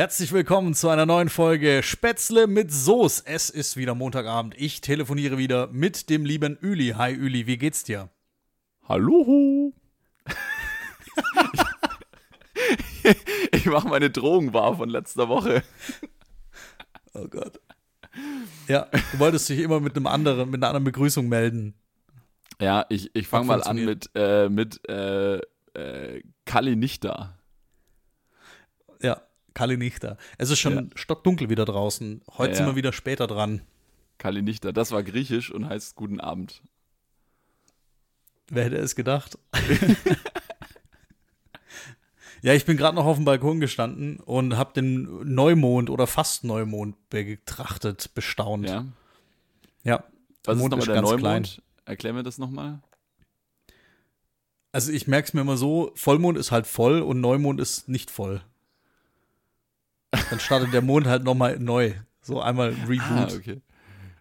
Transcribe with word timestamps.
Herzlich 0.00 0.32
willkommen 0.32 0.72
zu 0.72 0.88
einer 0.88 1.04
neuen 1.04 1.28
Folge 1.28 1.82
Spätzle 1.82 2.46
mit 2.46 2.72
Soße. 2.72 3.22
Es 3.26 3.50
ist 3.50 3.76
wieder 3.76 3.94
Montagabend. 3.94 4.54
Ich 4.56 4.80
telefoniere 4.80 5.36
wieder 5.36 5.66
mit 5.66 6.08
dem 6.08 6.24
lieben 6.24 6.56
Üli. 6.56 6.94
Hi 6.96 7.12
Üli, 7.12 7.46
wie 7.46 7.58
geht's 7.58 7.84
dir? 7.84 8.08
Hallo. 8.88 9.74
ich 13.52 13.66
mache 13.66 13.88
meine 13.88 14.08
Drohung 14.08 14.54
wahr 14.54 14.74
von 14.74 14.88
letzter 14.88 15.28
Woche. 15.28 15.62
Oh 17.12 17.28
Gott. 17.28 17.60
Ja, 18.68 18.88
du 19.12 19.18
wolltest 19.18 19.50
dich 19.50 19.58
immer 19.58 19.80
mit 19.80 19.96
einem 19.96 20.06
anderen, 20.06 20.48
mit 20.48 20.60
einer 20.60 20.68
anderen 20.68 20.84
Begrüßung 20.84 21.28
melden. 21.28 21.74
Ja, 22.58 22.86
ich, 22.88 23.14
ich 23.14 23.28
fange 23.28 23.44
mal 23.44 23.62
an 23.62 23.76
mit, 23.76 24.08
äh, 24.14 24.48
mit 24.48 24.80
äh, 24.88 25.40
äh, 25.74 26.22
Kali 26.46 26.74
nicht 26.74 27.04
da. 27.04 27.36
Ja, 29.02 29.20
Kali 29.54 29.76
nicht 29.76 30.04
da. 30.04 30.16
Es 30.38 30.50
ist 30.50 30.58
schon 30.58 30.74
ja. 30.74 30.84
stockdunkel 30.94 31.48
wieder 31.48 31.64
draußen. 31.64 32.22
Heute 32.38 32.52
ja, 32.52 32.56
sind 32.56 32.66
wir 32.66 32.76
wieder 32.76 32.92
später 32.92 33.26
dran. 33.26 33.62
Kali 34.18 34.42
nicht 34.42 34.64
da. 34.64 34.72
Das 34.72 34.92
war 34.92 35.02
griechisch 35.02 35.50
und 35.50 35.68
heißt 35.68 35.96
guten 35.96 36.20
Abend. 36.20 36.62
Wer 38.48 38.64
hätte 38.64 38.76
es 38.76 38.96
gedacht? 38.96 39.38
ja, 42.42 42.52
ich 42.52 42.64
bin 42.64 42.76
gerade 42.76 42.96
noch 42.96 43.06
auf 43.06 43.16
dem 43.16 43.24
Balkon 43.24 43.60
gestanden 43.60 44.18
und 44.18 44.56
habe 44.56 44.72
den 44.74 45.34
Neumond 45.34 45.88
oder 45.88 46.06
fast 46.06 46.44
Neumond 46.44 46.96
betrachtet, 47.10 48.12
bestaunt. 48.14 48.68
Ja. 48.68 48.86
Ja. 49.84 50.04
Was 50.44 50.58
Mond 50.58 50.74
ist 50.74 50.80
nochmal 50.80 50.94
der 50.94 51.02
Neumond? 51.02 51.20
Klein. 51.20 51.46
Erklär 51.84 52.12
mir 52.12 52.22
das 52.22 52.38
nochmal. 52.38 52.80
Also 54.72 54.92
ich 54.92 55.06
merke 55.08 55.28
es 55.28 55.34
mir 55.34 55.40
immer 55.40 55.56
so, 55.56 55.92
Vollmond 55.94 56.38
ist 56.38 56.52
halt 56.52 56.66
voll 56.66 57.00
und 57.02 57.20
Neumond 57.20 57.60
ist 57.60 57.88
nicht 57.88 58.10
voll. 58.10 58.42
Dann 60.10 60.40
startet 60.40 60.72
der 60.72 60.82
Mond 60.82 61.06
halt 61.06 61.24
nochmal 61.24 61.58
neu. 61.58 61.92
So 62.22 62.40
einmal 62.40 62.70
Reboot. 62.88 63.00
Ah, 63.00 63.28
okay. 63.34 63.60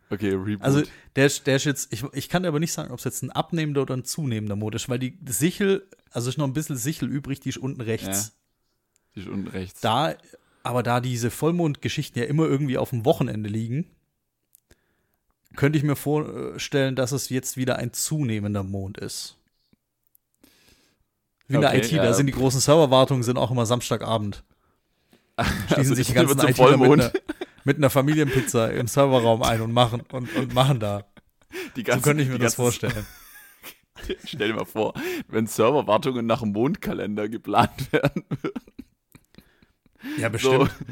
Okay, 0.09 0.33
Reboot. 0.33 0.63
Also 0.63 0.81
der, 1.15 1.29
der 1.29 1.55
ist 1.55 1.65
jetzt, 1.65 1.93
ich, 1.93 2.03
ich 2.13 2.29
kann 2.29 2.43
dir 2.43 2.49
aber 2.49 2.59
nicht 2.59 2.73
sagen, 2.73 2.91
ob 2.91 2.99
es 2.99 3.05
jetzt 3.05 3.21
ein 3.21 3.31
abnehmender 3.31 3.81
oder 3.83 3.95
ein 3.95 4.05
zunehmender 4.05 4.55
Mond 4.55 4.75
ist, 4.75 4.89
weil 4.89 4.99
die 4.99 5.17
Sichel, 5.27 5.87
also 6.11 6.29
ist 6.29 6.37
noch 6.37 6.47
ein 6.47 6.53
bisschen 6.53 6.77
Sichel 6.77 7.09
übrig, 7.09 7.39
die 7.39 7.49
ist 7.49 7.57
unten 7.57 7.81
rechts. 7.81 8.27
Ja, 8.27 8.33
die 9.15 9.19
ist 9.21 9.27
unten 9.27 9.47
rechts. 9.47 9.81
Da, 9.81 10.15
aber 10.63 10.83
da 10.83 10.99
diese 10.99 11.29
Vollmondgeschichten 11.29 12.21
ja 12.21 12.27
immer 12.27 12.45
irgendwie 12.45 12.77
auf 12.77 12.89
dem 12.89 13.05
Wochenende 13.05 13.49
liegen, 13.49 13.85
könnte 15.55 15.77
ich 15.77 15.83
mir 15.83 15.95
vorstellen, 15.95 16.95
dass 16.95 17.11
es 17.11 17.29
jetzt 17.29 17.57
wieder 17.57 17.77
ein 17.77 17.93
zunehmender 17.93 18.63
Mond 18.63 18.97
ist. 18.97 19.37
Wie 21.47 21.55
in 21.55 21.63
okay, 21.63 21.75
der 21.75 21.85
IT, 21.85 21.91
ja. 21.91 22.03
da 22.03 22.13
sind 22.13 22.27
die 22.27 22.33
großen 22.33 22.59
Serverwartungen 22.59 23.23
sind 23.23 23.37
auch 23.37 23.51
immer 23.51 23.65
Samstagabend. 23.65 24.43
Schließen 25.43 25.77
also 25.77 25.95
sich 25.95 26.07
die 26.07 26.13
ganzen 26.13 26.39
ITler 26.39 26.77
mit 26.77 26.91
einer, 26.91 27.11
mit 27.63 27.77
einer 27.77 27.89
Familienpizza 27.89 28.69
im 28.69 28.87
Serverraum 28.87 29.43
ein 29.43 29.61
und 29.61 29.73
machen 29.73 30.01
und, 30.11 30.33
und 30.35 30.53
machen 30.53 30.79
da. 30.79 31.05
Die 31.75 31.83
ganzen, 31.83 32.01
so 32.01 32.09
könnte 32.09 32.23
ich 32.23 32.29
mir 32.29 32.39
das 32.39 32.55
vorstellen. 32.55 33.05
Stell 34.23 34.49
dir 34.49 34.53
mal 34.53 34.65
vor, 34.65 34.93
wenn 35.27 35.47
Serverwartungen 35.47 36.25
nach 36.25 36.41
dem 36.41 36.51
Mondkalender 36.51 37.27
geplant 37.27 37.91
werden 37.91 38.23
würden. 38.29 38.83
Ja, 40.17 40.29
bestimmt. 40.29 40.69
So, 40.69 40.85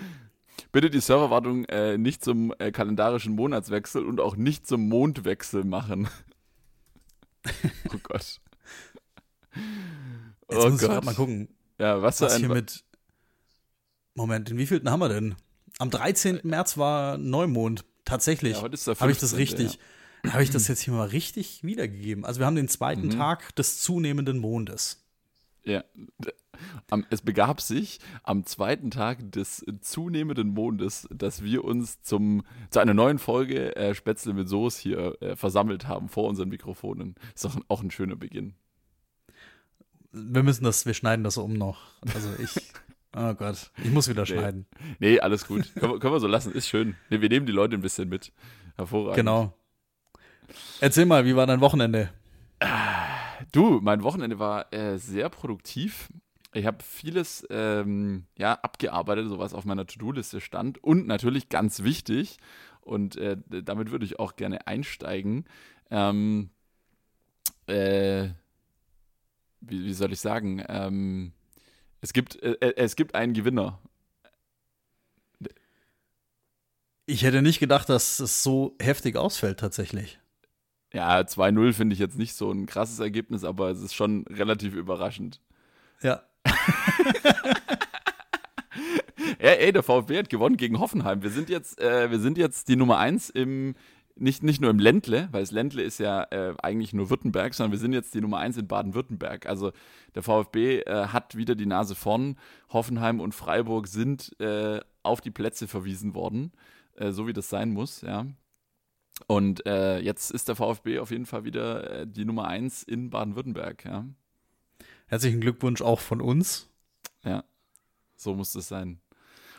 bitte 0.71 0.89
die 0.89 0.99
Serverwartung 0.99 1.65
äh, 1.65 1.97
nicht 1.97 2.23
zum 2.23 2.53
äh, 2.59 2.71
kalendarischen 2.71 3.35
Monatswechsel 3.35 4.05
und 4.05 4.19
auch 4.19 4.35
nicht 4.35 4.67
zum 4.67 4.89
Mondwechsel 4.89 5.63
machen. 5.63 6.09
oh 7.93 7.97
Gott. 8.03 8.41
Jetzt 10.49 10.65
oh 10.65 10.69
muss 10.69 10.81
Gott. 10.81 10.99
ich 10.99 11.05
mal 11.05 11.15
gucken. 11.15 11.49
Ja, 11.79 12.01
was, 12.01 12.21
was 12.21 12.37
hier 12.37 12.49
mit. 12.49 12.83
Moment, 14.17 14.49
in 14.49 14.57
wievielten 14.57 14.89
haben 14.89 14.99
wir 14.99 15.09
denn? 15.09 15.35
Am 15.77 15.91
13. 15.91 16.39
März 16.41 16.75
war 16.79 17.19
Neumond. 17.19 17.85
Tatsächlich. 18.03 18.53
Ja, 18.53 18.63
heute 18.63 18.73
ist 18.73 18.87
der 18.87 18.95
15. 18.95 19.01
Habe 19.01 19.11
ich 19.11 19.19
das 19.19 19.37
richtig? 19.37 19.79
Ja. 20.25 20.33
Habe 20.33 20.41
ich 20.41 20.49
das 20.49 20.67
jetzt 20.67 20.81
hier 20.81 20.93
mal 20.95 21.07
richtig 21.09 21.63
wiedergegeben? 21.63 22.25
Also, 22.25 22.39
wir 22.39 22.47
haben 22.47 22.55
den 22.55 22.67
zweiten 22.67 23.07
mhm. 23.07 23.11
Tag 23.11 23.55
des 23.55 23.79
zunehmenden 23.79 24.39
Mondes. 24.39 25.05
Ja. 25.63 25.83
Es 27.11 27.21
begab 27.21 27.61
sich 27.61 27.99
am 28.23 28.43
zweiten 28.43 28.89
Tag 28.89 29.31
des 29.31 29.63
zunehmenden 29.81 30.47
Mondes, 30.47 31.07
dass 31.11 31.43
wir 31.43 31.63
uns 31.63 32.01
zum, 32.01 32.43
zu 32.71 32.79
einer 32.79 32.95
neuen 32.95 33.19
Folge 33.19 33.75
äh, 33.75 33.93
Spätzle 33.93 34.33
mit 34.33 34.49
Soße 34.49 34.81
hier 34.81 35.21
äh, 35.21 35.35
versammelt 35.35 35.87
haben 35.87 36.09
vor 36.09 36.27
unseren 36.27 36.49
Mikrofonen. 36.49 37.13
Ist 37.35 37.45
doch 37.45 37.55
auch 37.67 37.83
ein 37.83 37.91
schöner 37.91 38.15
Beginn. 38.15 38.55
Wir 40.11 40.41
müssen 40.41 40.63
das, 40.63 40.87
wir 40.87 40.95
schneiden 40.95 41.23
das 41.23 41.37
um 41.37 41.53
noch. 41.53 41.81
Also 42.15 42.29
ich. 42.39 42.55
Oh 43.19 43.33
Gott, 43.33 43.71
ich 43.83 43.89
muss 43.89 44.07
wieder 44.07 44.27
schneiden. 44.27 44.67
Nee, 44.99 45.19
alles 45.19 45.47
gut. 45.47 45.73
können, 45.73 45.93
wir, 45.93 45.99
können 45.99 46.13
wir 46.13 46.19
so 46.19 46.27
lassen, 46.27 46.51
ist 46.51 46.67
schön. 46.67 46.95
Nee, 47.09 47.19
wir 47.19 47.29
nehmen 47.29 47.47
die 47.47 47.51
Leute 47.51 47.75
ein 47.75 47.81
bisschen 47.81 48.09
mit. 48.09 48.31
Hervorragend. 48.75 49.15
Genau. 49.15 49.57
Erzähl 50.81 51.05
mal, 51.07 51.25
wie 51.25 51.35
war 51.35 51.47
dein 51.47 51.61
Wochenende? 51.61 52.11
Du, 53.51 53.79
mein 53.81 54.03
Wochenende 54.03 54.37
war 54.39 54.71
äh, 54.71 54.97
sehr 54.97 55.29
produktiv. 55.29 56.09
Ich 56.53 56.65
habe 56.65 56.77
vieles 56.83 57.45
ähm, 57.49 58.25
ja, 58.37 58.53
abgearbeitet, 58.53 59.29
so 59.29 59.39
was 59.39 59.53
auf 59.53 59.65
meiner 59.65 59.85
To-Do-Liste 59.85 60.39
stand. 60.39 60.83
Und 60.83 61.07
natürlich 61.07 61.49
ganz 61.49 61.83
wichtig, 61.83 62.37
und 62.81 63.15
äh, 63.17 63.37
damit 63.47 63.91
würde 63.91 64.05
ich 64.05 64.19
auch 64.19 64.35
gerne 64.35 64.65
einsteigen, 64.65 65.45
ähm, 65.91 66.49
äh, 67.67 68.29
wie, 69.61 69.85
wie, 69.85 69.93
soll 69.93 70.13
ich 70.13 70.19
sagen, 70.19 70.63
ähm, 70.67 71.33
es, 72.07 72.13
gibt, 72.13 72.41
äh, 72.41 72.53
äh 72.61 72.73
es 72.77 72.95
gibt 72.95 73.15
einen 73.15 73.33
Gewinner. 73.33 73.81
Ich 77.05 77.23
hätte 77.23 77.41
nicht 77.41 77.59
gedacht, 77.59 77.89
dass 77.89 78.19
es 78.19 78.43
so 78.43 78.77
heftig 78.81 79.17
ausfällt 79.17 79.59
tatsächlich. 79.59 80.19
Ja, 80.93 81.19
2-0 81.19 81.73
finde 81.73 81.93
ich 81.93 81.99
jetzt 81.99 82.17
nicht 82.17 82.33
so 82.33 82.49
ein 82.49 82.65
krasses 82.65 82.99
Ergebnis, 82.99 83.43
aber 83.43 83.71
es 83.71 83.81
ist 83.81 83.93
schon 83.93 84.25
relativ 84.29 84.73
überraschend. 84.73 85.41
Ja. 86.01 86.23
ja, 89.39 89.51
ey, 89.51 89.73
der 89.73 89.83
VfB 89.83 90.19
hat 90.19 90.29
gewonnen 90.29 90.55
gegen 90.55 90.79
Hoffenheim. 90.79 91.23
Wir 91.23 91.29
sind 91.29 91.49
jetzt, 91.49 91.77
äh, 91.81 92.09
wir 92.09 92.19
sind 92.19 92.37
jetzt 92.37 92.69
die 92.69 92.77
Nummer 92.77 92.99
1 92.99 93.31
im, 93.31 93.75
nicht, 94.19 94.43
nicht 94.43 94.61
nur 94.61 94.69
im 94.69 94.79
Ländle, 94.79 95.29
weil 95.31 95.41
das 95.41 95.51
Ländle 95.51 95.81
ist 95.81 95.99
ja 95.99 96.23
äh, 96.31 96.53
eigentlich 96.61 96.93
nur 96.93 97.09
Württemberg, 97.09 97.53
sondern 97.53 97.71
wir 97.71 97.79
sind 97.79 97.93
jetzt 97.93 98.13
die 98.13 98.21
Nummer 98.21 98.39
1 98.39 98.57
in 98.57 98.67
Baden-Württemberg. 98.67 99.45
Also 99.45 99.71
der 100.15 100.23
VfB 100.23 100.79
äh, 100.81 101.07
hat 101.07 101.35
wieder 101.35 101.55
die 101.55 101.65
Nase 101.65 101.95
vorn. 101.95 102.37
Hoffenheim 102.69 103.19
und 103.19 103.33
Freiburg 103.33 103.87
sind 103.87 104.39
äh, 104.39 104.79
auf 105.03 105.21
die 105.21 105.31
Plätze 105.31 105.67
verwiesen 105.67 106.13
worden, 106.13 106.51
äh, 106.95 107.11
so 107.11 107.27
wie 107.27 107.33
das 107.33 107.49
sein 107.49 107.71
muss, 107.71 108.01
ja. 108.01 108.25
Und 109.25 109.65
äh, 109.65 109.99
jetzt 109.99 110.29
ist 110.29 110.47
der 110.47 110.55
VfB 110.55 110.99
auf 110.99 111.09
jeden 111.09 111.25
Fall 111.25 111.43
wieder 111.43 112.01
äh, 112.01 112.07
die 112.07 112.25
Nummer 112.25 112.47
1 112.47 112.83
in 112.83 113.09
Baden-Württemberg, 113.09 113.85
ja. 113.85 114.05
Herzlichen 115.07 115.41
Glückwunsch 115.41 115.81
auch 115.81 116.01
von 116.01 116.21
uns. 116.21 116.69
Ja, 117.23 117.43
so 118.15 118.35
muss 118.35 118.53
es 118.55 118.67
sein. 118.67 118.99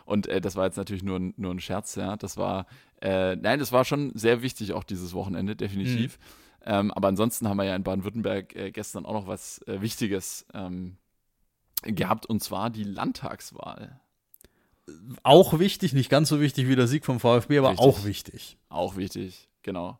Und 0.09 0.27
äh, 0.27 0.41
das 0.41 0.57
war 0.57 0.65
jetzt 0.65 0.79
natürlich 0.79 1.03
nur, 1.03 1.21
nur 1.37 1.53
ein 1.53 1.61
Scherz, 1.61 1.95
ja. 1.95 2.17
Das 2.17 2.39
war, 2.39 2.67
äh, 3.03 3.37
nein, 3.37 3.59
das 3.59 3.73
war 3.73 3.85
schon 3.85 4.11
sehr 4.15 4.41
wichtig, 4.41 4.73
auch 4.73 4.85
dieses 4.85 5.13
Wochenende, 5.13 5.55
definitiv. 5.55 6.19
Mhm. 6.19 6.63
Ähm, 6.65 6.91
aber 6.93 7.09
ansonsten 7.09 7.47
haben 7.47 7.59
wir 7.59 7.65
ja 7.65 7.77
in 7.77 7.83
Baden-Württemberg 7.83 8.57
äh, 8.57 8.71
gestern 8.71 9.05
auch 9.05 9.13
noch 9.13 9.27
was 9.27 9.61
äh, 9.67 9.83
Wichtiges 9.83 10.47
ähm, 10.55 10.97
gehabt, 11.83 12.25
und 12.25 12.43
zwar 12.43 12.71
die 12.71 12.85
Landtagswahl. 12.85 14.01
Auch 15.25 15.59
wichtig, 15.59 15.93
nicht 15.93 16.09
ganz 16.09 16.31
so 16.31 16.41
wichtig 16.41 16.69
wie 16.69 16.77
der 16.77 16.87
Sieg 16.87 17.05
vom 17.05 17.21
VfB, 17.21 17.59
aber 17.59 17.71
Richtig. 17.73 17.87
auch 17.87 18.05
wichtig. 18.07 18.57
Auch 18.71 18.97
wichtig, 18.97 19.51
genau. 19.63 19.99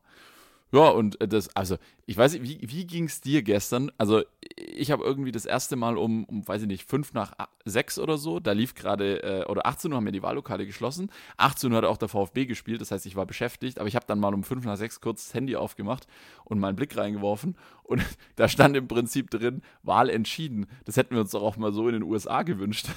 Ja, 0.71 0.89
und 0.89 1.21
äh, 1.21 1.29
das, 1.29 1.55
also, 1.57 1.77
ich 2.05 2.17
weiß 2.17 2.35
nicht, 2.35 2.43
wie, 2.45 2.71
wie 2.71 2.87
ging 2.87 3.05
es 3.05 3.21
dir 3.21 3.43
gestern? 3.43 3.91
Also, 3.97 4.23
ich 4.57 4.91
habe 4.91 5.03
irgendwie 5.03 5.33
das 5.33 5.47
erste 5.47 5.77
Mal 5.77 5.97
um, 5.97 6.25
um, 6.25 6.47
weiß 6.47 6.63
ich 6.63 6.69
nicht, 6.69 6.89
fünf 6.89 7.15
nach 7.15 7.33
sechs 7.65 7.99
oder 7.99 8.19
so, 8.19 8.39
da 8.39 8.53
lief 8.53 8.75
gerade, 8.75 9.23
äh, 9.23 9.45
oder 9.47 9.67
18 9.67 9.91
Uhr 9.91 9.97
haben 9.97 10.05
wir 10.05 10.13
die 10.13 10.23
Wahllokale 10.23 10.67
geschlossen. 10.67 11.11
18 11.39 11.73
Uhr 11.73 11.79
hat 11.79 11.85
auch 11.85 11.97
der 11.97 12.09
VfB 12.09 12.45
gespielt, 12.45 12.83
das 12.83 12.91
heißt, 12.91 13.07
ich 13.07 13.17
war 13.17 13.25
beschäftigt, 13.25 13.79
aber 13.79 13.89
ich 13.89 13.97
habe 13.97 14.07
dann 14.07 14.21
mal 14.21 14.35
um 14.35 14.45
fünf 14.45 14.65
nach 14.67 14.77
sechs 14.77 15.01
kurz 15.01 15.25
das 15.25 15.35
Handy 15.35 15.57
aufgemacht 15.57 16.07
und 16.45 16.59
meinen 16.59 16.77
Blick 16.77 16.97
reingeworfen 16.97 17.57
und 17.83 18.03
da 18.37 18.49
stand 18.49 18.77
im 18.77 18.89
Prinzip 18.89 19.31
drin, 19.31 19.63
Wahl 19.83 20.11
entschieden. 20.11 20.67
Das 20.85 20.97
hätten 20.97 21.15
wir 21.15 21.23
uns 21.23 21.31
doch 21.31 21.43
auch 21.43 21.57
mal 21.57 21.73
so 21.73 21.89
in 21.89 21.95
den 21.95 22.03
USA 22.03 22.43
gewünscht. 22.43 22.89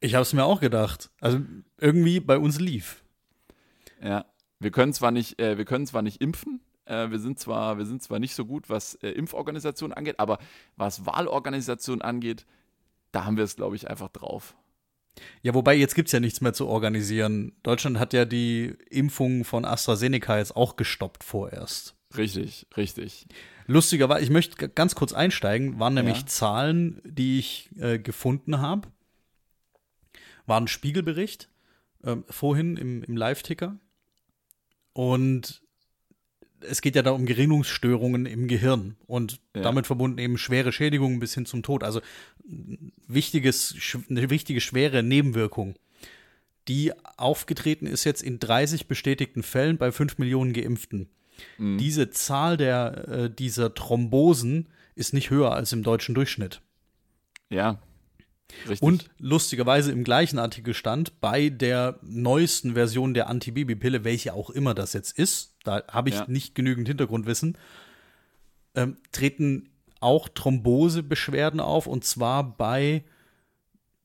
Ich 0.00 0.14
habe 0.14 0.22
es 0.22 0.32
mir 0.32 0.44
auch 0.44 0.60
gedacht. 0.60 1.10
Also, 1.20 1.40
irgendwie 1.78 2.20
bei 2.20 2.38
uns 2.38 2.58
lief. 2.58 3.02
Ja. 4.02 4.24
Wir 4.60 4.70
können 4.70 4.92
zwar 4.92 5.10
nicht, 5.10 5.40
äh, 5.40 5.56
wir 5.56 5.64
können 5.64 5.86
zwar 5.86 6.02
nicht 6.02 6.20
impfen, 6.20 6.60
äh, 6.90 7.10
wir, 7.10 7.18
sind 7.18 7.38
zwar, 7.38 7.78
wir 7.78 7.86
sind 7.86 8.02
zwar 8.02 8.18
nicht 8.18 8.34
so 8.34 8.44
gut, 8.44 8.68
was 8.68 8.94
äh, 8.96 9.10
Impforganisation 9.10 9.92
angeht, 9.92 10.18
aber 10.18 10.38
was 10.76 11.06
Wahlorganisation 11.06 12.02
angeht, 12.02 12.46
da 13.12 13.24
haben 13.24 13.36
wir 13.36 13.44
es, 13.44 13.56
glaube 13.56 13.76
ich, 13.76 13.88
einfach 13.88 14.08
drauf. 14.08 14.54
Ja, 15.42 15.54
wobei 15.54 15.74
jetzt 15.74 15.94
gibt 15.94 16.08
es 16.08 16.12
ja 16.12 16.20
nichts 16.20 16.40
mehr 16.40 16.52
zu 16.52 16.66
organisieren. 16.66 17.52
Deutschland 17.62 17.98
hat 17.98 18.12
ja 18.12 18.24
die 18.24 18.76
Impfung 18.90 19.44
von 19.44 19.64
AstraZeneca 19.64 20.38
jetzt 20.38 20.56
auch 20.56 20.76
gestoppt 20.76 21.24
vorerst. 21.24 21.96
Richtig, 22.16 22.66
richtig. 22.76 23.26
Lustigerweise, 23.66 24.24
ich 24.24 24.30
möchte 24.30 24.68
ganz 24.68 24.94
kurz 24.94 25.12
einsteigen, 25.12 25.78
waren 25.78 25.94
nämlich 25.94 26.18
ja. 26.18 26.26
Zahlen, 26.26 27.00
die 27.04 27.38
ich 27.38 27.70
äh, 27.78 27.98
gefunden 27.98 28.60
habe 28.60 28.88
war 30.50 30.60
ein 30.60 30.68
Spiegelbericht, 30.68 31.48
äh, 32.02 32.16
vorhin 32.28 32.76
im, 32.76 33.02
im 33.04 33.16
Live-Ticker. 33.16 33.78
Und 34.92 35.62
es 36.68 36.80
geht 36.80 36.96
ja 36.96 37.02
da 37.02 37.10
um 37.10 37.26
Gerinnungsstörungen 37.26 38.26
im 38.26 38.48
Gehirn 38.48 38.96
und 39.06 39.40
ja. 39.54 39.62
damit 39.62 39.86
verbunden 39.86 40.18
eben 40.18 40.38
schwere 40.38 40.72
Schädigungen 40.72 41.20
bis 41.20 41.34
hin 41.34 41.46
zum 41.46 41.62
Tod. 41.62 41.82
Also 41.82 42.00
wichtiges, 43.06 43.74
eine 44.08 44.30
wichtige 44.30 44.60
schwere 44.60 45.02
Nebenwirkung, 45.02 45.76
die 46.68 46.92
aufgetreten 47.16 47.86
ist 47.86 48.04
jetzt 48.04 48.22
in 48.22 48.38
30 48.38 48.86
bestätigten 48.86 49.42
Fällen 49.42 49.78
bei 49.78 49.92
5 49.92 50.18
Millionen 50.18 50.52
Geimpften. 50.52 51.08
Mhm. 51.58 51.78
Diese 51.78 52.10
Zahl 52.10 52.56
der, 52.56 53.08
äh, 53.08 53.30
dieser 53.30 53.74
Thrombosen 53.74 54.68
ist 54.94 55.14
nicht 55.14 55.30
höher 55.30 55.52
als 55.52 55.72
im 55.72 55.82
deutschen 55.82 56.14
Durchschnitt. 56.14 56.60
Ja. 57.48 57.80
Richtig. 58.62 58.82
Und 58.82 59.08
lustigerweise 59.18 59.92
im 59.92 60.04
gleichen 60.04 60.38
Artikel 60.38 60.74
stand, 60.74 61.20
bei 61.20 61.50
der 61.50 61.98
neuesten 62.02 62.74
Version 62.74 63.14
der 63.14 63.28
Antibabypille, 63.28 64.04
welche 64.04 64.34
auch 64.34 64.50
immer 64.50 64.74
das 64.74 64.92
jetzt 64.92 65.16
ist, 65.16 65.49
da 65.64 65.82
habe 65.90 66.08
ich 66.08 66.16
ja. 66.16 66.24
nicht 66.28 66.54
genügend 66.54 66.88
Hintergrundwissen, 66.88 67.56
ähm, 68.74 68.96
treten 69.12 69.70
auch 70.00 70.28
Thrombosebeschwerden 70.28 71.60
auf 71.60 71.86
und 71.86 72.04
zwar 72.04 72.56
bei 72.56 73.04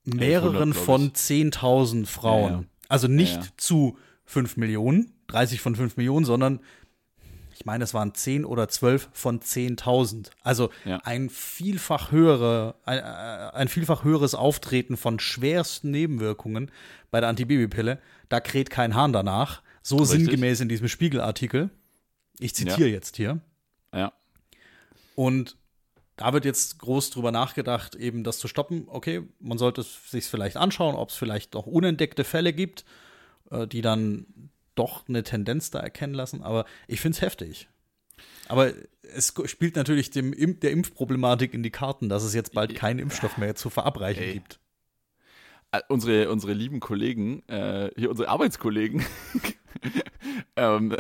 mehreren 0.04 0.74
von 0.74 1.12
10.000 1.12 2.06
Frauen. 2.06 2.52
Ja, 2.52 2.60
ja. 2.60 2.66
Also 2.90 3.07
nicht 3.07 3.60
zu 3.60 3.98
5 4.25 4.57
Millionen, 4.57 5.13
30 5.28 5.62
von 5.62 5.75
5 5.75 5.98
Millionen, 5.98 6.25
sondern 6.25 6.60
ich 7.56 7.66
meine, 7.66 7.86
es 7.86 7.94
waren 7.94 8.13
10 8.13 8.44
oder 8.44 8.68
12 8.68 9.10
von 9.13 9.40
10.000. 9.40 10.30
Also 10.44 10.72
ein 11.04 11.30
vielfach 11.30 12.12
höhere, 12.12 12.75
ein, 12.84 12.98
äh, 12.98 13.02
ein, 13.02 13.69
vielfach 13.69 14.04
höheres 14.04 14.36
Auftreten 14.36 14.98
von 14.98 15.19
schwersten 15.19 15.90
Nebenwirkungen 15.90 16.69
bei 17.12 17.22
der 17.22 17.30
Antibabypille. 17.30 18.00
Da 18.28 18.42
kräht 18.42 18.69
kein 18.69 18.94
Hahn 18.94 19.13
danach. 19.13 19.62
So 19.88 19.98
Richtig. 19.98 20.22
sinngemäß 20.22 20.62
in 20.62 20.68
diesem 20.68 20.88
Spiegelartikel. 20.88 21.70
Ich 22.40 22.56
zitiere 22.56 22.88
ja. 22.88 22.96
jetzt 22.96 23.18
hier. 23.18 23.40
Ja. 23.94 24.14
Und 25.14 25.58
da 26.16 26.34
wird 26.34 26.44
jetzt 26.44 26.80
groß 26.80 27.12
drüber 27.12 27.32
nachgedacht, 27.32 27.94
eben 27.94 28.24
das 28.24 28.40
zu 28.40 28.48
stoppen. 28.48 28.86
Okay, 28.88 29.22
man 29.40 29.60
sollte 29.60 29.82
es 29.82 30.10
sich 30.10 30.26
vielleicht 30.26 30.58
anschauen, 30.58 30.96
ob 30.96 31.10
es 31.10 31.16
vielleicht 31.16 31.54
noch 31.54 31.68
unentdeckte 31.68 32.24
Fälle 32.24 32.52
gibt, 32.52 32.84
äh, 33.52 33.68
die 33.68 33.84
dann 33.84 34.26
doch 34.74 35.08
eine 35.08 35.22
Tendenz 35.22 35.70
da 35.70 35.82
erkennen 35.82 36.16
lassen, 36.16 36.42
aber 36.42 36.66
ich 36.88 37.00
finde 37.00 37.18
es 37.18 37.22
heftig. 37.22 37.70
Aber 38.48 38.74
es 39.04 39.36
spielt 39.46 39.76
natürlich 39.76 40.10
dem, 40.10 40.60
der 40.62 40.72
Impfproblematik 40.72 41.54
in 41.54 41.62
die 41.62 41.70
Karten, 41.70 42.10
dass 42.10 42.24
es 42.24 42.34
jetzt 42.34 42.54
bald 42.54 42.74
keinen 42.74 42.98
Impfstoff 42.98 43.38
mehr 43.38 43.54
zu 43.54 43.70
verabreichen 43.70 44.24
Ey. 44.24 44.34
gibt. 44.34 44.60
Äh, 45.75 45.81
unsere, 45.88 46.31
unsere 46.31 46.54
lieben 46.54 46.80
Kollegen, 46.80 47.48
äh, 47.48 47.89
hier 47.95 48.10
unsere 48.10 48.30
Arbeitskollegen 48.30 49.06
ähm, 50.56 50.95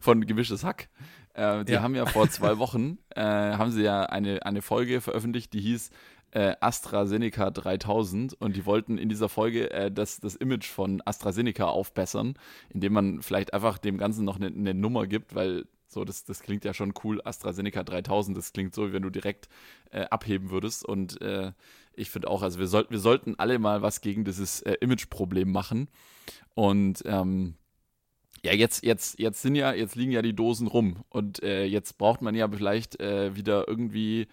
von 0.00 0.26
Gemischtes 0.26 0.64
Hack, 0.64 0.88
äh, 1.34 1.64
die 1.64 1.72
ja. 1.72 1.82
haben 1.82 1.94
ja 1.94 2.06
vor 2.06 2.28
zwei 2.28 2.58
Wochen, 2.58 2.98
äh, 3.10 3.22
haben 3.22 3.70
sie 3.70 3.82
ja 3.82 4.04
eine, 4.04 4.44
eine 4.44 4.62
Folge 4.62 5.00
veröffentlicht, 5.00 5.52
die 5.52 5.60
hieß 5.60 5.90
äh, 6.32 6.54
AstraZeneca 6.60 7.50
3000 7.50 8.34
und 8.34 8.56
die 8.56 8.66
wollten 8.66 8.98
in 8.98 9.08
dieser 9.08 9.28
Folge 9.28 9.70
äh, 9.70 9.90
das, 9.90 10.20
das 10.20 10.36
Image 10.36 10.66
von 10.66 11.02
AstraZeneca 11.04 11.64
aufbessern, 11.64 12.34
indem 12.70 12.92
man 12.92 13.22
vielleicht 13.22 13.52
einfach 13.52 13.78
dem 13.78 13.98
Ganzen 13.98 14.24
noch 14.24 14.36
eine, 14.36 14.46
eine 14.46 14.74
Nummer 14.74 15.06
gibt, 15.06 15.34
weil 15.34 15.64
so, 15.92 16.04
das, 16.04 16.24
das 16.24 16.40
klingt 16.40 16.64
ja 16.64 16.72
schon 16.72 16.94
cool. 17.04 17.20
AstraZeneca 17.22 17.82
3000, 17.82 18.36
das 18.36 18.54
klingt 18.54 18.74
so, 18.74 18.88
wie 18.88 18.92
wenn 18.94 19.02
du 19.02 19.10
direkt 19.10 19.48
äh, 19.90 20.04
abheben 20.04 20.50
würdest. 20.50 20.86
Und 20.86 21.20
äh, 21.20 21.52
ich 21.96 22.10
finde 22.10 22.28
auch, 22.28 22.42
also 22.42 22.58
wir, 22.58 22.66
soll, 22.66 22.86
wir 22.88 22.98
sollten 22.98 23.34
alle 23.38 23.58
mal 23.58 23.82
was 23.82 24.00
gegen 24.00 24.24
dieses 24.24 24.60
äh, 24.62 24.74
Image-Problem 24.80 25.50
machen. 25.50 25.88
Und 26.54 27.02
ähm, 27.06 27.54
ja, 28.44 28.52
jetzt, 28.52 28.84
jetzt, 28.84 29.18
jetzt 29.18 29.42
sind 29.42 29.54
ja, 29.54 29.72
jetzt 29.72 29.94
liegen 29.94 30.12
ja 30.12 30.22
die 30.22 30.34
Dosen 30.34 30.66
rum. 30.66 31.04
Und 31.08 31.42
äh, 31.42 31.64
jetzt 31.64 31.98
braucht 31.98 32.22
man 32.22 32.34
ja 32.34 32.48
vielleicht 32.48 33.00
äh, 33.00 33.36
wieder 33.36 33.68
irgendwie 33.68 34.26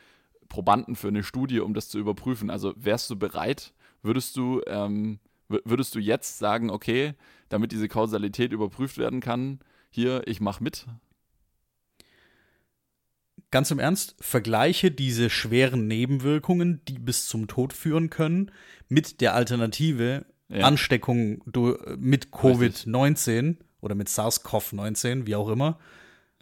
Probanden 0.48 0.96
für 0.96 1.10
eine 1.10 1.24
Studie, 1.24 1.60
um 1.60 1.74
das 1.74 1.90
zu 1.90 2.00
überprüfen. 2.00 2.50
Also 2.50 2.74
wärst 2.76 3.10
du 3.10 3.16
bereit, 3.16 3.74
würdest 4.02 4.36
du, 4.36 4.62
ähm, 4.66 5.20
würdest 5.48 5.96
du 5.96 6.00
jetzt 6.00 6.40
sagen, 6.40 6.70
okay, 6.70 7.14
damit 7.50 7.72
diese 7.72 7.88
Kausalität 7.88 8.52
überprüft 8.52 8.98
werden 8.98 9.22
kann, 9.22 9.60
hier, 9.92 10.28
ich 10.28 10.42
mache 10.42 10.64
mit? 10.64 10.86
Ganz 13.51 13.72
im 13.72 13.80
Ernst, 13.80 14.16
vergleiche 14.19 14.92
diese 14.92 15.30
schweren 15.30 15.88
Nebenwirkungen, 15.88 16.81
die 16.88 17.00
bis 17.00 17.28
zum 17.28 17.48
Tod 17.48 17.74
führen 17.74 18.10
können, 18.10 18.51
mit 18.90 19.22
der 19.22 19.34
Alternative 19.34 20.25
ja. 20.50 20.66
Ansteckung 20.66 21.44
mit 21.98 22.28
Covid-19 22.28 23.57
oder 23.81 23.96
mit 23.96 24.10
SARS-CoV-19, 24.10 25.25
wie 25.25 25.36
auch 25.36 25.50
immer, 25.50 25.80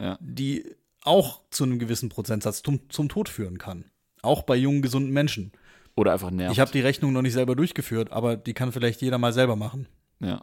ja. 0.00 0.18
die 0.20 0.64
auch 1.02 1.40
zu 1.50 1.64
einem 1.64 1.78
gewissen 1.78 2.08
Prozentsatz 2.08 2.62
zum, 2.62 2.90
zum 2.90 3.08
Tod 3.08 3.28
führen 3.28 3.58
kann. 3.58 3.84
Auch 4.22 4.42
bei 4.42 4.56
jungen, 4.56 4.82
gesunden 4.82 5.12
Menschen. 5.12 5.52
Oder 5.96 6.12
einfach 6.12 6.30
nervt. 6.30 6.52
Ich 6.52 6.60
habe 6.60 6.70
die 6.70 6.80
Rechnung 6.80 7.12
noch 7.12 7.22
nicht 7.22 7.32
selber 7.32 7.56
durchgeführt, 7.56 8.12
aber 8.12 8.36
die 8.36 8.54
kann 8.54 8.72
vielleicht 8.72 9.00
jeder 9.00 9.18
mal 9.18 9.32
selber 9.32 9.56
machen. 9.56 9.88
Ja. 10.20 10.42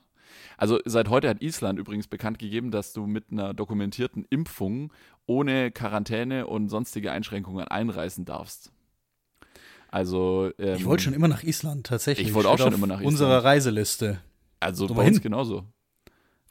Also 0.58 0.80
seit 0.86 1.10
heute 1.10 1.30
hat 1.30 1.42
Island 1.42 1.80
übrigens 1.80 2.08
bekannt 2.08 2.40
gegeben, 2.40 2.72
dass 2.72 2.94
du 2.94 3.06
mit 3.06 3.26
einer 3.32 3.54
dokumentierten 3.54 4.26
Impfung 4.30 4.92
ohne 5.26 5.72
Quarantäne 5.72 6.48
und 6.48 6.70
sonstige 6.70 7.12
Einschränkungen 7.12 7.68
einreisen 7.68 8.26
darfst. 8.26 8.72
Also 9.90 10.52
ähm, 10.58 10.76
ich 10.76 10.86
wollte 10.86 11.04
schon 11.04 11.14
immer 11.14 11.28
nach 11.28 11.44
Island 11.44 11.88
tatsächlich. 11.88 12.28
Ich 12.28 12.34
wollte 12.34 12.50
auch 12.50 12.58
schon 12.58 12.74
immer 12.74 12.88
nach 12.88 12.96
Island. 12.96 13.14
Unserer 13.14 13.44
Reiseliste. 13.44 14.20
Also 14.60 14.88
bei 14.88 15.08
uns 15.08 15.22
genauso. 15.22 15.64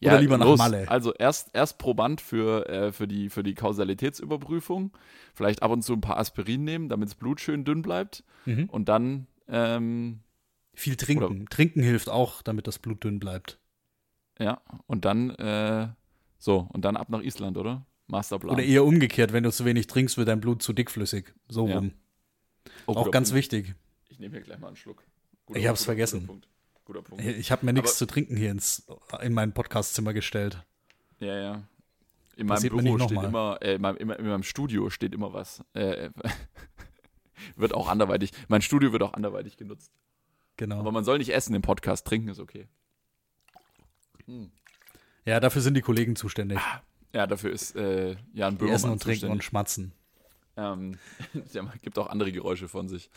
Oder 0.03 0.21
lieber 0.21 0.39
nach 0.39 0.47
los. 0.47 0.59
Malle. 0.59 0.89
Also 0.89 1.15
erst, 1.15 1.51
erst 1.55 1.79
Proband 1.79 2.21
für, 2.21 2.69
äh, 2.69 2.93
für, 2.93 3.09
die, 3.09 3.31
für 3.31 3.43
die 3.43 3.55
Kausalitätsüberprüfung. 3.55 4.93
Vielleicht 5.35 5.63
ab 5.63 5.71
und 5.71 5.83
zu 5.83 5.95
ein 5.95 6.01
paar 6.01 6.19
Aspirin 6.19 6.65
nehmen, 6.65 6.89
damit 6.89 7.09
das 7.09 7.15
Blut 7.15 7.41
schön 7.41 7.65
dünn 7.65 7.83
bleibt. 7.83 8.25
Mhm. 8.45 8.69
Und 8.71 8.89
dann 8.89 9.27
ähm, 9.49 10.21
viel 10.75 10.97
trinken. 10.97 11.25
Oder, 11.25 11.45
trinken 11.47 11.83
hilft 11.83 12.09
auch, 12.09 12.43
damit 12.43 12.67
das 12.67 12.79
Blut 12.79 13.05
dünn 13.05 13.19
bleibt. 13.19 13.59
Ja, 14.39 14.61
und 14.87 15.05
dann 15.05 15.31
äh, 15.31 15.89
so, 16.39 16.69
und 16.73 16.85
dann 16.85 16.97
ab 16.97 17.09
nach 17.09 17.23
Island, 17.23 17.57
oder? 17.57 17.87
Masterplan. 18.07 18.55
Oder 18.55 18.65
eher 18.65 18.85
umgekehrt, 18.85 19.33
wenn 19.33 19.45
du 19.45 19.51
zu 19.51 19.65
wenig 19.65 19.87
trinkst, 19.87 20.19
wird 20.19 20.29
dein 20.29 20.41
Blut 20.41 20.63
zu 20.63 20.73
dickflüssig. 20.73 21.33
So 21.49 21.67
ja. 21.67 21.77
rum. 21.77 21.93
Oh, 22.87 22.93
auch 22.93 23.11
ganz 23.11 23.31
Punkt. 23.31 23.39
wichtig. 23.39 23.75
Ich 24.09 24.19
nehme 24.19 24.37
hier 24.37 24.43
gleich 24.43 24.59
mal 24.59 24.69
einen 24.69 24.77
Schluck. 24.77 25.05
Guter 25.47 25.59
ich 25.59 25.67
habe 25.67 25.77
es 25.77 25.85
vergessen. 25.85 26.27
Punkt. 26.27 26.49
Guter 26.85 27.03
Punkt. 27.03 27.25
Ich 27.25 27.51
habe 27.51 27.65
mir 27.65 27.73
nichts 27.73 27.97
zu 27.97 28.07
trinken 28.07 28.37
hier 28.37 28.51
ins, 28.51 28.87
in 29.23 29.33
mein 29.33 29.53
Podcastzimmer 29.53 30.13
gestellt. 30.13 30.63
Ja, 31.21 31.39
ja. 31.39 31.63
In 32.37 32.47
meinem 32.47 32.69
Büro 32.69 32.99
steht 32.99 33.23
immer, 33.23 33.59
äh, 33.63 33.77
in, 33.77 33.81
meinem, 33.81 33.97
in, 33.97 34.09
meinem, 34.09 34.43
Studio 34.43 34.91
steht 34.91 35.15
immer 35.15 35.33
was. 35.33 35.65
Äh, 35.73 36.11
wird 37.57 37.73
auch 37.73 37.89
anderweitig, 37.89 38.33
mein 38.49 38.61
Studio 38.61 38.93
wird 38.93 39.03
auch 39.03 39.15
anderweitig 39.15 39.57
genutzt. 39.57 39.93
Genau. 40.57 40.79
Aber 40.81 40.93
man 40.93 41.05
soll 41.05 41.19
nicht 41.19 41.31
essen 41.33 41.55
im 41.55 41.63
Podcast, 41.63 42.07
trinken 42.07 42.29
ist 42.29 42.39
okay. 42.39 42.69
Hm. 44.27 44.51
Ja, 45.25 45.41
dafür 45.41 45.63
sind 45.63 45.75
die 45.75 45.81
Kollegen 45.81 46.17
zuständig. 46.17 46.59
Ja, 47.13 47.27
dafür 47.27 47.53
ist 47.53 47.77
äh, 47.77 48.17
Jan 48.33 48.57
Böhmermann 48.57 48.75
Essen 48.75 48.91
und 48.91 48.99
zuständig. 48.99 49.21
trinken 49.21 49.33
und 49.33 49.45
schmatzen. 49.45 49.93
Ähm, 50.57 50.99
ja, 51.53 51.63
gibt 51.83 51.99
auch 51.99 52.09
andere 52.09 52.33
Geräusche 52.33 52.69
von 52.69 52.89
sich. 52.89 53.11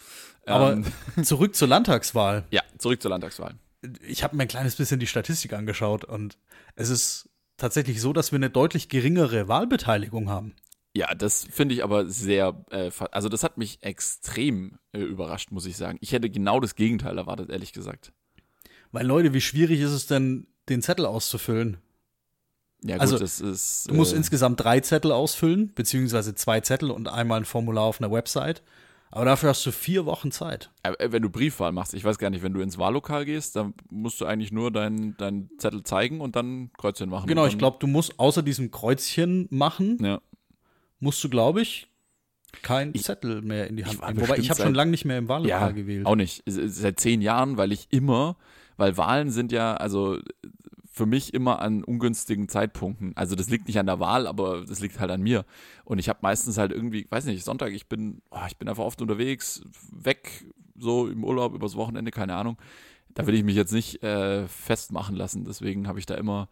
Aber 0.45 0.73
ähm, 0.73 0.85
zurück 1.23 1.55
zur 1.55 1.67
Landtagswahl. 1.67 2.45
Ja, 2.51 2.61
zurück 2.77 3.01
zur 3.01 3.11
Landtagswahl. 3.11 3.55
Ich 4.01 4.23
habe 4.23 4.35
mir 4.35 4.43
ein 4.43 4.47
kleines 4.47 4.75
bisschen 4.75 4.99
die 4.99 5.07
Statistik 5.07 5.53
angeschaut 5.53 6.03
und 6.03 6.37
es 6.75 6.89
ist 6.89 7.29
tatsächlich 7.57 8.01
so, 8.01 8.13
dass 8.13 8.31
wir 8.31 8.37
eine 8.37 8.49
deutlich 8.49 8.89
geringere 8.89 9.47
Wahlbeteiligung 9.47 10.29
haben. 10.29 10.55
Ja, 10.95 11.13
das 11.13 11.43
finde 11.43 11.75
ich 11.75 11.83
aber 11.83 12.07
sehr, 12.07 12.65
äh, 12.71 12.89
also 13.11 13.29
das 13.29 13.43
hat 13.43 13.57
mich 13.57 13.83
extrem 13.83 14.79
äh, 14.93 14.99
überrascht, 14.99 15.51
muss 15.51 15.65
ich 15.65 15.77
sagen. 15.77 15.99
Ich 16.01 16.11
hätte 16.11 16.29
genau 16.29 16.59
das 16.59 16.75
Gegenteil 16.75 17.17
erwartet, 17.17 17.51
ehrlich 17.51 17.71
gesagt. 17.71 18.13
Weil 18.91 19.05
Leute, 19.05 19.33
wie 19.33 19.41
schwierig 19.41 19.79
ist 19.79 19.91
es 19.91 20.07
denn, 20.07 20.47
den 20.69 20.81
Zettel 20.81 21.05
auszufüllen? 21.05 21.77
Ja, 22.83 22.95
gut, 22.95 23.01
also, 23.01 23.17
das 23.17 23.41
ist. 23.41 23.89
Du 23.89 23.95
musst 23.95 24.13
äh, 24.13 24.17
insgesamt 24.17 24.59
drei 24.59 24.79
Zettel 24.79 25.11
ausfüllen, 25.11 25.71
beziehungsweise 25.73 26.35
zwei 26.35 26.61
Zettel 26.61 26.91
und 26.91 27.07
einmal 27.07 27.39
ein 27.39 27.45
Formular 27.45 27.83
auf 27.83 27.99
einer 27.99 28.11
Website. 28.11 28.61
Aber 29.09 29.25
dafür 29.25 29.49
hast 29.49 29.65
du 29.65 29.71
vier 29.71 30.05
Wochen 30.05 30.31
Zeit. 30.31 30.69
Äh, 30.83 31.11
wenn 31.11 31.21
du 31.21 31.29
Briefwahl 31.29 31.71
machst, 31.71 31.93
ich 31.93 32.03
weiß 32.03 32.17
gar 32.17 32.29
nicht, 32.29 32.43
wenn 32.43 32.53
du 32.53 32.61
ins 32.61 32.77
Wahllokal 32.77 33.25
gehst, 33.25 33.55
dann 33.55 33.73
musst 33.89 34.19
du 34.21 34.25
eigentlich 34.25 34.51
nur 34.51 34.71
deinen 34.71 35.15
dein 35.17 35.49
Zettel 35.57 35.83
zeigen 35.83 36.21
und 36.21 36.35
dann 36.35 36.71
Kreuzchen 36.77 37.09
machen. 37.09 37.27
Genau, 37.27 37.45
ich 37.45 37.57
glaube, 37.57 37.77
du 37.79 37.87
musst 37.87 38.19
außer 38.19 38.43
diesem 38.43 38.69
Kreuzchen 38.69 39.47
machen, 39.49 39.97
ja. 40.03 40.21
musst 40.99 41.23
du, 41.23 41.29
glaube 41.29 41.61
ich, 41.61 41.87
kein 42.61 42.91
ich, 42.93 43.03
Zettel 43.03 43.41
mehr 43.41 43.67
in 43.67 43.77
die 43.77 43.85
Hand 43.85 44.01
nehmen. 44.01 44.21
Wobei 44.21 44.37
ich 44.37 44.49
habe 44.49 44.61
schon 44.61 44.75
lange 44.75 44.91
nicht 44.91 45.05
mehr 45.05 45.17
im 45.17 45.27
Wahllokal 45.29 45.69
ja, 45.69 45.71
gewählt. 45.71 46.05
Auch 46.05 46.15
nicht. 46.15 46.43
Seit 46.45 46.99
zehn 46.99 47.21
Jahren, 47.21 47.57
weil 47.57 47.71
ich 47.71 47.87
immer, 47.91 48.37
weil 48.77 48.97
Wahlen 48.97 49.31
sind 49.31 49.51
ja, 49.51 49.75
also 49.75 50.19
für 50.97 51.05
mich 51.05 51.33
immer 51.33 51.61
an 51.61 51.83
ungünstigen 51.83 52.49
Zeitpunkten. 52.49 53.15
Also 53.15 53.35
das 53.35 53.49
liegt 53.49 53.67
nicht 53.67 53.77
an 53.77 53.85
der 53.85 53.99
Wahl, 53.99 54.25
aber 54.25 54.65
das 54.65 54.79
liegt 54.79 54.99
halt 54.99 55.11
an 55.11 55.21
mir. 55.21 55.45
Und 55.85 55.99
ich 55.99 56.09
habe 56.09 56.19
meistens 56.23 56.57
halt 56.57 56.71
irgendwie, 56.71 57.05
weiß 57.09 57.25
nicht, 57.25 57.43
Sonntag, 57.43 57.71
ich 57.71 57.87
bin, 57.87 58.21
oh, 58.31 58.39
ich 58.47 58.57
bin 58.57 58.67
einfach 58.67 58.83
oft 58.83 59.01
unterwegs, 59.01 59.61
weg, 59.91 60.45
so 60.75 61.07
im 61.07 61.23
Urlaub, 61.23 61.53
übers 61.53 61.75
Wochenende, 61.75 62.11
keine 62.11 62.35
Ahnung. 62.35 62.57
da 63.13 63.25
will 63.27 63.35
ich 63.35 63.43
mich 63.43 63.55
jetzt 63.55 63.73
nicht 63.73 64.03
äh, 64.03 64.47
festmachen 64.47 65.15
lassen. 65.15 65.45
Deswegen 65.45 65.87
habe 65.87 65.99
ich 65.99 66.05
da 66.07 66.15
immer, 66.15 66.49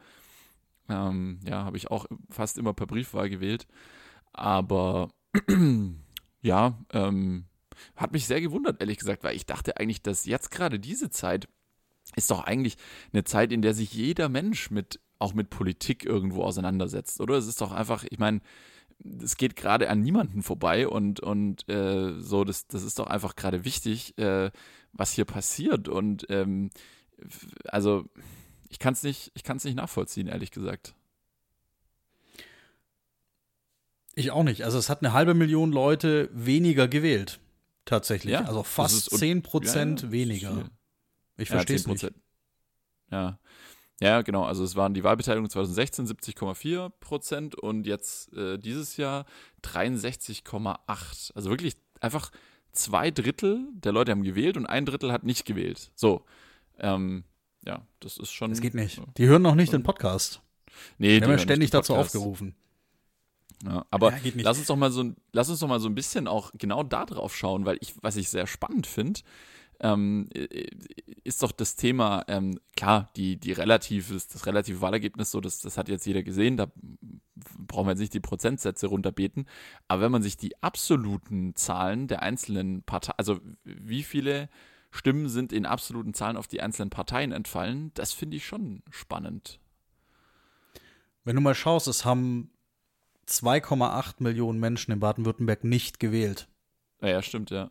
ähm, 0.89 1.39
ja, 1.47 1.63
habe 1.63 1.77
ich 1.77 1.89
auch 1.89 2.05
fast 2.29 2.57
immer 2.57 2.73
per 2.73 2.87
Briefwahl 2.87 3.29
gewählt. 3.29 3.67
Aber 4.31 5.09
ja, 6.41 6.77
ähm, 6.93 7.45
hat 7.95 8.13
mich 8.13 8.27
sehr 8.27 8.41
gewundert, 8.41 8.79
ehrlich 8.79 8.99
gesagt, 8.99 9.23
weil 9.23 9.35
ich 9.35 9.45
dachte 9.45 9.77
eigentlich, 9.77 10.01
dass 10.01 10.25
jetzt 10.25 10.51
gerade 10.51 10.79
diese 10.79 11.09
Zeit 11.09 11.47
ist 12.15 12.31
doch 12.31 12.43
eigentlich 12.43 12.77
eine 13.13 13.23
Zeit, 13.23 13.51
in 13.51 13.61
der 13.61 13.73
sich 13.73 13.93
jeder 13.93 14.29
Mensch 14.29 14.71
mit 14.71 14.99
auch 15.19 15.33
mit 15.33 15.49
Politik 15.49 16.05
irgendwo 16.05 16.43
auseinandersetzt, 16.43 17.21
oder? 17.21 17.35
Es 17.35 17.47
ist 17.47 17.61
doch 17.61 17.71
einfach, 17.71 18.05
ich 18.09 18.19
meine, 18.19 18.41
es 19.21 19.37
geht 19.37 19.55
gerade 19.55 19.89
an 19.89 20.01
niemanden 20.01 20.43
vorbei 20.43 20.87
und, 20.87 21.19
und 21.19 21.67
äh, 21.69 22.19
so, 22.19 22.43
das, 22.43 22.67
das 22.67 22.83
ist 22.83 22.99
doch 22.99 23.07
einfach 23.07 23.35
gerade 23.35 23.65
wichtig, 23.65 24.17
äh, 24.17 24.51
was 24.93 25.11
hier 25.11 25.25
passiert. 25.25 25.87
Und 25.89 26.25
ähm, 26.29 26.69
also 27.65 28.05
ich 28.69 28.79
kann 28.79 28.93
es 28.93 29.03
nicht, 29.03 29.31
ich 29.35 29.43
kann 29.43 29.57
es 29.57 29.63
nicht 29.63 29.75
nachvollziehen, 29.75 30.27
ehrlich 30.27 30.51
gesagt. 30.51 30.95
Ich 34.15 34.31
auch 34.31 34.43
nicht. 34.43 34.63
Also 34.63 34.77
es 34.77 34.89
hat 34.89 35.01
eine 35.01 35.13
halbe 35.13 35.33
Million 35.33 35.71
Leute 35.71 36.29
weniger 36.33 36.87
gewählt. 36.87 37.39
Tatsächlich. 37.83 38.33
Ja, 38.33 38.45
also 38.45 38.63
fast 38.63 39.11
zehn 39.11 39.43
Prozent 39.43 40.01
ja, 40.01 40.07
ja, 40.07 40.11
weniger. 40.11 40.69
Ich 41.37 41.49
verstehe 41.49 41.75
es 41.75 41.87
nicht. 41.87 42.11
Ja. 43.11 43.39
Ja, 44.01 44.21
genau. 44.23 44.43
Also 44.43 44.63
es 44.63 44.75
waren 44.75 44.93
die 44.93 45.03
Wahlbeteiligung 45.03 45.49
2016 45.49 46.07
70,4 46.07 46.89
Prozent 46.99 47.55
und 47.55 47.87
jetzt 47.87 48.33
äh, 48.33 48.57
dieses 48.57 48.97
Jahr 48.97 49.25
63,8. 49.63 51.33
Also 51.33 51.49
wirklich 51.49 51.77
einfach 52.01 52.31
zwei 52.73 53.09
Drittel 53.09 53.67
der 53.73 53.93
Leute 53.93 54.11
haben 54.11 54.23
gewählt 54.23 54.57
und 54.57 54.65
ein 54.65 54.85
Drittel 54.85 55.13
hat 55.13 55.23
nicht 55.23 55.45
gewählt. 55.45 55.91
So. 55.95 56.25
Ähm, 56.77 57.23
ja, 57.65 57.87
das 58.01 58.17
ist 58.17 58.31
schon. 58.31 58.51
Das 58.51 58.59
geht 58.61 58.75
nicht. 58.75 59.01
Die 59.17 59.27
hören 59.27 59.41
noch 59.41 59.55
nicht 59.55 59.71
den 59.71 59.83
Podcast. 59.83 60.41
Nee, 60.97 61.19
die 61.19 61.23
haben 61.23 61.31
ja 61.31 61.37
ständig 61.37 61.69
dazu 61.69 61.95
aufgerufen. 61.95 62.53
Ja, 63.63 63.85
aber 63.89 64.11
ja, 64.11 64.31
lass 64.35 64.57
uns 64.57 64.67
doch 64.67 64.75
mal 64.75 64.91
so 64.91 65.13
lass 65.31 65.49
uns 65.49 65.59
doch 65.59 65.67
mal 65.69 65.79
so 65.79 65.87
ein 65.87 65.95
bisschen 65.95 66.27
auch 66.27 66.51
genau 66.57 66.83
da 66.83 67.05
drauf 67.05 67.35
schauen, 67.35 67.65
weil 67.65 67.77
ich, 67.79 67.93
was 68.01 68.17
ich 68.17 68.29
sehr 68.29 68.47
spannend 68.47 68.85
finde, 68.85 69.21
ähm, 69.79 70.29
ist 71.23 71.43
doch 71.43 71.51
das 71.51 71.75
Thema, 71.75 72.23
ähm, 72.27 72.59
klar, 72.75 73.09
die, 73.15 73.37
die 73.37 73.51
relativ, 73.51 74.11
das, 74.11 74.27
das 74.27 74.45
relative 74.45 74.81
Wahlergebnis, 74.81 75.31
so, 75.31 75.41
das, 75.41 75.59
das 75.59 75.77
hat 75.77 75.89
jetzt 75.89 76.05
jeder 76.05 76.23
gesehen, 76.23 76.57
da 76.57 76.67
brauchen 77.67 77.87
wir 77.87 77.91
jetzt 77.91 77.99
nicht 77.99 78.13
die 78.13 78.19
Prozentsätze 78.19 78.87
runterbeten, 78.87 79.47
aber 79.87 80.03
wenn 80.03 80.11
man 80.11 80.23
sich 80.23 80.37
die 80.37 80.61
absoluten 80.61 81.55
Zahlen 81.55 82.07
der 82.07 82.21
einzelnen 82.21 82.83
Parteien, 82.83 83.15
also 83.17 83.39
wie 83.63 84.03
viele 84.03 84.49
Stimmen 84.91 85.27
sind 85.27 85.51
in 85.51 85.65
absoluten 85.65 86.13
Zahlen 86.13 86.37
auf 86.37 86.47
die 86.47 86.61
einzelnen 86.61 86.89
Parteien 86.89 87.31
entfallen, 87.31 87.91
das 87.95 88.13
finde 88.13 88.37
ich 88.37 88.45
schon 88.45 88.81
spannend. 88.89 89.59
Wenn 91.25 91.35
du 91.35 91.41
mal 91.41 91.55
schaust, 91.55 91.87
es 91.87 92.05
haben 92.05 92.51
2,8 93.27 94.15
Millionen 94.19 94.59
Menschen 94.59 94.91
in 94.91 94.99
Baden-Württemberg 94.99 95.63
nicht 95.63 95.99
gewählt. 95.99 96.47
Ja, 97.01 97.09
ja, 97.09 97.21
stimmt, 97.21 97.49
ja. 97.49 97.69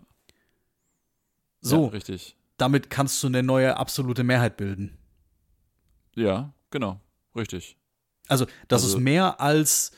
So, 1.64 1.84
ja, 1.84 1.88
richtig. 1.88 2.36
Damit 2.58 2.90
kannst 2.90 3.22
du 3.22 3.26
eine 3.26 3.42
neue 3.42 3.76
absolute 3.76 4.22
Mehrheit 4.22 4.56
bilden. 4.56 4.98
Ja, 6.14 6.52
genau, 6.70 7.00
richtig. 7.34 7.76
Also, 8.28 8.46
das 8.68 8.84
also, 8.84 8.98
ist 8.98 9.02
mehr 9.02 9.40
als 9.40 9.92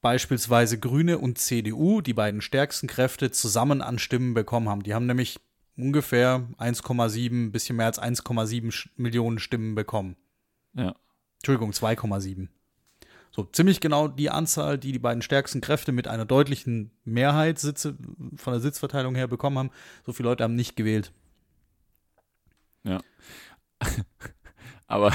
beispielsweise 0.00 0.78
Grüne 0.78 1.18
und 1.18 1.38
CDU, 1.38 2.00
die 2.00 2.14
beiden 2.14 2.40
stärksten 2.40 2.86
Kräfte, 2.86 3.30
zusammen 3.30 3.82
an 3.82 3.98
Stimmen 3.98 4.34
bekommen 4.34 4.68
haben. 4.68 4.82
Die 4.82 4.94
haben 4.94 5.06
nämlich 5.06 5.38
ungefähr 5.76 6.48
1,7, 6.58 7.50
bisschen 7.50 7.76
mehr 7.76 7.86
als 7.86 8.00
1,7 8.00 8.88
Millionen 8.96 9.38
Stimmen 9.38 9.74
bekommen. 9.74 10.16
Ja. 10.74 10.94
Entschuldigung, 11.38 11.72
2,7. 11.72 12.48
So 13.36 13.44
ziemlich 13.44 13.80
genau 13.82 14.08
die 14.08 14.30
Anzahl, 14.30 14.78
die 14.78 14.92
die 14.92 14.98
beiden 14.98 15.20
stärksten 15.20 15.60
Kräfte 15.60 15.92
mit 15.92 16.08
einer 16.08 16.24
deutlichen 16.24 16.90
Mehrheit 17.04 17.58
Sitze, 17.58 17.94
von 18.34 18.54
der 18.54 18.60
Sitzverteilung 18.60 19.14
her 19.14 19.28
bekommen 19.28 19.58
haben. 19.58 19.70
So 20.06 20.14
viele 20.14 20.30
Leute 20.30 20.42
haben 20.42 20.54
nicht 20.54 20.74
gewählt. 20.74 21.12
Ja. 22.82 23.02
Aber 24.86 25.12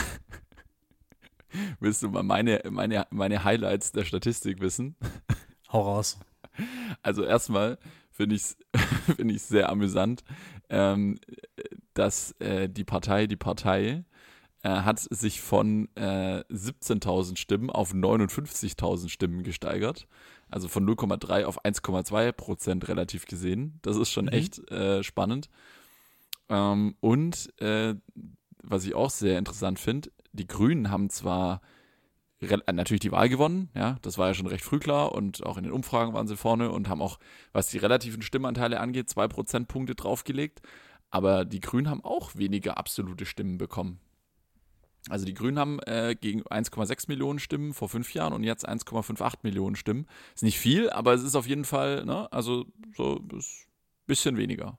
willst 1.80 2.04
du 2.04 2.10
mal 2.10 2.22
meine, 2.22 2.62
meine, 2.70 3.08
meine 3.10 3.44
Highlights 3.44 3.92
der 3.92 4.06
Statistik 4.06 4.60
wissen? 4.60 4.96
Hau 5.72 5.82
raus. 5.82 6.20
Also 7.02 7.24
erstmal 7.24 7.80
finde 8.12 8.36
ich 8.36 8.42
es 8.42 8.58
find 9.16 9.40
sehr 9.40 9.70
amüsant, 9.70 10.22
ähm, 10.70 11.18
dass 11.94 12.34
äh, 12.40 12.68
die 12.68 12.84
Partei, 12.84 13.26
die 13.26 13.38
Partei 13.38 14.04
äh, 14.64 14.70
hat 14.70 15.00
sich 15.00 15.42
von 15.42 15.90
äh, 15.96 16.44
17.000 16.50 17.38
Stimmen 17.38 17.70
auf 17.70 17.94
59.000 17.94 19.10
Stimmen 19.10 19.44
gesteigert. 19.44 20.08
Also 20.50 20.68
von 20.68 20.86
0,3 20.88 21.46
auf 21.46 21.64
1,2 21.64 22.32
Prozent 22.34 22.88
relativ 22.88 23.26
gesehen. 23.26 23.80
Das 23.82 23.98
ist 23.98 24.12
schon 24.12 24.26
mhm. 24.26 24.34
echt 24.34 24.72
äh, 24.72 25.04
spannend. 25.04 25.50
Ähm, 26.50 26.96
und 27.00 27.60
äh, 27.62 27.96
was 28.62 28.86
ich 28.86 28.94
auch 28.94 29.10
sehr 29.10 29.40
interessant 29.40 29.80
finde, 29.80 30.12
die 30.34 30.48
Grünen 30.48 30.92
haben 30.92 31.10
zwar 31.10 31.62
äh, 32.42 32.58
natürlich 32.74 33.00
die 33.00 33.12
Wahl 33.12 33.30
gewonnen, 33.30 33.70
ja, 33.74 33.98
das 34.02 34.18
war 34.18 34.28
ja 34.28 34.34
schon 34.34 34.48
recht 34.48 34.64
früh 34.64 34.80
klar 34.80 35.14
und 35.14 35.46
auch 35.46 35.58
in 35.58 35.64
den 35.64 35.72
Umfragen 35.72 36.14
waren 36.14 36.28
sie 36.28 36.38
vorne 36.38 36.72
und 36.72 36.90
haben 36.90 37.02
auch, 37.02 37.20
was 37.54 37.68
die 37.68 37.78
relativen 37.78 38.22
Stimmanteile 38.22 38.80
angeht, 38.80 39.10
zwei 39.10 39.28
Prozentpunkte 39.28 39.96
draufgelegt. 39.96 40.62
Aber 41.10 41.46
die 41.46 41.60
Grünen 41.60 41.90
haben 41.90 42.04
auch 42.04 42.36
weniger 42.36 42.78
absolute 42.78 43.26
Stimmen 43.26 43.58
bekommen. 43.58 44.00
Also 45.10 45.26
die 45.26 45.34
Grünen 45.34 45.58
haben 45.58 45.80
äh, 45.82 46.16
gegen 46.20 46.44
1,6 46.44 47.06
Millionen 47.08 47.40
Stimmen 47.40 47.74
vor 47.74 47.90
fünf 47.90 48.14
Jahren 48.14 48.34
und 48.34 48.44
jetzt 48.44 48.68
1,58 48.68 49.40
Millionen 49.42 49.76
Stimmen. 49.76 50.06
Ist 50.36 50.44
nicht 50.44 50.60
viel, 50.60 50.90
aber 50.90 51.14
es 51.14 51.24
ist 51.24 51.36
auf 51.36 51.48
jeden 51.48 51.66
Fall, 51.66 52.06
ne, 52.06 52.32
also 52.32 52.66
so 52.96 53.16
ein 53.16 53.42
bisschen 54.06 54.38
weniger. 54.38 54.78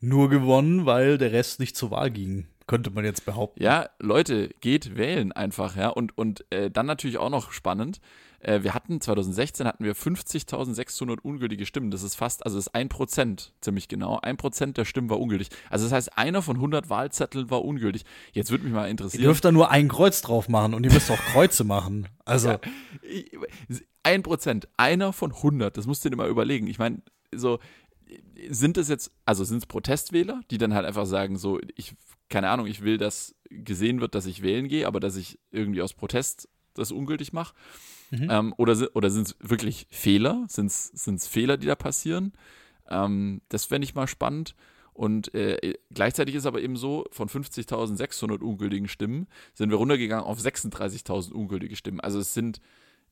Nur 0.00 0.30
gewonnen, 0.30 0.86
weil 0.86 1.18
der 1.18 1.32
Rest 1.32 1.60
nicht 1.60 1.76
zur 1.76 1.90
Wahl 1.90 2.10
ging, 2.10 2.46
könnte 2.66 2.90
man 2.90 3.04
jetzt 3.04 3.24
behaupten. 3.24 3.62
Ja, 3.62 3.90
Leute, 3.98 4.50
geht 4.60 4.96
wählen 4.96 5.32
einfach, 5.32 5.76
ja. 5.76 5.88
Und, 5.88 6.16
und 6.16 6.44
äh, 6.50 6.70
dann 6.70 6.86
natürlich 6.86 7.18
auch 7.18 7.30
noch 7.30 7.52
spannend, 7.52 8.00
äh, 8.40 8.62
wir 8.62 8.74
hatten 8.74 9.00
2016 9.00 9.66
hatten 9.66 9.84
wir 9.84 9.94
50.600 9.94 11.20
ungültige 11.20 11.66
Stimmen. 11.66 11.90
Das 11.90 12.02
ist 12.02 12.14
fast, 12.14 12.44
also 12.44 12.56
das 12.56 12.68
ist 12.68 12.74
ein 12.74 12.88
Prozent, 12.88 13.52
ziemlich 13.60 13.88
genau. 13.88 14.18
Ein 14.20 14.36
Prozent 14.36 14.76
der 14.76 14.84
Stimmen 14.84 15.10
war 15.10 15.20
ungültig. 15.20 15.48
Also 15.70 15.84
das 15.84 15.92
heißt, 15.92 16.18
einer 16.18 16.42
von 16.42 16.56
100 16.56 16.90
Wahlzetteln 16.90 17.50
war 17.50 17.64
ungültig. 17.64 18.04
Jetzt 18.32 18.50
würde 18.50 18.64
mich 18.64 18.72
mal 18.72 18.88
interessieren. 18.88 19.22
Ihr 19.22 19.28
dürft 19.28 19.44
da 19.44 19.52
nur 19.52 19.70
ein 19.70 19.88
Kreuz 19.88 20.22
drauf 20.22 20.48
machen 20.48 20.74
und 20.74 20.84
ihr 20.84 20.92
müsst 20.92 21.10
auch 21.10 21.20
Kreuze 21.32 21.64
machen. 21.64 22.08
Also. 22.24 22.48
Ja, 22.50 22.60
ein 24.02 24.22
Prozent, 24.22 24.68
einer 24.76 25.12
von 25.12 25.32
100. 25.32 25.76
Das 25.76 25.86
musst 25.86 26.04
du 26.04 26.10
dir 26.10 26.16
mal 26.16 26.28
überlegen. 26.28 26.68
Ich 26.68 26.78
meine, 26.78 27.02
so, 27.34 27.58
sind 28.48 28.78
es 28.78 28.88
jetzt, 28.88 29.10
also 29.24 29.44
sind 29.44 29.58
es 29.58 29.66
Protestwähler, 29.66 30.40
die 30.50 30.58
dann 30.58 30.74
halt 30.74 30.86
einfach 30.86 31.06
sagen, 31.06 31.36
so, 31.36 31.60
ich, 31.74 31.94
keine 32.28 32.48
Ahnung, 32.50 32.66
ich 32.66 32.82
will, 32.82 32.98
dass 32.98 33.34
gesehen 33.50 34.00
wird, 34.00 34.14
dass 34.14 34.26
ich 34.26 34.42
wählen 34.42 34.68
gehe, 34.68 34.86
aber 34.86 35.00
dass 35.00 35.16
ich 35.16 35.38
irgendwie 35.50 35.82
aus 35.82 35.94
Protest 35.94 36.48
das 36.74 36.92
ungültig 36.92 37.32
mache? 37.32 37.54
Mhm. 38.10 38.28
Ähm, 38.30 38.54
oder 38.56 38.76
oder 38.94 39.10
sind 39.10 39.28
es 39.28 39.36
wirklich 39.40 39.86
Fehler? 39.90 40.44
Sind 40.48 40.66
es 40.70 41.26
Fehler, 41.26 41.56
die 41.56 41.66
da 41.66 41.74
passieren? 41.74 42.32
Ähm, 42.88 43.40
das 43.48 43.64
fände 43.64 43.84
ich 43.84 43.94
mal 43.94 44.06
spannend. 44.06 44.54
Und 44.96 45.34
äh, 45.34 45.74
gleichzeitig 45.92 46.34
ist 46.34 46.46
aber 46.46 46.62
eben 46.62 46.76
so, 46.76 47.04
von 47.10 47.28
50.600 47.28 48.40
ungültigen 48.40 48.88
Stimmen 48.88 49.26
sind 49.52 49.70
wir 49.70 49.76
runtergegangen 49.76 50.24
auf 50.24 50.38
36.000 50.38 51.32
ungültige 51.32 51.76
Stimmen. 51.76 52.00
Also 52.00 52.18
es 52.18 52.32
sind 52.32 52.62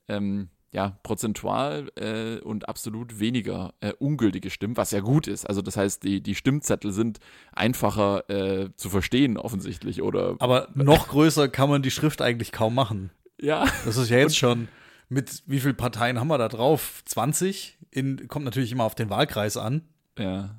ähm, 0.09 0.49
ja 0.73 0.99
prozentual 1.03 1.91
äh, 1.97 2.41
und 2.41 2.71
absolut 2.71 3.21
weniger 3.21 3.75
äh, 3.81 3.93
ungültige 3.99 4.49
Stimmen, 4.49 4.79
was 4.79 4.93
ja 4.93 5.01
gut 5.01 5.27
ist. 5.27 5.45
Also 5.45 5.61
das 5.61 5.77
heißt, 5.77 6.03
die, 6.05 6.23
die 6.23 6.35
Stimmzettel 6.35 6.91
sind 6.91 7.19
einfacher 7.53 8.31
äh, 8.31 8.71
zu 8.77 8.89
verstehen 8.89 9.37
offensichtlich. 9.37 10.01
Oder 10.01 10.37
aber 10.39 10.69
noch 10.75 11.09
größer 11.09 11.49
kann 11.49 11.69
man 11.69 11.83
die 11.83 11.91
Schrift 11.91 12.23
eigentlich 12.23 12.51
kaum 12.51 12.75
machen. 12.75 13.11
Ja. 13.39 13.67
Das 13.85 13.99
ist 13.99 14.09
ja 14.09 14.17
jetzt 14.17 14.39
schon 14.39 14.69
mit 15.09 15.43
wie 15.47 15.61
vielen 15.61 15.77
Parteien 15.77 16.19
haben 16.19 16.29
wir 16.29 16.39
da 16.39 16.49
drauf? 16.49 17.03
20? 17.05 17.79
In, 17.91 18.29
kommt 18.29 18.45
natürlich 18.45 18.73
immer 18.73 18.85
auf 18.85 18.95
den 18.95 19.11
Wahlkreis 19.11 19.57
an. 19.57 19.83
Ja. 20.19 20.57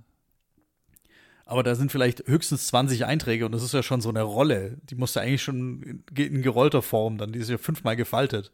Aber 1.46 1.62
da 1.62 1.76
sind 1.76 1.92
vielleicht 1.92 2.28
höchstens 2.28 2.68
20 2.68 3.06
Einträge 3.06 3.46
und 3.46 3.52
das 3.52 3.62
ist 3.62 3.74
ja 3.74 3.84
schon 3.84 4.02
so 4.02 4.10
eine 4.10 4.24
Rolle. 4.24 4.78
Die 4.84 4.96
muss 4.96 5.14
ja 5.14 5.22
eigentlich 5.22 5.44
schon 5.44 6.04
in, 6.16 6.42
gerollter 6.42 6.82
Form, 6.82 7.18
dann 7.18 7.34
die 7.34 7.40
ist 7.40 7.50
ja 7.50 7.58
fünfmal 7.58 7.96
gefaltet. 7.96 8.52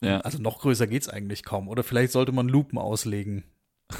Ja. 0.00 0.20
Also 0.20 0.38
noch 0.38 0.60
größer 0.60 0.86
geht 0.86 1.02
es 1.02 1.08
eigentlich 1.08 1.44
kaum. 1.44 1.68
Oder 1.68 1.82
vielleicht 1.82 2.12
sollte 2.12 2.32
man 2.32 2.48
Lupen 2.48 2.78
auslegen. 2.78 3.44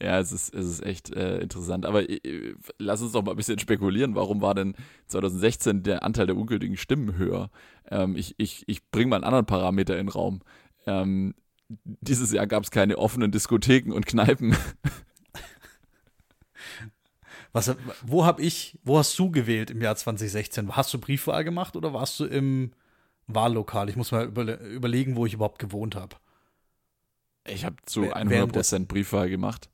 Ja, 0.00 0.18
es 0.18 0.30
ist, 0.30 0.54
es 0.54 0.66
ist 0.66 0.84
echt 0.84 1.14
äh, 1.14 1.38
interessant. 1.38 1.86
Aber 1.86 2.08
äh, 2.08 2.54
lass 2.78 3.00
uns 3.00 3.12
doch 3.12 3.22
mal 3.22 3.30
ein 3.30 3.36
bisschen 3.36 3.58
spekulieren. 3.58 4.14
Warum 4.14 4.42
war 4.42 4.54
denn 4.54 4.74
2016 5.06 5.82
der 5.82 6.02
Anteil 6.02 6.26
der 6.26 6.36
ungültigen 6.36 6.76
Stimmen 6.76 7.16
höher? 7.16 7.50
Ähm, 7.90 8.14
ich 8.16 8.34
ich, 8.36 8.64
ich 8.66 8.90
bringe 8.90 9.08
mal 9.08 9.16
einen 9.16 9.24
anderen 9.24 9.46
Parameter 9.46 9.98
in 9.98 10.06
den 10.06 10.12
Raum. 10.12 10.42
Ähm, 10.86 11.34
dieses 11.68 12.30
Jahr 12.32 12.46
gab 12.46 12.62
es 12.62 12.70
keine 12.70 12.98
offenen 12.98 13.32
Diskotheken 13.32 13.92
und 13.92 14.06
Kneipen. 14.06 14.54
Was, 17.52 17.74
wo 18.02 18.26
habe 18.26 18.42
ich, 18.42 18.78
wo 18.84 18.98
hast 18.98 19.18
du 19.18 19.30
gewählt 19.30 19.70
im 19.70 19.80
Jahr 19.80 19.96
2016? 19.96 20.76
Hast 20.76 20.92
du 20.92 20.98
Briefwahl 20.98 21.42
gemacht 21.42 21.74
oder 21.74 21.94
warst 21.94 22.20
du 22.20 22.26
im 22.26 22.72
Wahllokal? 23.28 23.88
Ich 23.88 23.96
muss 23.96 24.12
mal 24.12 24.26
über, 24.26 24.60
überlegen, 24.60 25.16
wo 25.16 25.24
ich 25.24 25.32
überhaupt 25.32 25.58
gewohnt 25.58 25.94
habe. 25.94 26.16
Ich 27.46 27.64
habe 27.64 27.76
zu 27.86 28.02
100% 28.02 28.86
Briefwahl 28.86 29.30
gemacht, 29.30 29.70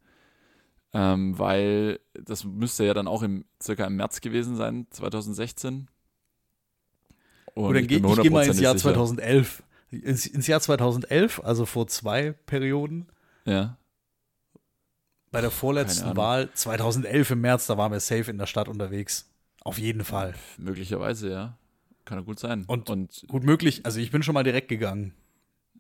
ähm, 0.92 1.38
weil 1.38 2.00
das 2.14 2.44
müsste 2.44 2.84
ja 2.84 2.94
dann 2.94 3.08
auch 3.08 3.22
im 3.22 3.44
circa 3.62 3.87
im 3.87 3.96
März 3.96 4.20
gewesen 4.20 4.56
sein, 4.56 4.87
2016. 4.90 5.88
Und 7.54 7.66
Gut, 7.66 7.76
dann 7.76 7.87
gehe 7.87 7.99
ich 7.99 8.22
geh 8.22 8.30
mal 8.30 8.46
ins 8.46 8.61
Jahr 8.61 8.75
sicher. 8.75 8.94
2011. 8.94 9.62
Ins, 9.90 10.26
ins 10.26 10.46
Jahr 10.46 10.61
2011, 10.61 11.40
also 11.44 11.66
vor 11.66 11.87
zwei 11.87 12.32
Perioden. 12.32 13.08
Ja. 13.44 13.76
Bei 15.30 15.40
der 15.40 15.50
vorletzten 15.50 16.16
Wahl 16.16 16.50
2011 16.52 17.30
im 17.30 17.40
März, 17.40 17.66
da 17.66 17.78
waren 17.78 17.92
wir 17.92 18.00
safe 18.00 18.30
in 18.30 18.38
der 18.38 18.46
Stadt 18.46 18.68
unterwegs. 18.68 19.30
Auf 19.62 19.78
jeden 19.78 20.04
Fall. 20.04 20.34
Möglicherweise, 20.58 21.30
ja. 21.30 21.58
Kann 22.04 22.18
ja 22.18 22.25
gut 22.25 22.38
sein. 22.38 22.64
Und, 22.66 22.90
und 22.90 23.25
gut 23.28 23.44
möglich, 23.44 23.87
also 23.87 24.00
ich 24.00 24.11
bin 24.11 24.22
schon 24.22 24.34
mal 24.34 24.42
direkt 24.42 24.68
gegangen. 24.68 25.14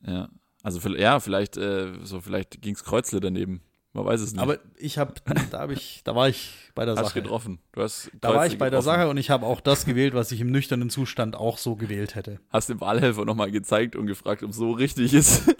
Ja. 0.06 0.28
Also 0.62 0.86
ja, 0.90 1.20
vielleicht, 1.20 1.56
äh, 1.56 1.92
so 2.02 2.20
vielleicht 2.20 2.62
ging's 2.62 2.84
Kreuzle 2.84 3.20
daneben. 3.20 3.60
Man 3.94 4.06
weiß 4.06 4.22
es 4.22 4.32
nicht. 4.32 4.40
Aber 4.40 4.58
ich 4.78 4.96
habe, 4.96 5.14
da 5.50 5.60
habe 5.60 5.74
ich, 5.74 6.00
da 6.04 6.14
war 6.14 6.28
ich 6.28 6.54
bei 6.74 6.86
der 6.86 6.96
hast 6.96 7.08
Sache. 7.08 7.20
getroffen. 7.20 7.58
Du 7.72 7.82
hast 7.82 8.10
da 8.20 8.34
war 8.34 8.46
ich 8.46 8.56
bei 8.56 8.70
getroffen. 8.70 8.70
der 8.70 8.82
Sache 8.82 9.08
und 9.10 9.18
ich 9.18 9.28
habe 9.28 9.44
auch 9.44 9.60
das 9.60 9.84
gewählt, 9.84 10.14
was 10.14 10.32
ich 10.32 10.40
im 10.40 10.50
nüchternen 10.50 10.88
Zustand 10.88 11.36
auch 11.36 11.58
so 11.58 11.76
gewählt 11.76 12.14
hätte. 12.14 12.40
Hast 12.48 12.70
dem 12.70 12.80
Wahlhelfer 12.80 13.26
nochmal 13.26 13.50
gezeigt 13.50 13.94
und 13.94 14.06
gefragt, 14.06 14.42
ob 14.42 14.50
es 14.50 14.56
so 14.56 14.72
richtig 14.72 15.12
ist. 15.12 15.42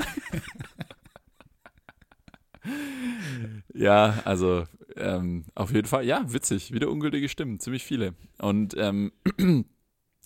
ja, 3.74 4.22
also 4.24 4.64
ähm, 4.96 5.44
auf 5.54 5.72
jeden 5.72 5.88
Fall, 5.88 6.04
ja, 6.06 6.24
witzig. 6.26 6.72
Wieder 6.72 6.88
ungültige 6.88 7.28
Stimmen, 7.28 7.60
ziemlich 7.60 7.84
viele. 7.84 8.14
Und 8.38 8.74
ähm, 8.78 9.12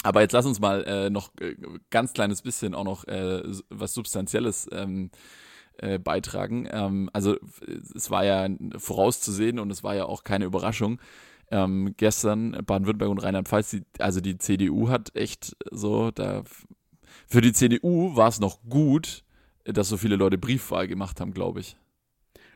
aber 0.05 0.21
jetzt 0.21 0.33
lass 0.33 0.47
uns 0.47 0.61
mal 0.61 0.85
äh, 0.85 1.11
noch 1.11 1.33
äh, 1.41 1.57
ganz 1.91 2.13
kleines 2.13 2.43
bisschen 2.43 2.77
auch 2.77 2.85
noch 2.85 3.05
äh, 3.09 3.43
was 3.69 3.95
Substanzielles 3.95 4.69
ähm, 4.71 5.11
äh, 5.79 5.99
beitragen. 5.99 6.69
Ähm, 6.71 7.11
also 7.13 7.37
es 7.95 8.11
war 8.11 8.25
ja 8.25 8.49
vorauszusehen 8.77 9.59
und 9.59 9.71
es 9.71 9.83
war 9.83 9.95
ja 9.95 10.05
auch 10.07 10.25
keine 10.25 10.45
Überraschung. 10.45 11.01
Ähm, 11.51 11.95
gestern 11.97 12.53
Baden-Württemberg 12.53 13.11
und 13.11 13.19
Rheinland-Pfalz, 13.19 13.77
also 13.99 14.21
die 14.21 14.39
CDU 14.39 14.89
hat 14.89 15.15
echt 15.15 15.57
so, 15.71 16.11
da 16.11 16.43
für 17.27 17.41
die 17.41 17.53
CDU 17.53 18.17
war 18.17 18.29
es 18.29 18.41
noch 18.41 18.63
gut, 18.69 19.25
dass 19.65 19.89
so 19.89 19.97
viele 19.97 20.17
Leute 20.17 20.39
Briefwahl 20.39 20.89
gemacht 20.89 21.21
haben, 21.21 21.33
glaube 21.33 21.61
ich. 21.61 21.77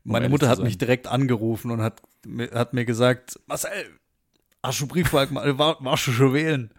Um 0.05 0.12
Meine 0.12 0.29
Mutter 0.29 0.49
hat 0.49 0.61
mich 0.61 0.79
direkt 0.79 1.07
angerufen 1.07 1.71
und 1.71 1.83
hat, 1.83 2.03
hat 2.53 2.73
mir 2.73 2.85
gesagt, 2.85 3.39
Marcel, 3.47 3.71
hast 4.62 4.81
du 4.81 4.87
Briefwahl 4.87 5.26
gemacht? 5.26 5.47
War, 5.59 5.83
warst 5.85 6.07
du 6.07 6.12
schon 6.12 6.33
wählen? 6.33 6.71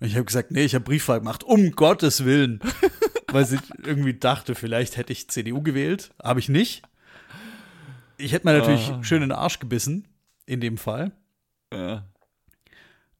Und 0.00 0.06
ich 0.06 0.14
habe 0.14 0.24
gesagt, 0.24 0.50
nee, 0.50 0.64
ich 0.64 0.74
habe 0.74 0.84
Briefwahl 0.84 1.20
gemacht, 1.20 1.44
um 1.44 1.72
Gottes 1.72 2.24
Willen. 2.24 2.60
Weil 3.32 3.44
sie 3.44 3.58
irgendwie 3.84 4.14
dachte, 4.14 4.54
vielleicht 4.54 4.96
hätte 4.96 5.12
ich 5.12 5.28
CDU 5.28 5.62
gewählt. 5.62 6.10
Habe 6.22 6.40
ich 6.40 6.48
nicht. 6.48 6.82
Ich 8.16 8.32
hätte 8.32 8.46
mir 8.46 8.58
natürlich 8.58 8.90
ah. 8.90 9.02
schön 9.02 9.22
in 9.22 9.28
den 9.28 9.38
Arsch 9.38 9.60
gebissen, 9.60 10.08
in 10.46 10.60
dem 10.60 10.78
Fall. 10.78 11.12
Ja. 11.72 12.06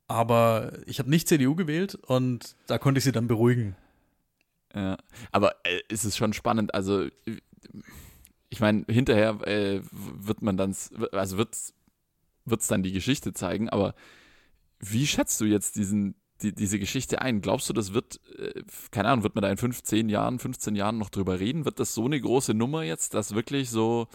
Aber 0.09 0.73
ich 0.87 0.99
habe 0.99 1.09
nicht 1.09 1.29
CDU 1.29 1.55
gewählt 1.55 1.95
und 1.95 2.57
da 2.67 2.79
konnte 2.79 2.99
ich 2.99 3.05
sie 3.05 3.13
dann 3.13 3.29
beruhigen. 3.29 3.77
Ja, 4.75 4.97
aber 5.33 5.55
äh, 5.65 5.81
ist 5.89 6.05
es 6.05 6.17
schon 6.17 6.33
spannend. 6.33 6.75
Also, 6.75 7.07
ich 8.49 8.61
meine, 8.61 8.85
hinterher 8.89 9.41
äh, 9.47 9.81
wird 9.93 10.43
man 10.43 10.57
dann, 10.57 10.75
also 11.13 11.39
wird 11.39 11.57
es 12.47 12.67
dann 12.67 12.83
die 12.83 12.93
Geschichte 12.93 13.33
zeigen, 13.33 13.69
aber 13.69 13.95
wie 14.81 15.07
schätzt 15.07 15.41
du 15.41 15.45
jetzt 15.45 15.77
diesen, 15.77 16.15
die, 16.43 16.55
diese 16.55 16.79
Geschichte 16.79 17.21
ein? 17.21 17.41
Glaubst 17.41 17.69
du, 17.69 17.73
das 17.73 17.93
wird, 17.93 18.21
äh, 18.39 18.63
keine 18.91 19.09
Ahnung, 19.09 19.23
wird 19.23 19.35
man 19.35 19.43
da 19.43 19.51
in 19.51 19.57
15 19.57 20.09
Jahren, 20.09 20.39
15 20.39 20.75
Jahren 20.75 20.99
noch 20.99 21.11
drüber 21.11 21.39
reden? 21.39 21.65
Wird 21.65 21.81
das 21.81 21.95
so 21.95 22.07
eine 22.07 22.21
große 22.21 22.55
Nummer 22.55 22.83
jetzt, 22.83 23.15
dass 23.15 23.35
wirklich 23.35 23.71
so, 23.71 24.09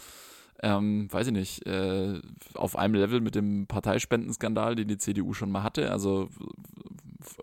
ähm, 0.64 1.12
weiß 1.12 1.28
ich 1.28 1.34
nicht, 1.34 1.66
äh, 1.68 2.20
auf 2.56 2.78
einem 2.78 2.96
Level 2.96 3.22
mit 3.22 3.36
dem 3.36 3.68
Parteispendenskandal, 3.68 4.76
den 4.76 4.88
die 4.88 4.98
CDU 4.98 5.34
schon 5.34 5.52
mal 5.52 5.64
hatte? 5.64 5.92
Also, 5.92 6.30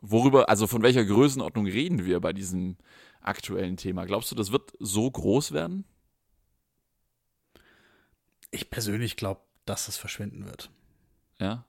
worüber, 0.01 0.49
also 0.49 0.67
von 0.67 0.83
welcher 0.83 1.05
Größenordnung 1.05 1.67
reden 1.67 2.05
wir 2.05 2.21
bei 2.21 2.33
diesem 2.33 2.77
aktuellen 3.21 3.77
Thema? 3.77 4.05
Glaubst 4.05 4.31
du, 4.33 4.35
das 4.35 4.53
wird 4.53 4.73
so 4.81 5.11
groß 5.11 5.53
werden? 5.53 5.85
Ich 8.51 8.69
persönlich 8.69 9.17
glaube, 9.17 9.41
dass 9.65 9.89
es 9.89 9.97
verschwinden 9.97 10.45
wird. 10.45 10.71
Ja 11.43 11.67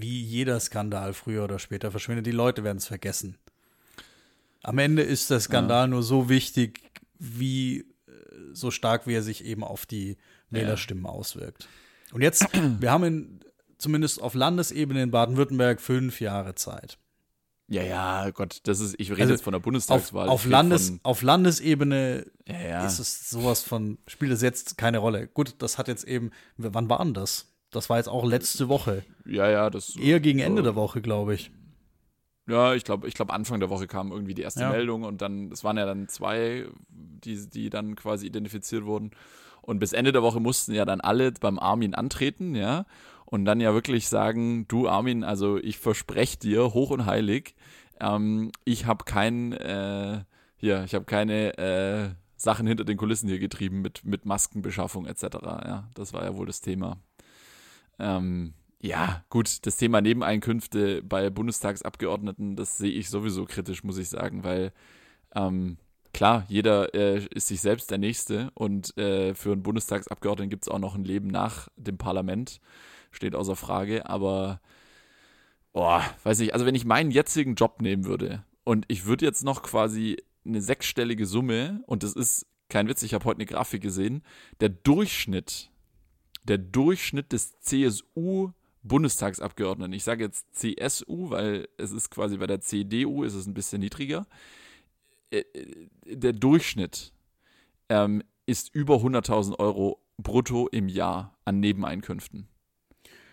wie 0.00 0.22
jeder 0.22 0.60
Skandal 0.60 1.12
früher 1.12 1.44
oder 1.44 1.58
später 1.58 1.90
verschwindet. 1.90 2.26
Die 2.26 2.32
Leute 2.32 2.64
werden 2.64 2.78
es 2.78 2.86
vergessen. 2.86 3.36
Am 4.62 4.78
Ende 4.78 5.02
ist 5.02 5.30
der 5.30 5.40
Skandal 5.40 5.84
ja. 5.84 5.86
nur 5.88 6.02
so 6.02 6.28
wichtig, 6.28 6.80
wie 7.18 7.80
äh, 7.80 7.84
so 8.52 8.70
stark, 8.70 9.06
wie 9.06 9.14
er 9.14 9.22
sich 9.22 9.44
eben 9.44 9.64
auf 9.64 9.86
die 9.86 10.16
Wählerstimmen 10.50 11.04
ja. 11.04 11.10
auswirkt. 11.10 11.68
Und 12.12 12.22
jetzt, 12.22 12.46
wir 12.80 12.90
haben 12.90 13.04
in, 13.04 13.40
zumindest 13.78 14.22
auf 14.22 14.34
Landesebene 14.34 15.02
in 15.02 15.10
Baden-Württemberg 15.10 15.80
fünf 15.80 16.20
Jahre 16.20 16.54
Zeit. 16.54 16.98
Ja, 17.70 17.82
ja, 17.82 18.30
Gott, 18.30 18.60
das 18.62 18.80
ist, 18.80 18.94
ich 18.98 19.10
rede 19.10 19.22
also 19.22 19.34
jetzt 19.34 19.44
von 19.44 19.52
der 19.52 19.60
Bundestagswahl. 19.60 20.28
Auf, 20.28 20.46
auf 20.46 20.46
Landes, 20.46 20.94
auf 21.02 21.20
Landesebene 21.20 22.24
ja, 22.46 22.60
ja. 22.60 22.86
ist 22.86 22.98
es 22.98 23.28
sowas 23.28 23.62
von, 23.62 23.98
spielt 24.06 24.32
es 24.32 24.40
jetzt 24.40 24.78
keine 24.78 24.98
Rolle. 24.98 25.28
Gut, 25.28 25.56
das 25.58 25.76
hat 25.76 25.86
jetzt 25.86 26.04
eben, 26.04 26.30
wann 26.56 26.88
war 26.88 27.04
denn 27.04 27.12
das? 27.12 27.47
Das 27.70 27.90
war 27.90 27.98
jetzt 27.98 28.08
auch 28.08 28.24
letzte 28.24 28.68
Woche. 28.68 29.04
Ja, 29.26 29.50
ja, 29.50 29.70
das. 29.70 29.96
Eher 29.96 30.20
gegen 30.20 30.38
Ende 30.38 30.60
äh, 30.60 30.64
der 30.64 30.74
Woche, 30.74 31.02
glaube 31.02 31.34
ich. 31.34 31.50
Ja, 32.48 32.74
ich 32.74 32.84
glaube, 32.84 33.06
ich 33.06 33.14
glaube, 33.14 33.34
Anfang 33.34 33.60
der 33.60 33.68
Woche 33.68 33.86
kam 33.86 34.10
irgendwie 34.10 34.32
die 34.32 34.42
erste 34.42 34.62
ja. 34.62 34.70
Meldung 34.70 35.02
und 35.02 35.20
dann, 35.20 35.52
es 35.52 35.64
waren 35.64 35.76
ja 35.76 35.84
dann 35.84 36.08
zwei, 36.08 36.66
die, 36.88 37.48
die 37.50 37.68
dann 37.68 37.94
quasi 37.94 38.26
identifiziert 38.26 38.86
wurden. 38.86 39.10
Und 39.60 39.80
bis 39.80 39.92
Ende 39.92 40.12
der 40.12 40.22
Woche 40.22 40.40
mussten 40.40 40.72
ja 40.72 40.86
dann 40.86 41.02
alle 41.02 41.30
beim 41.32 41.58
Armin 41.58 41.94
antreten, 41.94 42.54
ja. 42.54 42.86
Und 43.26 43.44
dann 43.44 43.60
ja 43.60 43.74
wirklich 43.74 44.08
sagen, 44.08 44.66
du 44.66 44.88
Armin, 44.88 45.24
also 45.24 45.58
ich 45.58 45.78
verspreche 45.78 46.38
dir, 46.38 46.72
hoch 46.72 46.88
und 46.88 47.04
heilig, 47.04 47.54
ähm, 48.00 48.50
ich 48.64 48.86
habe 48.86 49.04
kein, 49.04 49.52
äh, 49.52 50.24
hier, 50.56 50.84
ich 50.84 50.94
habe 50.94 51.04
keine 51.04 51.58
äh, 51.58 52.08
Sachen 52.36 52.66
hinter 52.66 52.84
den 52.84 52.96
Kulissen 52.96 53.28
hier 53.28 53.38
getrieben 53.38 53.82
mit, 53.82 54.06
mit 54.06 54.24
Maskenbeschaffung 54.24 55.04
etc. 55.04 55.24
Ja, 55.42 55.90
das 55.94 56.14
war 56.14 56.24
ja 56.24 56.34
wohl 56.34 56.46
das 56.46 56.62
Thema. 56.62 56.96
Ähm, 57.98 58.54
ja, 58.80 59.24
gut, 59.28 59.66
das 59.66 59.76
Thema 59.76 60.00
Nebeneinkünfte 60.00 61.02
bei 61.02 61.30
Bundestagsabgeordneten, 61.30 62.54
das 62.54 62.78
sehe 62.78 62.92
ich 62.92 63.08
sowieso 63.10 63.44
kritisch, 63.44 63.82
muss 63.82 63.98
ich 63.98 64.08
sagen, 64.08 64.44
weil 64.44 64.72
ähm, 65.34 65.78
klar, 66.12 66.44
jeder 66.48 66.94
äh, 66.94 67.26
ist 67.34 67.48
sich 67.48 67.60
selbst 67.60 67.90
der 67.90 67.98
Nächste 67.98 68.50
und 68.54 68.96
äh, 68.96 69.34
für 69.34 69.52
einen 69.52 69.64
Bundestagsabgeordneten 69.64 70.50
gibt 70.50 70.64
es 70.64 70.68
auch 70.68 70.78
noch 70.78 70.94
ein 70.94 71.04
Leben 71.04 71.28
nach 71.28 71.68
dem 71.76 71.98
Parlament, 71.98 72.60
steht 73.10 73.34
außer 73.34 73.56
Frage, 73.56 74.08
aber 74.08 74.60
boah, 75.72 76.04
weiß 76.22 76.38
ich, 76.40 76.54
also 76.54 76.64
wenn 76.64 76.76
ich 76.76 76.84
meinen 76.84 77.10
jetzigen 77.10 77.56
Job 77.56 77.82
nehmen 77.82 78.04
würde 78.04 78.44
und 78.62 78.84
ich 78.88 79.06
würde 79.06 79.24
jetzt 79.24 79.42
noch 79.42 79.62
quasi 79.62 80.22
eine 80.44 80.62
sechsstellige 80.62 81.26
Summe, 81.26 81.82
und 81.86 82.04
das 82.04 82.14
ist 82.14 82.46
kein 82.68 82.88
Witz, 82.88 83.02
ich 83.02 83.14
habe 83.14 83.24
heute 83.24 83.38
eine 83.38 83.46
Grafik 83.46 83.82
gesehen, 83.82 84.22
der 84.60 84.68
Durchschnitt 84.68 85.70
der 86.48 86.58
Durchschnitt 86.58 87.32
des 87.32 87.58
CSU 87.60 88.50
Bundestagsabgeordneten. 88.82 89.92
Ich 89.92 90.04
sage 90.04 90.24
jetzt 90.24 90.46
CSU, 90.54 91.30
weil 91.30 91.68
es 91.76 91.92
ist 91.92 92.10
quasi 92.10 92.38
bei 92.38 92.46
der 92.46 92.60
CDU 92.60 93.22
ist 93.22 93.34
es 93.34 93.46
ein 93.46 93.54
bisschen 93.54 93.80
niedriger. 93.80 94.26
Äh, 95.30 95.40
äh, 95.40 95.88
der 96.06 96.32
Durchschnitt 96.32 97.12
ähm, 97.88 98.22
ist 98.46 98.74
über 98.74 98.96
100.000 98.96 99.58
Euro 99.58 100.00
brutto 100.16 100.68
im 100.68 100.88
Jahr 100.88 101.36
an 101.44 101.60
Nebeneinkünften. 101.60 102.48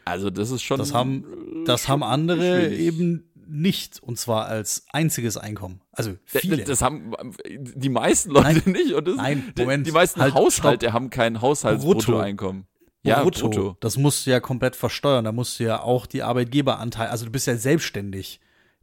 Also 0.03 0.29
das 0.29 0.51
ist 0.51 0.61
schon. 0.61 0.77
Das 0.77 0.93
haben, 0.93 1.63
das 1.65 1.87
haben 1.87 2.03
andere 2.03 2.67
schwierig. 2.67 2.79
eben 2.79 3.31
nicht 3.47 4.01
und 4.01 4.17
zwar 4.19 4.45
als 4.45 4.85
einziges 4.91 5.37
Einkommen. 5.37 5.81
Also 5.91 6.15
viele. 6.25 6.57
Das, 6.57 6.65
das 6.67 6.81
haben 6.81 7.13
die 7.47 7.89
meisten 7.89 8.31
Leute 8.31 8.61
nein, 8.65 8.73
nicht. 8.73 8.93
Und 8.93 9.07
das, 9.07 9.15
nein, 9.15 9.53
Moment. 9.57 9.85
Die, 9.85 9.91
die 9.91 9.93
meisten 9.93 10.21
halt, 10.21 10.33
Haushalte 10.33 10.85
stopp. 10.85 10.93
haben 10.93 11.09
kein 11.09 11.41
Haushaltsbruttoeinkommen. 11.41 12.67
Ja, 13.05 13.21
brutto. 13.21 13.49
brutto. 13.49 13.77
Das 13.79 13.97
musst 13.97 14.25
du 14.25 14.31
ja 14.31 14.39
komplett 14.39 14.75
versteuern. 14.75 15.25
Da 15.25 15.31
musst 15.31 15.59
du 15.59 15.63
ja 15.63 15.81
auch 15.81 16.05
die 16.05 16.23
Arbeitgeberanteil, 16.23 17.07
also 17.07 17.25
du 17.25 17.31
bist 17.31 17.47
ja 17.47 17.55
selbstständig 17.55 18.39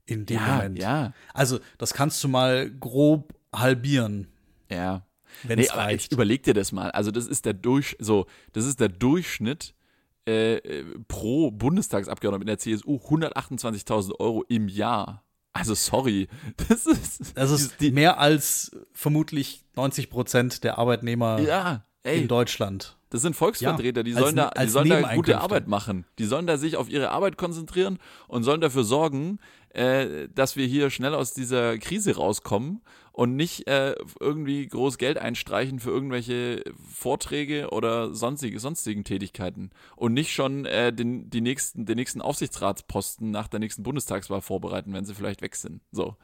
in 0.06 0.26
dem 0.26 0.36
ja, 0.36 0.56
Moment. 0.56 0.78
Ja. 0.78 1.12
Also 1.34 1.58
das 1.78 1.94
kannst 1.94 2.22
du 2.22 2.28
mal 2.28 2.70
grob 2.70 3.34
halbieren. 3.54 4.28
Ja. 4.70 5.06
Wenn 5.44 5.58
nee, 5.58 5.64
es 5.64 5.74
reicht. 5.74 6.12
überleg 6.12 6.42
dir 6.42 6.54
das 6.54 6.72
mal. 6.72 6.90
Also 6.90 7.10
das 7.10 7.26
ist 7.26 7.46
der 7.46 7.54
Durch, 7.54 7.96
so, 7.98 8.26
das 8.52 8.66
ist 8.66 8.80
der 8.80 8.88
Durchschnitt 8.88 9.74
äh, 10.24 10.84
pro 11.08 11.50
Bundestagsabgeordneter 11.50 12.42
in 12.42 12.46
der 12.46 12.58
CSU 12.58 12.96
128.000 12.96 14.20
Euro 14.20 14.44
im 14.48 14.68
Jahr. 14.68 15.24
Also 15.52 15.74
sorry, 15.74 16.28
das 16.68 16.86
ist, 16.86 17.36
das 17.36 17.50
ist 17.50 17.80
die, 17.80 17.90
mehr 17.90 18.18
als 18.18 18.76
vermutlich 18.92 19.64
90 19.74 20.10
Prozent 20.10 20.64
der 20.64 20.78
Arbeitnehmer 20.78 21.40
ja 21.40 21.84
Ey, 22.04 22.22
in 22.22 22.28
Deutschland. 22.28 22.96
Das 23.10 23.22
sind 23.22 23.36
Volksvertreter, 23.36 24.00
ja, 24.00 24.04
die 24.04 24.12
sollen 24.12 24.38
als, 24.38 24.54
da, 24.54 24.64
die 24.64 24.70
sollen 24.70 24.88
da 24.88 25.14
gute 25.14 25.38
Arbeit 25.38 25.68
machen. 25.68 26.06
Die 26.18 26.24
sollen 26.24 26.46
da 26.46 26.56
sich 26.56 26.76
auf 26.76 26.88
ihre 26.88 27.10
Arbeit 27.10 27.36
konzentrieren 27.36 27.98
und 28.26 28.42
sollen 28.42 28.62
dafür 28.62 28.84
sorgen, 28.84 29.38
äh, 29.68 30.28
dass 30.34 30.56
wir 30.56 30.66
hier 30.66 30.88
schnell 30.88 31.14
aus 31.14 31.34
dieser 31.34 31.76
Krise 31.78 32.16
rauskommen 32.16 32.80
und 33.12 33.36
nicht 33.36 33.68
äh, 33.68 33.94
irgendwie 34.18 34.66
groß 34.66 34.96
Geld 34.96 35.18
einstreichen 35.18 35.78
für 35.78 35.90
irgendwelche 35.90 36.64
Vorträge 36.90 37.68
oder 37.70 38.14
sonstige, 38.14 38.58
sonstigen 38.58 39.04
Tätigkeiten 39.04 39.70
und 39.94 40.14
nicht 40.14 40.32
schon 40.32 40.64
äh, 40.64 40.92
den, 40.92 41.28
die 41.28 41.42
nächsten, 41.42 41.84
den 41.84 41.96
nächsten 41.96 42.22
Aufsichtsratsposten 42.22 43.30
nach 43.30 43.46
der 43.46 43.60
nächsten 43.60 43.82
Bundestagswahl 43.82 44.40
vorbereiten, 44.40 44.92
wenn 44.94 45.04
sie 45.04 45.14
vielleicht 45.14 45.42
weg 45.42 45.54
sind. 45.54 45.82
So, 45.92 46.16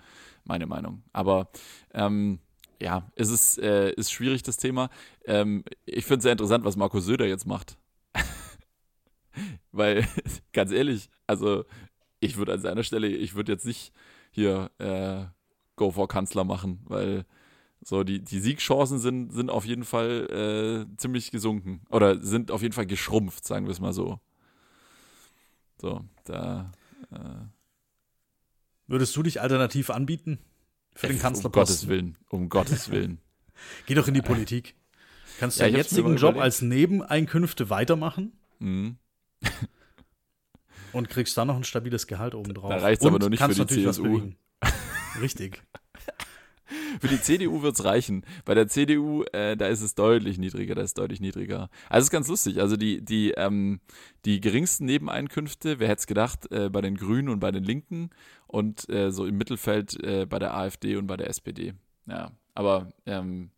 meine 0.44 0.66
Meinung. 0.66 1.02
Aber 1.12 1.50
ähm, 1.92 2.40
ja, 2.80 3.10
es 3.16 3.30
ist, 3.30 3.58
äh, 3.58 3.92
ist 3.92 4.12
schwierig, 4.12 4.42
das 4.42 4.56
Thema. 4.56 4.90
Ähm, 5.24 5.64
ich 5.84 6.04
finde 6.04 6.18
es 6.18 6.22
sehr 6.24 6.32
interessant, 6.32 6.64
was 6.64 6.76
Markus 6.76 7.04
Söder 7.04 7.26
jetzt 7.26 7.46
macht. 7.46 7.78
Weil, 9.72 10.06
ganz 10.52 10.72
ehrlich, 10.72 11.10
also 11.26 11.64
ich 12.20 12.36
würde 12.36 12.52
an 12.54 12.60
seiner 12.60 12.82
Stelle, 12.82 13.08
ich 13.08 13.34
würde 13.34 13.52
jetzt 13.52 13.66
nicht 13.66 13.92
hier 14.30 14.70
äh, 14.78 15.24
Go 15.76 15.90
for 15.90 16.08
Kanzler 16.08 16.44
machen, 16.44 16.80
weil 16.86 17.24
so 17.80 18.02
die, 18.02 18.20
die 18.20 18.40
Siegchancen 18.40 18.98
sind, 18.98 19.32
sind 19.32 19.50
auf 19.50 19.64
jeden 19.64 19.84
Fall 19.84 20.86
äh, 20.90 20.96
ziemlich 20.96 21.30
gesunken. 21.30 21.82
Oder 21.90 22.20
sind 22.20 22.50
auf 22.50 22.62
jeden 22.62 22.74
Fall 22.74 22.86
geschrumpft, 22.86 23.46
sagen 23.46 23.66
wir 23.66 23.72
es 23.72 23.80
mal 23.80 23.92
so. 23.92 24.18
So, 25.80 26.04
da. 26.24 26.72
Äh, 27.12 27.46
Würdest 28.88 29.14
du 29.16 29.22
dich 29.22 29.40
alternativ 29.40 29.90
anbieten? 29.90 30.38
Für 30.98 31.06
den 31.06 31.20
Kanzlerposten. 31.20 31.46
Um 31.48 31.52
Gottes 31.52 31.88
Willen, 31.88 32.16
um 32.28 32.48
Gottes 32.48 32.90
Willen. 32.90 33.20
Geh 33.86 33.94
doch 33.94 34.08
in 34.08 34.14
die 34.14 34.20
Politik. 34.20 34.74
Kannst 35.38 35.60
du 35.60 35.62
ja, 35.62 35.70
den 35.70 35.76
jetzigen 35.76 36.16
Job 36.16 36.36
als 36.36 36.60
Nebeneinkünfte 36.60 37.70
weitermachen? 37.70 38.32
Mhm. 38.58 38.96
und 40.92 41.08
kriegst 41.08 41.38
dann 41.38 41.46
noch 41.46 41.54
ein 41.54 41.62
stabiles 41.62 42.08
Gehalt 42.08 42.34
obendrauf. 42.34 42.70
Da 42.70 42.78
reicht 42.78 43.00
es 43.02 43.06
aber 43.06 43.20
noch 43.20 43.28
nicht 43.28 43.40
für 43.40 43.54
die 43.54 43.84
CSU. 43.84 44.32
Richtig. 45.20 45.62
Für 47.00 47.08
die 47.08 47.20
CDU 47.20 47.62
wird 47.62 47.74
es 47.74 47.84
reichen. 47.84 48.24
Bei 48.44 48.54
der 48.54 48.68
CDU, 48.68 49.24
äh, 49.32 49.56
da 49.56 49.66
ist 49.66 49.82
es 49.82 49.94
deutlich 49.94 50.38
niedriger, 50.38 50.74
da 50.74 50.82
ist 50.82 50.98
deutlich 50.98 51.20
niedriger. 51.20 51.70
Also 51.88 52.00
es 52.00 52.04
ist 52.04 52.10
ganz 52.10 52.28
lustig. 52.28 52.60
Also 52.60 52.76
die, 52.76 53.04
die, 53.04 53.32
ähm, 53.32 53.80
die 54.24 54.40
geringsten 54.40 54.86
Nebeneinkünfte, 54.86 55.78
wer 55.78 55.88
hätte 55.88 56.00
es 56.00 56.06
gedacht, 56.06 56.50
äh, 56.52 56.68
bei 56.68 56.80
den 56.80 56.96
Grünen 56.96 57.28
und 57.28 57.40
bei 57.40 57.50
den 57.50 57.64
Linken 57.64 58.10
und 58.46 58.88
äh, 58.88 59.10
so 59.10 59.26
im 59.26 59.36
Mittelfeld 59.36 60.02
äh, 60.02 60.26
bei 60.26 60.38
der 60.38 60.54
AfD 60.54 60.96
und 60.96 61.06
bei 61.06 61.16
der 61.16 61.28
SPD. 61.28 61.74
Ja, 62.06 62.32
aber 62.54 62.92
ähm, 63.06 63.50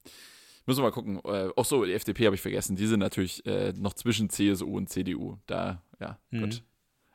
müssen 0.66 0.78
wir 0.78 0.84
mal 0.84 0.92
gucken. 0.92 1.20
Äh, 1.24 1.50
ach 1.56 1.64
so, 1.64 1.84
die 1.84 1.92
FDP 1.92 2.26
habe 2.26 2.34
ich 2.34 2.42
vergessen. 2.42 2.76
Die 2.76 2.86
sind 2.86 3.00
natürlich 3.00 3.44
äh, 3.46 3.72
noch 3.76 3.94
zwischen 3.94 4.30
CSU 4.30 4.76
und 4.76 4.88
CDU. 4.88 5.38
Da, 5.46 5.82
ja, 6.00 6.18
mhm. 6.30 6.42
gut. 6.42 6.62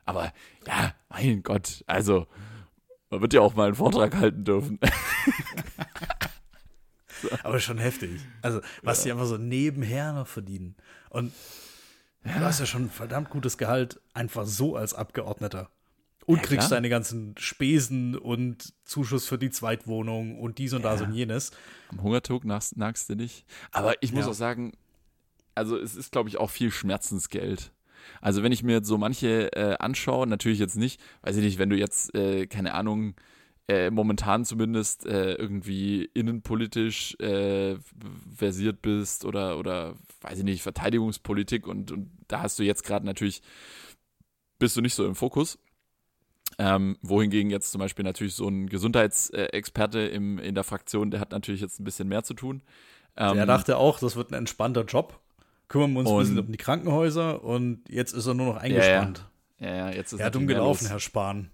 Aber 0.04 0.32
ja, 0.66 0.94
mein 1.08 1.42
Gott, 1.42 1.84
also 1.86 2.26
man 3.10 3.20
wird 3.20 3.34
ja 3.34 3.40
auch 3.40 3.54
mal 3.54 3.66
einen 3.66 3.74
Vortrag 3.74 4.16
halten 4.16 4.44
dürfen. 4.44 4.78
Aber 7.42 7.60
schon 7.60 7.78
heftig. 7.78 8.20
Also, 8.42 8.60
was 8.82 8.98
ja. 8.98 9.04
die 9.04 9.12
einfach 9.12 9.26
so 9.26 9.36
nebenher 9.36 10.12
noch 10.12 10.26
verdienen. 10.26 10.76
Und 11.10 11.32
ja. 12.24 12.38
du 12.38 12.44
hast 12.44 12.60
ja 12.60 12.66
schon 12.66 12.84
ein 12.84 12.90
verdammt 12.90 13.30
gutes 13.30 13.58
Gehalt, 13.58 14.00
einfach 14.14 14.46
so 14.46 14.76
als 14.76 14.94
Abgeordneter. 14.94 15.70
Und 16.26 16.38
ja, 16.38 16.42
kriegst 16.42 16.72
deine 16.72 16.88
ganzen 16.88 17.34
Spesen 17.38 18.16
und 18.16 18.74
Zuschuss 18.84 19.26
für 19.28 19.38
die 19.38 19.50
Zweitwohnung 19.50 20.40
und 20.40 20.58
dies 20.58 20.72
und 20.72 20.82
das 20.82 21.00
und 21.00 21.12
jenes. 21.12 21.52
Am 21.88 22.02
Hungertug 22.02 22.44
nagst, 22.44 22.76
nagst 22.76 23.08
du 23.08 23.14
nicht. 23.14 23.44
Aber 23.70 23.94
ich 24.02 24.12
muss 24.12 24.26
auch 24.26 24.34
sagen, 24.34 24.72
also 25.54 25.76
es 25.78 25.94
ist, 25.94 26.10
glaube 26.10 26.28
ich, 26.28 26.38
auch 26.38 26.50
viel 26.50 26.72
Schmerzensgeld. 26.72 27.72
Also 28.20 28.42
wenn 28.42 28.52
ich 28.52 28.62
mir 28.62 28.72
jetzt 28.72 28.88
so 28.88 28.98
manche 28.98 29.52
äh, 29.52 29.76
anschaue, 29.78 30.26
natürlich 30.26 30.58
jetzt 30.58 30.76
nicht, 30.76 31.00
weiß 31.22 31.36
ich 31.36 31.44
nicht, 31.44 31.58
wenn 31.58 31.70
du 31.70 31.76
jetzt, 31.76 32.14
äh, 32.14 32.46
keine 32.46 32.74
Ahnung, 32.74 33.14
äh, 33.68 33.90
momentan 33.90 34.44
zumindest 34.44 35.06
äh, 35.06 35.34
irgendwie 35.34 36.08
innenpolitisch 36.14 37.18
äh, 37.20 37.76
versiert 38.34 38.82
bist 38.82 39.24
oder, 39.24 39.58
oder, 39.58 39.94
weiß 40.20 40.38
ich 40.38 40.44
nicht, 40.44 40.62
Verteidigungspolitik 40.62 41.66
und, 41.66 41.90
und 41.90 42.10
da 42.28 42.42
hast 42.42 42.58
du 42.58 42.62
jetzt 42.62 42.84
gerade 42.84 43.06
natürlich, 43.06 43.42
bist 44.58 44.76
du 44.76 44.80
nicht 44.80 44.94
so 44.94 45.06
im 45.06 45.14
Fokus. 45.14 45.58
Ähm, 46.58 46.96
wohingegen 47.02 47.50
jetzt 47.50 47.72
zum 47.72 47.80
Beispiel 47.80 48.04
natürlich 48.04 48.34
so 48.34 48.48
ein 48.48 48.68
Gesundheitsexperte 48.68 49.98
im, 50.00 50.38
in 50.38 50.54
der 50.54 50.64
Fraktion, 50.64 51.10
der 51.10 51.20
hat 51.20 51.32
natürlich 51.32 51.60
jetzt 51.60 51.80
ein 51.80 51.84
bisschen 51.84 52.08
mehr 52.08 52.22
zu 52.22 52.34
tun. 52.34 52.62
Ähm, 53.16 53.34
der 53.34 53.46
dachte 53.46 53.76
auch, 53.76 53.98
das 53.98 54.14
wird 54.14 54.30
ein 54.30 54.34
entspannter 54.34 54.84
Job 54.84 55.20
kümmern 55.68 55.92
wir 55.92 56.00
uns 56.00 56.10
ein 56.10 56.18
bisschen 56.18 56.38
um 56.38 56.52
die 56.52 56.58
Krankenhäuser 56.58 57.42
und 57.42 57.82
jetzt 57.88 58.12
ist 58.12 58.26
er 58.26 58.34
nur 58.34 58.46
noch 58.46 58.56
eingespannt. 58.56 59.24
Ja, 59.58 59.68
ja, 59.68 59.76
ja 59.76 59.90
jetzt 59.90 60.12
ist 60.12 60.20
er 60.20 60.30
dumm 60.30 60.46
gelaufen, 60.46 60.86
Herr 60.86 61.00
Spahn. 61.00 61.50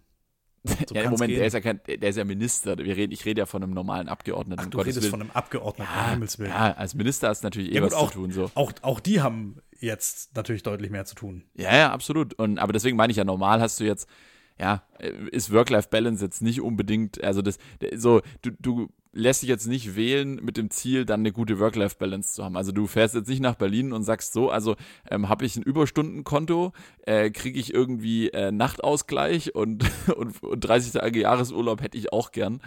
So 0.89 0.95
ja, 0.95 1.11
Moment, 1.11 1.33
der 1.33 1.47
ist 1.47 1.55
ja 1.55 1.61
kein, 1.61 1.81
der 1.87 2.09
ist 2.09 2.17
ja 2.17 2.25
Minister. 2.25 2.79
Wir 2.79 2.97
reden, 2.97 3.13
ich 3.13 3.25
rede 3.25 3.41
ja 3.41 3.47
von 3.47 3.63
einem 3.63 3.73
normalen 3.73 4.09
Abgeordneten. 4.09 4.63
Ach, 4.65 4.71
du 4.71 4.79
redest 4.79 5.03
Willen. 5.03 5.11
von 5.11 5.21
einem 5.23 5.31
Abgeordneten, 5.33 5.91
ja, 5.93 6.11
Himmelswillen. 6.11 6.53
Ja, 6.53 6.73
als 6.73 6.95
Minister 6.95 7.29
hast 7.29 7.43
du 7.43 7.47
natürlich 7.47 7.73
eh 7.73 7.77
ja, 7.77 7.83
was 7.83 7.95
auch, 7.95 8.11
zu 8.11 8.19
tun. 8.19 8.31
So. 8.31 8.51
Auch, 8.55 8.73
auch 8.83 9.01
die 9.01 9.21
haben 9.21 9.57
jetzt 9.81 10.37
natürlich 10.37 10.63
deutlich 10.63 10.91
mehr 10.91 11.05
zu 11.05 11.15
tun. 11.15 11.45
Ja, 11.55 11.77
ja, 11.77 11.93
absolut. 11.93 12.35
Und, 12.35 12.59
aber 12.59 12.73
deswegen 12.73 12.97
meine 12.97 13.11
ich 13.11 13.17
ja, 13.17 13.25
normal 13.25 13.61
hast 13.61 13.81
du 13.81 13.85
jetzt, 13.85 14.09
ja, 14.61 14.85
ist 15.31 15.53
Work-Life-Balance 15.53 16.25
jetzt 16.25 16.43
nicht 16.43 16.61
unbedingt, 16.61 17.23
also 17.25 17.43
das, 17.43 17.59
so, 17.97 18.21
du, 18.43 18.51
du 18.61 18.89
lässt 19.13 19.41
sich 19.41 19.49
jetzt 19.49 19.67
nicht 19.67 19.95
wählen 19.95 20.37
mit 20.43 20.57
dem 20.57 20.71
Ziel, 20.71 21.05
dann 21.05 21.21
eine 21.21 21.33
gute 21.33 21.59
Work-Life-Balance 21.59 22.33
zu 22.33 22.45
haben. 22.45 22.57
Also 22.57 22.73
du 22.73 22.87
fährst 22.87 23.15
jetzt 23.15 23.29
nicht 23.29 23.43
nach 23.43 23.57
Berlin 23.57 23.93
und 23.93 24.03
sagst 24.05 24.33
so, 24.33 24.51
also 24.51 24.77
ähm, 25.11 25.29
habe 25.29 25.45
ich 25.45 25.57
ein 25.57 25.63
Überstundenkonto, 25.63 26.73
äh, 27.03 27.31
kriege 27.31 27.59
ich 27.59 27.75
irgendwie 27.75 28.31
äh, 28.31 28.51
Nachtausgleich 28.51 29.55
und, 29.55 29.85
und, 30.17 30.43
und 30.43 30.61
30 30.61 30.93
Tage 30.93 31.21
Jahresurlaub 31.21 31.83
hätte 31.83 31.99
ich 31.99 32.13
auch 32.13 32.33
gern. 32.33 32.63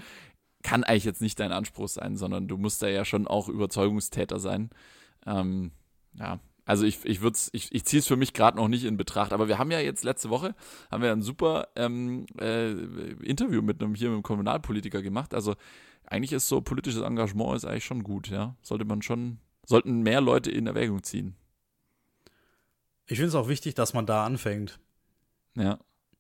Kann 0.62 0.84
eigentlich 0.84 1.06
jetzt 1.06 1.22
nicht 1.22 1.40
dein 1.40 1.52
Anspruch 1.52 1.90
sein, 1.90 2.16
sondern 2.16 2.48
du 2.48 2.58
musst 2.58 2.82
da 2.82 2.88
ja 2.88 3.06
schon 3.06 3.28
auch 3.28 3.50
Überzeugungstäter 3.50 4.40
sein. 4.40 4.70
Ähm, 5.26 5.72
ja, 6.14 6.40
also 6.66 6.86
ich, 6.86 7.06
ich 7.06 7.22
würde 7.22 7.38
ich, 7.52 7.74
ich 7.74 7.86
ziehe 7.86 8.00
es 8.00 8.08
für 8.08 8.16
mich 8.16 8.34
gerade 8.34 8.58
noch 8.58 8.68
nicht 8.68 8.86
in 8.86 8.98
Betracht, 8.98 9.34
aber 9.34 9.48
wir 9.48 9.60
haben 9.60 9.72
ja 9.72 9.80
jetzt 9.80 10.04
letzte 10.04 10.32
Woche 10.32 10.56
haben 10.92 11.04
wir 11.04 11.12
ein 11.12 11.22
super 11.22 11.68
ähm, 11.76 12.26
äh, 12.40 12.72
Interview 13.24 13.62
mit 13.62 13.82
einem 13.82 13.94
hier 13.94 14.10
mit 14.10 14.16
einem 14.16 14.24
Kommunalpolitiker 14.24 15.04
gemacht. 15.04 15.36
Also 15.36 15.56
eigentlich 16.08 16.34
ist 16.34 16.48
so 16.48 16.62
politisches 16.62 17.02
Engagement 17.02 17.56
ist 17.56 17.66
eigentlich 17.66 17.86
schon 17.86 18.04
gut, 18.04 18.30
ja. 18.30 18.56
Sollte 18.62 18.86
man 18.86 19.02
schon, 19.02 19.40
sollten 19.66 20.02
mehr 20.02 20.22
Leute 20.22 20.52
in 20.52 20.68
Erwägung 20.68 21.04
ziehen. 21.04 21.36
Ich 23.08 23.18
finde 23.18 23.30
es 23.30 23.36
auch 23.36 23.48
wichtig, 23.48 23.76
dass 23.76 23.94
man 23.94 24.06
da 24.06 24.26
anfängt. 24.26 24.80
Ja. 25.56 25.80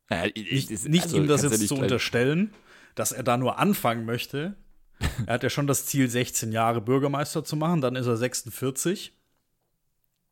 ja 0.10 0.26
ich, 0.34 0.70
nicht, 0.70 0.88
nicht 0.88 1.04
also, 1.04 1.18
ihm 1.18 1.28
das 1.28 1.44
jetzt 1.44 1.62
ja 1.62 1.68
zu 1.68 1.76
unterstellen, 1.76 2.54
dass 2.94 3.12
er 3.12 3.24
da 3.24 3.38
nur 3.38 3.58
anfangen 3.58 4.06
möchte. 4.06 4.56
er 5.26 5.34
hat 5.36 5.44
ja 5.44 5.50
schon 5.50 5.68
das 5.68 5.86
Ziel, 5.86 6.10
16 6.10 6.52
Jahre 6.52 6.82
Bürgermeister 6.82 7.44
zu 7.44 7.56
machen, 7.56 7.82
dann 7.82 7.96
ist 7.96 8.08
er 8.08 8.18
46. 8.18 9.14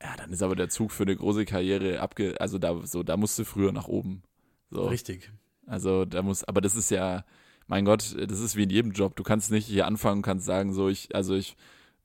Ja, 0.02 0.16
dann 0.18 0.32
ist 0.32 0.44
aber 0.44 0.56
der 0.56 0.70
Zug 0.70 0.92
für 0.92 1.04
eine 1.04 1.16
große 1.16 1.46
Karriere 1.46 2.00
abge, 2.00 2.40
also 2.40 2.58
da 2.58 2.86
so, 2.86 3.04
da 3.04 3.18
musst 3.18 3.40
du 3.40 3.46
früher 3.46 3.72
nach 3.72 3.88
oben. 3.88 4.24
So. 4.70 4.88
Richtig. 4.88 5.32
Also 5.66 6.06
da 6.06 6.22
muss, 6.22 6.44
aber 6.44 6.62
das 6.62 6.76
ist 6.76 6.92
ja, 6.92 7.26
mein 7.68 7.86
Gott, 7.86 8.16
das 8.28 8.40
ist 8.40 8.56
wie 8.56 8.64
in 8.64 8.70
jedem 8.70 8.92
Job. 8.92 9.16
Du 9.16 9.24
kannst 9.24 9.52
nicht 9.52 9.66
hier 9.66 9.88
anfangen 9.88 10.18
und 10.18 10.24
kannst 10.24 10.46
sagen, 10.46 10.74
so 10.74 10.90
ich, 10.90 11.16
also 11.16 11.36
ich, 11.36 11.56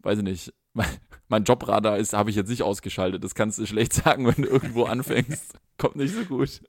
weiß 0.00 0.18
ich 0.18 0.24
nicht, 0.24 0.54
mein, 0.72 0.88
mein 1.28 1.44
Jobradar 1.44 1.98
ist, 1.98 2.12
habe 2.12 2.30
ich 2.30 2.36
jetzt 2.36 2.48
nicht 2.48 2.62
ausgeschaltet. 2.62 3.22
Das 3.24 3.34
kannst 3.34 3.58
du 3.58 3.66
schlecht 3.66 3.92
sagen, 4.04 4.26
wenn 4.26 4.42
du 4.42 4.48
irgendwo 4.48 4.84
anfängst. 4.84 5.54
Kommt 5.76 5.96
nicht 5.96 6.14
so 6.14 6.24
gut. 6.24 6.62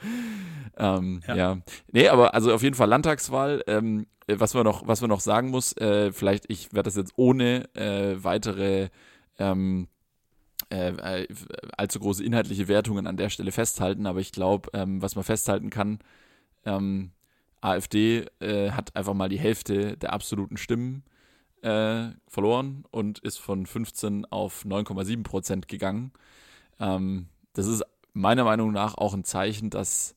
ähm, 0.76 1.20
ja. 1.26 1.36
ja. 1.36 1.58
Nee, 1.92 2.08
aber 2.08 2.34
also 2.34 2.52
auf 2.52 2.62
jeden 2.62 2.76
Fall 2.76 2.88
Landtagswahl. 2.88 3.62
Ähm, 3.66 4.06
was 4.28 4.54
wir 4.54 4.64
noch, 4.64 4.86
was 4.88 5.00
wir 5.00 5.08
noch 5.08 5.20
sagen 5.20 5.50
muss, 5.50 5.76
äh, 5.76 6.12
vielleicht, 6.12 6.46
ich 6.48 6.72
werde 6.72 6.88
das 6.88 6.96
jetzt 6.96 7.12
ohne 7.16 7.72
äh, 7.76 8.22
weitere 8.22 8.88
ähm, 9.38 9.86
äh, 10.72 10.88
äh 10.88 11.28
allzu 11.76 12.00
große 12.00 12.24
inhaltliche 12.24 12.66
Wertungen 12.66 13.06
an 13.06 13.16
der 13.16 13.30
Stelle 13.30 13.52
festhalten, 13.52 14.06
aber 14.06 14.18
ich 14.18 14.32
glaube, 14.32 14.70
ähm, 14.72 15.00
was 15.00 15.14
man 15.14 15.22
festhalten 15.22 15.70
kann, 15.70 16.00
ähm, 16.64 17.12
AfD 17.66 18.26
äh, 18.40 18.70
hat 18.70 18.94
einfach 18.96 19.14
mal 19.14 19.28
die 19.28 19.38
Hälfte 19.38 19.96
der 19.96 20.12
absoluten 20.12 20.56
Stimmen 20.56 21.04
äh, 21.62 22.08
verloren 22.28 22.84
und 22.90 23.18
ist 23.18 23.38
von 23.38 23.66
15 23.66 24.24
auf 24.26 24.64
9,7 24.64 25.22
Prozent 25.22 25.68
gegangen. 25.68 26.12
Ähm, 26.78 27.28
das 27.54 27.66
ist 27.66 27.82
meiner 28.12 28.44
Meinung 28.44 28.72
nach 28.72 28.96
auch 28.96 29.14
ein 29.14 29.24
Zeichen, 29.24 29.70
dass 29.70 30.14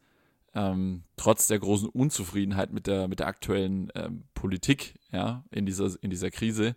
ähm, 0.53 1.03
trotz 1.15 1.47
der 1.47 1.59
großen 1.59 1.89
Unzufriedenheit 1.89 2.71
mit 2.71 2.87
der, 2.87 3.07
mit 3.07 3.19
der 3.19 3.27
aktuellen 3.27 3.91
ähm, 3.95 4.23
Politik 4.33 4.95
ja, 5.11 5.43
in, 5.51 5.65
dieser, 5.65 5.91
in 6.01 6.09
dieser 6.09 6.31
Krise, 6.31 6.75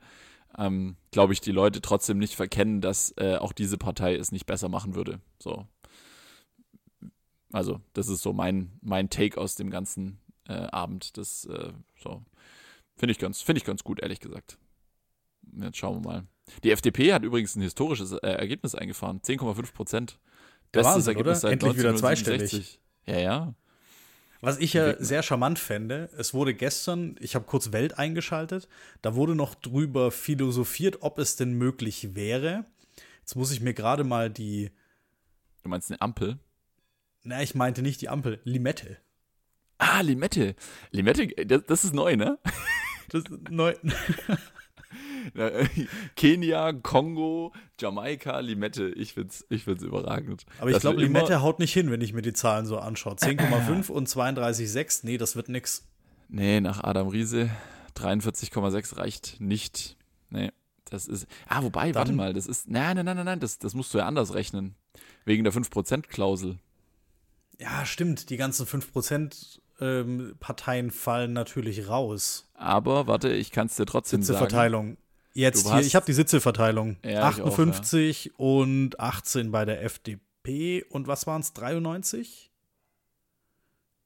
ähm, 0.58 0.96
glaube 1.10 1.32
ich, 1.32 1.40
die 1.40 1.52
Leute 1.52 1.80
trotzdem 1.80 2.18
nicht 2.18 2.34
verkennen, 2.34 2.80
dass 2.80 3.14
äh, 3.16 3.36
auch 3.36 3.52
diese 3.52 3.78
Partei 3.78 4.14
es 4.16 4.32
nicht 4.32 4.46
besser 4.46 4.68
machen 4.68 4.94
würde. 4.94 5.20
So. 5.38 5.66
Also, 7.52 7.80
das 7.92 8.08
ist 8.08 8.22
so 8.22 8.32
mein, 8.32 8.72
mein 8.80 9.10
Take 9.10 9.38
aus 9.38 9.56
dem 9.56 9.70
ganzen 9.70 10.18
Abend. 10.48 11.16
Das 11.16 11.44
äh, 11.44 11.72
so 11.98 12.22
finde 12.96 13.12
ich 13.12 13.18
ganz, 13.18 13.42
finde 13.42 13.58
ich 13.58 13.64
ganz 13.64 13.84
gut, 13.84 14.00
ehrlich 14.00 14.20
gesagt. 14.20 14.58
Jetzt 15.60 15.76
schauen 15.76 16.02
wir 16.02 16.10
mal. 16.10 16.26
Die 16.64 16.70
FDP 16.70 17.12
hat 17.12 17.22
übrigens 17.22 17.56
ein 17.56 17.62
historisches 17.62 18.12
äh, 18.12 18.26
Ergebnis 18.26 18.74
eingefahren. 18.74 19.20
10,5 19.20 19.72
Prozent. 19.72 20.18
Bestes 20.72 20.94
Wahnsinn, 20.94 21.10
Ergebnis 21.10 21.30
oder? 21.30 21.40
seit 21.40 21.52
Endlich 21.52 21.76
wieder 21.78 21.96
zweistellig. 21.96 22.80
Ja, 23.06 23.18
ja. 23.18 23.54
Was 24.40 24.58
ich 24.58 24.72
ja 24.72 25.00
sehr 25.00 25.22
charmant 25.22 25.60
fände, 25.60 26.10
es 26.16 26.34
wurde 26.34 26.52
gestern, 26.52 27.14
ich 27.20 27.36
habe 27.36 27.44
kurz 27.44 27.70
Welt 27.70 27.98
eingeschaltet, 27.98 28.68
da 29.00 29.14
wurde 29.14 29.36
noch 29.36 29.54
drüber 29.54 30.10
philosophiert, 30.10 30.98
ob 31.02 31.18
es 31.18 31.36
denn 31.36 31.52
möglich 31.52 32.16
wäre. 32.16 32.64
Jetzt 33.20 33.36
muss 33.36 33.52
ich 33.52 33.60
mir 33.60 33.72
gerade 33.72 34.02
mal 34.02 34.30
die. 34.30 34.72
Du 35.62 35.68
meinst 35.68 35.92
eine 35.92 36.00
Ampel? 36.00 36.40
Na, 37.22 37.40
ich 37.40 37.54
meinte 37.54 37.82
nicht 37.82 38.00
die 38.00 38.08
Ampel, 38.08 38.40
Limette. 38.42 38.96
Ah, 39.84 40.00
Limette. 40.00 40.54
Limette, 40.92 41.26
das, 41.44 41.64
das 41.66 41.84
ist 41.84 41.92
neu, 41.92 42.14
ne? 42.14 42.38
Das 43.08 43.24
ist 43.24 43.50
neu. 43.50 43.74
Kenia, 46.16 46.72
Kongo, 46.72 47.52
Jamaika, 47.80 48.38
Limette. 48.38 48.90
Ich 48.90 49.14
find's, 49.14 49.44
ich 49.48 49.64
find's 49.64 49.82
überragend. 49.82 50.46
Aber 50.60 50.70
ich 50.70 50.78
glaube, 50.78 51.00
Limette 51.00 51.42
haut 51.42 51.58
nicht 51.58 51.72
hin, 51.72 51.90
wenn 51.90 52.00
ich 52.00 52.12
mir 52.12 52.22
die 52.22 52.32
Zahlen 52.32 52.64
so 52.64 52.78
anschaue. 52.78 53.14
10,5 53.14 53.90
und 53.90 54.08
32,6. 54.08 55.00
Nee, 55.02 55.18
das 55.18 55.34
wird 55.34 55.48
nix. 55.48 55.88
Nee, 56.28 56.60
nach 56.60 56.84
Adam 56.84 57.08
Riese 57.08 57.50
43,6 57.96 58.98
reicht 58.98 59.40
nicht. 59.40 59.96
Nee, 60.30 60.52
das 60.84 61.08
ist. 61.08 61.26
Ah, 61.48 61.64
wobei, 61.64 61.86
Dann, 61.90 61.94
warte 61.96 62.12
mal, 62.12 62.32
das 62.34 62.46
ist. 62.46 62.68
Nein, 62.70 62.96
nein, 62.96 63.04
nein, 63.04 63.16
nein, 63.16 63.26
nein, 63.26 63.40
das, 63.40 63.58
das 63.58 63.74
musst 63.74 63.92
du 63.94 63.98
ja 63.98 64.06
anders 64.06 64.32
rechnen. 64.34 64.76
Wegen 65.24 65.42
der 65.42 65.52
5%-Klausel. 65.52 66.58
Ja, 67.58 67.84
stimmt. 67.84 68.30
Die 68.30 68.36
ganzen 68.36 68.66
5% 68.66 69.60
ähm, 69.82 70.34
Parteien 70.38 70.90
fallen 70.90 71.32
natürlich 71.32 71.88
raus. 71.88 72.48
Aber 72.54 73.06
warte, 73.06 73.32
ich 73.32 73.50
kann 73.50 73.66
es 73.66 73.76
dir 73.76 73.86
trotzdem 73.86 74.22
Sitzeverteilung. 74.22 74.86
sagen. 74.86 74.98
Jetzt 75.34 75.70
hier, 75.70 75.80
ich 75.80 75.94
habe 75.94 76.06
die 76.06 76.12
Sitzeverteilung. 76.12 76.96
Ja, 77.04 77.22
58 77.28 78.32
auch, 78.34 78.38
ja. 78.38 78.44
und 78.44 79.00
18 79.00 79.50
bei 79.50 79.64
der 79.64 79.82
FDP. 79.82 80.84
Und 80.90 81.06
was 81.06 81.26
waren 81.26 81.40
es? 81.40 81.52
93? 81.54 82.50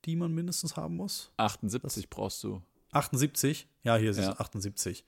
Die 0.05 0.17
man 0.17 0.33
mindestens 0.33 0.77
haben 0.77 0.97
muss? 0.97 1.33
78 1.37 2.05
das 2.05 2.07
brauchst 2.07 2.43
du. 2.45 2.62
78? 2.93 3.67
Ja, 3.83 3.97
hier 3.97 4.11
ist 4.11 4.19
ja. 4.19 4.31
es 4.31 4.41
78. 4.41 5.05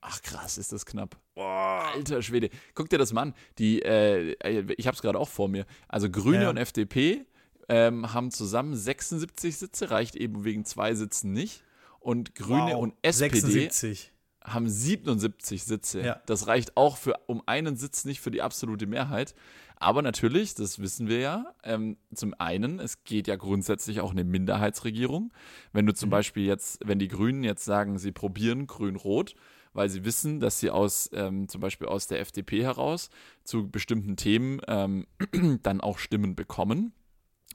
Ach 0.00 0.20
krass, 0.22 0.58
ist 0.58 0.72
das 0.72 0.84
knapp. 0.84 1.16
Boah, 1.34 1.90
alter 1.94 2.22
Schwede. 2.22 2.50
Guck 2.74 2.90
dir 2.90 2.98
das 2.98 3.12
mal 3.12 3.22
an. 3.22 3.34
Die, 3.58 3.82
äh, 3.82 4.36
ich 4.76 4.86
habe 4.86 4.94
es 4.94 5.02
gerade 5.02 5.18
auch 5.18 5.28
vor 5.28 5.48
mir. 5.48 5.64
Also 5.88 6.10
Grüne 6.10 6.42
ja. 6.42 6.50
und 6.50 6.56
FDP 6.56 7.24
ähm, 7.68 8.12
haben 8.12 8.30
zusammen 8.30 8.74
76 8.74 9.56
Sitze, 9.56 9.90
reicht 9.90 10.16
eben 10.16 10.44
wegen 10.44 10.64
zwei 10.64 10.94
Sitzen 10.94 11.32
nicht. 11.32 11.62
Und 12.00 12.34
Grüne 12.34 12.74
wow, 12.74 12.82
und 12.82 12.94
SPD 13.02 13.40
76. 13.40 14.12
haben 14.44 14.68
77 14.68 15.64
Sitze. 15.64 16.02
Ja. 16.02 16.20
Das 16.26 16.46
reicht 16.46 16.76
auch 16.76 16.96
für 16.96 17.18
um 17.26 17.42
einen 17.46 17.76
Sitz 17.76 18.04
nicht 18.04 18.20
für 18.20 18.30
die 18.30 18.42
absolute 18.42 18.86
Mehrheit. 18.86 19.34
Aber 19.78 20.02
natürlich, 20.02 20.54
das 20.54 20.78
wissen 20.78 21.08
wir 21.08 21.18
ja, 21.18 21.54
ähm, 21.62 21.96
zum 22.14 22.32
einen, 22.38 22.78
es 22.78 23.04
geht 23.04 23.26
ja 23.28 23.36
grundsätzlich 23.36 24.00
auch 24.00 24.12
eine 24.12 24.24
Minderheitsregierung. 24.24 25.32
Wenn 25.72 25.84
du 25.84 25.92
zum 25.92 26.08
mhm. 26.08 26.12
Beispiel 26.12 26.46
jetzt, 26.46 26.78
wenn 26.84 26.98
die 26.98 27.08
Grünen 27.08 27.44
jetzt 27.44 27.64
sagen, 27.64 27.98
sie 27.98 28.12
probieren 28.12 28.66
Grün-Rot, 28.66 29.34
weil 29.74 29.90
sie 29.90 30.04
wissen, 30.04 30.40
dass 30.40 30.60
sie 30.60 30.70
aus 30.70 31.10
ähm, 31.12 31.48
zum 31.48 31.60
Beispiel 31.60 31.88
aus 31.88 32.06
der 32.06 32.20
FDP 32.20 32.62
heraus 32.62 33.10
zu 33.44 33.68
bestimmten 33.68 34.16
Themen 34.16 34.60
ähm, 34.66 35.06
dann 35.62 35.82
auch 35.82 35.98
Stimmen 35.98 36.36
bekommen 36.36 36.94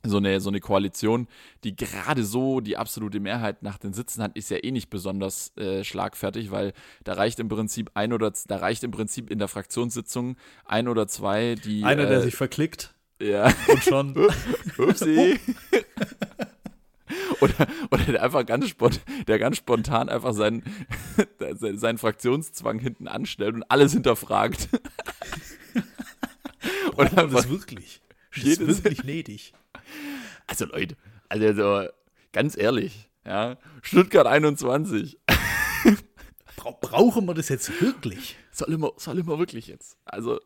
so 0.04 0.18
eine, 0.18 0.40
so 0.40 0.50
eine 0.50 0.60
Koalition, 0.60 1.28
die 1.64 1.76
gerade 1.76 2.24
so 2.24 2.60
die 2.60 2.78
absolute 2.78 3.20
Mehrheit 3.20 3.64
nach 3.64 3.78
den 3.78 3.94
Sitzen 3.94 4.24
hat, 4.24 4.36
ist 4.36 4.50
ja 4.50 4.58
eh 4.64 4.72
nicht 4.72 4.90
besonders 4.90 5.56
äh, 5.58 5.84
schlagfertig, 5.84 6.52
weil 6.52 6.74
da 7.04 7.14
reicht 7.14 7.40
im 7.40 7.50
Prinzip 7.50 7.92
ein 7.94 8.14
oder 8.14 8.32
da 8.48 8.58
reicht 8.58 8.84
im 8.84 8.92
Prinzip 8.92 9.30
in 9.30 9.40
der 9.40 9.48
Fraktionssitzung 9.48 10.38
ein 10.66 10.88
oder 10.88 11.08
zwei, 11.08 11.56
die. 11.56 11.84
Einer, 11.84 12.04
äh, 12.04 12.10
der 12.10 12.22
sich 12.22 12.36
verklickt. 12.36 12.96
Ja. 13.22 13.54
Und 13.68 13.84
schon. 13.84 14.16
Upsi. 14.78 15.40
oder, 17.42 17.68
oder 17.92 18.04
der 18.04 18.24
einfach 18.24 18.46
ganz 18.46 18.68
spontan, 18.70 19.04
der 19.28 19.40
ganz 19.40 19.58
spontan 19.58 20.10
einfach 20.10 20.34
seinen, 20.34 20.64
seinen 21.58 21.98
Fraktionszwang 21.98 22.80
hinten 22.80 23.08
anstellt 23.08 23.56
und 23.56 23.64
alles 23.70 23.94
hinterfragt. 23.94 24.70
oder 26.96 27.28
das 27.28 27.50
wirklich. 27.50 28.02
Das 28.34 28.46
ist 28.46 28.84
wirklich 28.84 29.04
ledig. 29.04 29.54
Also 30.52 30.66
Leute, 30.66 30.98
also 31.30 31.88
ganz 32.34 32.58
ehrlich, 32.58 33.10
ja, 33.26 33.58
Stuttgart 33.82 34.28
21. 34.28 35.18
Bra 36.58 36.72
brauchen 36.82 37.26
wir 37.26 37.34
das 37.34 37.48
jetzt 37.48 37.82
wirklich? 37.82 38.36
Soll 38.52 38.74
immer, 38.74 38.92
soll 38.98 39.18
immer 39.20 39.40
wirklich 39.40 39.68
jetzt. 39.68 39.96
Also, 40.04 40.42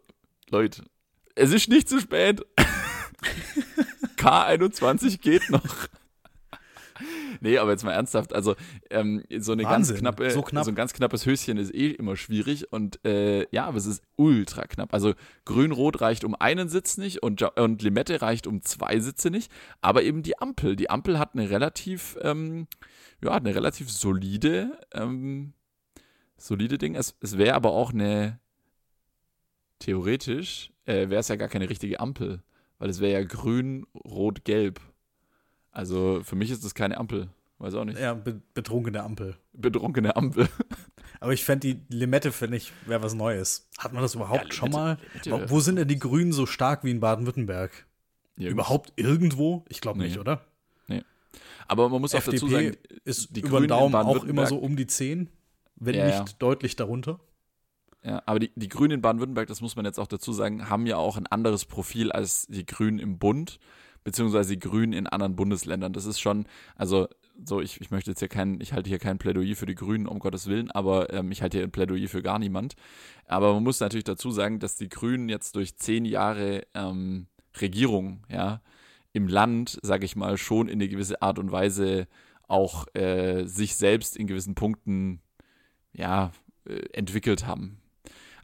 Leute, 0.51 0.83
es 1.33 1.51
ist 1.51 1.69
nicht 1.69 1.89
zu 1.89 1.99
spät. 1.99 2.45
K21 4.17 5.17
geht 5.17 5.49
noch 5.49 5.87
nee, 7.41 7.58
aber 7.58 7.71
jetzt 7.71 7.84
mal 7.84 7.91
ernsthaft, 7.91 8.34
also 8.34 8.56
ähm, 8.89 9.24
so 9.38 9.52
eine 9.52 9.63
Wahnsinn, 9.63 9.95
ganz 9.95 10.00
knappe, 10.00 10.32
so, 10.32 10.41
knapp. 10.41 10.65
so, 10.65 10.71
ein 10.71 10.76
ganz 10.76 10.93
knappes 10.93 11.26
Höschen 11.26 11.58
ist 11.58 11.74
eh 11.74 11.91
immer 11.91 12.15
schwierig 12.15 12.71
und 12.71 13.04
äh, 13.06 13.48
ja, 13.52 13.65
aber 13.65 13.78
es 13.78 13.86
ist 13.86 14.04
ultra 14.15 14.63
knapp. 14.63 14.93
Also 14.93 15.13
Grün-Rot 15.45 16.02
reicht 16.02 16.24
um 16.24 16.36
einen 16.36 16.69
Sitz 16.69 16.98
nicht 16.98 17.24
und, 17.24 17.41
und 17.58 17.82
Limette 17.82 18.21
reicht 18.21 18.48
um 18.48 18.62
zwei 18.62 19.00
Sitze 19.00 19.30
nicht, 19.30 19.52
aber 19.82 20.04
eben 20.04 20.24
die 20.24 20.39
Ampel. 20.39 20.76
Die 20.76 20.89
Ampel 20.89 21.19
hat 21.19 21.34
eine 21.34 21.50
relativ, 21.50 22.17
ähm, 22.21 22.67
ja, 23.24 23.32
eine 23.32 23.56
relativ 23.56 23.91
solide, 23.91 24.80
ähm, 24.93 25.54
solide 26.38 26.78
Ding. 26.78 26.95
Es, 26.95 27.15
es 27.21 27.38
wäre 27.38 27.56
aber 27.56 27.71
auch 27.71 27.93
eine, 27.93 28.39
theoretisch, 29.80 30.71
äh, 30.86 31.10
wäre 31.10 31.19
es 31.19 31.28
ja 31.28 31.36
gar 31.36 31.48
keine 31.48 31.69
richtige 31.69 32.00
Ampel, 32.00 32.41
weil 32.80 32.89
es 32.89 33.00
wäre 33.00 33.21
ja 33.21 33.24
grün, 33.24 33.86
rot, 33.93 34.43
gelb. 34.45 34.80
Also 35.75 36.21
für 36.23 36.38
mich 36.38 36.51
ist 36.51 36.63
das 36.63 36.73
keine 36.73 36.97
Ampel. 36.97 37.27
Weiß 37.59 37.75
auch 37.75 37.83
nicht. 37.83 37.99
Ja, 37.99 38.13
be 38.13 38.41
betrunkene 38.53 39.03
Ampel. 39.03 39.35
Betrunkene 39.53 40.15
Ampel. 40.15 40.47
Aber 41.19 41.33
ich 41.33 41.43
fände 41.43 41.67
die 41.67 41.95
Limette, 41.95 42.31
finde 42.31 42.57
ich, 42.57 42.71
wäre 42.85 43.03
was 43.03 43.13
Neues. 43.13 43.67
Hat 43.77 43.91
man 43.91 44.01
das 44.01 44.15
überhaupt 44.15 44.45
ja, 44.45 44.51
schon 44.51 44.71
mal? 44.71 44.97
Limette 45.23 45.49
Wo 45.49 45.59
sind 45.59 45.75
denn 45.75 45.88
die 45.88 45.99
Grünen 45.99 46.31
so 46.31 46.45
stark 46.45 46.85
wie 46.85 46.91
in 46.91 47.01
Baden-Württemberg? 47.01 47.85
Ja, 48.38 48.49
überhaupt 48.49 48.93
irgendwo? 48.95 49.65
Ich 49.67 49.81
glaube 49.81 49.99
nee. 49.99 50.05
nicht, 50.05 50.17
oder? 50.17 50.45
Nee. 50.88 51.03
Aber 51.67 51.89
man 51.89 51.99
muss 51.99 52.13
FDP 52.13 52.38
auch 52.38 52.41
dazu 52.41 52.47
sagen, 52.49 52.77
ist 53.03 53.35
die 53.35 53.41
über 53.41 53.59
den 53.59 53.69
Daumen 53.69 53.95
auch 53.95 54.23
immer 54.23 54.47
so 54.47 54.57
um 54.57 54.77
die 54.77 54.88
10, 54.88 55.29
wenn 55.75 55.95
ja, 55.95 56.21
nicht 56.21 56.41
deutlich 56.41 56.77
darunter. 56.77 57.19
Ja, 58.01 58.23
aber 58.25 58.39
die, 58.39 58.51
die 58.55 58.69
Grünen 58.69 58.91
in 58.91 59.01
Baden-Württemberg, 59.01 59.47
das 59.47 59.59
muss 59.59 59.75
man 59.75 59.83
jetzt 59.83 59.99
auch 59.99 60.07
dazu 60.07 60.31
sagen, 60.31 60.69
haben 60.69 60.85
ja 60.85 60.97
auch 60.97 61.17
ein 61.17 61.27
anderes 61.27 61.65
Profil 61.65 62.11
als 62.13 62.47
die 62.47 62.65
Grünen 62.65 62.99
im 62.99 63.17
Bund 63.17 63.59
beziehungsweise 64.05 64.53
die 64.53 64.59
Grünen 64.59 64.93
in 64.93 65.07
anderen 65.07 65.35
Bundesländern. 65.35 65.91
Das 65.91 66.05
ist 66.05 66.19
schon, 66.19 66.45
also 66.75 67.09
so, 67.43 67.59
ich, 67.59 67.81
ich 67.81 67.91
möchte 67.91 68.11
jetzt 68.11 68.19
hier 68.19 68.29
kein, 68.29 68.61
ich 68.61 68.71
halte 68.71 68.87
hier 68.87 68.99
kein 68.99 69.17
Plädoyer 69.17 69.55
für 69.55 69.65
die 69.65 69.75
Grünen, 69.75 70.07
um 70.07 70.19
Gottes 70.19 70.47
Willen, 70.47 70.71
aber 70.71 71.11
ähm, 71.11 71.31
ich 71.31 71.41
halte 71.41 71.57
hier 71.57 71.67
ein 71.67 71.71
Plädoyer 71.71 72.07
für 72.07 72.21
gar 72.21 72.39
niemand. 72.39 72.75
Aber 73.27 73.53
man 73.53 73.63
muss 73.63 73.81
natürlich 73.81 74.05
dazu 74.05 74.31
sagen, 74.31 74.59
dass 74.59 74.77
die 74.77 74.87
Grünen 74.87 75.27
jetzt 75.27 75.55
durch 75.55 75.75
zehn 75.75 76.05
Jahre 76.05 76.61
ähm, 76.73 77.27
Regierung, 77.59 78.23
ja, 78.29 78.61
im 79.11 79.27
Land, 79.27 79.79
sage 79.81 80.05
ich 80.05 80.15
mal, 80.15 80.37
schon 80.37 80.67
in 80.67 80.75
eine 80.75 80.87
gewisse 80.87 81.21
Art 81.21 81.39
und 81.39 81.51
Weise 81.51 82.07
auch 82.47 82.85
äh, 82.93 83.45
sich 83.45 83.75
selbst 83.75 84.17
in 84.17 84.27
gewissen 84.27 84.53
Punkten, 84.53 85.19
ja, 85.93 86.31
äh, 86.65 86.75
entwickelt 86.93 87.47
haben. 87.47 87.81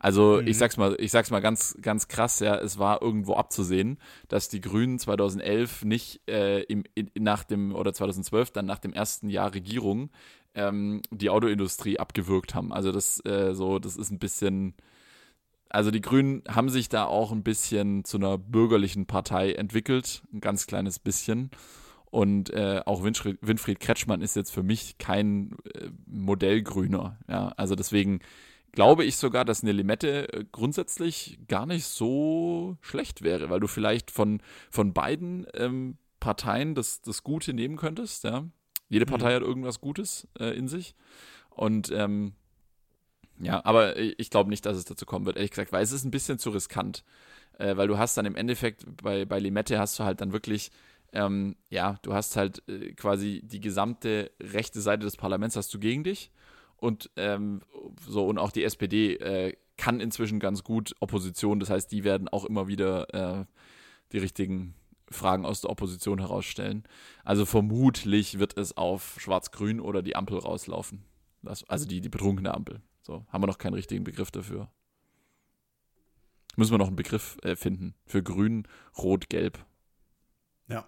Also 0.02 0.42
mhm. 0.42 0.48
ich 0.48 0.58
sag's 0.58 0.78
mal, 0.78 0.96
ich 1.00 1.12
sag's 1.12 1.30
mal 1.30 1.42
ganz, 1.42 1.78
ganz 1.80 2.08
krass, 2.08 2.40
ja, 2.40 2.56
es 2.56 2.80
war 2.80 3.04
irgendwo 3.04 3.36
abzusehen, 3.36 4.00
dass 4.30 4.50
die 4.50 4.60
Grünen 4.60 4.98
2011 4.98 5.86
nicht 5.86 6.28
äh, 6.28 6.62
im, 6.64 6.84
in, 6.96 7.12
nach 7.20 7.44
dem, 7.44 7.76
oder 7.76 7.94
2012 7.94 8.50
dann 8.50 8.66
nach 8.66 8.80
dem 8.80 8.94
ersten 8.94 9.30
Jahr 9.30 9.54
Regierung 9.54 10.10
ähm, 10.56 11.04
die 11.12 11.30
Autoindustrie 11.30 12.00
abgewürgt 12.00 12.56
haben. 12.56 12.74
Also 12.74 12.92
das, 12.92 13.24
äh, 13.26 13.54
so, 13.54 13.78
das 13.78 13.96
ist 13.96 14.10
ein 14.10 14.18
bisschen, 14.18 14.74
also 15.70 15.92
die 15.92 16.02
Grünen 16.02 16.42
haben 16.50 16.70
sich 16.70 16.90
da 16.90 17.06
auch 17.06 17.32
ein 17.32 17.44
bisschen 17.44 18.04
zu 18.04 18.18
einer 18.18 18.40
bürgerlichen 18.40 19.06
Partei 19.06 19.54
entwickelt, 19.54 20.24
ein 20.34 20.42
ganz 20.42 20.66
kleines 20.66 20.98
bisschen. 20.98 21.52
Und 22.10 22.50
äh, 22.50 22.82
auch 22.88 23.04
Winfried, 23.04 23.38
Winfried, 23.42 23.80
Kretschmann 23.80 24.22
ist 24.22 24.36
jetzt 24.36 24.52
für 24.52 24.64
mich 24.64 24.98
kein 24.98 25.56
äh, 25.76 25.90
Modellgrüner. 26.08 27.20
Ja, 27.30 27.50
also 27.56 27.76
deswegen 27.76 28.20
glaube 28.72 29.04
ich 29.04 29.18
sogar, 29.18 29.46
dass 29.46 29.64
eine 29.64 29.72
Limette 29.72 30.32
äh, 30.34 30.46
grundsätzlich 30.52 31.40
gar 31.48 31.66
nicht 31.66 31.86
so 31.86 32.78
schlecht 32.82 33.22
wäre, 33.22 33.50
weil 33.50 33.60
du 33.60 33.68
vielleicht 33.68 34.12
von, 34.12 34.42
von 34.70 34.94
beiden 34.94 35.48
ähm, 35.54 35.98
Parteien 36.20 36.76
das, 36.76 37.02
das 37.02 37.24
Gute 37.24 37.54
nehmen 37.54 37.78
könntest. 37.78 38.24
Ja? 38.24 38.46
Jede 38.90 39.06
Partei 39.06 39.32
mhm. 39.32 39.36
hat 39.36 39.42
irgendwas 39.44 39.82
Gutes 39.82 40.28
äh, 40.40 40.56
in 40.58 40.68
sich. 40.68 40.96
Und 41.50 41.92
ähm, 41.92 42.34
ja, 43.40 43.64
aber 43.66 43.98
ich 43.98 44.30
glaube 44.30 44.50
nicht, 44.50 44.66
dass 44.66 44.78
es 44.78 44.86
dazu 44.86 45.06
kommen 45.06 45.26
wird, 45.26 45.36
ehrlich 45.36 45.52
gesagt, 45.52 45.72
weil 45.72 45.84
es 45.84 45.92
ist 45.92 46.06
ein 46.06 46.12
bisschen 46.12 46.38
zu 46.38 46.52
riskant. 46.52 47.04
Äh, 47.58 47.76
weil 47.76 47.88
du 47.88 47.98
hast 47.98 48.16
dann 48.18 48.26
im 48.26 48.36
Endeffekt 48.36 48.86
bei, 49.02 49.26
bei 49.26 49.40
Limette 49.40 49.80
hast 49.80 50.00
du 50.00 50.04
halt 50.04 50.22
dann 50.22 50.32
wirklich 50.32 50.72
ähm, 51.14 51.56
ja, 51.70 51.98
du 52.04 52.14
hast 52.14 52.38
halt 52.38 52.64
äh, 52.70 52.94
quasi 52.94 53.42
die 53.44 53.60
gesamte 53.60 54.32
rechte 54.40 54.80
Seite 54.80 55.04
des 55.04 55.18
Parlaments 55.18 55.56
hast 55.56 55.74
du 55.74 55.80
gegen 55.80 56.04
dich 56.04 56.32
und 56.82 57.12
ähm, 57.15 57.62
so 58.08 58.26
und 58.26 58.39
auch 58.39 58.52
die 58.52 58.63
SPD 58.63 59.13
äh, 59.15 59.56
kann 59.78 60.00
inzwischen 60.00 60.39
ganz 60.39 60.63
gut 60.63 60.96
Opposition. 61.00 61.60
Das 61.60 61.70
heißt, 61.70 61.91
die 61.91 62.04
werden 62.04 62.28
auch 62.28 62.44
immer 62.44 62.67
wieder 62.67 63.13
äh, 63.13 63.46
die 64.12 64.17
richtigen 64.17 64.74
Fragen 65.10 65.46
aus 65.46 65.62
der 65.62 65.70
Opposition 65.70 66.20
herausstellen. 66.20 66.84
Also 67.24 67.46
vermutlich 67.46 68.39
wird 68.39 68.58
es 68.58 68.76
auf 68.78 69.15
Schwarz-Grün 69.20 69.80
oder 69.80 70.02
die 70.02 70.15
Ampel 70.15 70.39
rauslaufen. 70.39 71.04
Das, 71.44 71.63
also 71.70 71.88
die, 71.88 72.02
die 72.02 72.10
betrunkene 72.10 72.54
Ampel. 72.54 72.82
So, 73.02 73.26
haben 73.30 73.44
wir 73.44 73.48
noch 73.48 73.58
keinen 73.58 73.74
richtigen 73.76 74.04
Begriff 74.04 74.32
dafür. 74.32 74.70
Müssen 76.56 76.72
wir 76.72 76.78
noch 76.80 76.88
einen 76.88 76.96
Begriff 76.96 77.38
äh, 77.44 77.56
finden 77.56 77.94
für 78.06 78.24
Grün, 78.24 78.67
Rot, 78.98 79.30
Gelb. 79.30 79.63
Ja. 80.67 80.88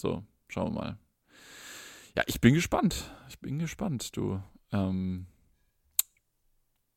So, 0.00 0.24
schauen 0.48 0.74
wir 0.74 0.80
mal. 0.80 0.98
Ja, 2.16 2.22
ich 2.26 2.40
bin 2.40 2.54
gespannt. 2.54 3.12
Ich 3.28 3.38
bin 3.40 3.58
gespannt, 3.58 4.16
du. 4.16 4.42
Ähm, 4.72 5.26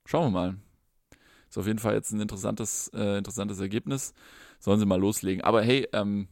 schauen 0.06 0.28
wir 0.28 0.40
mal. 0.40 0.56
Ist 1.50 1.58
auf 1.58 1.68
jeden 1.68 1.80
Fall 1.80 1.94
jetzt 1.94 2.12
ein 2.12 2.22
interessantes, 2.22 2.90
äh, 2.94 3.18
interessantes 3.18 3.60
Ergebnis. 3.60 4.14
Sollen 4.60 4.80
sie 4.80 4.86
mal 4.86 5.00
loslegen. 5.00 5.44
Aber 5.44 5.62
hey, 5.62 5.90
ähm, 5.92 6.30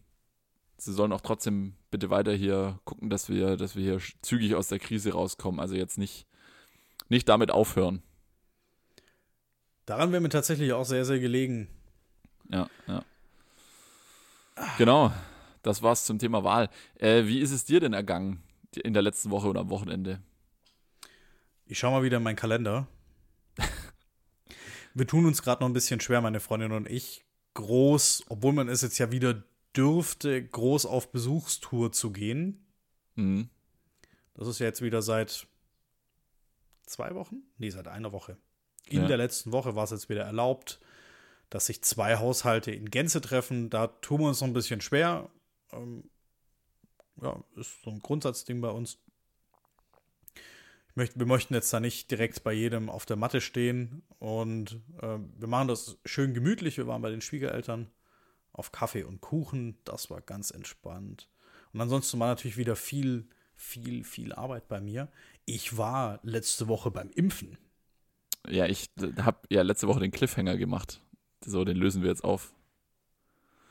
sie 0.78 0.94
sollen 0.94 1.12
auch 1.12 1.20
trotzdem 1.20 1.76
bitte 1.92 2.10
weiter 2.10 2.32
hier 2.32 2.80
gucken, 2.86 3.10
dass 3.10 3.28
wir, 3.28 3.58
dass 3.58 3.76
wir 3.76 3.84
hier 3.84 4.00
zügig 4.22 4.56
aus 4.56 4.70
der 4.70 4.80
Krise 4.80 5.12
rauskommen. 5.12 5.60
Also 5.60 5.76
jetzt 5.76 5.98
nicht, 5.98 6.26
nicht 7.10 7.28
damit 7.28 7.52
aufhören. 7.52 8.02
Daran 9.86 10.14
wäre 10.14 10.22
mir 10.22 10.30
tatsächlich 10.30 10.72
auch 10.72 10.86
sehr, 10.86 11.04
sehr 11.04 11.20
gelegen. 11.20 11.68
Ja, 12.50 12.70
ja. 12.88 13.04
Genau, 14.78 15.12
das 15.62 15.82
war's 15.82 16.06
zum 16.06 16.20
Thema 16.20 16.46
Wahl. 16.46 16.70
Äh, 16.96 17.26
wie 17.26 17.40
ist 17.40 17.52
es 17.52 17.66
dir 17.66 17.82
denn 17.82 17.94
ergangen 17.94 18.44
in 18.76 18.94
der 18.94 19.02
letzten 19.02 19.32
Woche 19.32 19.48
oder 19.48 19.62
am 19.62 19.70
Wochenende? 19.70 20.22
Ich 21.66 21.80
schaue 21.80 21.92
mal 21.92 22.04
wieder 22.04 22.18
in 22.18 22.24
meinen 22.24 22.36
Kalender. 22.36 22.88
wir 24.94 25.08
tun 25.08 25.26
uns 25.26 25.42
gerade 25.42 25.62
noch 25.62 25.70
ein 25.70 25.74
bisschen 25.74 26.00
schwer, 26.00 26.22
meine 26.22 26.40
Freundin 26.40 26.72
und 26.72 26.90
ich, 26.90 27.26
groß, 27.54 28.26
obwohl 28.30 28.54
man 28.54 28.70
es 28.70 28.82
jetzt 28.82 28.98
ja 28.98 29.12
wieder 29.12 29.44
dürfte, 29.76 30.44
groß 30.44 30.86
auf 30.86 31.12
Besuchstour 31.12 31.92
zu 31.92 32.12
gehen. 32.12 32.66
Mhm. 33.16 33.50
Das 34.34 34.48
ist 34.48 34.60
ja 34.60 34.68
jetzt 34.68 34.82
wieder 34.82 35.02
seit 35.02 35.48
zwei 36.86 37.14
Wochen? 37.16 37.44
Nee, 37.58 37.70
seit 37.70 37.88
einer 37.88 38.12
Woche. 38.12 38.38
In 38.86 39.02
ja. 39.02 39.08
der 39.08 39.18
letzten 39.18 39.52
Woche 39.52 39.76
war 39.76 39.84
es 39.84 39.92
jetzt 39.92 40.10
wieder 40.10 40.24
erlaubt, 40.24 40.80
dass 41.50 41.66
sich 41.66 41.82
zwei 41.82 42.18
Haushalte 42.18 42.72
in 42.72 42.90
Gänze 42.90 43.22
treffen. 43.22 43.70
Da 43.70 43.88
tun 43.88 44.22
wir 44.22 44.28
uns 44.28 44.42
noch 44.42 44.48
ein 44.48 44.54
bisschen 44.54 44.82
schwer. 44.82 45.30
Ähm, 45.72 46.10
ja, 47.22 47.44
ist 47.56 47.82
so 47.84 47.90
ein 47.90 48.02
Grundsatzding 48.02 48.62
bei 48.62 48.70
uns. 48.70 48.98
Möchte, 50.96 51.20
wir 51.20 51.28
möchten 51.28 51.54
jetzt 51.54 51.72
da 51.72 51.80
nicht 51.80 52.10
direkt 52.10 52.44
bei 52.44 52.54
jedem 52.54 52.90
auf 52.90 53.06
der 53.06 53.18
Matte 53.18 53.40
stehen 53.40 54.02
und 54.18 54.82
äh, 55.02 55.20
wir 55.38 55.48
machen 55.48 55.68
das 55.68 56.00
schön 56.06 56.34
gemütlich. 56.34 56.78
Wir 56.78 56.88
waren 56.88 57.02
bei 57.02 57.12
den 57.12 57.22
Schwiegereltern 57.22 57.92
auf 58.52 58.72
Kaffee 58.72 59.04
und 59.04 59.22
Kuchen. 59.22 59.78
Das 59.84 60.10
war 60.10 60.22
ganz 60.22 60.50
entspannt. 60.50 61.30
Und 61.72 61.82
ansonsten 61.82 62.20
war 62.20 62.28
natürlich 62.28 62.58
wieder 62.58 62.76
viel, 62.76 63.28
viel, 63.56 64.04
viel 64.04 64.34
Arbeit 64.34 64.68
bei 64.68 64.82
mir. 64.82 65.10
Ich 65.46 65.78
war 65.78 66.20
letzte 66.24 66.68
Woche 66.68 66.90
beim 66.90 67.12
Impfen. 67.12 67.58
Ja, 68.48 68.66
ich 68.66 68.90
habe 69.18 69.40
ja 69.50 69.62
letzte 69.62 69.88
Woche 69.88 70.00
den 70.00 70.12
Cliffhanger 70.12 70.58
gemacht. 70.58 71.02
So, 71.46 71.64
den 71.64 71.78
lösen 71.78 72.02
wir 72.02 72.10
jetzt 72.10 72.24
auf. 72.24 72.54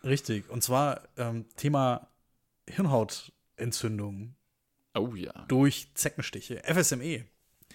Richtig. 0.05 0.49
Und 0.51 0.63
zwar 0.63 1.09
ähm, 1.17 1.47
Thema 1.57 2.09
Hirnhautentzündung. 3.57 4.35
Oh 4.95 5.14
ja. 5.14 5.45
Durch 5.49 5.90
Zeckenstiche. 5.95 6.62
FSME. 6.64 7.25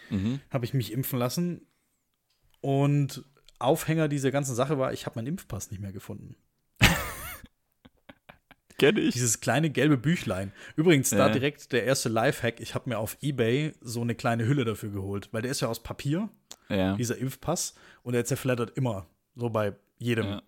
Mhm. 0.09 0.39
Habe 0.49 0.65
ich 0.65 0.73
mich 0.73 0.91
impfen 0.91 1.19
lassen. 1.19 1.67
Und 2.61 3.23
Aufhänger 3.59 4.07
dieser 4.07 4.31
ganzen 4.31 4.55
Sache 4.55 4.79
war, 4.79 4.93
ich 4.93 5.05
habe 5.05 5.19
meinen 5.19 5.27
Impfpass 5.27 5.69
nicht 5.71 5.79
mehr 5.81 5.91
gefunden. 5.91 6.35
Kenne 8.79 9.01
ich. 9.01 9.13
Dieses 9.13 9.39
kleine 9.39 9.69
gelbe 9.69 9.97
Büchlein. 9.97 10.51
Übrigens, 10.75 11.11
da 11.11 11.29
direkt 11.29 11.71
der 11.71 11.83
erste 11.83 12.09
Lifehack. 12.09 12.59
Ich 12.59 12.73
habe 12.73 12.89
mir 12.89 12.97
auf 12.97 13.17
Ebay 13.21 13.73
so 13.81 14.01
eine 14.01 14.15
kleine 14.15 14.47
Hülle 14.47 14.65
dafür 14.65 14.89
geholt, 14.89 15.29
weil 15.31 15.43
der 15.43 15.51
ist 15.51 15.61
ja 15.61 15.67
aus 15.67 15.83
Papier, 15.83 16.29
ja. 16.69 16.95
dieser 16.95 17.17
Impfpass, 17.17 17.75
und 18.01 18.13
der 18.13 18.25
zerflattert 18.25 18.75
immer. 18.75 19.05
So 19.35 19.51
bei 19.51 19.75
jedem. 19.99 20.25
Ja. 20.25 20.41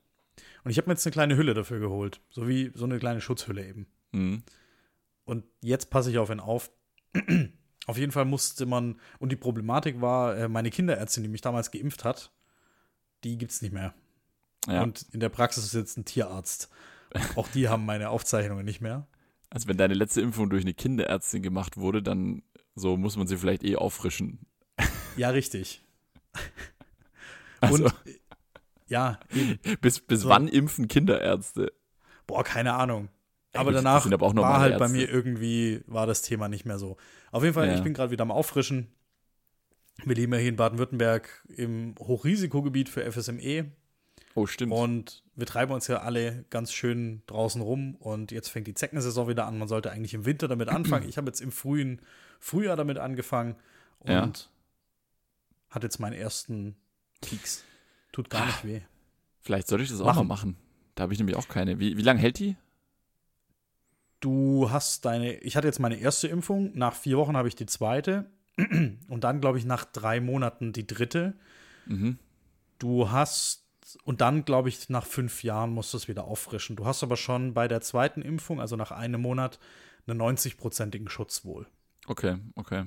Und 0.64 0.72
ich 0.72 0.78
habe 0.78 0.88
mir 0.90 0.94
jetzt 0.94 1.06
eine 1.06 1.14
kleine 1.14 1.38
Hülle 1.38 1.54
dafür 1.54 1.80
geholt. 1.80 2.22
So 2.32 2.48
wie 2.48 2.72
so 2.74 2.86
eine 2.86 2.98
kleine 2.98 3.22
Schutzhülle 3.22 3.68
eben. 3.68 3.86
Mhm. 4.12 4.44
Und 5.26 5.46
jetzt 5.62 5.90
passe 5.90 6.12
ich 6.12 6.18
auf 6.18 6.30
ihn 6.30 6.40
auf. 6.40 6.72
auf 7.88 7.98
jeden 7.98 8.12
Fall 8.12 8.26
musste 8.26 8.66
man, 8.66 9.00
und 9.20 9.32
die 9.32 9.36
Problematik 9.36 10.02
war, 10.02 10.38
äh, 10.38 10.48
meine 10.48 10.70
Kinderärztin, 10.70 11.24
die 11.24 11.30
mich 11.30 11.42
damals 11.42 11.72
geimpft 11.72 12.04
hat, 12.04 12.32
die 13.24 13.38
gibt 13.38 13.52
es 13.52 13.62
nicht 13.62 13.74
mehr. 13.74 13.94
Ja. 14.68 14.84
Und 14.84 15.06
in 15.12 15.20
der 15.20 15.30
Praxis 15.30 15.66
ist 15.66 15.74
jetzt 15.74 15.98
ein 15.98 16.06
Tierarzt. 16.06 16.70
Auch 17.36 17.48
die 17.48 17.70
haben 17.70 17.86
meine 17.86 18.10
Aufzeichnungen 18.10 18.66
nicht 18.66 18.82
mehr. 18.82 19.08
Also 19.50 19.68
wenn 19.68 19.78
deine 19.78 19.94
letzte 19.94 20.22
Impfung 20.22 20.50
durch 20.50 20.64
eine 20.64 20.74
Kinderärztin 20.74 21.44
gemacht 21.44 21.78
wurde, 21.78 22.02
dann 22.02 22.42
so 22.76 22.98
muss 22.98 23.18
man 23.18 23.28
sie 23.28 23.38
vielleicht 23.38 23.64
eh 23.64 23.76
auffrischen. 23.76 24.40
Ja, 25.16 25.30
richtig. 25.30 25.86
Also, 27.62 27.86
Und 27.86 27.94
ja, 28.88 29.20
eben. 29.32 29.60
Bis, 29.82 30.00
bis 30.00 30.22
so. 30.22 30.30
wann 30.30 30.48
impfen 30.48 30.88
Kinderärzte? 30.88 31.72
Boah, 32.26 32.44
keine 32.44 32.74
Ahnung. 32.74 33.10
Aber 33.54 33.70
Ey, 33.70 33.76
danach 33.76 34.10
war 34.10 34.60
halt 34.60 34.74
Ärzte. 34.74 34.80
bei 34.80 34.90
mir 34.90 35.10
irgendwie, 35.10 35.82
war 35.86 36.08
das 36.08 36.22
Thema 36.24 36.50
nicht 36.50 36.66
mehr 36.66 36.80
so. 36.80 36.98
Auf 37.32 37.44
jeden 37.44 37.54
Fall, 37.54 37.68
ja. 37.68 37.76
ich 37.76 37.84
bin 37.84 37.94
gerade 37.94 38.12
wieder 38.12 38.24
am 38.24 38.32
Auffrischen. 38.32 38.88
Wir 40.04 40.16
leben 40.16 40.34
ja 40.34 40.40
hier 40.40 40.50
in 40.50 40.56
Baden-Württemberg 40.56 41.30
im 41.48 41.94
Hochrisikogebiet 42.00 42.90
für 42.90 43.10
FSME. 43.10 43.72
Oh, 44.36 44.48
stimmt. 44.48 44.72
Und 44.72 45.24
wir 45.36 45.46
treiben 45.46 45.72
uns 45.72 45.88
ja 45.88 46.02
alle 46.02 46.46
ganz 46.50 46.74
schön 46.74 47.22
draußen 47.28 47.62
rum 47.62 47.96
und 47.96 48.32
jetzt 48.32 48.50
fängt 48.50 48.66
die 48.66 48.74
Zeckensaison 48.74 49.28
wieder 49.28 49.46
an. 49.46 49.60
Man 49.60 49.68
sollte 49.68 49.92
eigentlich 49.92 50.16
im 50.16 50.26
Winter 50.26 50.48
damit 50.48 50.70
anfangen. 50.70 51.08
Ich 51.10 51.18
habe 51.18 51.28
jetzt 51.28 51.42
im 51.42 51.52
frühen 51.52 52.02
Frühjahr 52.40 52.76
damit 52.76 52.98
angefangen 52.98 53.56
und 54.00 54.10
ja. 54.10 54.32
hatte 55.70 55.86
jetzt 55.86 56.00
meinen 56.00 56.14
ersten 56.14 56.76
Peaks. 57.22 57.64
Tut 58.12 58.32
gar 58.32 58.46
nicht 58.48 58.66
weh. 58.66 58.82
Vielleicht 59.42 59.68
sollte 59.68 59.84
ich 59.84 59.92
das 59.92 60.02
auch 60.02 60.06
machen. 60.06 60.28
mal 60.28 60.36
machen. 60.36 60.58
Da 60.96 61.04
habe 61.04 61.14
ich 61.14 61.20
nämlich 61.20 61.36
auch 61.36 61.48
keine. 61.48 61.80
Wie, 61.80 61.98
wie 61.98 62.02
lange 62.02 62.20
hält 62.20 62.40
die? 62.40 62.56
Du 64.24 64.72
hast 64.72 65.04
deine, 65.04 65.34
ich 65.40 65.58
hatte 65.58 65.68
jetzt 65.68 65.82
meine 65.82 65.98
erste 65.98 66.30
Impfung, 66.30 66.72
nach 66.76 66.96
vier 66.96 67.18
Wochen 67.18 67.36
habe 67.36 67.50
ich 67.50 67.58
die 67.58 67.66
zweite 67.66 68.32
und 69.10 69.26
dann, 69.26 69.42
glaube 69.42 69.58
ich, 69.58 69.66
nach 69.66 69.84
drei 69.84 70.22
Monaten 70.22 70.72
die 70.72 70.88
dritte. 70.88 71.34
Mhm. 71.88 72.18
Du 72.80 73.12
hast 73.12 73.66
und 74.06 74.22
dann, 74.22 74.46
glaube 74.46 74.70
ich, 74.70 74.88
nach 74.88 75.06
fünf 75.06 75.44
Jahren 75.44 75.74
musst 75.74 75.92
du 75.92 75.98
es 75.98 76.08
wieder 76.08 76.24
auffrischen. 76.24 76.78
Du 76.78 76.86
hast 76.86 77.04
aber 77.04 77.18
schon 77.18 77.54
bei 77.54 77.68
der 77.68 77.82
zweiten 77.82 78.22
Impfung, 78.22 78.62
also 78.62 78.78
nach 78.78 78.92
einem 78.92 79.20
Monat, 79.20 79.60
einen 80.08 80.22
90-prozentigen 80.22 81.10
Schutz 81.10 81.44
wohl. 81.44 81.68
Okay, 82.08 82.38
okay. 82.56 82.86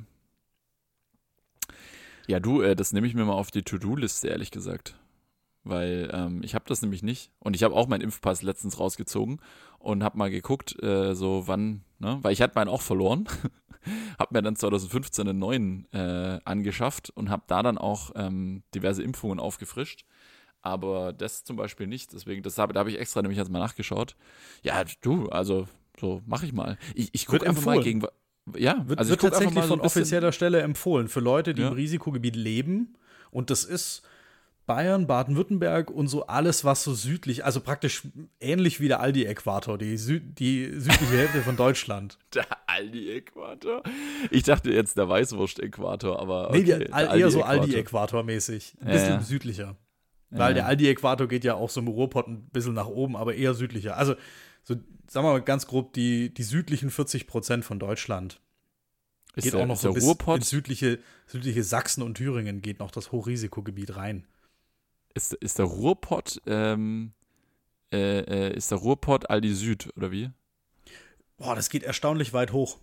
Ja, 2.26 2.40
du, 2.40 2.62
äh, 2.62 2.74
das 2.74 2.94
nehme 2.94 3.06
ich 3.06 3.14
mir 3.14 3.26
mal 3.26 3.34
auf 3.34 3.50
die 3.50 3.62
To-Do-Liste, 3.62 4.28
ehrlich 4.28 4.50
gesagt. 4.50 4.98
Weil 5.66 6.10
ähm, 6.12 6.42
ich 6.42 6.54
habe 6.54 6.64
das 6.68 6.82
nämlich 6.82 7.02
nicht. 7.02 7.30
Und 7.38 7.56
ich 7.56 7.62
habe 7.62 7.74
auch 7.74 7.88
meinen 7.88 8.02
Impfpass 8.02 8.42
letztens 8.42 8.78
rausgezogen 8.78 9.40
und 9.78 10.04
habe 10.04 10.18
mal 10.18 10.30
geguckt, 10.30 10.80
äh, 10.82 11.14
so 11.14 11.44
wann, 11.46 11.82
ne? 11.98 12.18
Weil 12.22 12.32
ich 12.32 12.42
hatte 12.42 12.54
meinen 12.54 12.68
auch 12.68 12.82
verloren. 12.82 13.28
habe 14.18 14.34
mir 14.34 14.42
dann 14.42 14.56
2015 14.56 15.28
einen 15.28 15.38
neuen 15.38 15.92
äh, 15.92 16.40
angeschafft 16.44 17.10
und 17.10 17.30
habe 17.30 17.44
da 17.46 17.62
dann 17.62 17.78
auch 17.78 18.10
ähm, 18.14 18.62
diverse 18.74 19.02
Impfungen 19.02 19.38
aufgefrischt 19.38 20.04
aber 20.66 21.12
das 21.12 21.44
zum 21.44 21.56
Beispiel 21.56 21.86
nicht. 21.86 22.12
Deswegen, 22.12 22.42
das 22.42 22.58
habe, 22.58 22.72
da 22.72 22.80
habe 22.80 22.90
ich 22.90 22.98
extra 22.98 23.22
nämlich 23.22 23.38
jetzt 23.38 23.50
mal 23.50 23.60
nachgeschaut. 23.60 24.16
Ja, 24.62 24.84
du, 25.00 25.28
also 25.28 25.68
so 25.98 26.22
mache 26.26 26.44
ich 26.44 26.52
mal. 26.52 26.76
Ich, 26.94 27.10
ich 27.12 27.26
gucke 27.26 27.46
einfach 27.46 27.58
empfohlen. 27.58 27.78
mal 27.78 27.84
gegen. 27.84 28.06
Ja, 28.56 28.88
wird, 28.88 28.98
also 28.98 29.10
wird 29.10 29.20
tatsächlich 29.20 29.62
so 29.62 29.68
von 29.68 29.80
offizieller 29.80 30.32
Stelle 30.32 30.60
empfohlen 30.60 31.08
für 31.08 31.20
Leute, 31.20 31.54
die 31.54 31.62
ja. 31.62 31.68
im 31.68 31.74
Risikogebiet 31.74 32.36
leben. 32.36 32.96
Und 33.30 33.50
das 33.50 33.64
ist 33.64 34.02
Bayern, 34.66 35.06
Baden-Württemberg 35.06 35.90
und 35.90 36.08
so 36.08 36.26
alles, 36.26 36.64
was 36.64 36.82
so 36.82 36.92
südlich, 36.92 37.44
also 37.44 37.60
praktisch 37.60 38.02
ähnlich 38.40 38.80
wie 38.80 38.88
der 38.88 39.00
Aldi-Äquator, 39.00 39.78
die, 39.78 39.96
Sü 39.96 40.20
die 40.20 40.72
südliche 40.80 41.16
Hälfte 41.16 41.42
von 41.42 41.56
Deutschland. 41.56 42.18
Der 42.34 42.46
Aldi-Äquator? 42.66 43.82
Ich 44.30 44.42
dachte 44.42 44.70
jetzt 44.70 44.98
der 44.98 45.08
Weißwurst-Äquator, 45.08 46.20
aber. 46.20 46.50
Okay, 46.50 46.62
nee, 46.78 47.18
eher 47.18 47.30
so 47.30 47.42
Aldi-Äquator-mäßig. 47.42 48.74
Ein 48.80 48.86
bisschen 48.86 49.14
ja. 49.14 49.20
südlicher. 49.22 49.76
Weil 50.30 50.54
der 50.54 50.66
Aldi-Äquator 50.66 51.28
geht 51.28 51.44
ja 51.44 51.54
auch 51.54 51.70
so 51.70 51.80
im 51.80 51.88
Ruhrpott 51.88 52.26
ein 52.26 52.48
bisschen 52.50 52.74
nach 52.74 52.88
oben, 52.88 53.16
aber 53.16 53.34
eher 53.34 53.54
südlicher. 53.54 53.96
Also, 53.96 54.16
so, 54.64 54.74
sagen 55.06 55.26
wir 55.26 55.32
mal 55.32 55.42
ganz 55.42 55.66
grob, 55.66 55.92
die, 55.92 56.34
die 56.34 56.42
südlichen 56.42 56.90
40 56.90 57.26
Prozent 57.26 57.64
von 57.64 57.78
Deutschland. 57.78 58.40
Ist 59.36 59.44
geht 59.44 59.54
der, 59.54 59.60
auch 59.60 59.66
noch 59.66 59.76
so 59.76 59.92
bis 59.92 60.04
Ruhrpott? 60.04 60.38
ins 60.38 60.50
südliche, 60.50 60.98
südliche 61.26 61.62
Sachsen 61.62 62.02
und 62.02 62.16
Thüringen 62.16 62.60
geht 62.60 62.80
noch 62.80 62.90
das 62.90 63.12
Hochrisikogebiet 63.12 63.96
rein. 63.96 64.26
Ist, 65.16 65.32
ist 65.32 65.58
der 65.58 65.64
Ruhrpott, 65.64 66.42
ähm, 66.46 67.14
äh, 67.90 68.18
äh, 68.20 68.54
ist 68.54 68.70
der 68.70 68.76
Ruhrpott 68.76 69.30
Aldi 69.30 69.54
Süd, 69.54 69.88
oder 69.96 70.12
wie? 70.12 70.30
Boah, 71.38 71.54
das 71.54 71.70
geht 71.70 71.84
erstaunlich 71.84 72.34
weit 72.34 72.52
hoch. 72.52 72.76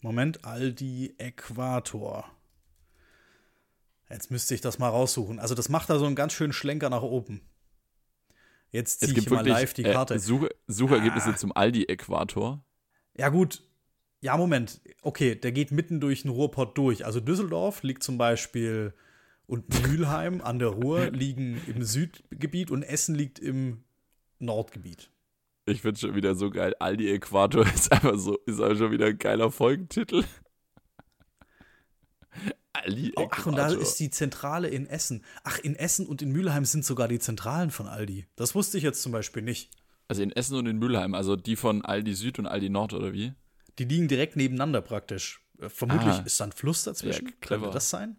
Moment, 0.00 0.46
Aldi 0.46 1.16
Äquator. 1.18 2.24
Jetzt 4.08 4.30
müsste 4.30 4.54
ich 4.54 4.62
das 4.62 4.78
mal 4.78 4.88
raussuchen. 4.88 5.38
Also 5.38 5.54
das 5.54 5.68
macht 5.68 5.90
da 5.90 5.98
so 5.98 6.06
einen 6.06 6.16
ganz 6.16 6.32
schönen 6.32 6.54
Schlenker 6.54 6.88
nach 6.88 7.02
oben. 7.02 7.42
Jetzt 8.70 9.00
ziehe 9.00 9.12
ich 9.12 9.28
mal 9.28 9.46
live 9.46 9.74
die 9.74 9.84
äh, 9.84 9.92
Karte. 9.92 10.14
Äh, 10.14 10.18
Such, 10.18 10.48
Suchergebnisse 10.68 11.30
ah. 11.34 11.36
zum 11.36 11.54
Aldi-Äquator. 11.54 12.64
Ja, 13.14 13.28
gut. 13.28 13.62
Ja, 14.22 14.38
Moment. 14.38 14.80
Okay, 15.02 15.34
der 15.34 15.52
geht 15.52 15.70
mitten 15.70 16.00
durch 16.00 16.22
den 16.22 16.30
Ruhrpott 16.30 16.78
durch. 16.78 17.04
Also 17.04 17.20
Düsseldorf 17.20 17.82
liegt 17.82 18.02
zum 18.02 18.16
Beispiel 18.16 18.94
und 19.46 19.68
Mülheim 19.86 20.40
an 20.40 20.58
der 20.58 20.68
Ruhr 20.68 21.10
liegen 21.10 21.60
im 21.66 21.82
Südgebiet 21.82 22.70
und 22.70 22.82
Essen 22.82 23.14
liegt 23.14 23.38
im 23.38 23.84
Nordgebiet. 24.38 25.10
Ich 25.66 25.82
finde 25.82 25.98
schon 25.98 26.14
wieder 26.14 26.34
so 26.34 26.50
geil. 26.50 26.74
Aldi 26.78 27.10
Äquator 27.10 27.66
ist 27.74 27.90
einfach 27.92 28.18
so, 28.18 28.36
ist 28.46 28.60
auch 28.60 28.74
schon 28.74 28.90
wieder 28.90 29.06
ein 29.06 29.18
geiler 29.18 29.50
Folgentitel. 29.50 30.24
Aldi 32.72 33.10
Äquator. 33.10 33.30
Ach, 33.32 33.46
und 33.46 33.56
da 33.56 33.68
ist 33.68 33.96
die 33.96 34.10
Zentrale 34.10 34.68
in 34.68 34.86
Essen. 34.86 35.24
Ach, 35.42 35.58
in 35.58 35.76
Essen 35.76 36.06
und 36.06 36.22
in 36.22 36.32
Mülheim 36.32 36.64
sind 36.64 36.84
sogar 36.84 37.08
die 37.08 37.18
Zentralen 37.18 37.70
von 37.70 37.86
Aldi. 37.86 38.26
Das 38.36 38.54
wusste 38.54 38.78
ich 38.78 38.84
jetzt 38.84 39.02
zum 39.02 39.12
Beispiel 39.12 39.42
nicht. 39.42 39.70
Also 40.08 40.22
in 40.22 40.32
Essen 40.32 40.56
und 40.56 40.66
in 40.66 40.78
Mülheim, 40.78 41.14
also 41.14 41.36
die 41.36 41.56
von 41.56 41.82
Aldi 41.82 42.14
Süd 42.14 42.38
und 42.38 42.46
Aldi 42.46 42.68
Nord, 42.68 42.92
oder 42.92 43.12
wie? 43.12 43.32
Die 43.78 43.84
liegen 43.84 44.08
direkt 44.08 44.36
nebeneinander 44.36 44.82
praktisch. 44.82 45.42
Äh, 45.58 45.68
vermutlich 45.68 46.14
ah. 46.14 46.22
ist 46.26 46.38
da 46.40 46.44
ein 46.44 46.52
Fluss 46.52 46.84
dazwischen. 46.84 47.28
Ja, 47.28 47.32
Könnte 47.40 47.70
das 47.70 47.88
sein? 47.88 48.18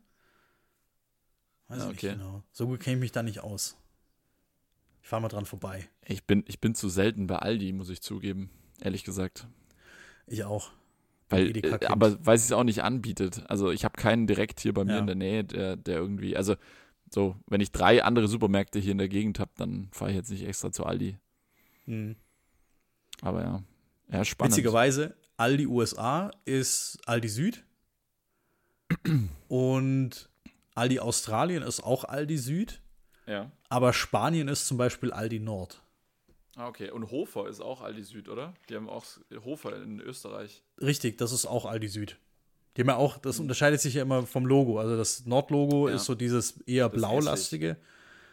Weiß 1.68 1.80
ja, 1.80 1.86
okay. 1.86 1.92
nicht 1.92 2.20
genau. 2.20 2.44
So 2.52 2.68
gut 2.68 2.80
kenne 2.80 2.98
ich 2.98 3.02
mich 3.02 3.12
da 3.12 3.24
nicht 3.24 3.40
aus. 3.42 3.78
Ich 5.02 5.10
fahre 5.10 5.22
mal 5.22 5.28
dran 5.28 5.46
vorbei. 5.46 5.88
Ich 6.06 6.26
bin, 6.26 6.44
ich 6.48 6.60
bin 6.60 6.76
zu 6.76 6.90
selten 6.90 7.28
bei 7.28 7.38
Aldi, 7.38 7.74
muss 7.74 7.90
ich 7.90 8.02
zugeben. 8.02 8.50
Ehrlich 8.82 9.04
gesagt. 9.04 9.48
Ich 10.28 10.44
auch. 10.44 10.72
Weil, 11.30 11.56
äh, 11.58 11.86
aber 11.86 12.26
weil 12.26 12.36
es 12.36 12.46
es 12.46 12.52
auch 12.52 12.64
nicht 12.64 12.84
anbietet. 12.84 13.44
Also 13.50 13.72
ich 13.72 13.84
habe 13.84 13.96
keinen 14.00 14.28
direkt 14.28 14.60
hier 14.60 14.74
bei 14.74 14.84
mir 14.84 14.94
ja. 14.94 15.00
in 15.00 15.08
der 15.08 15.16
Nähe, 15.16 15.44
der, 15.44 15.76
der 15.76 15.98
irgendwie, 15.98 16.38
also 16.38 16.56
so, 17.12 17.36
wenn 17.48 17.62
ich 17.62 17.72
drei 17.72 18.04
andere 18.04 18.28
Supermärkte 18.28 18.80
hier 18.80 18.92
in 18.92 18.98
der 18.98 19.10
Gegend 19.10 19.40
habe, 19.40 19.52
dann 19.58 19.90
fahre 19.92 20.12
ich 20.12 20.18
jetzt 20.18 20.30
nicht 20.30 20.46
extra 20.46 20.72
zu 20.72 20.86
Aldi. 20.86 21.18
Mhm. 21.86 22.16
Aber 23.22 23.44
ja. 23.44 23.64
Ja, 24.12 24.26
spannend. 24.26 24.54
Witzigerweise, 24.54 25.16
Aldi 25.38 25.68
USA 25.68 26.32
ist 26.46 27.00
Aldi 27.06 27.30
Süd. 27.30 27.64
und 29.48 30.30
Aldi 30.76 31.00
Australien 31.00 31.64
ist 31.64 31.82
auch 31.82 32.04
Aldi 32.04 32.38
Süd. 32.38 32.82
Ja. 33.26 33.52
Aber 33.70 33.94
Spanien 33.94 34.48
ist 34.48 34.68
zum 34.68 34.78
Beispiel 34.78 35.12
Aldi 35.12 35.40
Nord. 35.40 35.82
Ah, 36.56 36.68
okay. 36.68 36.92
Und 36.92 37.12
Hofer 37.12 37.50
ist 37.50 37.60
auch 37.60 37.82
Aldi 37.82 38.04
Süd, 38.04 38.30
oder? 38.30 38.54
Die 38.70 38.76
haben 38.76 38.90
auch 38.90 39.06
Hofer 39.44 39.82
in 39.82 40.00
Österreich. 40.00 40.64
Richtig, 40.80 41.18
das 41.18 41.32
ist 41.32 41.46
auch 41.46 41.66
Aldi 41.66 41.88
Süd. 41.88 42.18
Die 42.76 42.82
haben 42.82 42.90
ja 42.90 42.98
auch, 42.98 43.18
das 43.18 43.40
unterscheidet 43.40 43.80
sich 43.82 43.94
ja 43.94 44.02
immer 44.02 44.24
vom 44.24 44.46
Logo. 44.46 44.80
Also 44.80 44.98
das 44.98 45.26
Nord-Logo 45.26 45.90
ja. 45.90 45.96
ist 45.96 46.06
so 46.06 46.14
dieses 46.14 46.60
eher 46.62 46.90
das 46.90 47.00
blaulastige, 47.00 47.78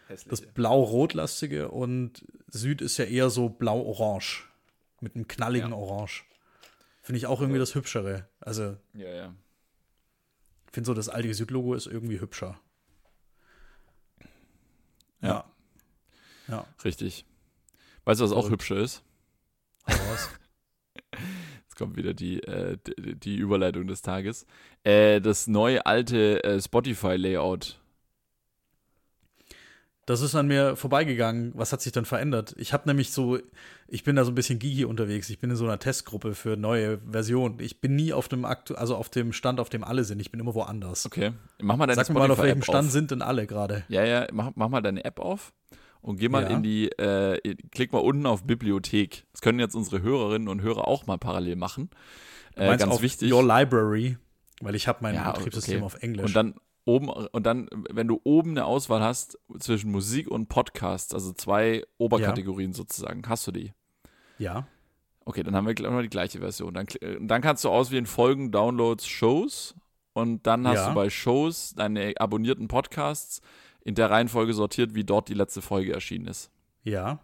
das 0.09 0.43
blau-rotlastige 0.43 1.69
und 1.69 2.25
Süd 2.49 2.83
ist 2.83 2.97
ja 2.99 3.05
eher 3.05 3.31
so 3.31 3.49
blau-orange. 3.49 4.49
Mit 5.01 5.17
einem 5.17 5.27
knalligen 5.27 5.71
ja. 5.71 5.77
Orange. 5.77 6.25
Finde 7.03 7.19
ich 7.19 7.27
auch 7.27 7.41
irgendwie 7.41 7.59
das 7.59 7.75
Hübschere. 7.75 8.29
Also. 8.39 8.77
Ja, 8.95 9.09
ja. 9.09 9.35
Ich 10.73 10.75
finde 10.75 10.87
so, 10.87 10.95
das 10.95 11.11
Aldi 11.11 11.35
Süd-Logo 11.35 11.75
ist 11.75 11.87
irgendwie 11.87 12.19
hübscher. 12.19 12.59
Ja. 15.21 15.45
Ja. 16.49 16.67
Richtig. 16.83 17.27
Weißt 18.07 18.21
du, 18.21 18.25
was 18.25 18.33
auch 18.33 18.49
hübscher 18.49 18.77
ist? 18.77 19.03
Was? 19.85 20.31
Jetzt 21.61 21.77
kommt 21.77 21.97
wieder 21.97 22.15
die, 22.15 22.43
äh, 22.45 22.79
die 22.97 23.37
Überleitung 23.37 23.87
des 23.87 24.01
Tages. 24.01 24.47
Äh, 24.83 25.21
das 25.21 25.47
neue 25.47 25.85
alte 25.85 26.43
äh, 26.43 26.59
Spotify-Layout. 26.59 27.79
Das 30.05 30.21
ist 30.21 30.35
an 30.35 30.49
mir 30.49 30.75
vorbeigegangen. 30.75 31.53
Was 31.55 31.73
hat 31.73 31.81
sich 31.81 31.93
dann 31.93 32.05
verändert? 32.05 32.55
Ich 32.59 32.73
habe 32.73 32.89
nämlich 32.89 33.13
so, 33.13 33.39
ich 33.87 34.03
bin 34.03 34.17
da 34.17 34.25
so 34.25 34.33
ein 34.33 34.35
bisschen 34.35 34.59
geeky 34.59 34.85
unterwegs. 34.85 35.31
Ich 35.31 35.39
bin 35.39 35.51
in 35.51 35.57
so 35.57 35.65
einer 35.65 35.79
Testgruppe 35.79 36.35
für 36.35 36.57
neue 36.57 36.99
Versionen. 37.09 37.61
Ich 37.61 37.81
bin 37.81 37.95
nie 37.95 38.13
auf 38.13 38.27
dem 38.27 38.45
Aktu 38.45 38.75
also 38.75 38.97
auf 38.97 39.11
dem 39.11 39.33
Stand, 39.33 39.61
auf 39.61 39.69
dem 39.69 39.85
alle 39.85 40.03
sind. 40.03 40.19
Ich 40.21 40.33
bin 40.33 40.41
immer 40.41 40.55
woanders. 40.55 41.07
Okay. 41.07 41.33
Mach 41.61 41.77
mal 41.77 41.87
deine 41.87 41.97
Sag 41.97 42.09
mir 42.13 42.19
mal, 42.19 42.31
auf 42.31 42.43
welchem 42.43 42.63
Stand 42.63 42.87
auf. 42.87 42.93
sind 42.93 43.13
denn 43.13 43.23
alle 43.23 43.47
gerade? 43.47 43.85
Ja, 43.89 44.05
ja, 44.05 44.27
mach, 44.33 44.51
mach 44.57 44.69
mal 44.69 44.81
deine 44.81 45.05
App 45.05 45.21
auf 45.21 45.53
und 46.01 46.19
geh 46.19 46.29
mal 46.29 46.43
ja. 46.43 46.49
in 46.49 46.65
die, 46.65 46.89
äh, 46.99 47.55
klick 47.71 47.93
mal 47.93 48.01
unten 48.01 48.27
auf 48.27 48.43
Bibliothek. 48.45 49.25
Das 49.31 49.41
können 49.41 49.61
jetzt 49.61 49.77
unsere 49.77 50.03
Hörerinnen 50.03 50.49
und 50.49 50.63
Hörer 50.63 50.89
auch 50.89 51.07
mal 51.07 51.17
parallel 51.17 51.55
machen. 51.55 51.91
Äh, 52.57 52.77
ganz 52.77 53.01
wichtig. 53.01 53.33
Your 53.33 53.45
Library, 53.47 54.19
weil 54.61 54.75
ich 54.75 54.89
habe 54.89 54.99
mein 55.03 55.15
ja, 55.15 55.31
Betriebssystem 55.31 55.77
okay. 55.77 55.85
auf 55.85 56.03
Englisch. 56.03 56.27
Und 56.27 56.35
dann 56.35 56.55
oben 56.85 57.09
und 57.09 57.47
dann, 57.47 57.69
wenn 57.91 58.09
du 58.09 58.21
oben 58.25 58.51
eine 58.51 58.65
Auswahl 58.65 59.03
hast 59.03 59.39
zwischen 59.59 59.91
Musik 59.91 60.29
und 60.29 60.49
Podcasts, 60.49 61.15
also 61.15 61.33
zwei 61.33 61.85
Oberkategorien 61.99 62.73
ja. 62.73 62.77
sozusagen, 62.77 63.23
hast 63.29 63.47
du 63.47 63.53
die? 63.53 63.73
Ja. 64.39 64.67
Okay, 65.25 65.43
dann 65.43 65.55
haben 65.55 65.67
wir 65.67 65.79
immer 65.79 66.03
die 66.03 66.09
gleiche 66.09 66.41
Version. 66.41 66.75
Dann, 66.75 66.87
dann 67.21 67.43
kannst 67.43 67.65
du 67.65 67.69
auswählen 67.69 68.07
Folgen, 68.07 68.51
Downloads, 68.51 69.07
Shows 69.07 69.77
und 70.13 70.47
dann 70.47 70.67
hast 70.67 70.77
ja. 70.77 70.89
du 70.89 70.95
bei 70.95 71.11
Shows 71.11 71.75
deine 71.77 72.15
abonnierten 72.19 72.69
Podcasts 72.69 73.41
in 73.85 73.95
der 73.95 74.11
Reihenfolge 74.11 74.53
sortiert, 74.53 74.95
wie 74.95 75.05
dort 75.05 75.29
die 75.29 75.35
letzte 75.35 75.63
Folge 75.63 75.93
erschienen 75.93 76.27
ist. 76.27 76.51
Ja. 76.83 77.21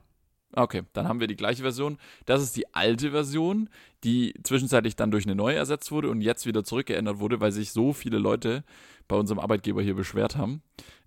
Okay, 0.53 0.83
dann 0.95 1.07
haben 1.09 1.21
wir 1.21 1.27
die 1.27 1.37
gleiche 1.37 1.63
Version. 1.63 1.99
Das 2.25 2.43
ist 2.43 2.57
die 2.57 2.75
alte 2.75 3.11
Version, 3.11 3.69
die 4.03 4.35
zwischenzeitlich 4.43 4.97
dann 4.97 5.11
durch 5.11 5.27
eine 5.27 5.35
neue 5.35 5.57
ersetzt 5.57 5.93
wurde 5.93 6.09
und 6.09 6.23
jetzt 6.23 6.47
wieder 6.47 6.65
zurückgeändert 6.65 7.19
wurde, 7.19 7.41
weil 7.41 7.53
sich 7.53 7.73
so 7.73 7.93
viele 7.93 8.19
Leute 8.19 8.65
bei 9.09 9.17
unserem 9.17 9.41
Arbeitgeber 9.41 9.83
hier 9.83 9.95
beschwert 9.95 10.37
haben. 10.37 10.63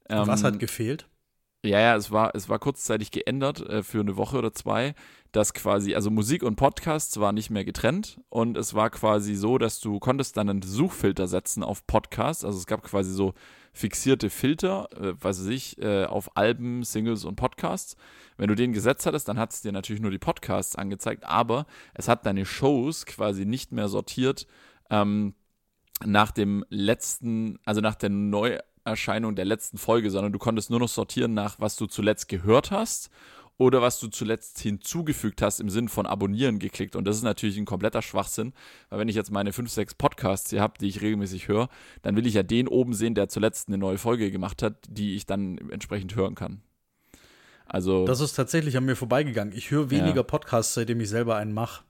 Ähm, 0.10 0.28
was 0.28 0.44
hat 0.44 0.60
gefehlt? 0.60 1.08
Ja, 1.64 1.80
ja, 1.80 1.96
es 1.96 2.10
war, 2.10 2.34
es 2.34 2.50
war 2.50 2.58
kurzzeitig 2.58 3.12
geändert 3.12 3.62
äh, 3.62 3.84
für 3.84 4.00
eine 4.00 4.18
Woche 4.18 4.40
oder 4.40 4.52
zwei, 4.52 4.96
dass 5.32 5.54
quasi, 5.54 5.94
also 5.94 6.10
Musik 6.10 6.42
und 6.42 6.56
Podcasts 6.56 7.20
war 7.20 7.34
nicht 7.34 7.52
mehr 7.52 7.64
getrennt 7.64 8.20
und 8.30 8.58
es 8.58 8.74
war 8.74 8.90
quasi 8.90 9.36
so, 9.36 9.60
dass 9.60 9.80
du 9.80 10.00
konntest 10.00 10.38
dann 10.38 10.50
einen 10.50 10.64
Suchfilter 10.64 11.28
setzen 11.28 11.64
auf 11.64 11.86
Podcasts. 11.86 12.44
Also 12.44 12.58
es 12.58 12.66
gab 12.66 12.82
quasi 12.82 13.12
so 13.12 13.36
fixierte 13.74 14.32
Filter, 14.32 14.90
äh, 15.00 15.14
weiß 15.24 15.46
ich, 15.48 15.80
äh, 15.80 16.06
auf 16.06 16.36
Alben, 16.36 16.84
Singles 16.84 17.26
und 17.26 17.36
Podcasts. 17.36 17.96
Wenn 18.38 18.48
du 18.48 18.56
den 18.56 18.74
gesetzt 18.74 19.06
hattest, 19.06 19.28
dann 19.28 19.38
hat 19.38 19.54
es 19.54 19.62
dir 19.62 19.72
natürlich 19.72 20.02
nur 20.02 20.12
die 20.12 20.18
Podcasts 20.18 20.76
angezeigt, 20.76 21.26
aber 21.26 21.68
es 21.94 22.08
hat 22.08 22.26
deine 22.26 22.46
Shows 22.46 23.06
quasi 23.06 23.46
nicht 23.46 23.72
mehr 23.72 23.88
sortiert 23.88 24.48
ähm, 24.90 25.36
nach 26.06 26.32
dem 26.32 26.66
letzten, 26.70 27.60
also 27.66 27.82
nach 27.82 27.96
der 27.96 28.10
Neuerscheinung 28.10 29.36
der 29.36 29.46
letzten 29.46 29.78
Folge, 29.78 30.10
sondern 30.10 30.34
du 30.34 30.40
konntest 30.40 30.70
nur 30.70 30.80
noch 30.80 30.90
sortieren 30.90 31.34
nach, 31.34 31.60
was 31.60 31.76
du 31.76 31.88
zuletzt 31.88 32.28
gehört 32.28 32.72
hast 32.72 33.10
oder 33.58 33.82
was 33.82 34.00
du 34.00 34.08
zuletzt 34.08 34.60
hinzugefügt 34.60 35.42
hast 35.42 35.60
im 35.60 35.70
Sinn 35.70 35.88
von 35.88 36.08
abonnieren 36.08 36.58
geklickt. 36.58 36.96
Und 36.96 37.06
das 37.06 37.18
ist 37.18 37.24
natürlich 37.24 37.58
ein 37.58 37.66
kompletter 37.66 38.02
Schwachsinn, 38.02 38.54
weil 38.90 39.00
wenn 39.00 39.08
ich 39.08 39.16
jetzt 39.16 39.32
meine 39.32 39.54
5, 39.54 39.70
6 39.70 39.94
Podcasts 39.96 40.50
hier 40.50 40.62
habe, 40.62 40.74
die 40.80 40.88
ich 40.88 41.02
regelmäßig 41.02 41.48
höre, 41.48 41.70
dann 42.02 42.16
will 42.16 42.26
ich 42.26 42.34
ja 42.34 42.44
den 42.44 42.68
oben 42.68 42.94
sehen, 42.94 43.14
der 43.14 43.30
zuletzt 43.30 43.68
eine 43.68 43.78
neue 43.78 44.00
Folge 44.00 44.32
gemacht 44.32 44.64
hat, 44.64 44.78
die 44.90 45.16
ich 45.16 45.28
dann 45.28 45.58
entsprechend 45.70 46.16
hören 46.16 46.34
kann. 46.34 46.62
Also. 47.68 48.06
Das 48.06 48.20
ist 48.20 48.34
tatsächlich 48.34 48.78
an 48.78 48.86
mir 48.86 48.96
vorbeigegangen. 48.96 49.56
Ich 49.56 49.70
höre 49.70 49.92
weniger 49.92 50.18
ja. 50.18 50.24
Podcasts, 50.24 50.74
seitdem 50.74 51.00
ich 51.00 51.10
selber 51.10 51.36
einen 51.36 51.54
mache. 51.54 51.84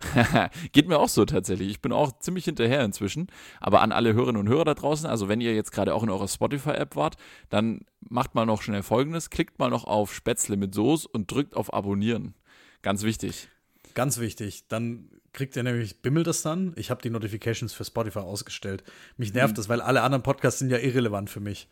Geht 0.72 0.88
mir 0.88 0.98
auch 0.98 1.08
so 1.08 1.24
tatsächlich. 1.24 1.68
Ich 1.70 1.80
bin 1.80 1.92
auch 1.92 2.18
ziemlich 2.18 2.44
hinterher 2.44 2.84
inzwischen. 2.84 3.26
Aber 3.60 3.80
an 3.80 3.92
alle 3.92 4.14
Hörerinnen 4.14 4.40
und 4.40 4.48
Hörer 4.48 4.64
da 4.64 4.74
draußen, 4.74 5.06
also 5.06 5.28
wenn 5.28 5.40
ihr 5.40 5.54
jetzt 5.54 5.72
gerade 5.72 5.94
auch 5.94 6.02
in 6.02 6.10
eurer 6.10 6.28
Spotify-App 6.28 6.96
wart, 6.96 7.16
dann 7.50 7.80
macht 8.00 8.34
mal 8.34 8.46
noch 8.46 8.62
schnell 8.62 8.82
folgendes: 8.82 9.30
Klickt 9.30 9.58
mal 9.58 9.70
noch 9.70 9.84
auf 9.84 10.14
Spätzle 10.14 10.56
mit 10.56 10.74
Soße 10.74 11.08
und 11.08 11.30
drückt 11.30 11.56
auf 11.56 11.72
Abonnieren. 11.72 12.34
Ganz 12.82 13.02
wichtig. 13.02 13.48
Ganz 13.94 14.18
wichtig. 14.18 14.68
Dann 14.68 15.10
kriegt 15.32 15.56
ihr 15.56 15.62
nämlich, 15.64 16.00
bimmelt 16.02 16.26
das 16.26 16.42
dann? 16.42 16.72
Ich 16.76 16.90
habe 16.90 17.02
die 17.02 17.10
Notifications 17.10 17.72
für 17.72 17.84
Spotify 17.84 18.20
ausgestellt. 18.20 18.84
Mich 19.16 19.34
nervt 19.34 19.54
mhm. 19.54 19.56
das, 19.56 19.68
weil 19.68 19.80
alle 19.80 20.02
anderen 20.02 20.22
Podcasts 20.22 20.60
sind 20.60 20.70
ja 20.70 20.78
irrelevant 20.78 21.30
für 21.30 21.40
mich. 21.40 21.68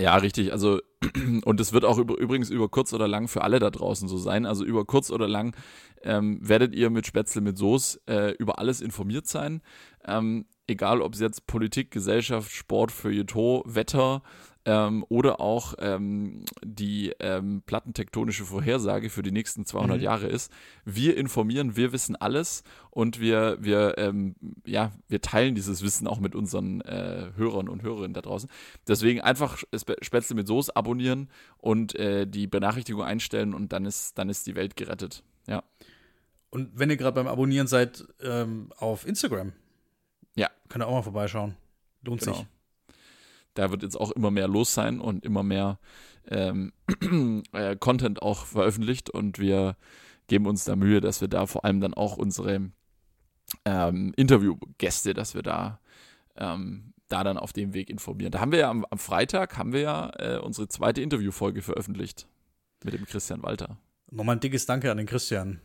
Ja, 0.00 0.16
richtig. 0.16 0.52
Also, 0.52 0.80
und 1.44 1.60
es 1.60 1.72
wird 1.72 1.84
auch 1.84 1.98
über, 1.98 2.18
übrigens 2.18 2.50
über 2.50 2.68
kurz 2.68 2.92
oder 2.92 3.08
lang 3.08 3.28
für 3.28 3.42
alle 3.42 3.58
da 3.58 3.70
draußen 3.70 4.08
so 4.08 4.18
sein. 4.18 4.46
Also 4.46 4.64
über 4.64 4.84
kurz 4.84 5.10
oder 5.10 5.28
lang 5.28 5.56
ähm, 6.02 6.38
werdet 6.40 6.74
ihr 6.74 6.90
mit 6.90 7.06
Spätzle 7.06 7.40
mit 7.40 7.58
Soße 7.58 8.00
äh, 8.06 8.32
über 8.32 8.58
alles 8.58 8.80
informiert 8.80 9.26
sein. 9.26 9.62
Ähm, 10.06 10.46
egal 10.66 11.00
ob 11.00 11.14
es 11.14 11.20
jetzt 11.20 11.46
Politik, 11.46 11.90
Gesellschaft, 11.90 12.50
Sport, 12.52 12.92
Feuilleton, 12.92 13.62
Wetter 13.64 14.22
ähm, 14.68 15.02
oder 15.08 15.40
auch 15.40 15.74
ähm, 15.78 16.44
die 16.62 17.14
ähm, 17.20 17.62
plattentektonische 17.64 18.44
Vorhersage 18.44 19.08
für 19.08 19.22
die 19.22 19.30
nächsten 19.30 19.64
200 19.64 19.96
mhm. 19.96 20.02
Jahre 20.02 20.26
ist. 20.26 20.52
Wir 20.84 21.16
informieren, 21.16 21.74
wir 21.74 21.92
wissen 21.92 22.16
alles 22.16 22.64
und 22.90 23.18
wir, 23.18 23.56
wir, 23.60 23.96
ähm, 23.96 24.36
ja, 24.66 24.92
wir 25.08 25.22
teilen 25.22 25.54
dieses 25.54 25.82
Wissen 25.82 26.06
auch 26.06 26.20
mit 26.20 26.34
unseren 26.34 26.82
äh, 26.82 27.30
Hörern 27.36 27.70
und 27.70 27.82
Hörerinnen 27.82 28.12
da 28.12 28.20
draußen. 28.20 28.50
Deswegen 28.86 29.22
einfach 29.22 29.56
Spätzle 30.02 30.36
mit 30.36 30.46
Soße 30.46 30.76
abonnieren 30.76 31.30
und 31.56 31.94
äh, 31.94 32.26
die 32.26 32.46
Benachrichtigung 32.46 33.02
einstellen 33.02 33.54
und 33.54 33.72
dann 33.72 33.86
ist, 33.86 34.18
dann 34.18 34.28
ist 34.28 34.46
die 34.46 34.54
Welt 34.54 34.76
gerettet. 34.76 35.22
Ja. 35.46 35.64
Und 36.50 36.78
wenn 36.78 36.90
ihr 36.90 36.98
gerade 36.98 37.14
beim 37.14 37.26
Abonnieren 37.26 37.68
seid, 37.68 38.06
ähm, 38.22 38.70
auf 38.76 39.06
Instagram 39.06 39.54
Ja. 40.36 40.50
Könnt 40.68 40.84
ihr 40.84 40.88
auch 40.88 40.92
mal 40.92 41.02
vorbeischauen. 41.02 41.56
Lohnt 42.02 42.20
genau. 42.20 42.34
sich. 42.36 42.46
Da 43.54 43.70
wird 43.70 43.82
jetzt 43.82 43.96
auch 43.96 44.10
immer 44.12 44.30
mehr 44.30 44.48
los 44.48 44.74
sein 44.74 45.00
und 45.00 45.24
immer 45.24 45.42
mehr 45.42 45.78
ähm, 46.28 46.72
äh, 47.52 47.76
Content 47.76 48.22
auch 48.22 48.46
veröffentlicht 48.46 49.10
und 49.10 49.38
wir 49.38 49.76
geben 50.26 50.46
uns 50.46 50.64
da 50.64 50.76
Mühe, 50.76 51.00
dass 51.00 51.20
wir 51.20 51.28
da 51.28 51.46
vor 51.46 51.64
allem 51.64 51.80
dann 51.80 51.94
auch 51.94 52.16
unsere 52.16 52.70
ähm, 53.64 54.12
Interviewgäste, 54.16 55.14
dass 55.14 55.34
wir 55.34 55.42
da 55.42 55.80
ähm, 56.36 56.92
da 57.08 57.24
dann 57.24 57.38
auf 57.38 57.52
dem 57.52 57.74
Weg 57.74 57.90
informieren. 57.90 58.30
Da 58.30 58.40
haben 58.40 58.52
wir 58.52 58.60
ja 58.60 58.70
am, 58.70 58.84
am 58.88 58.98
Freitag 58.98 59.56
haben 59.56 59.72
wir 59.72 59.80
ja 59.80 60.10
äh, 60.18 60.38
unsere 60.38 60.68
zweite 60.68 61.00
Interviewfolge 61.00 61.62
veröffentlicht 61.62 62.28
mit 62.84 62.94
dem 62.94 63.06
Christian 63.06 63.42
Walter. 63.42 63.78
Nochmal 64.10 64.36
ein 64.36 64.40
dickes 64.40 64.66
Danke 64.66 64.90
an 64.90 64.98
den 64.98 65.06
Christian. 65.06 65.60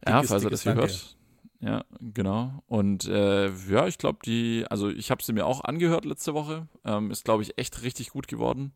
Dickes, 0.00 0.12
ja, 0.12 0.22
falls 0.24 0.44
er 0.44 0.50
das 0.50 0.62
hier 0.62 0.74
hört. 0.74 1.16
Ja, 1.60 1.84
genau. 2.00 2.62
Und 2.66 3.06
äh, 3.06 3.48
ja, 3.48 3.86
ich 3.86 3.98
glaube, 3.98 4.18
die, 4.24 4.66
also 4.68 4.88
ich 4.90 5.10
habe 5.10 5.22
sie 5.22 5.32
mir 5.32 5.46
auch 5.46 5.62
angehört 5.64 6.04
letzte 6.04 6.34
Woche. 6.34 6.68
Ähm, 6.84 7.10
ist, 7.10 7.24
glaube 7.24 7.42
ich, 7.42 7.58
echt 7.58 7.82
richtig 7.82 8.10
gut 8.10 8.28
geworden. 8.28 8.72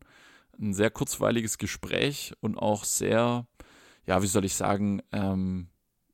Ein 0.59 0.73
sehr 0.73 0.89
kurzweiliges 0.89 1.57
Gespräch 1.57 2.33
und 2.41 2.57
auch 2.57 2.83
sehr, 2.83 3.45
ja, 4.05 4.21
wie 4.21 4.27
soll 4.27 4.45
ich 4.45 4.55
sagen, 4.55 5.01
ähm, 5.11 5.67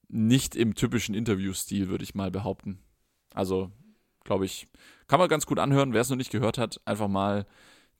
nicht 0.09 0.55
im 0.55 0.75
typischen 0.75 1.15
Interviewstil, 1.15 1.87
würde 1.89 2.03
ich 2.03 2.15
mal 2.15 2.31
behaupten. 2.31 2.79
Also, 3.33 3.71
glaube 4.23 4.45
ich, 4.45 4.67
kann 5.07 5.19
man 5.19 5.29
ganz 5.29 5.45
gut 5.45 5.59
anhören. 5.59 5.93
Wer 5.93 6.01
es 6.01 6.09
noch 6.09 6.17
nicht 6.17 6.31
gehört 6.31 6.57
hat, 6.57 6.81
einfach 6.85 7.07
mal 7.07 7.45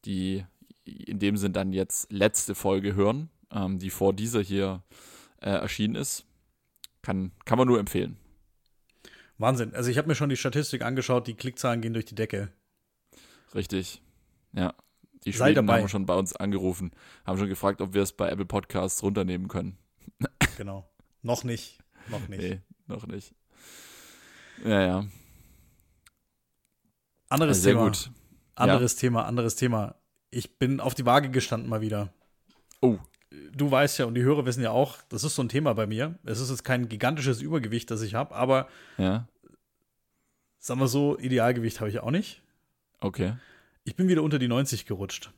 die, 0.05 0.45
in 0.84 1.20
dem 1.20 1.38
Sinn 1.38 1.53
dann 1.53 1.72
jetzt 1.72 2.11
letzte 2.11 2.53
Folge 2.53 2.95
hören, 2.95 3.30
ähm, 3.51 3.80
die 3.80 3.89
vor 3.89 4.13
dieser 4.13 4.41
hier 4.41 4.84
äh, 5.41 5.51
erschienen 5.51 5.95
ist. 5.95 6.26
Kann, 7.01 7.32
kann 7.45 7.57
man 7.57 7.68
nur 7.68 7.80
empfehlen. 7.80 8.18
Wahnsinn. 9.38 9.74
Also 9.76 9.90
ich 9.90 9.98
habe 9.98 10.08
mir 10.08 10.16
schon 10.16 10.30
die 10.30 10.38
Statistik 10.38 10.82
angeschaut, 10.82 11.28
die 11.28 11.36
Klickzahlen 11.36 11.82
gehen 11.82 11.94
durch 11.94 12.06
die 12.06 12.16
Decke. 12.16 12.52
Richtig. 13.54 14.02
Ja. 14.54 14.74
Die 15.26 15.32
Sei 15.32 15.48
Schweden 15.48 15.68
dabei. 15.68 15.82
haben 15.82 15.90
schon 15.90 16.06
bei 16.06 16.16
uns 16.16 16.36
angerufen, 16.36 16.92
haben 17.26 17.38
schon 17.38 17.50
gefragt, 17.50 17.82
ob 17.82 17.94
wir 17.94 18.02
es 18.02 18.14
bei 18.14 18.30
Apple 18.30 18.46
Podcasts 18.46 19.02
runternehmen 19.04 19.48
können. 19.48 19.78
Genau. 20.58 20.90
Noch 21.22 21.44
nicht. 21.44 21.78
Noch 22.10 22.28
nicht. 22.30 22.42
Nee, 22.42 22.62
noch 22.88 23.06
nicht. 23.06 23.36
Ja, 24.66 24.82
ja. 24.82 25.06
Anderes 27.30 27.62
Sehr 27.62 27.74
Thema. 27.74 27.86
Gut. 27.86 28.12
Anderes 28.56 28.96
ja. 28.96 29.02
Thema, 29.02 29.26
anderes 29.26 29.56
Thema. 29.56 29.96
Ich 30.32 30.58
bin 30.58 30.80
auf 30.80 30.96
die 30.96 31.06
Waage 31.06 31.30
gestanden 31.30 31.70
mal 31.70 31.82
wieder. 31.82 32.12
Oh. 32.82 32.98
Du 33.30 33.70
weißt 33.70 34.00
ja 34.00 34.06
und 34.06 34.14
die 34.14 34.24
Hörer 34.24 34.46
wissen 34.46 34.64
ja 34.64 34.72
auch, 34.72 34.98
das 35.10 35.24
ist 35.24 35.36
so 35.36 35.42
ein 35.42 35.50
Thema 35.50 35.74
bei 35.74 35.86
mir. 35.86 36.18
Es 36.24 36.40
ist 36.40 36.50
jetzt 36.50 36.64
kein 36.64 36.88
gigantisches 36.88 37.42
Übergewicht, 37.42 37.92
das 37.92 38.02
ich 38.02 38.16
habe, 38.16 38.34
aber 38.34 38.70
ja. 38.98 39.28
sagen 40.60 40.80
wir 40.80 40.88
so, 40.88 41.18
Idealgewicht 41.20 41.80
habe 41.80 41.90
ich 41.90 42.00
auch 42.00 42.12
nicht. 42.12 42.42
Okay. 43.00 43.34
Ich 43.84 43.96
bin 43.96 44.08
wieder 44.08 44.24
unter 44.24 44.40
die 44.40 44.48
90 44.48 44.86
gerutscht. 44.86 45.32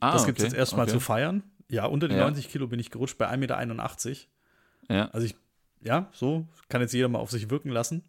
Ah, 0.00 0.12
das 0.12 0.24
gibt 0.24 0.38
es 0.38 0.44
okay. 0.44 0.52
jetzt 0.52 0.58
erstmal 0.58 0.84
okay. 0.84 0.92
zu 0.92 1.00
feiern. 1.00 1.42
Ja, 1.68 1.86
unter 1.86 2.08
die 2.08 2.14
ja. 2.14 2.22
90 2.22 2.48
Kilo 2.48 2.66
bin 2.66 2.80
ich 2.80 2.90
gerutscht 2.90 3.18
bei 3.18 3.28
1,81 3.28 3.36
Meter. 3.36 3.66
Ja. 4.88 5.10
Also 5.10 5.26
ich, 5.26 5.36
ja, 5.82 6.08
so 6.12 6.48
kann 6.68 6.80
jetzt 6.80 6.94
jeder 6.94 7.08
mal 7.08 7.18
auf 7.20 7.30
sich 7.30 7.50
wirken 7.50 7.70
lassen. 7.70 8.02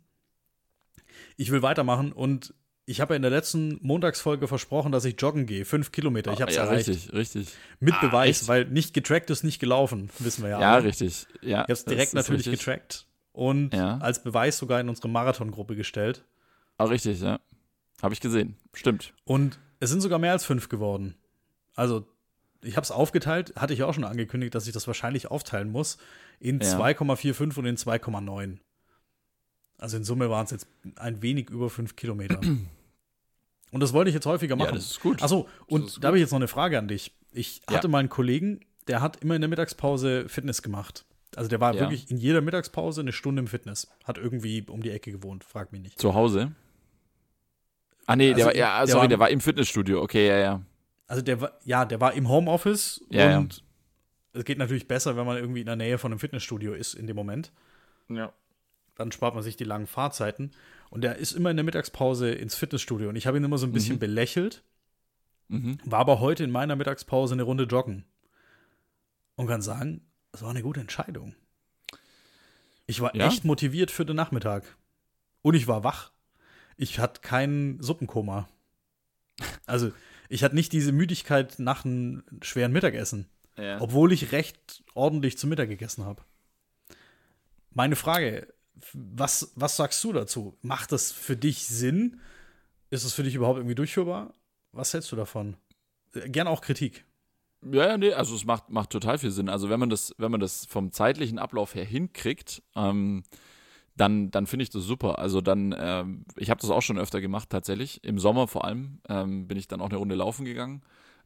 Ich 1.35 1.51
will 1.51 1.61
weitermachen 1.61 2.11
und 2.13 2.53
ich 2.91 3.01
habe 3.01 3.13
ja 3.13 3.15
in 3.15 3.21
der 3.21 3.31
letzten 3.31 3.79
Montagsfolge 3.81 4.47
versprochen, 4.47 4.91
dass 4.91 5.05
ich 5.05 5.19
joggen 5.19 5.45
gehe. 5.45 5.65
Fünf 5.65 5.91
Kilometer. 5.91 6.33
Ich 6.33 6.41
habe 6.41 6.51
es 6.51 6.57
ja, 6.57 6.65
erreicht. 6.65 6.89
Richtig, 6.89 7.13
richtig. 7.13 7.47
Mit 7.79 7.95
ah, 7.95 8.01
Beweis, 8.01 8.41
echt? 8.41 8.47
weil 8.49 8.65
nicht 8.65 8.93
getrackt 8.93 9.29
ist 9.29 9.43
nicht 9.43 9.59
gelaufen, 9.59 10.09
wissen 10.19 10.43
wir 10.43 10.51
ja. 10.51 10.61
Ja, 10.61 10.75
richtig. 10.77 11.25
Ja, 11.41 11.47
ich 11.49 11.55
habe 11.55 11.73
es 11.73 11.85
direkt 11.85 12.13
natürlich 12.13 12.47
richtig. 12.47 12.59
getrackt 12.59 13.07
und 13.31 13.73
ja. 13.73 13.97
als 13.97 14.21
Beweis 14.21 14.57
sogar 14.57 14.79
in 14.81 14.89
unsere 14.89 15.07
Marathongruppe 15.07 15.75
gestellt. 15.75 16.25
Ah, 16.77 16.83
richtig, 16.83 17.21
ja. 17.21 17.39
Habe 18.01 18.13
ich 18.13 18.19
gesehen. 18.19 18.57
Stimmt. 18.73 19.13
Und 19.23 19.57
es 19.79 19.89
sind 19.89 20.01
sogar 20.01 20.19
mehr 20.19 20.33
als 20.33 20.45
fünf 20.45 20.67
geworden. 20.67 21.15
Also, 21.75 22.05
ich 22.61 22.75
habe 22.75 22.83
es 22.83 22.91
aufgeteilt, 22.91 23.53
hatte 23.55 23.73
ich 23.73 23.83
auch 23.83 23.93
schon 23.93 24.03
angekündigt, 24.03 24.53
dass 24.53 24.67
ich 24.67 24.73
das 24.73 24.85
wahrscheinlich 24.87 25.31
aufteilen 25.31 25.71
muss, 25.71 25.97
in 26.39 26.59
ja. 26.59 26.77
2,45 26.77 27.57
und 27.57 27.65
in 27.65 27.77
2,9. 27.77 28.57
Also 29.77 29.97
in 29.97 30.03
Summe 30.03 30.29
waren 30.29 30.45
es 30.45 30.51
jetzt 30.51 30.67
ein 30.97 31.21
wenig 31.21 31.49
über 31.49 31.69
fünf 31.69 31.95
Kilometer. 31.95 32.39
Und 33.71 33.79
das 33.81 33.93
wollte 33.93 34.09
ich 34.09 34.15
jetzt 34.15 34.25
häufiger 34.25 34.55
machen. 34.55 34.69
Ja, 34.69 34.75
das 34.75 34.91
ist 34.91 34.99
gut. 34.99 35.23
Achso, 35.23 35.47
und 35.67 36.03
da 36.03 36.07
habe 36.07 36.17
ich 36.17 36.21
jetzt 36.21 36.31
noch 36.31 36.39
eine 36.39 36.47
Frage 36.47 36.77
an 36.77 36.87
dich. 36.87 37.13
Ich 37.31 37.61
hatte 37.69 37.87
ja. 37.87 37.91
mal 37.91 37.99
einen 37.99 38.09
Kollegen, 38.09 38.59
der 38.87 39.01
hat 39.01 39.17
immer 39.17 39.35
in 39.35 39.41
der 39.41 39.49
Mittagspause 39.49 40.27
Fitness 40.27 40.61
gemacht. 40.61 41.05
Also 41.35 41.49
der 41.49 41.61
war 41.61 41.73
ja. 41.73 41.81
wirklich 41.81 42.11
in 42.11 42.17
jeder 42.17 42.41
Mittagspause 42.41 43.01
eine 43.01 43.13
Stunde 43.13 43.39
im 43.41 43.47
Fitness. 43.47 43.87
Hat 44.03 44.17
irgendwie 44.17 44.65
um 44.67 44.83
die 44.83 44.91
Ecke 44.91 45.11
gewohnt, 45.11 45.45
frag 45.45 45.71
mich 45.71 45.81
nicht. 45.81 45.99
Zu 45.99 46.13
Hause? 46.13 46.51
Ah, 48.05 48.17
nee, 48.17 48.33
also 48.33 48.37
der 48.37 48.45
war, 48.47 48.55
ja, 48.55 48.79
der 48.79 48.87
sorry, 48.87 49.01
war, 49.01 49.07
der 49.07 49.19
war 49.19 49.29
im 49.29 49.39
Fitnessstudio, 49.39 50.01
okay, 50.01 50.27
ja, 50.27 50.37
ja. 50.37 50.61
Also 51.07 51.21
der 51.21 51.39
war, 51.39 51.53
ja, 51.63 51.85
der 51.85 52.01
war 52.01 52.13
im 52.13 52.27
Homeoffice 52.27 53.01
ja, 53.09 53.37
und 53.37 53.57
ja. 53.57 54.39
es 54.39 54.45
geht 54.45 54.57
natürlich 54.57 54.87
besser, 54.87 55.15
wenn 55.15 55.25
man 55.25 55.37
irgendwie 55.37 55.61
in 55.61 55.65
der 55.65 55.75
Nähe 55.75 55.97
von 55.97 56.11
einem 56.11 56.19
Fitnessstudio 56.19 56.73
ist 56.73 56.93
in 56.93 57.07
dem 57.07 57.15
Moment. 57.15 57.51
Ja. 58.09 58.33
Dann 58.95 59.11
spart 59.11 59.35
man 59.35 59.43
sich 59.43 59.55
die 59.55 59.63
langen 59.63 59.87
Fahrzeiten. 59.87 60.51
Und 60.91 61.01
der 61.01 61.15
ist 61.15 61.31
immer 61.31 61.49
in 61.49 61.55
der 61.55 61.63
Mittagspause 61.63 62.31
ins 62.31 62.53
Fitnessstudio. 62.53 63.07
Und 63.09 63.15
ich 63.15 63.25
habe 63.25 63.37
ihn 63.37 63.43
immer 63.45 63.57
so 63.57 63.65
ein 63.65 63.71
bisschen 63.71 63.95
mhm. 63.95 63.99
belächelt. 63.99 64.61
Mhm. 65.47 65.79
War 65.85 65.99
aber 65.99 66.19
heute 66.19 66.43
in 66.43 66.51
meiner 66.51 66.75
Mittagspause 66.75 67.33
eine 67.33 67.43
Runde 67.43 67.63
joggen. 67.63 68.03
Und 69.37 69.47
kann 69.47 69.61
sagen, 69.61 70.01
das 70.33 70.41
war 70.41 70.49
eine 70.49 70.61
gute 70.61 70.81
Entscheidung. 70.81 71.33
Ich 72.87 72.99
war 72.99 73.15
ja? 73.15 73.25
echt 73.25 73.45
motiviert 73.45 73.89
für 73.89 74.05
den 74.05 74.17
Nachmittag. 74.17 74.77
Und 75.41 75.55
ich 75.55 75.65
war 75.65 75.85
wach. 75.85 76.11
Ich 76.75 76.99
hatte 76.99 77.21
kein 77.21 77.77
Suppenkoma. 77.79 78.49
Also, 79.65 79.93
ich 80.27 80.43
hatte 80.43 80.55
nicht 80.55 80.73
diese 80.73 80.91
Müdigkeit 80.91 81.57
nach 81.57 81.85
einem 81.85 82.23
schweren 82.41 82.73
Mittagessen. 82.73 83.29
Ja. 83.55 83.79
Obwohl 83.79 84.11
ich 84.11 84.33
recht 84.33 84.83
ordentlich 84.93 85.37
zu 85.37 85.47
Mittag 85.47 85.69
gegessen 85.69 86.03
habe. 86.03 86.21
Meine 87.69 87.95
Frage, 87.95 88.53
was, 88.93 89.51
was 89.55 89.77
sagst 89.77 90.03
du 90.03 90.13
dazu? 90.13 90.57
Macht 90.61 90.91
das 90.91 91.11
für 91.11 91.35
dich 91.35 91.67
Sinn? 91.67 92.19
Ist 92.89 93.03
es 93.03 93.13
für 93.13 93.23
dich 93.23 93.35
überhaupt 93.35 93.57
irgendwie 93.57 93.75
durchführbar? 93.75 94.33
Was 94.71 94.93
hältst 94.93 95.11
du 95.11 95.15
davon? 95.15 95.55
Äh, 96.13 96.29
Gern 96.29 96.47
auch 96.47 96.61
Kritik. 96.61 97.05
Ja, 97.63 97.89
ja, 97.89 97.97
nee, 97.97 98.13
also 98.13 98.35
es 98.35 98.43
macht, 98.43 98.69
macht 98.69 98.89
total 98.89 99.19
viel 99.19 99.31
Sinn. 99.31 99.47
Also 99.47 99.69
wenn 99.69 99.79
man 99.79 99.89
das, 99.89 100.15
wenn 100.17 100.31
man 100.31 100.39
das 100.39 100.65
vom 100.65 100.91
zeitlichen 100.91 101.37
Ablauf 101.37 101.75
her 101.75 101.85
hinkriegt, 101.85 102.63
ähm, 102.75 103.23
dann, 103.95 104.31
dann 104.31 104.47
finde 104.47 104.63
ich 104.63 104.71
das 104.71 104.83
super. 104.83 105.19
Also 105.19 105.41
dann, 105.41 105.75
ähm, 105.77 106.25
ich 106.37 106.49
habe 106.49 106.59
das 106.59 106.71
auch 106.71 106.81
schon 106.81 106.97
öfter 106.97 107.21
gemacht 107.21 107.49
tatsächlich. 107.49 108.03
Im 108.03 108.17
Sommer 108.17 108.47
vor 108.47 108.65
allem 108.65 108.99
ähm, 109.09 109.47
bin 109.47 109.57
ich 109.57 109.67
dann 109.67 109.81
auch 109.81 109.89
eine 109.89 109.97
Runde 109.97 110.15
laufen 110.15 110.43
gegangen 110.45 110.81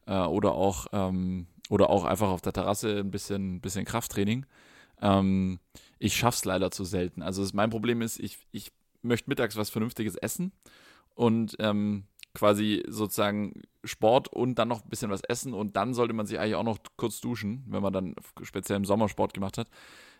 äh, 0.06 0.18
oder 0.18 0.52
auch 0.52 0.86
ähm, 0.92 1.46
oder 1.68 1.90
auch 1.90 2.04
einfach 2.04 2.28
auf 2.28 2.42
der 2.42 2.52
Terrasse 2.52 2.98
ein 2.98 3.10
bisschen, 3.10 3.60
bisschen 3.60 3.84
Krafttraining. 3.84 4.46
Ähm, 5.00 5.58
ich 5.98 6.16
schaff's 6.16 6.44
leider 6.44 6.70
zu 6.70 6.84
selten. 6.84 7.22
Also 7.22 7.46
mein 7.54 7.70
Problem 7.70 8.02
ist, 8.02 8.18
ich, 8.18 8.38
ich 8.52 8.72
möchte 9.02 9.30
mittags 9.30 9.56
was 9.56 9.70
Vernünftiges 9.70 10.16
essen 10.16 10.52
und 11.14 11.56
ähm, 11.58 12.04
quasi 12.34 12.84
sozusagen 12.88 13.62
Sport 13.84 14.28
und 14.28 14.56
dann 14.56 14.68
noch 14.68 14.84
ein 14.84 14.90
bisschen 14.90 15.10
was 15.10 15.22
essen 15.22 15.54
und 15.54 15.76
dann 15.76 15.94
sollte 15.94 16.12
man 16.12 16.26
sich 16.26 16.38
eigentlich 16.38 16.56
auch 16.56 16.64
noch 16.64 16.78
kurz 16.96 17.20
duschen, 17.20 17.64
wenn 17.68 17.82
man 17.82 17.92
dann 17.92 18.14
speziell 18.42 18.76
im 18.76 18.84
Sommer 18.84 19.08
Sport 19.08 19.32
gemacht 19.32 19.58
hat. 19.58 19.68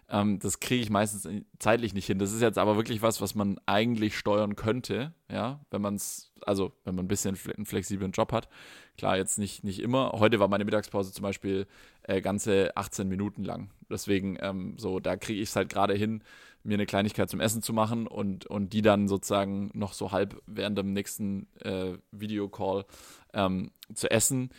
Ähm, 0.09 0.39
das 0.39 0.61
kriege 0.61 0.83
ich 0.83 0.91
meistens 0.91 1.29
zeitlich 1.59 1.93
nicht 1.93 2.07
hin. 2.07 2.19
Das 2.19 2.33
ist 2.33 2.41
jetzt 2.41 2.59
aber 2.59 2.77
wirklich 2.77 3.03
was, 3.03 3.21
was 3.21 3.35
man 3.35 3.59
eigentlich 3.67 4.17
steuern 4.17 4.55
könnte, 4.55 5.15
ja, 5.31 5.61
wenn 5.71 5.83
man 5.83 5.97
es, 5.97 6.33
also 6.43 6.73
wenn 6.85 6.95
man 6.95 7.07
ein 7.07 7.09
bisschen 7.09 7.37
einen 7.57 7.67
flexiblen 7.67 8.13
Job 8.13 8.33
hat. 8.33 8.49
Klar, 8.97 9.17
jetzt 9.17 9.39
nicht, 9.39 9.65
nicht 9.65 9.81
immer. 9.81 10.13
Heute 10.13 10.39
war 10.39 10.49
meine 10.49 10.65
Mittagspause 10.65 11.13
zum 11.13 11.23
Beispiel 11.23 11.67
äh, 12.03 12.21
ganze 12.21 12.77
18 12.77 13.09
Minuten 13.09 13.43
lang. 13.43 13.71
Deswegen, 13.91 14.39
ähm, 14.41 14.75
so, 14.79 15.01
da 15.01 15.17
kriege 15.17 15.41
ich 15.41 15.49
es 15.49 15.57
halt 15.57 15.69
gerade 15.69 15.95
hin, 15.95 16.23
mir 16.63 16.75
eine 16.75 16.87
Kleinigkeit 16.87 17.29
zum 17.29 17.41
Essen 17.41 17.63
zu 17.63 17.73
machen 17.73 18.07
und, 18.07 18.47
und 18.47 18.73
die 18.73 18.83
dann 18.83 19.09
sozusagen 19.09 19.71
noch 19.75 19.93
so 19.93 20.13
halb 20.13 20.41
während 20.47 20.79
dem 20.79 20.93
nächsten 20.93 21.49
äh, 21.63 21.99
Videocall 22.13 22.85
ähm, 23.33 23.73
zu 23.95 24.11
essen. 24.11 24.51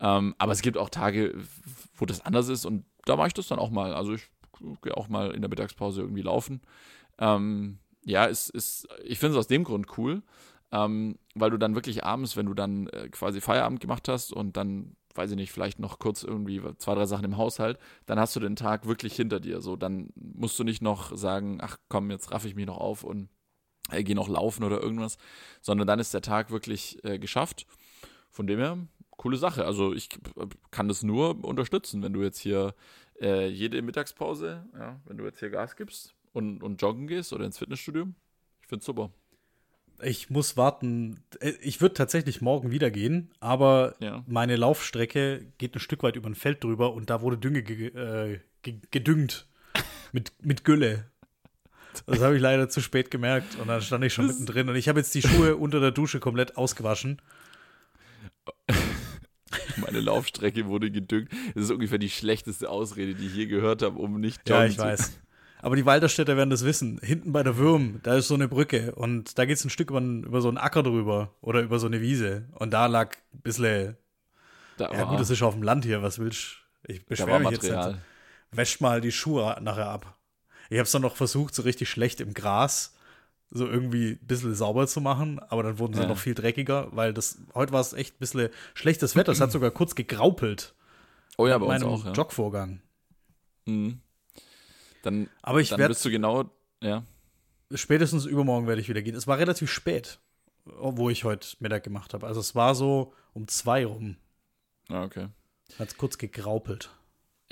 Ähm, 0.00 0.34
aber 0.38 0.52
es 0.52 0.62
gibt 0.62 0.76
auch 0.76 0.90
Tage, 0.90 1.34
wo 1.94 2.06
das 2.06 2.20
anders 2.20 2.48
ist 2.48 2.64
und 2.64 2.84
da 3.04 3.16
mache 3.16 3.28
ich 3.28 3.34
das 3.34 3.48
dann 3.48 3.58
auch 3.58 3.70
mal. 3.70 3.94
Also 3.94 4.14
ich 4.14 4.28
gehe 4.82 4.96
auch 4.96 5.08
mal 5.08 5.32
in 5.32 5.42
der 5.42 5.50
Mittagspause 5.50 6.02
irgendwie 6.02 6.22
laufen. 6.22 6.60
Ähm, 7.18 7.78
ja, 8.04 8.24
ist, 8.24 8.50
ist, 8.50 8.88
ich 9.04 9.18
finde 9.18 9.34
es 9.34 9.38
aus 9.38 9.48
dem 9.48 9.64
Grund 9.64 9.98
cool, 9.98 10.22
ähm, 10.72 11.18
weil 11.34 11.50
du 11.50 11.58
dann 11.58 11.74
wirklich 11.74 12.04
abends, 12.04 12.36
wenn 12.36 12.46
du 12.46 12.54
dann 12.54 12.86
äh, 12.88 13.08
quasi 13.08 13.40
Feierabend 13.40 13.80
gemacht 13.80 14.08
hast 14.08 14.32
und 14.32 14.56
dann, 14.56 14.96
weiß 15.14 15.30
ich 15.30 15.36
nicht, 15.36 15.52
vielleicht 15.52 15.78
noch 15.78 15.98
kurz 15.98 16.22
irgendwie 16.22 16.60
zwei, 16.78 16.94
drei 16.94 17.06
Sachen 17.06 17.24
im 17.24 17.36
Haushalt, 17.36 17.78
dann 18.06 18.18
hast 18.18 18.36
du 18.36 18.40
den 18.40 18.56
Tag 18.56 18.86
wirklich 18.86 19.14
hinter 19.14 19.40
dir. 19.40 19.60
So, 19.60 19.76
dann 19.76 20.10
musst 20.14 20.58
du 20.58 20.64
nicht 20.64 20.82
noch 20.82 21.16
sagen, 21.16 21.58
ach 21.60 21.78
komm, 21.88 22.10
jetzt 22.10 22.30
raff 22.32 22.44
ich 22.44 22.54
mich 22.54 22.66
noch 22.66 22.78
auf 22.78 23.02
und 23.02 23.28
äh, 23.90 24.02
gehe 24.04 24.16
noch 24.16 24.28
laufen 24.28 24.64
oder 24.64 24.80
irgendwas, 24.80 25.18
sondern 25.60 25.86
dann 25.86 25.98
ist 25.98 26.14
der 26.14 26.22
Tag 26.22 26.50
wirklich 26.50 27.02
äh, 27.04 27.18
geschafft. 27.18 27.66
Von 28.30 28.46
dem 28.46 28.58
her, 28.58 28.78
coole 29.16 29.36
Sache. 29.36 29.64
Also 29.64 29.94
ich 29.94 30.08
kann 30.70 30.88
das 30.88 31.02
nur 31.02 31.44
unterstützen, 31.44 32.02
wenn 32.02 32.12
du 32.12 32.22
jetzt 32.22 32.38
hier 32.38 32.74
äh, 33.20 33.48
jede 33.48 33.80
Mittagspause, 33.82 34.64
ja, 34.74 35.00
wenn 35.06 35.16
du 35.16 35.24
jetzt 35.24 35.40
hier 35.40 35.50
Gas 35.50 35.76
gibst 35.76 36.14
und, 36.32 36.62
und 36.62 36.80
joggen 36.80 37.06
gehst 37.06 37.32
oder 37.32 37.44
ins 37.44 37.58
Fitnessstudio. 37.58 38.08
Ich 38.62 38.68
finde 38.68 38.80
es 38.80 38.86
super. 38.86 39.10
ich 40.02 40.30
muss 40.30 40.56
warten. 40.56 41.20
Äh, 41.40 41.52
ich 41.60 41.80
würde 41.80 41.94
tatsächlich 41.94 42.40
morgen 42.40 42.70
wieder 42.70 42.90
gehen, 42.90 43.30
aber 43.40 43.94
ja. 44.00 44.24
meine 44.26 44.56
Laufstrecke 44.56 45.46
geht 45.58 45.74
ein 45.74 45.80
Stück 45.80 46.02
weit 46.02 46.16
über 46.16 46.28
ein 46.28 46.34
Feld 46.34 46.62
drüber 46.62 46.92
und 46.92 47.10
da 47.10 47.20
wurde 47.22 47.38
Dünge 47.38 47.62
ge 47.62 47.88
äh, 47.88 48.40
ge 48.62 48.80
gedüngt 48.90 49.46
mit, 50.12 50.32
mit 50.42 50.64
Gülle. 50.64 51.10
Das 52.04 52.20
habe 52.20 52.36
ich 52.36 52.42
leider 52.42 52.68
zu 52.68 52.82
spät 52.82 53.10
gemerkt 53.10 53.56
und 53.58 53.68
dann 53.68 53.80
stand 53.80 54.04
ich 54.04 54.12
schon 54.12 54.26
mittendrin 54.26 54.68
und 54.68 54.76
ich 54.76 54.88
habe 54.88 54.98
jetzt 54.98 55.14
die 55.14 55.22
Schuhe 55.22 55.56
unter 55.56 55.80
der 55.80 55.92
Dusche 55.92 56.20
komplett 56.20 56.56
ausgewaschen. 56.58 57.22
Meine 59.76 60.00
Laufstrecke 60.00 60.66
wurde 60.66 60.90
gedüngt. 60.90 61.30
Das 61.54 61.64
ist 61.64 61.70
ungefähr 61.70 61.98
die 61.98 62.10
schlechteste 62.10 62.68
Ausrede, 62.68 63.14
die 63.14 63.26
ich 63.26 63.34
je 63.34 63.46
gehört 63.46 63.82
habe, 63.82 63.98
um 63.98 64.20
nicht 64.20 64.48
joggen 64.48 64.62
Ja, 64.62 64.68
ich 64.68 64.76
zu. 64.76 64.82
weiß. 64.82 65.18
Aber 65.60 65.74
die 65.76 65.86
Walderstädter 65.86 66.36
werden 66.36 66.50
das 66.50 66.64
wissen. 66.64 67.00
Hinten 67.02 67.32
bei 67.32 67.42
der 67.42 67.56
Würm, 67.56 68.00
da 68.02 68.16
ist 68.16 68.28
so 68.28 68.34
eine 68.34 68.46
Brücke 68.46 68.94
und 68.94 69.38
da 69.38 69.46
geht 69.46 69.56
es 69.56 69.64
ein 69.64 69.70
Stück 69.70 69.90
über, 69.90 70.00
über, 70.00 70.40
so 70.40 70.48
einen 70.48 70.58
Acker 70.58 70.82
drüber 70.82 71.34
oder 71.40 71.60
über 71.60 71.78
so 71.78 71.86
eine 71.86 72.00
Wiese. 72.00 72.48
Und 72.52 72.72
da 72.72 72.86
lag 72.86 73.16
ein 73.34 73.40
bisschen. 73.40 73.96
Da 74.76 74.92
ja, 74.92 75.04
gut, 75.04 75.18
das 75.18 75.30
ist 75.30 75.42
auf 75.42 75.54
dem 75.54 75.62
Land 75.62 75.84
hier, 75.84 76.02
was 76.02 76.18
willst 76.18 76.58
du? 76.84 76.92
Ich 76.92 77.06
beschwere 77.06 77.40
mich 77.40 77.50
Material. 77.50 77.86
jetzt. 77.86 77.94
Nicht. 77.94 78.06
Wäscht 78.52 78.80
mal 78.80 79.00
die 79.00 79.12
Schuhe 79.12 79.56
nachher 79.60 79.88
ab. 79.88 80.18
Ich 80.68 80.76
habe 80.76 80.84
es 80.84 80.92
dann 80.92 81.02
noch 81.02 81.16
versucht, 81.16 81.54
so 81.54 81.62
richtig 81.62 81.88
schlecht 81.88 82.20
im 82.20 82.34
Gras 82.34 82.95
so 83.50 83.66
irgendwie 83.66 84.12
ein 84.12 84.26
bisschen 84.26 84.54
sauber 84.54 84.86
zu 84.86 85.00
machen, 85.00 85.38
aber 85.38 85.62
dann 85.62 85.78
wurden 85.78 85.94
sie 85.94 86.02
ja. 86.02 86.08
noch 86.08 86.18
viel 86.18 86.34
dreckiger, 86.34 86.88
weil 86.92 87.12
das 87.12 87.38
heute 87.54 87.72
war 87.72 87.80
es 87.80 87.92
echt 87.92 88.16
ein 88.16 88.18
bisschen 88.18 88.50
schlechtes 88.74 89.16
Wetter. 89.16 89.32
Es 89.32 89.40
hat 89.40 89.52
sogar 89.52 89.70
kurz 89.70 89.94
gegraupelt. 89.94 90.74
Oh 91.36 91.46
ja, 91.46 91.58
bei 91.58 91.66
uns 91.66 91.84
auch. 91.84 92.04
Ja. 92.04 92.12
Jogvorgang. 92.12 92.80
Mhm. 93.66 94.00
Dann, 95.02 95.28
aber 95.42 95.60
ich 95.60 95.68
dann 95.68 95.86
bist 95.86 96.04
du 96.04 96.10
genau, 96.10 96.50
ja. 96.82 97.04
Spätestens 97.74 98.26
übermorgen 98.26 98.66
werde 98.66 98.80
ich 98.80 98.88
wieder 98.88 99.02
gehen. 99.02 99.16
Es 99.16 99.26
war 99.26 99.38
relativ 99.38 99.70
spät, 99.70 100.20
wo 100.64 101.10
ich 101.10 101.24
heute 101.24 101.48
Mittag 101.60 101.82
gemacht 101.82 102.14
habe. 102.14 102.26
Also 102.26 102.40
es 102.40 102.54
war 102.54 102.74
so 102.74 103.12
um 103.32 103.48
zwei 103.48 103.84
rum. 103.84 104.16
Ah, 104.88 105.02
okay. 105.02 105.28
Hat 105.78 105.88
es 105.88 105.96
kurz 105.96 106.16
gegraupelt. 106.16 106.90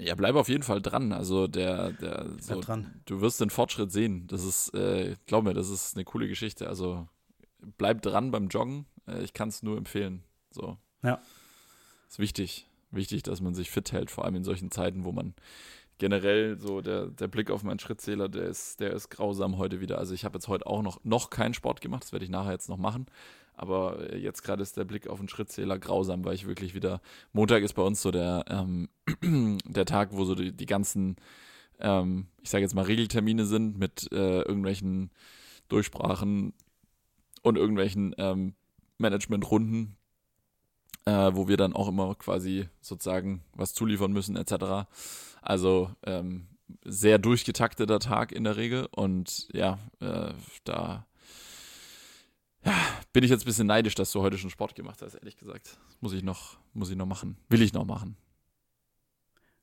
Ja, 0.00 0.14
bleib 0.14 0.34
auf 0.34 0.48
jeden 0.48 0.62
Fall 0.62 0.82
dran. 0.82 1.12
Also 1.12 1.46
der, 1.46 1.92
der 1.92 2.26
so, 2.40 2.60
dran. 2.60 3.00
du 3.04 3.20
wirst 3.20 3.40
den 3.40 3.50
Fortschritt 3.50 3.92
sehen. 3.92 4.26
Das 4.26 4.44
ist, 4.44 4.74
äh, 4.74 5.14
glaub 5.26 5.44
mir, 5.44 5.54
das 5.54 5.70
ist 5.70 5.96
eine 5.96 6.04
coole 6.04 6.26
Geschichte. 6.26 6.68
Also 6.68 7.06
bleib 7.78 8.02
dran 8.02 8.30
beim 8.30 8.48
Joggen. 8.48 8.86
Äh, 9.06 9.22
ich 9.22 9.32
kann 9.32 9.48
es 9.48 9.62
nur 9.62 9.76
empfehlen. 9.76 10.24
So. 10.50 10.78
Ja. 11.02 11.20
Ist 12.08 12.18
wichtig. 12.18 12.66
Wichtig, 12.90 13.22
dass 13.22 13.40
man 13.40 13.54
sich 13.54 13.70
fit 13.70 13.92
hält, 13.92 14.10
vor 14.10 14.24
allem 14.24 14.36
in 14.36 14.44
solchen 14.44 14.70
Zeiten, 14.70 15.04
wo 15.04 15.12
man 15.12 15.34
generell 15.98 16.58
so 16.58 16.80
der, 16.80 17.06
der 17.06 17.28
Blick 17.28 17.50
auf 17.50 17.62
meinen 17.62 17.78
Schrittzähler, 17.78 18.28
der 18.28 18.44
ist, 18.44 18.80
der 18.80 18.92
ist 18.92 19.10
grausam 19.10 19.58
heute 19.58 19.80
wieder. 19.80 19.98
Also 19.98 20.14
ich 20.14 20.24
habe 20.24 20.36
jetzt 20.36 20.48
heute 20.48 20.66
auch 20.66 20.82
noch, 20.82 21.02
noch 21.04 21.30
keinen 21.30 21.54
Sport 21.54 21.80
gemacht, 21.80 22.04
das 22.04 22.12
werde 22.12 22.24
ich 22.24 22.30
nachher 22.30 22.52
jetzt 22.52 22.68
noch 22.68 22.76
machen. 22.76 23.06
Aber 23.56 24.12
äh, 24.12 24.18
jetzt 24.18 24.42
gerade 24.42 24.62
ist 24.62 24.76
der 24.76 24.84
Blick 24.84 25.08
auf 25.08 25.18
den 25.18 25.28
Schrittzähler 25.28 25.78
grausam, 25.78 26.24
weil 26.24 26.34
ich 26.34 26.46
wirklich 26.46 26.74
wieder. 26.74 27.00
Montag 27.32 27.62
ist 27.62 27.74
bei 27.74 27.82
uns 27.82 28.02
so 28.02 28.10
der, 28.10 28.44
ähm, 28.48 28.88
der 29.66 29.86
Tag, 29.86 30.10
wo 30.12 30.24
so 30.24 30.34
die, 30.34 30.52
die 30.52 30.66
ganzen, 30.66 31.16
ähm, 31.78 32.26
ich 32.42 32.50
sage 32.50 32.62
jetzt 32.62 32.74
mal, 32.74 32.84
Regeltermine 32.84 33.46
sind 33.46 33.78
mit 33.78 34.10
äh, 34.12 34.42
irgendwelchen 34.42 35.10
Durchsprachen 35.68 36.52
und 37.42 37.56
irgendwelchen 37.56 38.14
ähm, 38.18 38.54
Managementrunden, 38.98 39.96
äh, 41.04 41.30
wo 41.34 41.48
wir 41.48 41.56
dann 41.56 41.74
auch 41.74 41.88
immer 41.88 42.14
quasi 42.16 42.68
sozusagen 42.80 43.44
was 43.54 43.74
zuliefern 43.74 44.12
müssen, 44.12 44.36
etc. 44.36 44.88
Also 45.42 45.90
ähm, 46.04 46.48
sehr 46.84 47.18
durchgetakteter 47.18 48.00
Tag 48.00 48.32
in 48.32 48.44
der 48.44 48.56
Regel 48.56 48.88
und 48.90 49.48
ja, 49.52 49.78
äh, 50.00 50.32
da 50.64 51.06
ja, 52.64 52.72
bin 53.14 53.24
ich 53.24 53.30
jetzt 53.30 53.44
ein 53.44 53.46
bisschen 53.46 53.68
neidisch, 53.68 53.94
dass 53.94 54.12
du 54.12 54.20
heute 54.20 54.36
schon 54.36 54.50
Sport 54.50 54.74
gemacht 54.74 55.00
hast, 55.00 55.14
ehrlich 55.14 55.36
gesagt. 55.38 55.78
Muss 56.00 56.12
ich 56.12 56.22
noch, 56.22 56.58
muss 56.74 56.90
ich 56.90 56.96
noch 56.96 57.06
machen. 57.06 57.38
Will 57.48 57.62
ich 57.62 57.72
noch 57.72 57.86
machen. 57.86 58.16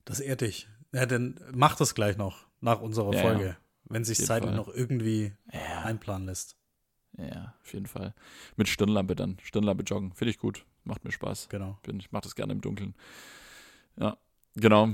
Das 0.06 0.20
ehrt 0.22 0.42
dich. 0.42 0.68
Ja, 0.94 1.06
dann 1.06 1.40
mach 1.54 1.76
das 1.76 1.94
gleich 1.94 2.18
noch 2.18 2.48
nach 2.62 2.82
unserer 2.82 3.14
ja, 3.14 3.22
Folge, 3.22 3.58
wenn 3.84 4.06
sich 4.06 4.26
zeitlich 4.26 4.54
noch 4.54 4.70
irgendwie 4.70 5.34
ja. 5.52 5.82
einplanen 5.82 6.28
lässt. 6.28 6.56
Ja, 7.18 7.54
auf 7.62 7.74
jeden 7.74 7.88
Fall. 7.88 8.16
Mit 8.56 8.70
Stirnlampe 8.70 9.16
dann. 9.16 9.38
Stirnlampe 9.44 9.84
joggen. 9.84 10.14
Finde 10.14 10.32
ich 10.32 10.40
gut. 10.40 10.66
Macht 10.86 11.04
mir 11.04 11.12
Spaß. 11.12 11.50
Genau. 11.50 11.78
Bin, 11.84 12.00
ich 12.00 12.12
mache 12.12 12.24
das 12.24 12.36
gerne 12.36 12.54
im 12.54 12.62
Dunkeln. 12.62 12.96
Ja, 13.98 14.18
genau. 14.56 14.90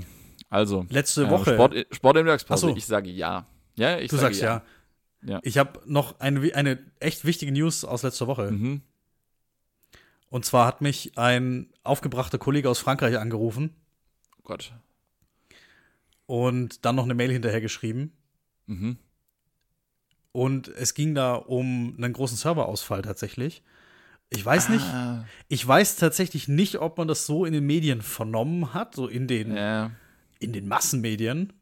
Also. 0.50 0.84
Letzte 0.90 1.30
Woche. 1.30 1.54
Sport, 1.54 1.86
Sport 1.92 2.16
der 2.16 2.24
Mittagspause. 2.24 2.68
So. 2.68 2.76
Ich 2.76 2.86
sage 2.86 3.08
ja. 3.08 3.46
Ja, 3.76 3.98
ich 3.98 4.10
du 4.10 4.16
sage 4.16 4.34
sagst 4.34 4.42
ja. 4.42 4.64
Ja. 5.22 5.40
Ich 5.42 5.58
habe 5.58 5.80
noch 5.86 6.20
eine, 6.20 6.54
eine 6.54 6.78
echt 7.00 7.24
wichtige 7.24 7.52
News 7.52 7.84
aus 7.84 8.02
letzter 8.02 8.26
Woche. 8.26 8.50
Mhm. 8.50 8.82
Und 10.30 10.44
zwar 10.44 10.66
hat 10.66 10.80
mich 10.80 11.16
ein 11.16 11.70
aufgebrachter 11.82 12.38
Kollege 12.38 12.68
aus 12.68 12.78
Frankreich 12.78 13.18
angerufen. 13.18 13.74
Oh 14.38 14.42
Gott. 14.44 14.72
Und 16.26 16.84
dann 16.84 16.96
noch 16.96 17.04
eine 17.04 17.14
Mail 17.14 17.32
hinterher 17.32 17.60
geschrieben. 17.60 18.12
Mhm. 18.66 18.98
Und 20.32 20.68
es 20.68 20.94
ging 20.94 21.14
da 21.14 21.34
um 21.34 21.94
einen 21.96 22.12
großen 22.12 22.36
Serverausfall 22.36 23.02
tatsächlich. 23.02 23.62
Ich 24.30 24.44
weiß 24.44 24.68
ah. 24.68 24.72
nicht, 24.72 24.86
ich 25.48 25.66
weiß 25.66 25.96
tatsächlich 25.96 26.48
nicht, 26.48 26.76
ob 26.76 26.98
man 26.98 27.08
das 27.08 27.24
so 27.24 27.46
in 27.46 27.54
den 27.54 27.64
Medien 27.64 28.02
vernommen 28.02 28.74
hat, 28.74 28.94
so 28.94 29.08
in 29.08 29.26
den, 29.26 29.56
ja. 29.56 29.90
in 30.38 30.52
den 30.52 30.68
Massenmedien. 30.68 31.54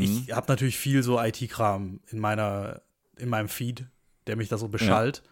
Ich 0.00 0.28
mhm. 0.28 0.34
habe 0.34 0.46
natürlich 0.48 0.78
viel 0.78 1.02
so 1.02 1.20
IT-Kram 1.20 2.00
in 2.10 2.18
meiner, 2.18 2.82
in 3.16 3.28
meinem 3.28 3.48
Feed, 3.48 3.86
der 4.26 4.36
mich 4.36 4.48
da 4.48 4.58
so 4.58 4.68
beschallt. 4.68 5.22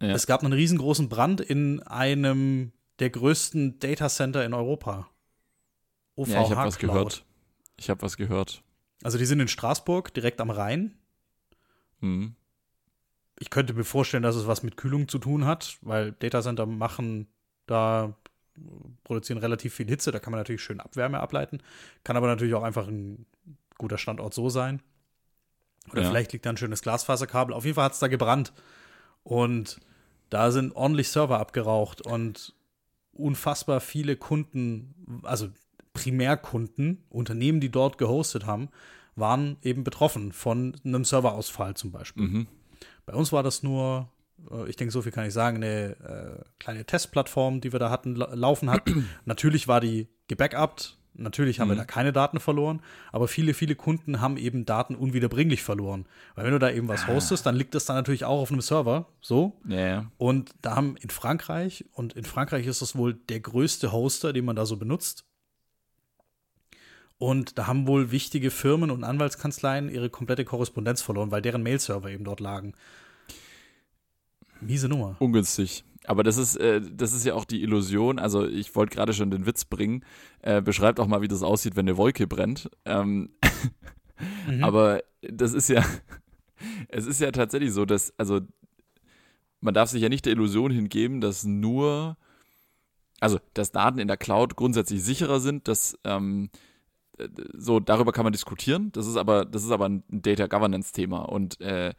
Ja. 0.00 0.08
Ja. 0.08 0.14
Es 0.14 0.26
gab 0.26 0.42
einen 0.42 0.52
riesengroßen 0.52 1.08
Brand 1.08 1.40
in 1.40 1.82
einem 1.82 2.72
der 2.98 3.10
größten 3.10 3.78
Datacenter 3.78 4.44
in 4.44 4.54
Europa. 4.54 5.08
OVH 6.16 6.28
ja, 6.28 6.42
ich 6.42 6.50
habe 6.50 6.68
was 6.68 6.78
gehört. 6.78 7.24
Ich 7.76 7.90
habe 7.90 8.02
was 8.02 8.16
gehört. 8.16 8.62
Also 9.02 9.18
die 9.18 9.26
sind 9.26 9.40
in 9.40 9.48
Straßburg, 9.48 10.12
direkt 10.14 10.40
am 10.40 10.50
Rhein. 10.50 10.96
Mhm. 12.00 12.34
Ich 13.38 13.50
könnte 13.50 13.74
mir 13.74 13.84
vorstellen, 13.84 14.22
dass 14.22 14.36
es 14.36 14.46
was 14.46 14.62
mit 14.62 14.76
Kühlung 14.76 15.08
zu 15.08 15.18
tun 15.18 15.44
hat, 15.44 15.78
weil 15.82 16.12
Datacenter 16.12 16.66
machen 16.66 17.26
da 17.66 18.16
produzieren 19.04 19.38
relativ 19.38 19.74
viel 19.74 19.86
Hitze, 19.86 20.12
da 20.12 20.18
kann 20.18 20.30
man 20.30 20.40
natürlich 20.40 20.62
schön 20.62 20.80
Abwärme 20.80 21.20
ableiten, 21.20 21.60
kann 22.04 22.16
aber 22.16 22.26
natürlich 22.26 22.54
auch 22.54 22.62
einfach 22.62 22.88
ein 22.88 23.26
guter 23.78 23.98
Standort 23.98 24.34
so 24.34 24.48
sein. 24.48 24.82
Oder 25.92 26.02
ja. 26.02 26.08
vielleicht 26.08 26.32
liegt 26.32 26.46
da 26.46 26.50
ein 26.50 26.56
schönes 26.56 26.82
Glasfaserkabel. 26.82 27.54
Auf 27.54 27.64
jeden 27.64 27.74
Fall 27.74 27.84
hat 27.84 27.92
es 27.92 28.00
da 28.00 28.08
gebrannt. 28.08 28.52
Und 29.22 29.80
da 30.30 30.50
sind 30.50 30.74
ordentlich 30.74 31.08
Server 31.08 31.38
abgeraucht 31.38 32.02
und 32.02 32.54
unfassbar 33.12 33.80
viele 33.80 34.16
Kunden, 34.16 35.22
also 35.22 35.48
Primärkunden, 35.92 37.04
Unternehmen, 37.08 37.60
die 37.60 37.70
dort 37.70 37.98
gehostet 37.98 38.46
haben, 38.46 38.68
waren 39.14 39.56
eben 39.62 39.82
betroffen 39.82 40.32
von 40.32 40.76
einem 40.84 41.04
Serverausfall 41.04 41.74
zum 41.74 41.90
Beispiel. 41.90 42.24
Mhm. 42.24 42.46
Bei 43.06 43.14
uns 43.14 43.32
war 43.32 43.42
das 43.42 43.62
nur, 43.62 44.10
äh, 44.50 44.68
ich 44.68 44.76
denke, 44.76 44.92
so 44.92 45.00
viel 45.02 45.12
kann 45.12 45.26
ich 45.26 45.32
sagen, 45.32 45.56
eine 45.56 45.96
äh, 46.00 46.44
kleine 46.58 46.84
Testplattform, 46.84 47.60
die 47.60 47.72
wir 47.72 47.78
da 47.78 47.88
hatten, 47.88 48.14
laufen 48.14 48.70
hatten. 48.70 49.08
Natürlich 49.24 49.68
war 49.68 49.80
die 49.80 50.08
gebackupt, 50.28 50.98
Natürlich 51.18 51.60
haben 51.60 51.68
mhm. 51.68 51.72
wir 51.72 51.78
da 51.78 51.84
keine 51.84 52.12
Daten 52.12 52.40
verloren, 52.40 52.80
aber 53.12 53.28
viele, 53.28 53.54
viele 53.54 53.74
Kunden 53.74 54.20
haben 54.20 54.36
eben 54.36 54.64
Daten 54.64 54.94
unwiederbringlich 54.94 55.62
verloren. 55.62 56.06
Weil 56.34 56.44
wenn 56.44 56.52
du 56.52 56.58
da 56.58 56.70
eben 56.70 56.88
was 56.88 57.04
ah. 57.04 57.08
hostest, 57.08 57.46
dann 57.46 57.56
liegt 57.56 57.74
das 57.74 57.86
dann 57.86 57.96
natürlich 57.96 58.24
auch 58.24 58.40
auf 58.40 58.50
einem 58.50 58.60
Server, 58.60 59.06
so. 59.20 59.58
Ja, 59.66 60.10
Und 60.18 60.54
da 60.62 60.76
haben 60.76 60.96
in 60.96 61.10
Frankreich, 61.10 61.84
und 61.92 62.14
in 62.14 62.24
Frankreich 62.24 62.66
ist 62.66 62.82
das 62.82 62.96
wohl 62.96 63.14
der 63.14 63.40
größte 63.40 63.92
Hoster, 63.92 64.32
den 64.32 64.44
man 64.44 64.56
da 64.56 64.66
so 64.66 64.76
benutzt. 64.76 65.24
Und 67.18 67.58
da 67.58 67.66
haben 67.66 67.86
wohl 67.86 68.10
wichtige 68.10 68.50
Firmen 68.50 68.90
und 68.90 69.02
Anwaltskanzleien 69.02 69.88
ihre 69.88 70.10
komplette 70.10 70.44
Korrespondenz 70.44 71.00
verloren, 71.00 71.30
weil 71.30 71.40
deren 71.40 71.62
Mail-Server 71.62 72.10
eben 72.10 72.24
dort 72.24 72.40
lagen. 72.40 72.74
Miese 74.60 74.88
Nummer. 74.88 75.16
Ungünstig. 75.18 75.84
Aber 76.06 76.22
das 76.22 76.36
ist, 76.36 76.56
äh, 76.56 76.80
das 76.80 77.12
ist 77.12 77.24
ja 77.24 77.34
auch 77.34 77.44
die 77.44 77.62
Illusion. 77.62 78.18
Also 78.18 78.46
ich 78.46 78.74
wollte 78.74 78.94
gerade 78.94 79.12
schon 79.12 79.30
den 79.30 79.46
Witz 79.46 79.64
bringen. 79.64 80.04
Äh, 80.40 80.62
beschreibt 80.62 81.00
auch 81.00 81.06
mal, 81.06 81.22
wie 81.22 81.28
das 81.28 81.42
aussieht, 81.42 81.76
wenn 81.76 81.88
eine 81.88 81.96
Wolke 81.96 82.26
brennt. 82.26 82.70
Ähm 82.84 83.30
mhm. 84.48 84.64
Aber 84.64 85.02
das 85.20 85.52
ist 85.52 85.68
ja, 85.68 85.84
es 86.88 87.06
ist 87.06 87.20
ja 87.20 87.30
tatsächlich 87.32 87.72
so, 87.72 87.84
dass, 87.84 88.12
also 88.18 88.40
man 89.60 89.74
darf 89.74 89.90
sich 89.90 90.02
ja 90.02 90.08
nicht 90.08 90.24
der 90.24 90.32
Illusion 90.32 90.70
hingeben, 90.70 91.20
dass 91.20 91.44
nur, 91.44 92.16
also 93.20 93.40
dass 93.54 93.72
Daten 93.72 93.98
in 93.98 94.08
der 94.08 94.16
Cloud 94.16 94.56
grundsätzlich 94.56 95.02
sicherer 95.02 95.40
sind, 95.40 95.68
dass 95.68 95.98
ähm, 96.04 96.50
so 97.54 97.80
darüber 97.80 98.12
kann 98.12 98.24
man 98.24 98.32
diskutieren. 98.32 98.92
Das 98.92 99.06
ist 99.06 99.16
aber, 99.16 99.44
das 99.44 99.64
ist 99.64 99.70
aber 99.70 99.88
ein 99.88 100.04
Data 100.08 100.46
Governance 100.46 100.92
Thema 100.92 101.20
und 101.20 101.60
äh, 101.60 101.94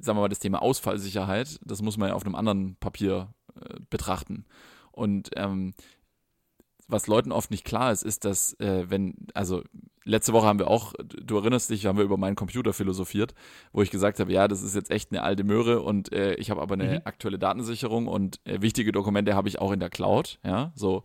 sagen 0.00 0.18
wir 0.18 0.22
mal, 0.22 0.28
das 0.28 0.38
Thema 0.38 0.62
Ausfallsicherheit, 0.62 1.60
das 1.64 1.82
muss 1.82 1.96
man 1.96 2.08
ja 2.08 2.14
auf 2.14 2.24
einem 2.24 2.34
anderen 2.34 2.76
Papier 2.76 3.34
äh, 3.54 3.76
betrachten. 3.90 4.44
Und 4.92 5.30
ähm, 5.36 5.74
was 6.88 7.06
Leuten 7.06 7.32
oft 7.32 7.50
nicht 7.50 7.64
klar 7.64 7.92
ist, 7.92 8.02
ist, 8.02 8.24
dass 8.24 8.58
äh, 8.60 8.86
wenn, 8.88 9.14
also 9.34 9.62
letzte 10.04 10.32
Woche 10.32 10.46
haben 10.46 10.58
wir 10.58 10.68
auch, 10.68 10.94
du 10.98 11.36
erinnerst 11.36 11.68
dich, 11.68 11.86
haben 11.86 11.98
wir 11.98 12.04
über 12.04 12.16
meinen 12.16 12.34
Computer 12.34 12.72
philosophiert, 12.72 13.34
wo 13.72 13.82
ich 13.82 13.90
gesagt 13.90 14.18
habe, 14.20 14.32
ja, 14.32 14.48
das 14.48 14.62
ist 14.62 14.74
jetzt 14.74 14.90
echt 14.90 15.12
eine 15.12 15.22
alte 15.22 15.44
Möhre 15.44 15.82
und 15.82 16.12
äh, 16.12 16.34
ich 16.34 16.50
habe 16.50 16.62
aber 16.62 16.74
eine 16.74 16.84
mhm. 16.84 17.00
aktuelle 17.04 17.38
Datensicherung 17.38 18.06
und 18.08 18.40
äh, 18.44 18.62
wichtige 18.62 18.90
Dokumente 18.90 19.34
habe 19.34 19.48
ich 19.48 19.60
auch 19.60 19.70
in 19.70 19.80
der 19.80 19.90
Cloud, 19.90 20.40
ja, 20.44 20.72
so. 20.74 21.04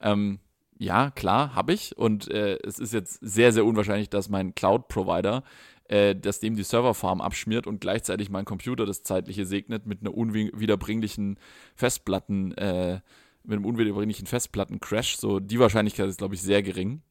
Ähm, 0.00 0.38
ja, 0.78 1.10
klar, 1.10 1.54
habe 1.54 1.72
ich 1.72 1.96
und 1.96 2.30
äh, 2.30 2.58
es 2.64 2.78
ist 2.78 2.92
jetzt 2.92 3.18
sehr, 3.20 3.52
sehr 3.52 3.64
unwahrscheinlich, 3.64 4.10
dass 4.10 4.28
mein 4.28 4.54
Cloud-Provider 4.54 5.42
äh, 5.88 6.14
dass 6.14 6.40
dem 6.40 6.56
die 6.56 6.62
Serverfarm 6.62 7.20
abschmiert 7.20 7.66
und 7.66 7.80
gleichzeitig 7.80 8.30
mein 8.30 8.44
Computer 8.44 8.86
das 8.86 9.02
Zeitliche 9.02 9.44
segnet 9.44 9.86
mit 9.86 10.00
einer 10.00 10.14
unwiederbringlichen 10.14 11.38
Festplatten, 11.74 12.52
äh, 12.52 13.00
mit 13.42 13.56
einem 13.56 13.66
unwiederbringlichen 13.66 14.26
Festplatten-Crash. 14.26 15.16
So, 15.16 15.40
die 15.40 15.58
Wahrscheinlichkeit 15.58 16.08
ist, 16.08 16.18
glaube 16.18 16.34
ich, 16.34 16.42
sehr 16.42 16.62
gering. 16.62 17.02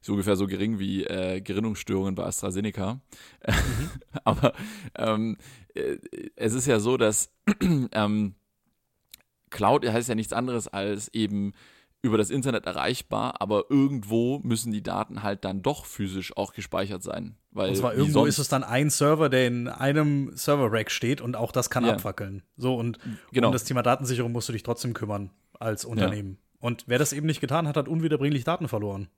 Ist 0.00 0.08
ungefähr 0.08 0.36
so 0.36 0.46
gering 0.46 0.78
wie 0.78 1.04
äh, 1.04 1.40
Gerinnungsstörungen 1.40 2.14
bei 2.14 2.24
AstraZeneca. 2.24 2.94
Mhm. 3.46 3.90
Aber 4.24 4.54
ähm, 4.94 5.36
äh, 5.74 5.96
es 6.36 6.54
ist 6.54 6.66
ja 6.66 6.80
so, 6.80 6.96
dass 6.96 7.34
ähm, 7.92 8.34
Cloud 9.50 9.86
heißt 9.86 10.08
ja 10.08 10.14
nichts 10.14 10.32
anderes 10.32 10.68
als 10.68 11.08
eben 11.14 11.52
über 12.00 12.16
das 12.16 12.30
Internet 12.30 12.66
erreichbar, 12.66 13.40
aber 13.40 13.64
irgendwo 13.70 14.38
müssen 14.38 14.72
die 14.72 14.82
Daten 14.82 15.22
halt 15.22 15.44
dann 15.44 15.62
doch 15.62 15.84
physisch 15.84 16.36
auch 16.36 16.52
gespeichert 16.52 17.02
sein. 17.02 17.36
Weil 17.50 17.70
und 17.70 17.76
zwar 17.76 17.94
irgendwo 17.94 18.24
ist 18.24 18.38
es 18.38 18.48
dann 18.48 18.62
ein 18.62 18.88
Server, 18.88 19.28
der 19.28 19.48
in 19.48 19.66
einem 19.68 20.30
Server-Rack 20.36 20.90
steht 20.92 21.20
und 21.20 21.34
auch 21.34 21.50
das 21.50 21.70
kann 21.70 21.84
ja. 21.84 21.92
abfackeln. 21.94 22.42
So, 22.56 22.76
und 22.76 22.98
genau. 23.32 23.48
um 23.48 23.52
das 23.52 23.64
Thema 23.64 23.82
Datensicherung 23.82 24.30
musst 24.30 24.48
du 24.48 24.52
dich 24.52 24.62
trotzdem 24.62 24.94
kümmern 24.94 25.30
als 25.58 25.84
Unternehmen. 25.84 26.38
Ja. 26.40 26.58
Und 26.60 26.84
wer 26.86 26.98
das 26.98 27.12
eben 27.12 27.26
nicht 27.26 27.40
getan 27.40 27.66
hat, 27.66 27.76
hat 27.76 27.88
unwiederbringlich 27.88 28.44
Daten 28.44 28.68
verloren. 28.68 29.08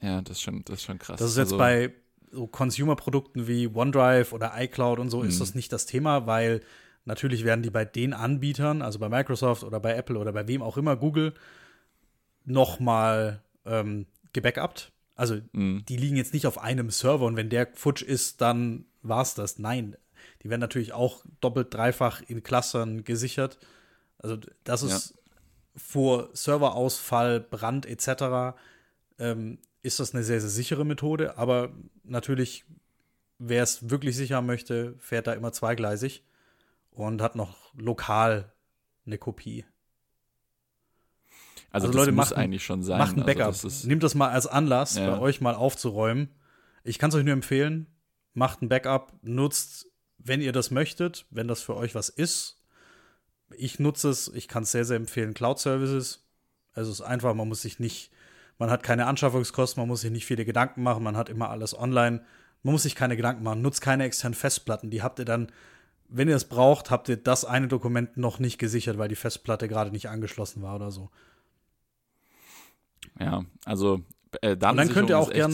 Ja, 0.00 0.20
das 0.20 0.38
ist 0.38 0.42
schon, 0.42 0.64
das 0.64 0.80
ist 0.80 0.84
schon 0.84 0.98
krass. 0.98 1.18
Das 1.18 1.30
ist 1.30 1.38
jetzt 1.38 1.52
also, 1.52 1.58
bei 1.58 1.94
so 2.30 2.46
Consumer-Produkten 2.46 3.48
wie 3.48 3.66
OneDrive 3.66 4.32
oder 4.34 4.52
iCloud 4.56 4.98
und 4.98 5.08
so 5.08 5.22
ist 5.22 5.36
mhm. 5.36 5.40
das 5.40 5.54
nicht 5.54 5.72
das 5.72 5.86
Thema, 5.86 6.26
weil 6.26 6.60
natürlich 7.06 7.44
werden 7.44 7.62
die 7.62 7.70
bei 7.70 7.86
den 7.86 8.12
Anbietern, 8.12 8.82
also 8.82 8.98
bei 8.98 9.08
Microsoft 9.08 9.64
oder 9.64 9.80
bei 9.80 9.94
Apple 9.94 10.18
oder 10.18 10.32
bei 10.32 10.46
wem 10.46 10.62
auch 10.62 10.76
immer, 10.76 10.96
Google, 10.96 11.32
nochmal 12.48 13.42
ähm, 13.64 14.06
gebackupt. 14.32 14.92
Also 15.14 15.38
mhm. 15.52 15.84
die 15.88 15.96
liegen 15.96 16.16
jetzt 16.16 16.32
nicht 16.32 16.46
auf 16.46 16.58
einem 16.58 16.90
Server 16.90 17.26
und 17.26 17.36
wenn 17.36 17.50
der 17.50 17.68
futsch 17.74 18.02
ist, 18.02 18.40
dann 18.40 18.86
war 19.02 19.22
es 19.22 19.34
das. 19.34 19.58
Nein, 19.58 19.96
die 20.42 20.50
werden 20.50 20.60
natürlich 20.60 20.92
auch 20.92 21.24
doppelt, 21.40 21.72
dreifach 21.72 22.22
in 22.22 22.42
Clustern 22.42 23.04
gesichert. 23.04 23.58
Also 24.18 24.38
das 24.64 24.82
ist 24.82 25.10
ja. 25.10 25.16
vor 25.76 26.28
Serverausfall, 26.32 27.40
Brand 27.40 27.86
etc. 27.86 28.56
Ähm, 29.18 29.58
ist 29.82 30.00
das 30.00 30.14
eine 30.14 30.24
sehr, 30.24 30.40
sehr 30.40 30.50
sichere 30.50 30.84
Methode. 30.84 31.36
Aber 31.36 31.70
natürlich, 32.04 32.64
wer 33.38 33.62
es 33.62 33.90
wirklich 33.90 34.16
sicher 34.16 34.42
möchte, 34.42 34.94
fährt 34.98 35.26
da 35.26 35.32
immer 35.32 35.52
zweigleisig 35.52 36.24
und 36.90 37.22
hat 37.22 37.36
noch 37.36 37.74
lokal 37.74 38.52
eine 39.06 39.18
Kopie. 39.18 39.64
Also, 41.70 41.86
also 41.88 41.98
Leute, 41.98 42.12
muss 42.12 42.30
macht, 42.30 42.38
eigentlich 42.38 42.64
schon 42.64 42.82
sein. 42.82 42.98
Macht 42.98 43.16
ein 43.16 43.22
also 43.22 43.26
Backup. 43.26 43.46
Also 43.46 43.68
das 43.68 43.84
Nehmt 43.84 44.02
das 44.02 44.14
mal 44.14 44.30
als 44.30 44.46
Anlass, 44.46 44.96
ja. 44.96 45.10
bei 45.10 45.20
euch 45.20 45.40
mal 45.40 45.54
aufzuräumen. 45.54 46.28
Ich 46.84 46.98
kann 46.98 47.10
es 47.10 47.16
euch 47.16 47.24
nur 47.24 47.34
empfehlen. 47.34 47.86
Macht 48.34 48.62
ein 48.62 48.68
Backup, 48.68 49.12
nutzt, 49.22 49.86
wenn 50.18 50.40
ihr 50.40 50.52
das 50.52 50.70
möchtet, 50.70 51.26
wenn 51.30 51.48
das 51.48 51.62
für 51.62 51.76
euch 51.76 51.94
was 51.94 52.08
ist. 52.08 52.62
Ich 53.56 53.78
nutze 53.78 54.10
es, 54.10 54.28
ich 54.28 54.48
kann 54.48 54.62
es 54.62 54.72
sehr, 54.72 54.84
sehr 54.84 54.96
empfehlen, 54.96 55.34
Cloud 55.34 55.58
Services. 55.58 56.26
Also 56.72 56.90
es 56.90 57.00
ist 57.00 57.06
einfach, 57.06 57.34
man 57.34 57.48
muss 57.48 57.62
sich 57.62 57.78
nicht, 57.80 58.12
man 58.58 58.70
hat 58.70 58.82
keine 58.82 59.06
Anschaffungskosten, 59.06 59.80
man 59.80 59.88
muss 59.88 60.02
sich 60.02 60.10
nicht 60.10 60.26
viele 60.26 60.44
Gedanken 60.44 60.82
machen, 60.82 61.02
man 61.02 61.16
hat 61.16 61.28
immer 61.28 61.50
alles 61.50 61.76
online. 61.76 62.22
Man 62.62 62.72
muss 62.72 62.82
sich 62.82 62.94
keine 62.94 63.16
Gedanken 63.16 63.42
machen, 63.42 63.62
nutzt 63.62 63.80
keine 63.80 64.04
externen 64.04 64.34
Festplatten, 64.34 64.90
die 64.90 65.02
habt 65.02 65.18
ihr 65.18 65.24
dann 65.24 65.50
wenn 66.08 66.28
ihr 66.28 66.36
es 66.36 66.46
braucht, 66.46 66.90
habt 66.90 67.08
ihr 67.08 67.16
das 67.16 67.44
eine 67.44 67.68
Dokument 67.68 68.16
noch 68.16 68.38
nicht 68.38 68.58
gesichert, 68.58 68.98
weil 68.98 69.08
die 69.08 69.14
Festplatte 69.14 69.68
gerade 69.68 69.90
nicht 69.90 70.08
angeschlossen 70.08 70.62
war 70.62 70.74
oder 70.74 70.90
so. 70.90 71.10
Ja, 73.18 73.44
also 73.64 74.02
äh, 74.42 74.52
Und 74.52 74.62
dann 74.62 74.88
könnt 74.88 75.10
ihr 75.10 75.18
auch 75.18 75.30
gern, 75.30 75.52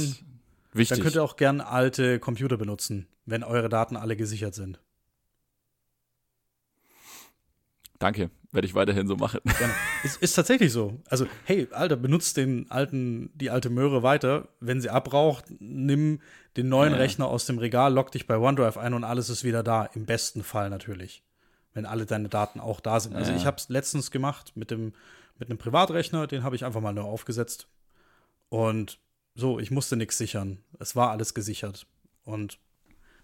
wichtig. 0.73 0.89
dann 0.89 1.01
könnt 1.01 1.15
ihr 1.15 1.23
auch 1.23 1.37
gern 1.37 1.61
alte 1.61 2.19
Computer 2.19 2.57
benutzen, 2.57 3.07
wenn 3.27 3.43
eure 3.43 3.69
Daten 3.69 3.97
alle 3.97 4.17
gesichert 4.17 4.55
sind. 4.55 4.81
Danke, 7.99 8.31
werde 8.53 8.67
ich 8.67 8.75
weiterhin 8.75 9.07
so 9.07 9.17
machen. 9.17 9.41
Gerne. 9.45 9.73
Ist, 10.03 10.21
ist 10.21 10.35
tatsächlich 10.35 10.71
so. 10.71 11.01
Also, 11.09 11.27
hey, 11.45 11.67
Alter, 11.71 11.97
benutzt 11.97 12.37
den 12.37 12.71
alten, 12.71 13.31
die 13.35 13.49
alte 13.49 13.71
Möhre 13.71 14.03
weiter. 14.03 14.49
Wenn 14.61 14.83
sie 14.83 14.91
abraucht, 14.91 15.47
nimm 15.61 16.21
den 16.59 16.69
neuen 16.69 16.93
ja. 16.93 16.99
Rechner 16.99 17.27
aus 17.27 17.47
dem 17.47 17.57
Regal, 17.57 17.95
log 17.95 18.13
dich 18.13 18.27
bei 18.27 18.37
OneDrive 18.37 18.77
ein 18.77 18.93
und 18.93 19.05
alles 19.05 19.31
ist 19.31 19.45
wieder 19.45 19.63
da. 19.63 19.87
Im 19.87 20.05
besten 20.05 20.43
Fall 20.43 20.69
natürlich. 20.69 21.23
Wenn 21.73 21.87
alle 21.87 22.05
deine 22.05 22.29
Daten 22.29 22.61
auch 22.61 22.81
da 22.81 23.01
sind. 23.01 23.17
Also, 23.17 23.31
ja. 23.31 23.39
ich 23.39 23.47
habe 23.47 23.57
es 23.57 23.71
letztens 23.71 24.11
gemacht 24.11 24.53
mit 24.55 24.71
dem 24.71 24.93
mit 25.39 25.49
einem 25.49 25.59
Privatrechner, 25.59 26.27
den 26.27 26.43
habe 26.43 26.57
ich 26.57 26.65
einfach 26.65 26.81
mal 26.81 26.93
neu 26.93 27.03
aufgesetzt. 27.03 27.69
Und 28.49 28.99
so, 29.35 29.59
ich 29.59 29.71
musste 29.71 29.97
nichts 29.97 30.19
sichern. 30.19 30.59
Es 30.79 30.95
war 30.95 31.11
alles 31.11 31.35
gesichert. 31.35 31.87
Und 32.25 32.59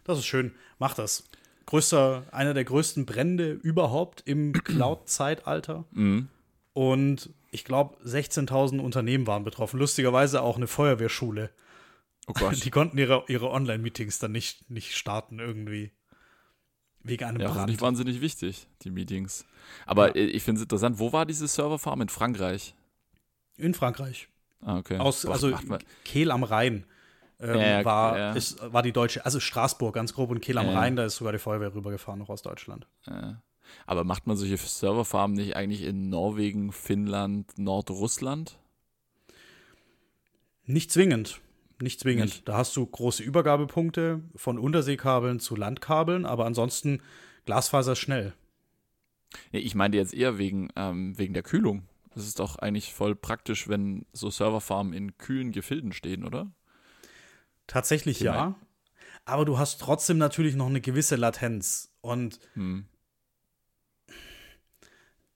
das 0.05 0.19
ist 0.19 0.27
schön. 0.27 0.55
Mach 0.79 0.95
das. 0.95 1.25
Größter, 1.67 2.25
einer 2.33 2.55
der 2.55 2.65
größten 2.65 3.07
Brände 3.07 3.53
überhaupt 3.53 4.23
im 4.27 4.53
Cloud-Zeitalter. 4.65 5.85
Mhm. 5.93 6.29
Und 6.73 7.31
ich 7.51 7.65
glaube, 7.65 7.97
16.000 8.05 8.81
Unternehmen 8.81 9.27
waren 9.27 9.45
betroffen. 9.45 9.79
Lustigerweise 9.79 10.43
auch 10.43 10.57
eine 10.57 10.67
Feuerwehrschule. 10.67 11.51
Oh 12.27 12.33
Gott. 12.33 12.57
Die 12.65 12.71
konnten 12.71 12.99
ihre, 12.99 13.25
ihre 13.29 13.51
Online-Meetings 13.51 14.19
dann 14.19 14.33
nicht, 14.33 14.69
nicht 14.71 14.97
starten 14.97 15.39
irgendwie. 15.39 15.93
Einem 17.05 17.40
ja, 17.40 17.51
Brand. 17.51 17.68
Nicht 17.68 17.80
wahnsinnig 17.80 18.20
wichtig, 18.20 18.68
die 18.82 18.90
Meetings. 18.90 19.44
Aber 19.86 20.16
ja. 20.16 20.22
ich 20.22 20.42
finde 20.42 20.59
es 20.59 20.62
interessant, 20.62 20.98
wo 20.98 21.12
war 21.12 21.26
diese 21.26 21.48
Serverfarm? 21.48 22.03
In 22.03 22.09
Frankreich? 22.09 22.74
In 23.57 23.74
Frankreich. 23.74 24.28
Ah, 24.61 24.78
okay. 24.78 24.98
Aus, 24.98 25.22
Boah, 25.22 25.32
also 25.32 25.57
Kehl 26.05 26.30
am 26.30 26.44
Rhein 26.44 26.84
ähm, 27.40 27.59
ja, 27.59 27.84
war, 27.84 28.18
ja. 28.18 28.32
Ist, 28.32 28.61
war 28.72 28.82
die 28.82 28.92
deutsche, 28.92 29.24
also 29.24 29.40
Straßburg 29.40 29.94
ganz 29.94 30.12
grob 30.12 30.30
und 30.30 30.40
Kehl 30.40 30.59
am 30.59 30.68
Rhein, 30.68 30.96
da 30.96 31.05
ist 31.05 31.16
sogar 31.16 31.32
die 31.32 31.38
Feuerwehr 31.38 31.74
rübergefahren, 31.74 32.18
noch 32.18 32.28
aus 32.28 32.42
Deutschland. 32.42 32.86
Aber 33.86 34.05
macht 34.05 34.26
man 34.26 34.36
solche 34.36 34.57
Serverfarmen 34.57 35.36
nicht 35.36 35.57
eigentlich 35.57 35.82
in 35.82 36.11
Norwegen, 36.11 36.72
Finnland, 36.72 37.57
Nordrussland? 37.57 38.59
Nicht 40.66 40.92
zwingend. 40.92 41.40
Nicht 41.81 42.01
zwingend. 42.01 42.26
Nicht. 42.26 42.49
Da 42.49 42.57
hast 42.57 42.76
du 42.76 42.85
große 42.85 43.22
Übergabepunkte 43.22 44.22
von 44.37 44.59
Unterseekabeln 44.59 45.41
zu 45.41 45.57
Landkabeln, 45.57 46.26
aber 46.26 46.45
ansonsten 46.45 47.03
Glasfaser 47.47 47.97
schnell. 47.97 48.35
Ich 49.53 49.74
meinte 49.74 49.97
jetzt 49.97 50.14
eher 50.14 50.39
wegen, 50.39 50.68
ähm, 50.76 51.16
wegen 51.18 51.35
der 51.35 51.43
Kühlung. 51.43 51.85
Das 52.14 52.26
ist 52.26 52.41
doch 52.41 52.57
eigentlich 52.57 52.93
voll 52.93 53.14
praktisch, 53.14 53.68
wenn 53.68 54.05
so 54.12 54.31
Serverfarmen 54.31 54.93
in 54.93 55.16
kühlen 55.16 55.53
Gefilden 55.53 55.93
stehen, 55.93 56.24
oder? 56.24 56.51
Tatsächlich 57.66 58.20
ja. 58.20 58.33
Mein. 58.33 58.55
Aber 59.24 59.45
du 59.45 59.59
hast 59.59 59.81
trotzdem 59.81 60.18
natürlich 60.18 60.57
noch 60.57 60.66
eine 60.66 60.81
gewisse 60.81 61.14
Latenz. 61.16 61.93
Und 62.01 62.41
hm. 62.55 62.87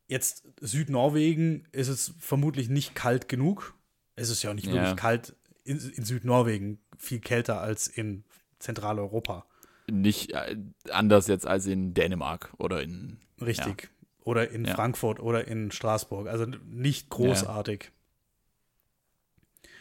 jetzt 0.08 0.48
Südnorwegen 0.60 1.68
ist 1.70 1.88
es 1.88 2.14
vermutlich 2.18 2.68
nicht 2.68 2.94
kalt 2.94 3.28
genug. 3.28 3.74
Es 4.16 4.30
ist 4.30 4.42
ja 4.42 4.50
auch 4.50 4.54
nicht 4.54 4.66
ja. 4.66 4.74
wirklich 4.74 4.96
kalt 4.96 5.36
in, 5.64 5.78
in 5.78 6.04
Südnorwegen 6.04 6.78
viel 6.98 7.20
kälter 7.20 7.60
als 7.60 7.86
in 7.86 8.24
Zentraleuropa. 8.58 9.46
Nicht 9.90 10.32
äh, 10.32 10.56
anders 10.90 11.26
jetzt 11.26 11.46
als 11.46 11.66
in 11.66 11.94
Dänemark 11.94 12.52
oder 12.58 12.82
in. 12.82 13.18
Richtig. 13.40 13.82
Ja. 13.82 13.88
Oder 14.24 14.50
in 14.50 14.64
ja. 14.64 14.74
Frankfurt 14.74 15.20
oder 15.20 15.46
in 15.46 15.70
Straßburg. 15.70 16.28
Also 16.28 16.46
nicht 16.66 17.10
großartig. 17.10 17.90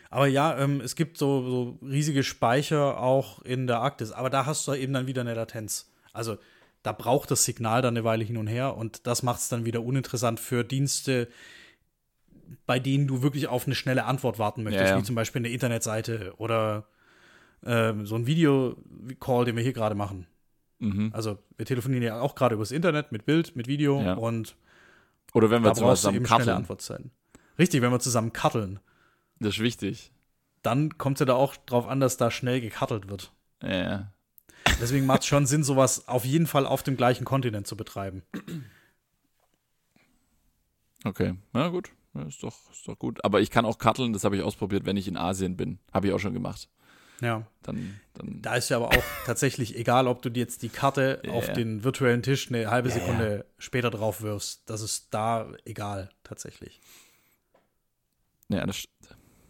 Aber 0.09 0.27
ja, 0.27 0.57
ähm, 0.59 0.81
es 0.81 0.95
gibt 0.95 1.17
so, 1.17 1.41
so 1.49 1.79
riesige 1.81 2.23
Speicher 2.23 2.99
auch 2.99 3.41
in 3.41 3.67
der 3.67 3.79
Arktis. 3.79 4.11
Aber 4.11 4.29
da 4.29 4.45
hast 4.45 4.67
du 4.67 4.73
eben 4.73 4.93
dann 4.93 5.07
wieder 5.07 5.21
eine 5.21 5.33
Latenz. 5.33 5.89
Also 6.11 6.37
da 6.83 6.91
braucht 6.91 7.31
das 7.31 7.45
Signal 7.45 7.81
dann 7.81 7.95
eine 7.95 8.03
Weile 8.03 8.23
hin 8.23 8.37
und 8.37 8.47
her 8.47 8.75
und 8.75 9.07
das 9.07 9.23
macht 9.23 9.39
es 9.39 9.49
dann 9.49 9.65
wieder 9.65 9.81
uninteressant 9.81 10.39
für 10.39 10.63
Dienste, 10.63 11.29
bei 12.65 12.79
denen 12.79 13.07
du 13.07 13.21
wirklich 13.21 13.47
auf 13.47 13.65
eine 13.65 13.75
schnelle 13.75 14.05
Antwort 14.05 14.39
warten 14.39 14.63
möchtest, 14.63 14.89
ja, 14.89 14.95
ja. 14.95 15.01
wie 15.01 15.05
zum 15.05 15.15
Beispiel 15.15 15.41
eine 15.41 15.49
Internetseite 15.49 16.33
oder 16.37 16.87
äh, 17.61 17.93
so 18.03 18.15
ein 18.15 18.25
Video-Call, 18.25 19.45
den 19.45 19.55
wir 19.55 19.63
hier 19.63 19.73
gerade 19.73 19.95
machen. 19.95 20.27
Mhm. 20.79 21.11
Also 21.13 21.39
wir 21.57 21.65
telefonieren 21.65 22.03
ja 22.03 22.19
auch 22.19 22.35
gerade 22.35 22.55
übers 22.55 22.71
Internet 22.71 23.11
mit 23.11 23.25
Bild, 23.25 23.55
mit 23.55 23.67
Video 23.67 24.01
ja. 24.01 24.13
und 24.13 24.55
oder 25.33 25.49
wenn 25.49 25.63
wir 25.63 25.73
zusammen 25.73 26.25
schnelle 26.25 26.55
Antwortzeiten. 26.55 27.11
Richtig, 27.57 27.81
wenn 27.81 27.91
wir 27.91 27.99
zusammen 27.99 28.33
cutteln. 28.33 28.79
Das 29.39 29.55
ist 29.55 29.59
wichtig. 29.59 30.11
Dann 30.61 30.97
kommt 30.97 31.17
es 31.17 31.19
ja 31.21 31.25
da 31.25 31.33
auch 31.33 31.55
drauf 31.55 31.87
an, 31.87 31.99
dass 31.99 32.17
da 32.17 32.31
schnell 32.31 32.61
gecuttelt 32.61 33.09
wird. 33.09 33.33
Ja. 33.61 34.11
Deswegen 34.79 35.05
macht 35.05 35.21
es 35.21 35.27
schon 35.27 35.45
Sinn, 35.45 35.63
sowas 35.63 36.07
auf 36.07 36.25
jeden 36.25 36.47
Fall 36.47 36.65
auf 36.65 36.83
dem 36.83 36.97
gleichen 36.97 37.25
Kontinent 37.25 37.67
zu 37.67 37.75
betreiben. 37.75 38.23
Okay, 41.03 41.35
na 41.51 41.67
gut. 41.67 41.91
Ja, 42.13 42.23
ist, 42.23 42.43
doch, 42.43 42.55
ist 42.71 42.87
doch 42.87 42.97
gut. 42.97 43.23
Aber 43.23 43.41
ich 43.41 43.49
kann 43.49 43.65
auch 43.65 43.77
karteln, 43.77 44.13
das 44.13 44.23
habe 44.23 44.35
ich 44.35 44.43
ausprobiert, 44.43 44.85
wenn 44.85 44.97
ich 44.97 45.07
in 45.07 45.17
Asien 45.17 45.57
bin. 45.57 45.79
Habe 45.91 46.07
ich 46.07 46.13
auch 46.13 46.19
schon 46.19 46.33
gemacht. 46.33 46.69
Ja. 47.21 47.47
Dann, 47.63 47.99
dann 48.13 48.41
da 48.41 48.55
ist 48.55 48.69
ja 48.69 48.77
aber 48.77 48.89
auch 48.89 49.03
tatsächlich 49.25 49.77
egal, 49.77 50.07
ob 50.07 50.21
du 50.21 50.29
dir 50.29 50.41
jetzt 50.41 50.61
die 50.61 50.69
Karte 50.69 51.21
yeah. 51.23 51.33
auf 51.33 51.51
den 51.53 51.83
virtuellen 51.83 52.21
Tisch 52.21 52.49
eine 52.49 52.69
halbe 52.69 52.89
yeah. 52.89 52.99
Sekunde 52.99 53.45
später 53.57 53.89
drauf 53.89 54.21
wirfst. 54.21 54.69
Das 54.69 54.81
ist 54.81 55.13
da 55.13 55.51
egal, 55.65 56.09
tatsächlich. 56.23 56.81
Ja, 58.49 58.65
das, 58.65 58.83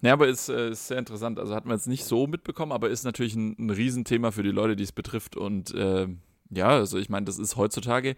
ja 0.02 0.14
aber 0.14 0.28
ist, 0.28 0.50
äh, 0.50 0.70
ist 0.70 0.88
sehr 0.88 1.00
interessant. 1.00 1.40
Also 1.40 1.56
hat 1.56 1.66
man 1.66 1.76
jetzt 1.76 1.88
nicht 1.88 2.06
so 2.06 2.28
mitbekommen, 2.28 2.72
aber 2.72 2.90
ist 2.90 3.04
natürlich 3.04 3.36
ein, 3.36 3.56
ein 3.58 3.70
Riesenthema 3.72 4.32
für 4.32 4.44
die 4.44 4.52
Leute, 4.52 4.76
die 4.76 4.84
es 4.84 4.92
betrifft. 4.92 5.36
Und 5.36 5.74
äh, 5.74 6.08
ja, 6.50 6.68
also 6.70 6.98
ich 6.98 7.10
meine, 7.10 7.26
das 7.26 7.40
ist 7.40 7.58
heutzutage 7.58 8.16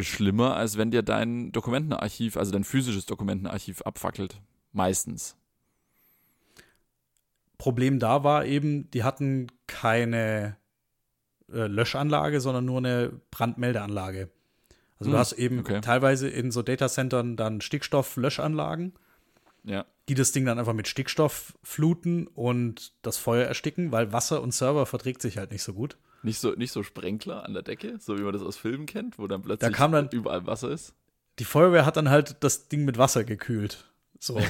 schlimmer, 0.00 0.56
als 0.56 0.78
wenn 0.78 0.90
dir 0.90 1.02
dein 1.02 1.52
Dokumentenarchiv, 1.52 2.36
also 2.36 2.50
dein 2.50 2.64
physisches 2.64 3.04
Dokumentenarchiv 3.06 3.82
abfackelt. 3.82 4.40
Meistens. 4.72 5.36
Problem 7.58 7.98
da 7.98 8.24
war 8.24 8.46
eben, 8.46 8.90
die 8.90 9.04
hatten 9.04 9.48
keine 9.66 10.56
äh, 11.52 11.66
Löschanlage, 11.66 12.40
sondern 12.40 12.64
nur 12.64 12.78
eine 12.78 13.12
Brandmeldeanlage. 13.30 14.30
Also 14.98 15.10
hm, 15.10 15.12
du 15.12 15.18
hast 15.18 15.32
eben 15.34 15.58
okay. 15.60 15.80
teilweise 15.80 16.28
in 16.28 16.50
so 16.50 16.62
Datacentern 16.62 17.36
dann 17.36 17.60
Stickstofflöschanlagen, 17.60 18.94
ja. 19.64 19.84
die 20.08 20.14
das 20.14 20.32
Ding 20.32 20.46
dann 20.46 20.58
einfach 20.58 20.72
mit 20.72 20.88
Stickstoff 20.88 21.56
fluten 21.62 22.26
und 22.26 22.92
das 23.02 23.18
Feuer 23.18 23.46
ersticken, 23.46 23.92
weil 23.92 24.12
Wasser 24.12 24.42
und 24.42 24.52
Server 24.54 24.86
verträgt 24.86 25.22
sich 25.22 25.38
halt 25.38 25.52
nicht 25.52 25.62
so 25.62 25.74
gut. 25.74 25.98
Nicht 26.22 26.38
so, 26.38 26.52
nicht 26.52 26.72
so 26.72 26.82
Sprenkler 26.82 27.44
an 27.44 27.52
der 27.52 27.62
Decke, 27.62 27.98
so 27.98 28.16
wie 28.16 28.22
man 28.22 28.32
das 28.32 28.42
aus 28.42 28.56
Filmen 28.56 28.86
kennt, 28.86 29.18
wo 29.18 29.26
dann 29.26 29.42
plötzlich 29.42 29.70
da 29.70 29.76
kam 29.76 29.92
dann, 29.92 30.08
überall 30.10 30.46
Wasser 30.46 30.70
ist. 30.70 30.94
Die 31.38 31.44
Feuerwehr 31.44 31.84
hat 31.84 31.96
dann 31.96 32.10
halt 32.10 32.36
das 32.40 32.68
Ding 32.68 32.84
mit 32.84 32.98
Wasser 32.98 33.24
gekühlt. 33.24 33.90
So. 34.18 34.40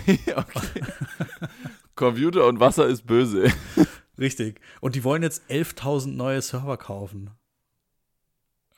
Computer 1.95 2.47
und 2.47 2.61
Wasser 2.61 2.87
ist 2.87 3.07
böse. 3.07 3.51
Richtig. 4.19 4.61
Und 4.81 4.95
die 4.95 5.05
wollen 5.05 5.23
jetzt 5.23 5.49
11.000 5.49 6.09
neue 6.09 6.43
Server 6.43 6.77
kaufen. 6.77 7.31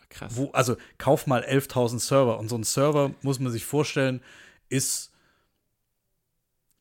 Krass. 0.08 0.36
Wo, 0.36 0.50
also 0.52 0.76
kauf 0.98 1.26
mal 1.26 1.42
11.000 1.42 1.98
Server. 1.98 2.38
Und 2.38 2.48
so 2.48 2.56
ein 2.56 2.62
Server, 2.62 3.12
muss 3.22 3.40
man 3.40 3.50
sich 3.50 3.64
vorstellen, 3.64 4.20
ist 4.68 5.12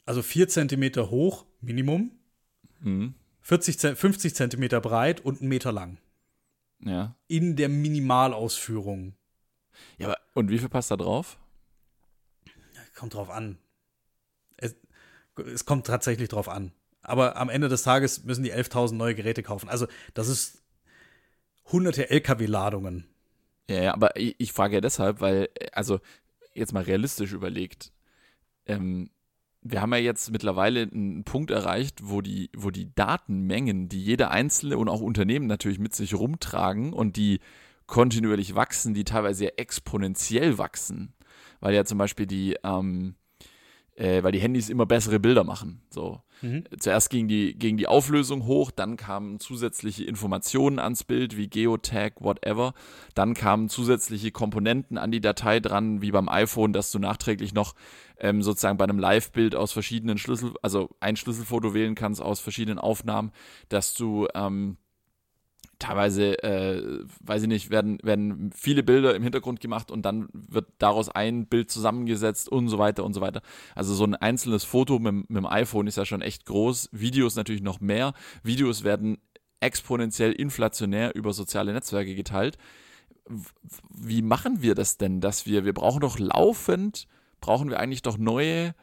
also 0.05 0.21
4 0.21 0.47
Zentimeter 0.49 1.09
hoch, 1.09 1.45
Minimum. 1.61 2.11
Mhm. 2.81 3.15
40, 3.41 3.97
50 3.97 4.35
Zentimeter 4.35 4.79
breit 4.79 5.21
und 5.21 5.39
einen 5.39 5.49
Meter 5.49 5.71
lang. 5.71 5.97
Ja. 6.85 7.15
In 7.27 7.55
der 7.55 7.69
Minimalausführung. 7.69 9.15
Ja, 9.97 10.07
aber 10.07 10.17
und 10.33 10.49
wie 10.49 10.59
viel 10.59 10.69
passt 10.69 10.91
da 10.91 10.97
drauf? 10.97 11.37
Kommt 12.95 13.13
drauf 13.13 13.29
an 13.29 13.57
es 15.37 15.65
kommt 15.65 15.87
tatsächlich 15.87 16.29
drauf 16.29 16.49
an. 16.49 16.71
Aber 17.01 17.35
am 17.35 17.49
Ende 17.49 17.69
des 17.69 17.83
Tages 17.83 18.23
müssen 18.23 18.43
die 18.43 18.53
11.000 18.53 18.93
neue 18.93 19.15
Geräte 19.15 19.43
kaufen. 19.43 19.69
Also, 19.69 19.87
das 20.13 20.27
ist 20.27 20.63
hunderte 21.65 22.09
LKW-Ladungen. 22.09 23.07
Ja, 23.69 23.83
ja, 23.83 23.93
aber 23.93 24.15
ich, 24.15 24.35
ich, 24.37 24.53
frage 24.53 24.75
ja 24.75 24.81
deshalb, 24.81 25.19
weil, 25.21 25.49
also, 25.73 25.99
jetzt 26.53 26.73
mal 26.73 26.83
realistisch 26.83 27.33
überlegt, 27.33 27.91
ähm, 28.65 29.09
wir 29.63 29.81
haben 29.81 29.93
ja 29.93 29.99
jetzt 29.99 30.31
mittlerweile 30.31 30.83
einen 30.83 31.23
Punkt 31.23 31.51
erreicht, 31.51 31.99
wo 32.03 32.21
die, 32.21 32.49
wo 32.55 32.69
die 32.69 32.93
Datenmengen, 32.93 33.89
die 33.89 34.03
jeder 34.03 34.31
Einzelne 34.31 34.77
und 34.77 34.89
auch 34.89 35.01
Unternehmen 35.01 35.47
natürlich 35.47 35.79
mit 35.79 35.95
sich 35.95 36.13
rumtragen 36.13 36.93
und 36.93 37.15
die 37.15 37.39
kontinuierlich 37.87 38.55
wachsen, 38.55 38.93
die 38.93 39.03
teilweise 39.03 39.45
ja 39.45 39.51
exponentiell 39.57 40.57
wachsen, 40.57 41.13
weil 41.59 41.73
ja 41.73 41.85
zum 41.85 41.97
Beispiel 41.97 42.25
die, 42.25 42.57
ähm, 42.63 43.15
äh, 43.95 44.23
weil 44.23 44.31
die 44.31 44.39
Handys 44.39 44.69
immer 44.69 44.85
bessere 44.85 45.19
Bilder 45.19 45.43
machen. 45.43 45.81
So. 45.89 46.21
Mhm. 46.41 46.63
Zuerst 46.79 47.09
ging 47.09 47.27
die, 47.27 47.57
ging 47.57 47.77
die 47.77 47.87
Auflösung 47.87 48.45
hoch, 48.45 48.71
dann 48.71 48.97
kamen 48.97 49.39
zusätzliche 49.39 50.03
Informationen 50.03 50.79
ans 50.79 51.03
Bild, 51.03 51.37
wie 51.37 51.47
Geotag, 51.47 52.21
whatever. 52.21 52.73
Dann 53.13 53.33
kamen 53.33 53.69
zusätzliche 53.69 54.31
Komponenten 54.31 54.97
an 54.97 55.11
die 55.11 55.21
Datei 55.21 55.59
dran, 55.59 56.01
wie 56.01 56.11
beim 56.11 56.29
iPhone, 56.29 56.73
dass 56.73 56.91
du 56.91 56.99
nachträglich 56.99 57.53
noch 57.53 57.75
ähm, 58.17 58.41
sozusagen 58.41 58.77
bei 58.77 58.83
einem 58.83 58.99
Live-Bild 58.99 59.55
aus 59.55 59.71
verschiedenen 59.71 60.17
Schlüssel, 60.17 60.53
also 60.61 60.89
ein 60.99 61.15
Schlüsselfoto 61.15 61.73
wählen 61.73 61.95
kannst 61.95 62.21
aus 62.21 62.39
verschiedenen 62.39 62.79
Aufnahmen, 62.79 63.31
dass 63.69 63.93
du 63.93 64.27
ähm, 64.33 64.77
teilweise, 65.83 66.41
äh, 66.43 67.03
weiß 67.19 67.43
ich 67.43 67.47
nicht, 67.49 67.69
werden, 67.69 67.99
werden 68.03 68.51
viele 68.55 68.83
Bilder 68.83 69.15
im 69.15 69.23
Hintergrund 69.23 69.59
gemacht 69.59 69.91
und 69.91 70.03
dann 70.03 70.29
wird 70.31 70.67
daraus 70.77 71.09
ein 71.09 71.45
Bild 71.45 71.69
zusammengesetzt 71.69 72.47
und 72.47 72.69
so 72.69 72.77
weiter 72.77 73.03
und 73.03 73.13
so 73.13 73.19
weiter. 73.19 73.41
Also 73.75 73.93
so 73.93 74.05
ein 74.05 74.15
einzelnes 74.15 74.63
Foto 74.63 74.99
mit, 74.99 75.29
mit 75.29 75.37
dem 75.37 75.45
iPhone 75.45 75.87
ist 75.87 75.97
ja 75.97 76.05
schon 76.05 76.21
echt 76.21 76.45
groß. 76.45 76.89
Videos 76.93 77.35
natürlich 77.35 77.61
noch 77.61 77.81
mehr. 77.81 78.13
Videos 78.43 78.85
werden 78.85 79.17
exponentiell 79.59 80.31
inflationär 80.31 81.15
über 81.15 81.33
soziale 81.33 81.73
Netzwerke 81.73 82.15
geteilt. 82.15 82.57
Wie 83.93 84.21
machen 84.21 84.61
wir 84.61 84.75
das 84.75 84.97
denn, 84.97 85.19
dass 85.19 85.45
wir, 85.45 85.65
wir 85.65 85.73
brauchen 85.73 85.99
doch 85.99 86.17
laufend, 86.17 87.07
brauchen 87.41 87.69
wir 87.69 87.79
eigentlich 87.79 88.01
doch 88.01 88.17
neue 88.17 88.73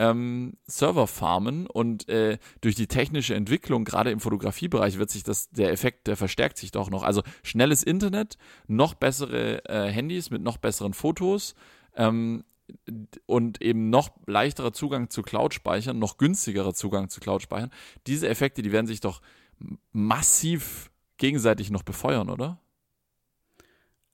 ähm, 0.00 0.54
Serverfarmen 0.66 1.66
und 1.66 2.08
äh, 2.08 2.38
durch 2.62 2.74
die 2.74 2.86
technische 2.86 3.34
Entwicklung, 3.34 3.84
gerade 3.84 4.10
im 4.10 4.18
Fotografiebereich, 4.18 4.98
wird 4.98 5.10
sich 5.10 5.24
das, 5.24 5.50
der 5.50 5.72
Effekt, 5.72 6.06
der 6.06 6.16
verstärkt 6.16 6.56
sich 6.56 6.70
doch 6.70 6.88
noch. 6.88 7.02
Also 7.02 7.22
schnelles 7.42 7.82
Internet, 7.82 8.38
noch 8.66 8.94
bessere 8.94 9.62
äh, 9.66 9.92
Handys 9.92 10.30
mit 10.30 10.40
noch 10.40 10.56
besseren 10.56 10.94
Fotos, 10.94 11.54
ähm, 11.94 12.44
und 13.26 13.60
eben 13.60 13.90
noch 13.90 14.10
leichterer 14.26 14.72
Zugang 14.72 15.10
zu 15.10 15.22
Cloud-Speichern, 15.22 15.98
noch 15.98 16.16
günstigerer 16.16 16.72
Zugang 16.72 17.10
zu 17.10 17.20
Cloud-Speichern. 17.20 17.70
Diese 18.06 18.28
Effekte, 18.28 18.62
die 18.62 18.72
werden 18.72 18.86
sich 18.86 19.00
doch 19.00 19.20
massiv 19.92 20.90
gegenseitig 21.18 21.70
noch 21.70 21.82
befeuern, 21.82 22.30
oder? 22.30 22.58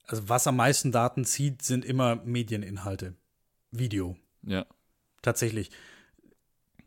Also 0.05 0.27
was 0.27 0.47
am 0.47 0.57
meisten 0.57 0.91
Daten 0.91 1.23
zieht, 1.23 1.61
sind 1.61 1.85
immer 1.85 2.17
Medieninhalte. 2.17 3.15
Video. 3.71 4.17
Ja. 4.41 4.65
Tatsächlich. 5.21 5.71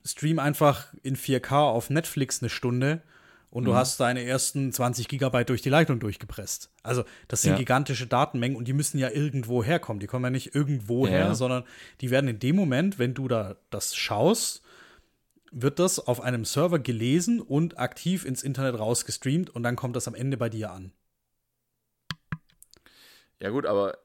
Stream 0.04 0.38
einfach 0.38 0.86
in 1.02 1.16
4K 1.16 1.52
auf 1.52 1.90
Netflix 1.90 2.42
eine 2.42 2.48
Stunde 2.48 3.02
und 3.50 3.64
mhm. 3.64 3.66
du 3.66 3.74
hast 3.74 3.98
deine 4.00 4.24
ersten 4.24 4.72
20 4.72 5.08
Gigabyte 5.08 5.48
durch 5.48 5.60
die 5.60 5.68
Leitung 5.68 5.98
durchgepresst. 5.98 6.70
Also, 6.82 7.04
das 7.28 7.42
sind 7.42 7.52
ja. 7.52 7.58
gigantische 7.58 8.06
Datenmengen 8.06 8.56
und 8.56 8.68
die 8.68 8.72
müssen 8.72 8.98
ja 8.98 9.10
irgendwo 9.10 9.62
herkommen. 9.62 10.00
Die 10.00 10.06
kommen 10.06 10.24
ja 10.24 10.30
nicht 10.30 10.54
irgendwo 10.54 11.06
ja. 11.06 11.12
her, 11.12 11.34
sondern 11.34 11.64
die 12.00 12.10
werden 12.10 12.28
in 12.28 12.38
dem 12.38 12.56
Moment, 12.56 12.98
wenn 12.98 13.12
du 13.12 13.28
da 13.28 13.56
das 13.70 13.94
schaust, 13.96 14.62
wird 15.50 15.80
das 15.80 15.98
auf 15.98 16.20
einem 16.20 16.44
Server 16.44 16.78
gelesen 16.78 17.40
und 17.40 17.78
aktiv 17.78 18.24
ins 18.24 18.42
Internet 18.42 18.78
rausgestreamt 18.78 19.50
und 19.50 19.64
dann 19.64 19.74
kommt 19.74 19.96
das 19.96 20.06
am 20.06 20.14
Ende 20.14 20.36
bei 20.36 20.48
dir 20.48 20.70
an. 20.70 20.92
Ja, 23.40 23.50
gut, 23.50 23.66
aber 23.66 23.98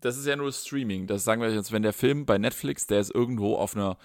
das 0.00 0.16
ist 0.16 0.26
ja 0.26 0.36
nur 0.36 0.52
Streaming. 0.52 1.06
Das 1.06 1.24
sagen 1.24 1.40
wir 1.40 1.52
jetzt, 1.52 1.72
wenn 1.72 1.82
der 1.82 1.92
Film 1.92 2.26
bei 2.26 2.38
Netflix, 2.38 2.86
der 2.86 3.00
ist 3.00 3.14
irgendwo 3.14 3.56
auf 3.56 3.74
einer, 3.74 3.96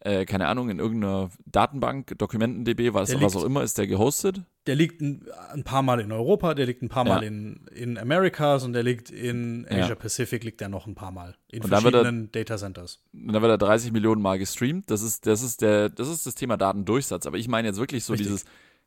äh, 0.00 0.24
keine 0.24 0.46
Ahnung, 0.46 0.70
in 0.70 0.78
irgendeiner 0.78 1.30
Datenbank, 1.46 2.16
Dokumenten-DB, 2.18 2.94
was, 2.94 3.20
was 3.20 3.36
auch 3.36 3.44
immer, 3.44 3.62
ist 3.62 3.76
der 3.76 3.86
gehostet? 3.86 4.42
Der 4.66 4.76
liegt 4.76 5.00
ein, 5.00 5.26
ein, 5.52 5.64
paar 5.64 5.82
Mal 5.82 6.00
in 6.00 6.12
Europa, 6.12 6.54
der 6.54 6.66
liegt 6.66 6.82
ein 6.82 6.88
paar 6.88 7.04
Mal 7.04 7.22
ja. 7.22 7.28
in, 7.28 7.66
in 7.74 7.98
Americas 7.98 8.64
und 8.64 8.72
der 8.72 8.82
liegt 8.82 9.10
in 9.10 9.66
Asia 9.68 9.88
ja. 9.88 9.94
Pacific, 9.94 10.44
liegt 10.44 10.60
der 10.60 10.68
noch 10.68 10.86
ein 10.86 10.94
paar 10.94 11.10
Mal. 11.10 11.34
In 11.48 11.62
und 11.62 11.68
verschiedenen 11.68 12.24
er, 12.26 12.28
Data 12.28 12.56
Centers. 12.56 13.02
Und 13.12 13.32
dann 13.32 13.42
wird 13.42 13.50
er 13.50 13.58
30 13.58 13.92
Millionen 13.92 14.22
Mal 14.22 14.38
gestreamt. 14.38 14.90
Das 14.90 15.02
ist, 15.02 15.26
das 15.26 15.42
ist 15.42 15.62
der, 15.62 15.88
das 15.88 16.08
ist 16.08 16.26
das 16.26 16.34
Thema 16.34 16.56
Datendurchsatz. 16.56 17.26
Aber 17.26 17.38
ich 17.38 17.48
meine 17.48 17.68
jetzt 17.68 17.78
wirklich 17.78 18.04
so 18.04 18.12
Richtig. 18.12 18.28
dieses 18.28 18.44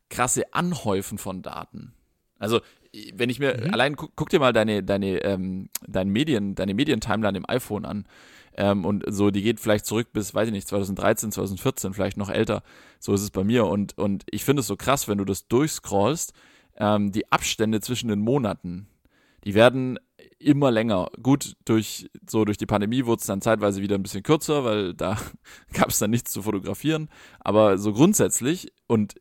krasse 0.08 0.54
Anhäufen 0.54 1.18
von 1.18 1.42
Daten. 1.42 1.92
Also 2.38 2.60
wenn 3.14 3.30
ich 3.30 3.38
mir, 3.38 3.60
mhm. 3.60 3.72
allein 3.72 3.96
guck, 3.96 4.12
guck, 4.16 4.30
dir 4.30 4.40
mal 4.40 4.52
deine, 4.52 4.82
deine, 4.82 5.22
ähm, 5.24 5.68
deine 5.86 6.10
Medien, 6.10 6.54
deine 6.54 6.74
Medientimeline 6.74 7.38
im 7.38 7.48
iPhone 7.48 7.84
an. 7.84 8.06
Ähm, 8.56 8.84
und 8.84 9.04
so, 9.08 9.30
die 9.30 9.42
geht 9.42 9.58
vielleicht 9.58 9.86
zurück 9.86 10.08
bis, 10.12 10.34
weiß 10.34 10.46
ich 10.48 10.52
nicht, 10.52 10.68
2013, 10.68 11.32
2014, 11.32 11.92
vielleicht 11.92 12.16
noch 12.16 12.30
älter. 12.30 12.62
So 13.00 13.12
ist 13.12 13.22
es 13.22 13.30
bei 13.30 13.42
mir. 13.42 13.66
Und, 13.66 13.98
und 13.98 14.24
ich 14.30 14.44
finde 14.44 14.60
es 14.60 14.66
so 14.66 14.76
krass, 14.76 15.08
wenn 15.08 15.18
du 15.18 15.24
das 15.24 15.48
durchscrollst, 15.48 16.32
ähm, 16.76 17.10
die 17.10 17.30
Abstände 17.32 17.80
zwischen 17.80 18.08
den 18.08 18.20
Monaten, 18.20 18.86
die 19.44 19.54
werden 19.54 19.98
immer 20.38 20.70
länger. 20.70 21.08
Gut, 21.22 21.56
durch, 21.64 22.08
so 22.28 22.44
durch 22.44 22.58
die 22.58 22.66
Pandemie 22.66 23.06
wurde 23.06 23.20
es 23.20 23.26
dann 23.26 23.40
zeitweise 23.40 23.82
wieder 23.82 23.96
ein 23.96 24.02
bisschen 24.02 24.22
kürzer, 24.22 24.64
weil 24.64 24.94
da 24.94 25.18
gab 25.72 25.88
es 25.88 25.98
dann 25.98 26.10
nichts 26.10 26.32
zu 26.32 26.42
fotografieren. 26.42 27.08
Aber 27.40 27.78
so 27.78 27.92
grundsätzlich, 27.92 28.72
und 28.86 29.14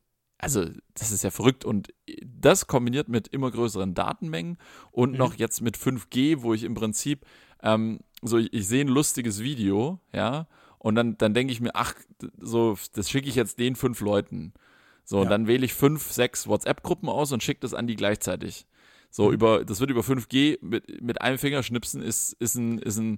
also 0.44 0.66
das 0.94 1.12
ist 1.12 1.24
ja 1.24 1.32
verrückt 1.32 1.64
und 1.64 1.94
das 2.26 2.68
kombiniert 2.68 3.08
mit 3.08 3.30
immer 3.30 3.50
größeren 3.50 3.94
Datenmengen 3.94 4.58
und 4.92 5.14
mhm. 5.14 5.18
noch 5.18 5.36
jetzt 5.36 5.62
mit 5.62 5.78
5G, 5.78 6.42
wo 6.42 6.54
ich 6.54 6.64
im 6.64 6.74
Prinzip 6.74 7.26
ähm, 7.62 8.02
so 8.22 8.38
ich, 8.38 8.54
ich 8.54 8.68
sehe 8.68 8.84
ein 8.84 8.90
lustiges 8.90 9.42
Video, 9.42 10.00
ja, 10.12 10.48
und 10.80 10.96
dann 10.96 11.18
dann 11.18 11.34
denke 11.34 11.54
ich 11.54 11.62
mir, 11.62 11.72
ach, 11.76 11.96
so 12.38 12.78
das 12.94 13.10
schicke 13.10 13.30
ich 13.30 13.36
jetzt 13.36 13.58
den 13.58 13.76
fünf 13.76 14.02
Leuten. 14.02 14.54
So, 15.06 15.18
ja. 15.18 15.24
und 15.24 15.30
dann 15.30 15.48
wähle 15.48 15.66
ich 15.66 15.74
fünf, 15.74 16.12
sechs 16.12 16.48
WhatsApp-Gruppen 16.48 17.10
aus 17.10 17.32
und 17.32 17.44
schicke 17.44 17.62
das 17.62 17.74
an 17.74 17.88
die 17.88 17.96
gleichzeitig. 17.96 18.68
So 19.10 19.28
mhm. 19.28 19.34
über, 19.34 19.66
das 19.66 19.80
wird 19.80 19.92
über 19.92 20.02
5G 20.02 20.58
mit, 20.62 21.02
mit 21.02 21.22
einem 21.22 21.38
Fingerschnipsen 21.38 22.02
ist, 22.02 22.34
ist 22.34 22.56
ein, 22.56 22.80
ist 22.80 22.98
ein 22.98 23.18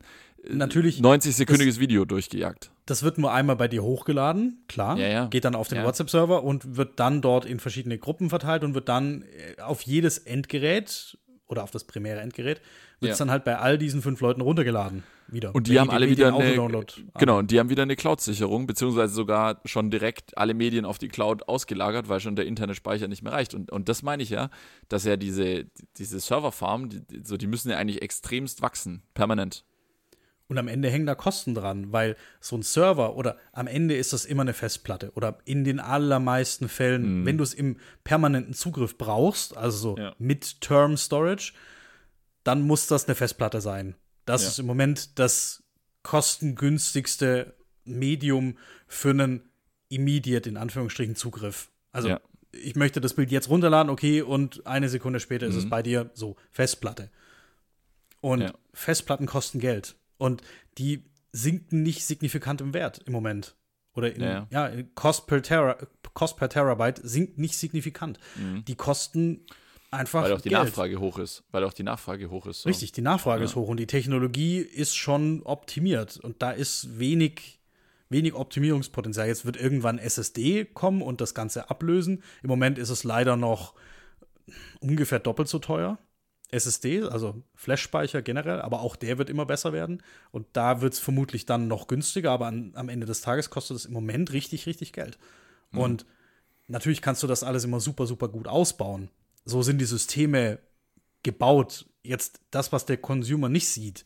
Natürlich 0.49 0.99
90-sekündiges 0.99 1.79
Video 1.79 2.05
durchgejagt. 2.05 2.71
Das 2.85 3.03
wird 3.03 3.17
nur 3.17 3.31
einmal 3.31 3.55
bei 3.55 3.67
dir 3.67 3.83
hochgeladen, 3.83 4.63
klar. 4.67 4.97
Ja, 4.97 5.07
ja. 5.07 5.25
Geht 5.25 5.45
dann 5.45 5.55
auf 5.55 5.67
den 5.67 5.79
ja. 5.79 5.85
WhatsApp-Server 5.85 6.43
und 6.43 6.77
wird 6.77 6.99
dann 6.99 7.21
dort 7.21 7.45
in 7.45 7.59
verschiedene 7.59 7.97
Gruppen 7.97 8.29
verteilt 8.29 8.63
und 8.63 8.75
wird 8.75 8.89
dann 8.89 9.23
äh, 9.23 9.61
auf 9.61 9.81
jedes 9.81 10.19
Endgerät 10.19 11.17
oder 11.47 11.63
auf 11.63 11.71
das 11.71 11.83
primäre 11.83 12.21
Endgerät 12.21 12.61
wird 12.99 13.13
es 13.13 13.17
dann 13.17 13.31
halt 13.31 13.43
bei 13.43 13.57
all 13.57 13.77
diesen 13.77 14.01
fünf 14.01 14.21
Leuten 14.21 14.41
runtergeladen 14.41 15.03
wieder. 15.27 15.53
Und 15.55 15.67
die 15.67 15.79
haben 15.79 15.89
alle 15.89 16.09
wieder 16.09 16.35
eine, 16.35 16.85
genau, 17.17 17.39
und 17.39 17.49
die 17.51 17.59
haben 17.59 17.69
wieder 17.69 17.83
eine 17.83 17.95
Cloud-Sicherung, 17.95 18.67
beziehungsweise 18.67 19.13
sogar 19.13 19.59
schon 19.65 19.89
direkt 19.89 20.37
alle 20.37 20.53
Medien 20.53 20.85
auf 20.85 20.97
die 20.97 21.07
Cloud 21.07 21.47
ausgelagert, 21.47 22.09
weil 22.09 22.19
schon 22.19 22.35
der 22.35 22.45
interne 22.45 22.75
Speicher 22.75 23.07
nicht 23.07 23.23
mehr 23.23 23.33
reicht. 23.33 23.53
Und, 23.53 23.71
und 23.71 23.89
das 23.89 24.03
meine 24.03 24.21
ich 24.21 24.29
ja, 24.29 24.49
dass 24.87 25.03
ja 25.03 25.17
diese, 25.17 25.65
diese 25.97 26.19
Serverfarmen, 26.19 26.89
die, 26.89 27.21
so, 27.23 27.37
die 27.37 27.47
müssen 27.47 27.69
ja 27.69 27.77
eigentlich 27.77 28.01
extremst 28.01 28.61
wachsen, 28.61 29.01
permanent. 29.13 29.65
Und 30.47 30.59
am 30.59 30.67
Ende 30.67 30.89
hängen 30.89 31.07
da 31.07 31.15
Kosten 31.15 31.55
dran, 31.55 31.91
weil 31.91 32.15
so 32.39 32.55
ein 32.55 32.61
Server 32.61 33.15
oder 33.15 33.37
am 33.51 33.65
Ende 33.65 33.95
ist 33.95 34.13
das 34.13 34.25
immer 34.25 34.43
eine 34.43 34.53
Festplatte 34.53 35.11
oder 35.15 35.39
in 35.45 35.63
den 35.63 35.79
allermeisten 35.79 36.69
Fällen, 36.69 37.21
mhm. 37.21 37.25
wenn 37.25 37.37
du 37.37 37.43
es 37.43 37.55
im 37.55 37.77
permanenten 38.03 38.53
Zugriff 38.53 38.97
brauchst, 38.97 39.57
also 39.57 39.77
so 39.77 39.97
ja. 39.97 40.13
Mid-Term 40.19 40.97
Storage, 40.97 41.53
dann 42.43 42.61
muss 42.61 42.85
das 42.85 43.05
eine 43.05 43.15
Festplatte 43.15 43.59
sein. 43.59 43.95
Das 44.25 44.43
ja. 44.43 44.49
ist 44.49 44.59
im 44.59 44.67
Moment 44.67 45.17
das 45.17 45.63
kostengünstigste 46.03 47.55
Medium 47.83 48.57
für 48.87 49.09
einen 49.09 49.49
immediate, 49.89 50.47
in 50.47 50.57
Anführungsstrichen, 50.57 51.15
Zugriff. 51.15 51.71
Also 51.91 52.09
ja. 52.09 52.21
ich 52.51 52.75
möchte 52.75 53.01
das 53.01 53.15
Bild 53.15 53.31
jetzt 53.31 53.49
runterladen, 53.49 53.89
okay, 53.89 54.21
und 54.21 54.67
eine 54.67 54.89
Sekunde 54.89 55.19
später 55.19 55.47
mhm. 55.47 55.51
ist 55.51 55.57
es 55.57 55.65
mhm. 55.65 55.69
bei 55.69 55.81
dir 55.81 56.11
so, 56.13 56.35
Festplatte. 56.51 57.09
Und 58.21 58.53
Festplatten 58.73 59.25
kosten 59.25 59.59
Geld. 59.59 59.95
Und 60.17 60.41
die 60.77 61.03
sinken 61.31 61.83
nicht 61.83 62.05
signifikant 62.05 62.61
im 62.61 62.73
Wert 62.73 62.99
im 63.05 63.13
Moment. 63.13 63.55
Oder 63.93 64.13
in, 64.13 64.21
ja, 64.21 64.47
ja. 64.51 64.71
Cost, 64.95 65.27
per 65.27 65.41
Tera, 65.41 65.77
Cost 66.13 66.37
per 66.37 66.49
Terabyte 66.49 66.99
sinkt 67.03 67.37
nicht 67.37 67.57
signifikant. 67.57 68.19
Mhm. 68.35 68.65
Die 68.65 68.75
kosten 68.75 69.45
einfach. 69.91 70.23
Weil 70.23 70.33
auch 70.33 70.41
die 70.41 70.49
Geld. 70.49 70.65
Nachfrage 70.65 70.99
hoch 70.99 71.17
ist. 71.17 71.43
Weil 71.51 71.63
auch 71.63 71.73
die 71.73 71.83
Nachfrage 71.83 72.29
hoch 72.29 72.45
ist. 72.45 72.61
So. 72.61 72.69
Richtig, 72.69 72.91
die 72.91 73.01
Nachfrage 73.01 73.41
ja. 73.41 73.45
ist 73.45 73.55
hoch 73.55 73.69
und 73.69 73.77
die 73.77 73.87
Technologie 73.87 74.59
ist 74.59 74.95
schon 74.95 75.41
optimiert. 75.43 76.17
Und 76.17 76.41
da 76.41 76.51
ist 76.51 76.99
wenig, 76.99 77.59
wenig 78.09 78.33
Optimierungspotenzial. 78.33 79.27
Jetzt 79.27 79.45
wird 79.45 79.57
irgendwann 79.57 79.97
SSD 79.97 80.65
kommen 80.65 81.01
und 81.01 81.21
das 81.21 81.33
Ganze 81.33 81.69
ablösen. 81.69 82.21
Im 82.43 82.49
Moment 82.49 82.77
ist 82.77 82.89
es 82.89 83.05
leider 83.05 83.37
noch 83.37 83.73
ungefähr 84.79 85.19
doppelt 85.19 85.47
so 85.47 85.59
teuer. 85.59 85.97
SSD, 86.55 87.03
also 87.03 87.43
Flash-Speicher 87.55 88.21
generell, 88.21 88.61
aber 88.61 88.81
auch 88.81 88.95
der 88.95 89.17
wird 89.17 89.29
immer 89.29 89.45
besser 89.45 89.73
werden. 89.73 90.01
Und 90.31 90.47
da 90.53 90.81
wird 90.81 90.93
es 90.93 90.99
vermutlich 90.99 91.45
dann 91.45 91.67
noch 91.67 91.87
günstiger, 91.87 92.31
aber 92.31 92.47
an, 92.47 92.71
am 92.75 92.89
Ende 92.89 93.05
des 93.05 93.21
Tages 93.21 93.49
kostet 93.49 93.77
es 93.77 93.85
im 93.85 93.93
Moment 93.93 94.31
richtig, 94.31 94.65
richtig 94.65 94.93
Geld. 94.93 95.17
Mhm. 95.71 95.79
Und 95.79 96.05
natürlich 96.67 97.01
kannst 97.01 97.23
du 97.23 97.27
das 97.27 97.43
alles 97.43 97.63
immer 97.63 97.79
super, 97.79 98.07
super 98.07 98.29
gut 98.29 98.47
ausbauen. 98.47 99.09
So 99.43 99.61
sind 99.61 99.79
die 99.79 99.85
Systeme 99.85 100.59
gebaut. 101.23 101.85
Jetzt 102.03 102.39
das, 102.51 102.71
was 102.71 102.85
der 102.85 102.97
Consumer 102.97 103.49
nicht 103.49 103.67
sieht, 103.67 104.05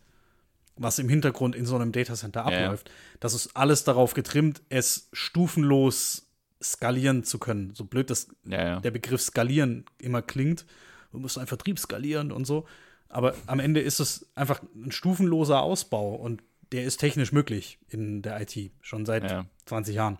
was 0.76 1.00
im 1.00 1.10
Hintergrund 1.10 1.56
in 1.56 1.66
so 1.66 1.76
einem 1.76 1.92
Datacenter 1.92 2.46
abläuft, 2.46 2.88
ja, 2.88 2.94
ja. 2.94 3.18
das 3.20 3.34
ist 3.34 3.56
alles 3.56 3.84
darauf 3.84 4.14
getrimmt, 4.14 4.62
es 4.70 5.10
stufenlos 5.14 6.26
skalieren 6.64 7.24
zu 7.24 7.38
können. 7.38 7.74
So 7.76 7.86
blöd 7.86 8.10
dass 8.10 8.28
ja, 8.46 8.80
der 8.80 8.92
Begriff 8.92 9.22
skalieren 9.22 9.86
immer 10.00 10.22
klingt 10.22 10.66
du 11.12 11.20
musst 11.20 11.38
einen 11.38 11.48
Vertrieb 11.48 11.80
skalieren 11.80 12.32
und 12.32 12.46
so. 12.46 12.66
Aber 13.10 13.34
am 13.48 13.60
Ende 13.60 13.82
ist 13.82 14.00
es 14.00 14.30
einfach 14.36 14.62
ein 14.76 14.92
stufenloser 14.92 15.62
Ausbau 15.62 16.16
und 16.16 16.44
der 16.72 16.84
ist 16.84 16.98
technisch 16.98 17.32
möglich 17.32 17.80
in 17.88 18.22
der 18.22 18.40
IT, 18.42 18.72
schon 18.82 19.06
seit 19.06 19.30
ja. 19.30 19.46
20 19.66 19.96
Jahren. 19.96 20.20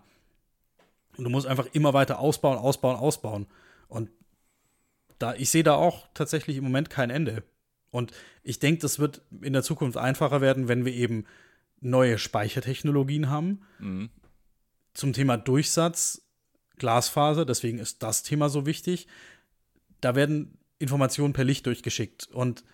Und 1.16 1.24
du 1.24 1.30
musst 1.30 1.46
einfach 1.46 1.66
immer 1.72 1.92
weiter 1.92 2.18
ausbauen, 2.18 2.58
ausbauen, 2.58 2.96
ausbauen. 2.96 3.46
Und 3.88 4.10
da, 5.18 5.34
ich 5.34 5.50
sehe 5.50 5.62
da 5.62 5.74
auch 5.74 6.08
tatsächlich 6.14 6.56
im 6.56 6.64
Moment 6.64 6.90
kein 6.90 7.10
Ende. 7.10 7.44
Und 7.90 8.12
ich 8.42 8.58
denke, 8.58 8.80
das 8.80 8.98
wird 8.98 9.22
in 9.40 9.52
der 9.52 9.62
Zukunft 9.62 9.96
einfacher 9.96 10.40
werden, 10.40 10.68
wenn 10.68 10.84
wir 10.84 10.92
eben 10.92 11.24
neue 11.80 12.18
Speichertechnologien 12.18 13.28
haben. 13.28 13.62
Mhm. 13.78 14.10
Zum 14.94 15.12
Thema 15.12 15.36
Durchsatz, 15.36 16.22
Glasfaser, 16.78 17.44
deswegen 17.44 17.78
ist 17.78 18.02
das 18.02 18.22
Thema 18.22 18.48
so 18.48 18.66
wichtig. 18.66 19.06
Da 20.00 20.14
werden 20.14 20.58
Informationen 20.80 21.32
per 21.32 21.44
Licht 21.44 21.66
durchgeschickt. 21.66 22.26
Und 22.32 22.64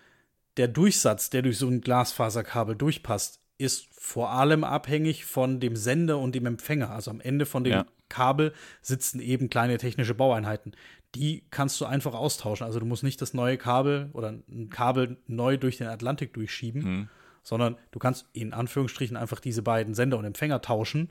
der 0.55 0.67
Durchsatz, 0.67 1.29
der 1.29 1.43
durch 1.43 1.59
so 1.59 1.67
ein 1.67 1.81
Glasfaserkabel 1.81 2.75
durchpasst, 2.75 3.39
ist 3.59 3.87
vor 3.91 4.31
allem 4.31 4.63
abhängig 4.63 5.25
von 5.25 5.59
dem 5.59 5.75
Sender 5.75 6.17
und 6.17 6.33
dem 6.33 6.45
Empfänger. 6.45 6.89
Also 6.89 7.11
am 7.11 7.19
Ende 7.19 7.45
von 7.45 7.63
dem 7.63 7.73
ja. 7.73 7.85
Kabel 8.09 8.53
sitzen 8.81 9.19
eben 9.19 9.49
kleine 9.49 9.77
technische 9.77 10.13
Baueinheiten. 10.13 10.73
Die 11.15 11.43
kannst 11.51 11.79
du 11.81 11.85
einfach 11.85 12.13
austauschen. 12.13 12.65
Also 12.65 12.79
du 12.79 12.85
musst 12.85 13.03
nicht 13.03 13.21
das 13.21 13.33
neue 13.33 13.57
Kabel 13.57 14.09
oder 14.13 14.29
ein 14.29 14.69
Kabel 14.69 15.17
neu 15.27 15.57
durch 15.57 15.77
den 15.77 15.87
Atlantik 15.87 16.33
durchschieben, 16.33 16.81
mhm. 16.83 17.09
sondern 17.43 17.77
du 17.91 17.99
kannst 17.99 18.27
in 18.33 18.53
Anführungsstrichen 18.53 19.17
einfach 19.17 19.39
diese 19.39 19.63
beiden 19.63 19.93
Sender 19.95 20.17
und 20.17 20.25
Empfänger 20.25 20.61
tauschen 20.61 21.09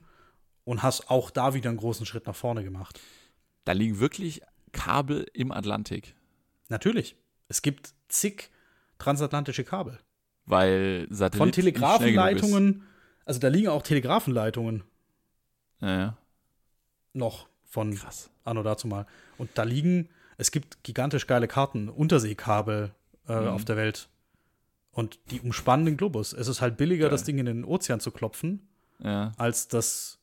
und 0.65 0.83
hast 0.83 1.11
auch 1.11 1.31
da 1.31 1.55
wieder 1.55 1.69
einen 1.69 1.79
großen 1.79 2.07
Schritt 2.07 2.27
nach 2.27 2.37
vorne 2.37 2.65
gemacht. 2.65 3.01
Da 3.65 3.73
liegen 3.73 3.99
wirklich 3.99 4.41
Kabel 4.73 5.27
im 5.35 5.53
Atlantik. 5.53 6.15
Natürlich. 6.69 7.17
Es 7.49 7.63
gibt 7.63 7.95
zig 8.09 8.51
transatlantische 8.99 9.65
Kabel. 9.65 9.99
Weil 10.47 11.07
Satellit 11.11 11.39
Von 11.39 11.53
Telegrafenleitungen, 11.53 12.85
also 13.25 13.41
da 13.41 13.49
liegen 13.49 13.69
auch 13.69 13.83
Telegrafenleitungen. 13.83 14.85
Ja, 15.81 15.99
ja. 15.99 16.17
Noch 17.13 17.49
von 17.65 17.95
Krass. 17.95 18.31
Anno 18.45 18.63
dazu 18.63 18.87
mal. 18.87 19.07
Und 19.39 19.51
da 19.55 19.65
liegen, 19.65 20.09
es 20.39 20.51
gibt 20.51 20.83
gigantisch 20.85 21.27
geile 21.27 21.49
Karten, 21.49 21.89
Unterseekabel 21.89 22.93
äh, 23.29 23.41
mhm. 23.41 23.49
auf 23.49 23.65
der 23.65 23.77
Welt. 23.77 24.09
Und 24.93 25.19
die 25.31 25.41
umspannen 25.41 25.85
den 25.85 25.97
Globus. 25.97 26.33
Es 26.33 26.49
ist 26.49 26.61
halt 26.61 26.77
billiger, 26.77 27.05
Geil. 27.05 27.11
das 27.11 27.25
Ding 27.25 27.39
in 27.39 27.47
den 27.47 27.65
Ozean 27.65 28.01
zu 28.01 28.11
klopfen, 28.11 28.67
ja. 29.01 29.33
als 29.37 29.69
das 29.69 30.19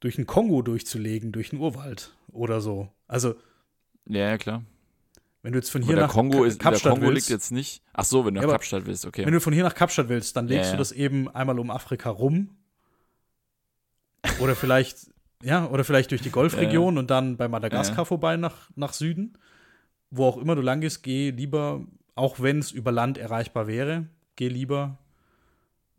durch 0.00 0.16
den 0.16 0.26
Kongo 0.26 0.62
durchzulegen, 0.62 1.32
durch 1.32 1.50
den 1.50 1.58
Urwald 1.58 2.14
oder 2.28 2.60
so. 2.60 2.88
Also. 3.08 3.34
Ja, 4.06 4.30
ja, 4.30 4.38
klar. 4.38 4.62
Wenn 5.44 5.52
du 5.52 5.58
jetzt 5.58 5.70
von 5.70 5.82
hier 5.82 5.96
nach 5.96 6.10
Kongo 6.10 6.44
ist, 6.44 6.58
Kapstadt 6.58 6.86
der 6.86 6.92
Kongo 6.92 7.08
willst, 7.08 7.28
liegt 7.28 7.28
jetzt 7.28 7.52
nicht. 7.52 7.82
Ach 7.92 8.06
so, 8.06 8.24
wenn 8.24 8.32
du 8.32 8.40
nach 8.40 8.48
ja, 8.48 8.54
Kapstadt 8.54 8.86
willst, 8.86 9.04
okay. 9.04 9.26
Wenn 9.26 9.34
du 9.34 9.42
von 9.42 9.52
hier 9.52 9.62
nach 9.62 9.74
Kapstadt 9.74 10.08
willst, 10.08 10.34
dann 10.36 10.48
legst 10.48 10.70
ja, 10.70 10.72
du 10.72 10.78
das 10.78 10.90
eben 10.90 11.28
einmal 11.28 11.58
um 11.58 11.70
Afrika 11.70 12.08
rum. 12.08 12.56
Oder 14.40 14.56
vielleicht, 14.56 15.12
ja, 15.42 15.66
oder 15.66 15.84
vielleicht 15.84 16.12
durch 16.12 16.22
die 16.22 16.30
Golfregion 16.30 16.96
und 16.96 17.10
dann 17.10 17.36
bei 17.36 17.46
Madagaskar 17.46 18.06
vorbei 18.06 18.38
nach, 18.38 18.70
nach 18.74 18.94
Süden. 18.94 19.36
Wo 20.10 20.24
auch 20.24 20.38
immer 20.38 20.56
du 20.56 20.62
lang 20.62 20.80
gehst, 20.80 21.02
geh 21.02 21.28
lieber, 21.28 21.84
auch 22.14 22.40
wenn 22.40 22.60
es 22.60 22.70
über 22.70 22.90
Land 22.90 23.18
erreichbar 23.18 23.66
wäre, 23.66 24.06
geh 24.36 24.48
lieber 24.48 24.96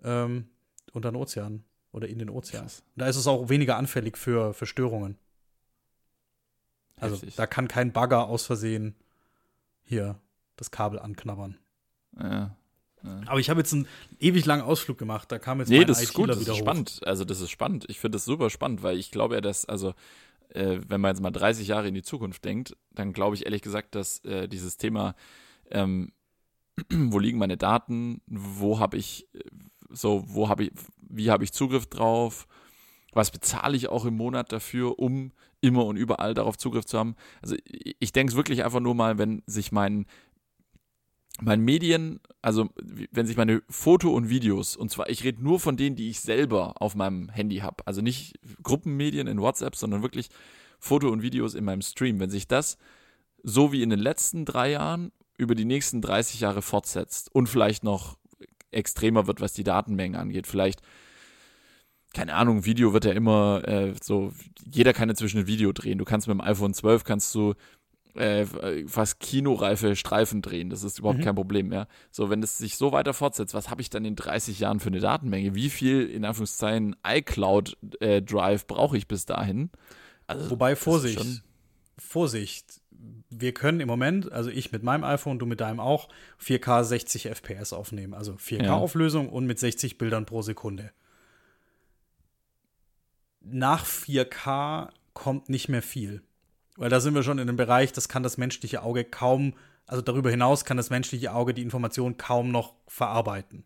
ähm, 0.03 0.47
unter 0.91 1.11
den 1.11 1.17
Ozean 1.17 1.63
oder 1.91 2.07
in 2.07 2.17
den 2.17 2.31
Ozean. 2.31 2.65
Da 2.95 3.05
ist 3.05 3.15
es 3.15 3.27
auch 3.27 3.47
weniger 3.47 3.77
anfällig 3.77 4.17
für, 4.17 4.55
für 4.55 4.65
Störungen. 4.65 5.19
Also 6.95 7.17
Heftig. 7.17 7.35
da 7.35 7.45
kann 7.45 7.67
kein 7.67 7.91
Bagger 7.91 8.27
aus 8.27 8.47
Versehen 8.47 8.95
hier 9.85 10.19
das 10.57 10.71
Kabel 10.71 10.99
anknabbern. 10.99 11.57
Ja. 12.19 12.55
ja. 13.03 13.21
Aber 13.25 13.39
ich 13.39 13.49
habe 13.49 13.59
jetzt 13.59 13.73
einen 13.73 13.87
ewig 14.19 14.45
langen 14.45 14.63
Ausflug 14.63 14.97
gemacht, 14.97 15.31
da 15.31 15.39
kam 15.39 15.59
jetzt 15.59 15.69
nee, 15.69 15.85
das 15.85 16.01
ist 16.01 16.13
gut, 16.13 16.29
das 16.29 16.39
ist 16.39 16.57
spannend. 16.57 17.01
Also 17.05 17.23
das 17.25 17.41
ist 17.41 17.51
spannend. 17.51 17.85
Ich 17.87 17.99
finde 17.99 18.17
das 18.17 18.25
super 18.25 18.49
spannend, 18.49 18.83
weil 18.83 18.97
ich 18.97 19.11
glaube 19.11 19.35
ja, 19.35 19.41
dass, 19.41 19.65
also 19.65 19.93
äh, 20.49 20.79
wenn 20.87 21.01
man 21.01 21.11
jetzt 21.11 21.21
mal 21.21 21.31
30 21.31 21.67
Jahre 21.67 21.87
in 21.87 21.93
die 21.93 22.03
Zukunft 22.03 22.43
denkt, 22.45 22.75
dann 22.91 23.13
glaube 23.13 23.35
ich 23.35 23.45
ehrlich 23.45 23.61
gesagt, 23.61 23.95
dass 23.95 24.19
äh, 24.25 24.47
dieses 24.47 24.77
Thema, 24.77 25.15
ähm, 25.71 26.11
wo 26.91 27.19
liegen 27.19 27.37
meine 27.37 27.57
Daten, 27.57 28.21
wo 28.27 28.79
habe 28.79 28.97
ich, 28.97 29.27
äh, 29.33 29.39
so, 29.89 30.23
wo 30.27 30.49
habe 30.49 30.65
ich, 30.65 30.71
wie 30.97 31.29
habe 31.29 31.43
ich 31.43 31.53
Zugriff 31.53 31.87
drauf, 31.87 32.47
was 33.13 33.31
bezahle 33.31 33.77
ich 33.77 33.87
auch 33.87 34.05
im 34.05 34.17
Monat 34.17 34.51
dafür, 34.51 34.99
um 34.99 35.31
immer 35.65 35.85
und 35.85 35.97
überall 35.97 36.33
darauf 36.33 36.57
Zugriff 36.57 36.85
zu 36.85 36.97
haben. 36.97 37.15
Also 37.41 37.55
ich 37.65 38.13
denke 38.13 38.31
es 38.31 38.37
wirklich 38.37 38.63
einfach 38.63 38.79
nur 38.79 38.95
mal, 38.95 39.17
wenn 39.17 39.41
sich 39.47 39.71
mein, 39.71 40.05
mein 41.41 41.61
Medien, 41.61 42.19
also 42.41 42.69
wenn 43.11 43.25
sich 43.25 43.37
meine 43.37 43.63
Foto 43.69 44.11
und 44.11 44.29
Videos, 44.29 44.75
und 44.75 44.91
zwar 44.91 45.09
ich 45.09 45.23
rede 45.23 45.43
nur 45.43 45.59
von 45.59 45.75
denen, 45.75 45.95
die 45.95 46.09
ich 46.09 46.19
selber 46.19 46.81
auf 46.81 46.95
meinem 46.95 47.29
Handy 47.29 47.57
habe, 47.57 47.85
also 47.85 48.01
nicht 48.01 48.39
Gruppenmedien 48.63 49.27
in 49.27 49.41
WhatsApp, 49.41 49.75
sondern 49.75 50.01
wirklich 50.01 50.29
Foto 50.79 51.09
und 51.09 51.21
Videos 51.21 51.55
in 51.55 51.65
meinem 51.65 51.81
Stream, 51.81 52.19
wenn 52.19 52.29
sich 52.29 52.47
das 52.47 52.77
so 53.43 53.71
wie 53.71 53.81
in 53.81 53.89
den 53.89 53.99
letzten 53.99 54.45
drei 54.45 54.71
Jahren 54.71 55.11
über 55.37 55.55
die 55.55 55.65
nächsten 55.65 56.01
30 56.01 56.39
Jahre 56.39 56.61
fortsetzt 56.61 57.33
und 57.33 57.47
vielleicht 57.47 57.83
noch 57.83 58.17
extremer 58.71 59.27
wird, 59.27 59.41
was 59.41 59.53
die 59.53 59.63
Datenmengen 59.63 60.19
angeht, 60.19 60.47
vielleicht 60.47 60.81
keine 62.15 62.33
Ahnung, 62.33 62.65
Video 62.65 62.93
wird 62.93 63.05
ja 63.05 63.11
immer 63.11 63.61
äh, 63.67 63.93
so, 64.01 64.31
jeder 64.71 64.93
kann 64.93 65.09
inzwischen 65.09 65.39
ein 65.41 65.47
Video 65.47 65.73
drehen. 65.73 65.97
Du 65.97 66.05
kannst 66.05 66.27
mit 66.27 66.33
dem 66.35 66.41
iPhone 66.41 66.73
12 66.73 67.03
kannst 67.03 67.35
du 67.35 67.53
äh, 68.15 68.45
fast 68.87 69.19
kinoreife 69.19 69.97
Streifen 69.97 70.41
drehen. 70.41 70.69
Das 70.69 70.83
ist 70.83 70.97
überhaupt 70.97 71.19
mhm. 71.19 71.23
kein 71.23 71.35
Problem 71.35 71.67
mehr. 71.67 71.87
So, 72.11 72.29
wenn 72.29 72.41
es 72.41 72.57
sich 72.57 72.77
so 72.77 72.93
weiter 72.93 73.13
fortsetzt, 73.13 73.53
was 73.53 73.69
habe 73.69 73.81
ich 73.81 73.89
dann 73.89 74.05
in 74.05 74.15
30 74.15 74.59
Jahren 74.59 74.79
für 74.79 74.87
eine 74.87 75.01
Datenmenge? 75.01 75.55
Wie 75.55 75.69
viel, 75.69 76.09
in 76.09 76.23
Anführungszeichen, 76.23 76.95
iCloud-Drive 77.05 78.61
äh, 78.61 78.65
brauche 78.65 78.97
ich 78.97 79.09
bis 79.09 79.25
dahin? 79.25 79.69
Also, 80.25 80.49
Wobei, 80.51 80.77
Vorsicht, 80.77 81.43
Vorsicht, 81.97 82.81
wir 83.29 83.53
können 83.53 83.81
im 83.81 83.87
Moment, 83.87 84.31
also 84.31 84.49
ich 84.49 84.71
mit 84.71 84.83
meinem 84.83 85.03
iPhone, 85.03 85.37
du 85.37 85.45
mit 85.45 85.59
deinem 85.59 85.81
auch, 85.81 86.07
4K 86.41 86.85
60 86.85 87.25
FPS 87.27 87.73
aufnehmen. 87.73 88.13
Also 88.13 88.33
4K-Auflösung 88.33 89.25
ja. 89.25 89.31
und 89.33 89.45
mit 89.45 89.59
60 89.59 89.97
Bildern 89.97 90.25
pro 90.25 90.41
Sekunde. 90.41 90.91
Nach 93.47 93.85
4K 93.85 94.89
kommt 95.13 95.49
nicht 95.49 95.69
mehr 95.69 95.81
viel. 95.81 96.21
Weil 96.77 96.89
da 96.89 96.99
sind 96.99 97.15
wir 97.15 97.23
schon 97.23 97.37
in 97.37 97.47
einem 97.47 97.57
Bereich, 97.57 97.93
das 97.93 98.09
kann 98.09 98.23
das 98.23 98.37
menschliche 98.37 98.81
Auge 98.83 99.05
kaum, 99.05 99.53
also 99.85 100.01
darüber 100.01 100.29
hinaus 100.29 100.65
kann 100.65 100.77
das 100.77 100.89
menschliche 100.89 101.33
Auge 101.33 101.53
die 101.53 101.61
Information 101.61 102.17
kaum 102.17 102.51
noch 102.51 102.73
verarbeiten. 102.87 103.63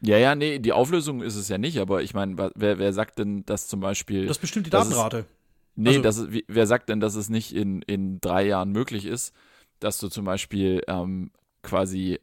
Ja, 0.00 0.16
ja, 0.16 0.34
nee, 0.34 0.58
die 0.58 0.72
Auflösung 0.72 1.22
ist 1.22 1.34
es 1.34 1.48
ja 1.48 1.58
nicht, 1.58 1.78
aber 1.78 2.02
ich 2.02 2.14
meine, 2.14 2.50
wer, 2.54 2.78
wer 2.78 2.92
sagt 2.92 3.18
denn, 3.18 3.44
dass 3.44 3.66
zum 3.66 3.80
Beispiel. 3.80 4.26
Das 4.26 4.38
bestimmt 4.38 4.66
die 4.66 4.70
Datenrate. 4.70 5.26
Nee, 5.74 5.90
also, 5.90 6.02
das 6.02 6.18
ist, 6.18 6.44
wer 6.46 6.66
sagt 6.66 6.88
denn, 6.88 7.00
dass 7.00 7.14
es 7.14 7.28
nicht 7.28 7.54
in, 7.54 7.82
in 7.82 8.20
drei 8.20 8.46
Jahren 8.46 8.70
möglich 8.70 9.06
ist, 9.06 9.34
dass 9.80 9.98
du 9.98 10.08
zum 10.08 10.24
Beispiel 10.24 10.82
ähm, 10.86 11.30
quasi 11.62 12.20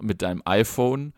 mit 0.00 0.22
deinem 0.22 0.42
iPhone 0.44 1.12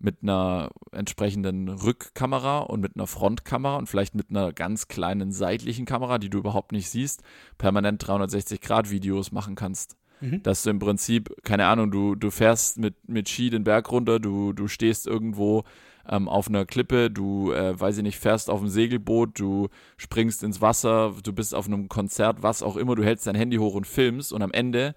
mit 0.00 0.18
einer 0.22 0.70
entsprechenden 0.92 1.68
Rückkamera 1.68 2.60
und 2.60 2.80
mit 2.80 2.96
einer 2.96 3.06
Frontkamera 3.06 3.76
und 3.76 3.88
vielleicht 3.88 4.14
mit 4.14 4.30
einer 4.30 4.52
ganz 4.52 4.88
kleinen 4.88 5.32
seitlichen 5.32 5.86
Kamera, 5.86 6.18
die 6.18 6.30
du 6.30 6.38
überhaupt 6.38 6.72
nicht 6.72 6.88
siehst, 6.88 7.22
permanent 7.58 8.02
360-Grad-Videos 8.04 9.32
machen 9.32 9.54
kannst. 9.54 9.96
Mhm. 10.20 10.42
Dass 10.42 10.62
du 10.62 10.70
im 10.70 10.78
Prinzip, 10.78 11.34
keine 11.42 11.66
Ahnung, 11.66 11.90
du, 11.90 12.14
du 12.14 12.30
fährst 12.30 12.78
mit, 12.78 13.08
mit 13.08 13.28
Ski 13.28 13.50
den 13.50 13.64
Berg 13.64 13.90
runter, 13.90 14.18
du, 14.18 14.52
du 14.52 14.68
stehst 14.68 15.06
irgendwo 15.06 15.64
ähm, 16.08 16.28
auf 16.28 16.48
einer 16.48 16.64
Klippe, 16.64 17.10
du, 17.10 17.52
äh, 17.52 17.78
weiß 17.78 17.98
ich 17.98 18.02
nicht, 18.02 18.18
fährst 18.18 18.50
auf 18.50 18.60
einem 18.60 18.68
Segelboot, 18.68 19.38
du 19.38 19.68
springst 19.96 20.42
ins 20.42 20.60
Wasser, 20.60 21.14
du 21.22 21.32
bist 21.32 21.54
auf 21.54 21.66
einem 21.66 21.88
Konzert, 21.88 22.42
was 22.42 22.62
auch 22.62 22.76
immer, 22.76 22.94
du 22.94 23.04
hältst 23.04 23.26
dein 23.26 23.34
Handy 23.34 23.58
hoch 23.58 23.74
und 23.74 23.86
filmst 23.86 24.32
und 24.32 24.42
am 24.42 24.52
Ende 24.52 24.94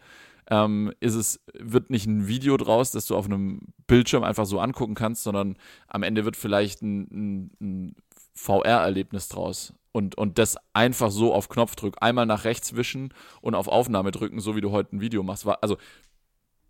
ähm, 0.52 0.91
ist 0.99 1.16
es, 1.16 1.39
wird 1.58 1.89
nicht 1.89 2.06
ein 2.06 2.28
Video 2.28 2.58
draus, 2.58 2.91
das 2.91 3.06
du 3.06 3.16
auf 3.16 3.26
einem 3.26 3.62
Bildschirm 3.88 4.24
einfach 4.24 4.45
so 4.45 4.60
angucken 4.60 4.95
kannst, 4.95 5.24
sondern 5.24 5.58
am 5.88 6.04
Ende 6.04 6.26
wird 6.26 6.36
vielleicht 6.36 6.82
ein, 6.82 7.08
ein, 7.12 7.52
ein 7.62 7.95
VR-Erlebnis 8.36 9.30
draus. 9.30 9.74
Und, 9.93 10.16
und 10.16 10.38
das 10.38 10.58
einfach 10.74 11.10
so 11.10 11.34
auf 11.34 11.47
Knopfdruck 11.47 11.95
einmal 12.02 12.26
nach 12.26 12.43
rechts 12.43 12.76
wischen 12.76 13.14
und 13.41 13.56
auf 13.56 13.70
Aufnahme 13.70 14.12
drücken, 14.12 14.41
so 14.41 14.56
wie 14.56 14.62
du 14.62 14.72
heute 14.72 14.95
ein 14.95 15.02
Video 15.02 15.24
machst. 15.24 15.47
Also 15.47 15.78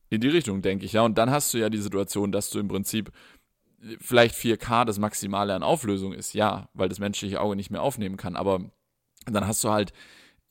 in 0.10 0.22
die 0.22 0.28
Richtung, 0.28 0.62
denke 0.62 0.86
ich, 0.86 0.94
ja. 0.94 1.02
Und 1.02 1.18
dann 1.18 1.32
hast 1.32 1.52
du 1.54 1.58
ja 1.58 1.70
die 1.70 1.78
Situation, 1.80 2.32
dass 2.32 2.52
du 2.52 2.60
im 2.60 2.68
Prinzip 2.68 3.12
vielleicht 4.00 4.36
4K 4.36 4.86
das 4.86 5.00
Maximale 5.00 5.56
an 5.56 5.64
Auflösung 5.64 6.14
ist, 6.14 6.34
ja, 6.34 6.70
weil 6.74 6.90
das 6.90 7.00
menschliche 7.00 7.42
Auge 7.42 7.56
nicht 7.56 7.72
mehr 7.72 7.82
aufnehmen 7.82 8.18
kann, 8.18 8.36
aber 8.36 8.60
dann 9.26 9.48
hast 9.48 9.64
du 9.64 9.70
halt 9.70 9.92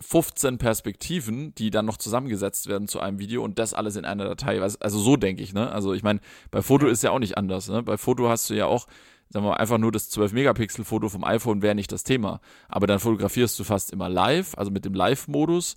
15 0.01 0.59
Perspektiven, 0.59 1.55
die 1.55 1.71
dann 1.71 1.85
noch 1.85 1.99
zusammengesetzt 1.99 2.69
werden 2.69 2.89
zu 2.89 3.01
einem 3.01 3.19
Video 3.19 3.45
und 3.45 3.59
das 3.59 3.75
alles 3.75 3.97
in 3.97 4.05
einer 4.05 4.25
Datei. 4.25 4.61
Also 4.61 4.99
so 4.99 5.17
denke 5.17 5.43
ich, 5.43 5.53
ne? 5.53 5.71
Also 5.71 5.93
ich 5.93 6.03
meine, 6.03 6.21
bei 6.51 6.63
Foto 6.63 6.87
ist 6.87 7.03
ja 7.03 7.11
auch 7.11 7.19
nicht 7.19 7.37
anders, 7.37 7.69
ne? 7.69 7.83
Bei 7.83 7.99
Foto 7.99 8.29
hast 8.29 8.49
du 8.49 8.55
ja 8.55 8.67
auch, 8.67 8.87
sagen 9.29 9.45
wir 9.45 9.51
mal, 9.51 9.57
einfach 9.57 9.79
nur 9.79 9.93
das 9.93 10.11
12-Megapixel-Foto 10.11 11.09
vom 11.09 11.25
iPhone 11.25 11.63
wäre 11.63 11.75
nicht 11.75 11.93
das 11.93 12.03
Thema. 12.03 12.41
Aber 12.69 12.87
dann 12.87 12.99
fotografierst 12.99 13.59
du 13.59 13.65
fast 13.65 13.93
immer 13.93 14.09
live, 14.09 14.57
also 14.57 14.71
mit 14.71 14.85
dem 14.85 14.95
Live-Modus. 14.95 15.77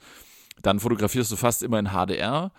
Dann 0.61 0.79
fotografierst 0.79 1.31
du 1.31 1.35
fast 1.35 1.61
immer 1.61 1.79
in 1.79 1.89
HDR 1.89 2.51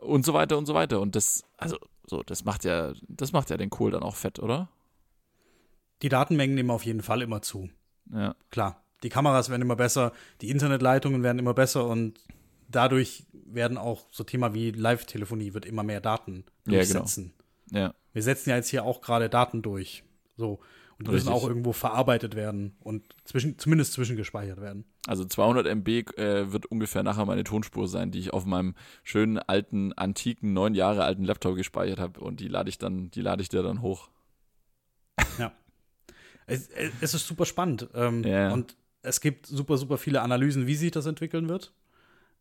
und 0.00 0.24
so 0.24 0.32
weiter 0.32 0.56
und 0.56 0.66
so 0.66 0.74
weiter. 0.74 1.00
Und 1.00 1.14
das, 1.14 1.44
also 1.58 1.76
so, 2.06 2.22
das 2.22 2.44
macht 2.44 2.64
ja, 2.64 2.92
das 3.08 3.32
macht 3.32 3.50
ja 3.50 3.56
den 3.56 3.70
Kohl 3.70 3.90
dann 3.90 4.02
auch 4.02 4.16
fett, 4.16 4.38
oder? 4.38 4.68
Die 6.02 6.08
Datenmengen 6.08 6.54
nehmen 6.54 6.70
auf 6.70 6.84
jeden 6.84 7.02
Fall 7.02 7.22
immer 7.22 7.42
zu. 7.42 7.68
Ja. 8.12 8.34
Klar. 8.50 8.82
Die 9.02 9.08
Kameras 9.08 9.50
werden 9.50 9.62
immer 9.62 9.76
besser, 9.76 10.12
die 10.40 10.50
Internetleitungen 10.50 11.22
werden 11.22 11.38
immer 11.38 11.54
besser 11.54 11.86
und 11.86 12.20
dadurch 12.68 13.24
werden 13.32 13.78
auch 13.78 14.06
so 14.10 14.24
Thema 14.24 14.54
wie 14.54 14.70
Live-Telefonie 14.70 15.54
wird 15.54 15.66
immer 15.66 15.82
mehr 15.82 16.00
Daten 16.00 16.44
durchsetzen. 16.64 17.32
Ja, 17.70 17.78
genau. 17.78 17.86
ja. 17.86 17.94
Wir 18.12 18.22
setzen 18.22 18.50
ja 18.50 18.56
jetzt 18.56 18.68
hier 18.68 18.84
auch 18.84 19.00
gerade 19.00 19.28
Daten 19.28 19.62
durch. 19.62 20.04
So. 20.36 20.60
Und 20.98 21.08
die 21.08 21.12
müssen 21.12 21.30
auch 21.30 21.46
irgendwo 21.46 21.72
verarbeitet 21.72 22.36
werden 22.36 22.76
und 22.80 23.02
zwischen, 23.24 23.58
zumindest 23.58 23.94
zwischengespeichert 23.94 24.60
werden. 24.60 24.84
Also 25.08 25.24
200 25.24 25.66
MB 25.66 25.88
äh, 25.88 26.52
wird 26.52 26.66
ungefähr 26.66 27.02
nachher 27.02 27.26
meine 27.26 27.42
Tonspur 27.42 27.88
sein, 27.88 28.12
die 28.12 28.20
ich 28.20 28.32
auf 28.32 28.44
meinem 28.44 28.74
schönen 29.02 29.38
alten, 29.38 29.92
antiken, 29.94 30.52
neun 30.52 30.74
Jahre 30.74 31.02
alten 31.02 31.24
Laptop 31.24 31.56
gespeichert 31.56 31.98
habe 31.98 32.20
und 32.20 32.38
die 32.38 32.46
lade 32.46 32.68
ich 32.68 32.78
dann, 32.78 33.10
die 33.10 33.20
lade 33.20 33.42
ich 33.42 33.48
dir 33.48 33.62
dann 33.62 33.82
hoch. 33.82 34.10
Ja. 35.38 35.52
Es, 36.46 36.68
es 37.00 37.14
ist 37.14 37.26
super 37.26 37.46
spannend. 37.46 37.88
Ähm, 37.94 38.22
ja. 38.24 38.52
Und 38.52 38.76
es 39.02 39.20
gibt 39.20 39.46
super, 39.46 39.76
super 39.76 39.98
viele 39.98 40.22
Analysen, 40.22 40.66
wie 40.66 40.74
sich 40.74 40.90
das 40.90 41.06
entwickeln 41.06 41.48
wird. 41.48 41.72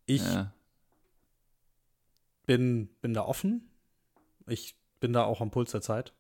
Ich 0.06 0.24
ja. 0.24 0.54
bin, 2.46 2.90
bin 3.02 3.14
da 3.14 3.24
offen. 3.24 3.70
Ich 4.48 4.76
bin 5.00 5.14
da 5.14 5.24
auch 5.24 5.42
am 5.42 5.52
Puls 5.52 5.72
der 5.72 5.82
Zeit. 5.82 6.14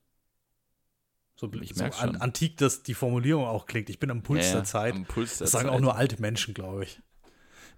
So, 1.35 1.51
ich 1.53 1.73
so 1.73 1.85
an, 1.85 2.17
antik, 2.17 2.57
dass 2.57 2.83
die 2.83 2.93
Formulierung 2.93 3.45
auch 3.45 3.65
klingt. 3.65 3.89
Ich 3.89 3.99
bin 3.99 4.11
am 4.11 4.21
Puls 4.21 4.47
ja, 4.47 4.55
der 4.55 4.63
Zeit. 4.63 4.93
Am 4.93 5.05
Puls 5.05 5.37
der 5.37 5.45
das 5.45 5.51
sagen 5.51 5.69
Zeit. 5.69 5.75
auch 5.75 5.79
nur 5.79 5.95
alte 5.95 6.21
Menschen, 6.21 6.53
glaube 6.53 6.83
ich. 6.83 7.01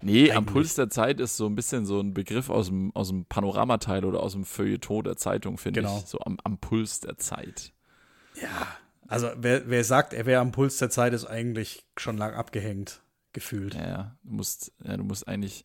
Nee, 0.02 0.24
Eigentlich. 0.24 0.36
am 0.36 0.46
Puls 0.46 0.74
der 0.74 0.90
Zeit 0.90 1.20
ist 1.20 1.36
so 1.36 1.46
ein 1.46 1.54
bisschen 1.54 1.86
so 1.86 2.00
ein 2.00 2.12
Begriff 2.12 2.50
aus 2.50 2.66
dem, 2.66 2.94
aus 2.94 3.08
dem 3.08 3.24
Panoramateil 3.24 4.04
oder 4.04 4.20
aus 4.20 4.32
dem 4.32 4.44
Feuilleton 4.44 5.04
der 5.04 5.16
Zeitung, 5.16 5.56
finde 5.56 5.80
genau. 5.80 5.98
ich. 5.98 6.06
So 6.06 6.18
am, 6.20 6.38
am 6.44 6.58
Puls 6.58 7.00
der 7.00 7.16
Zeit. 7.16 7.72
Ja, 8.40 8.66
also 9.08 9.30
wer, 9.36 9.68
wer 9.68 9.84
sagt, 9.84 10.12
er 10.12 10.26
wäre 10.26 10.40
am 10.40 10.52
Puls 10.52 10.78
der 10.78 10.90
Zeit, 10.90 11.12
ist 11.12 11.26
eigentlich 11.26 11.84
schon 11.96 12.16
lang 12.16 12.34
abgehängt, 12.34 13.02
gefühlt. 13.32 13.74
Ja, 13.74 14.16
du 14.24 14.34
musst, 14.34 14.72
ja, 14.84 14.96
du 14.96 15.04
musst 15.04 15.28
eigentlich, 15.28 15.64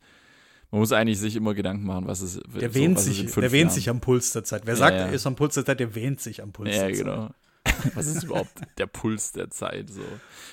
man 0.72 0.82
muss 0.82 0.92
eigentlich 0.92 1.20
sich 1.20 1.36
immer 1.36 1.54
Gedanken 1.54 1.86
machen, 1.86 2.08
was 2.08 2.22
es 2.22 2.40
Der 2.60 2.70
so, 2.70 2.76
wähnt, 2.76 3.00
sich, 3.00 3.32
der 3.34 3.52
wähnt 3.52 3.72
sich 3.72 3.90
am 3.90 4.02
Puls 4.02 4.32
der 4.32 4.44
Zeit. 4.44 4.64
Wer 4.66 4.74
ja, 4.74 4.80
sagt, 4.80 4.98
ja. 4.98 5.06
er 5.08 5.14
ist 5.14 5.26
am 5.26 5.36
Puls 5.36 5.56
der 5.56 5.66
Zeit, 5.66 5.80
der 5.80 5.96
wähnt 5.96 6.22
sich 6.22 6.42
am 6.42 6.52
Puls 6.52 6.76
ja, 6.76 6.84
der 6.84 6.92
genau. 6.92 7.28
Zeit. 7.28 7.36
was 7.96 8.08
ist 8.08 8.24
überhaupt 8.24 8.62
der 8.78 8.88
Puls 8.88 9.32
der 9.32 9.50
Zeit? 9.50 9.90
So. 9.90 10.02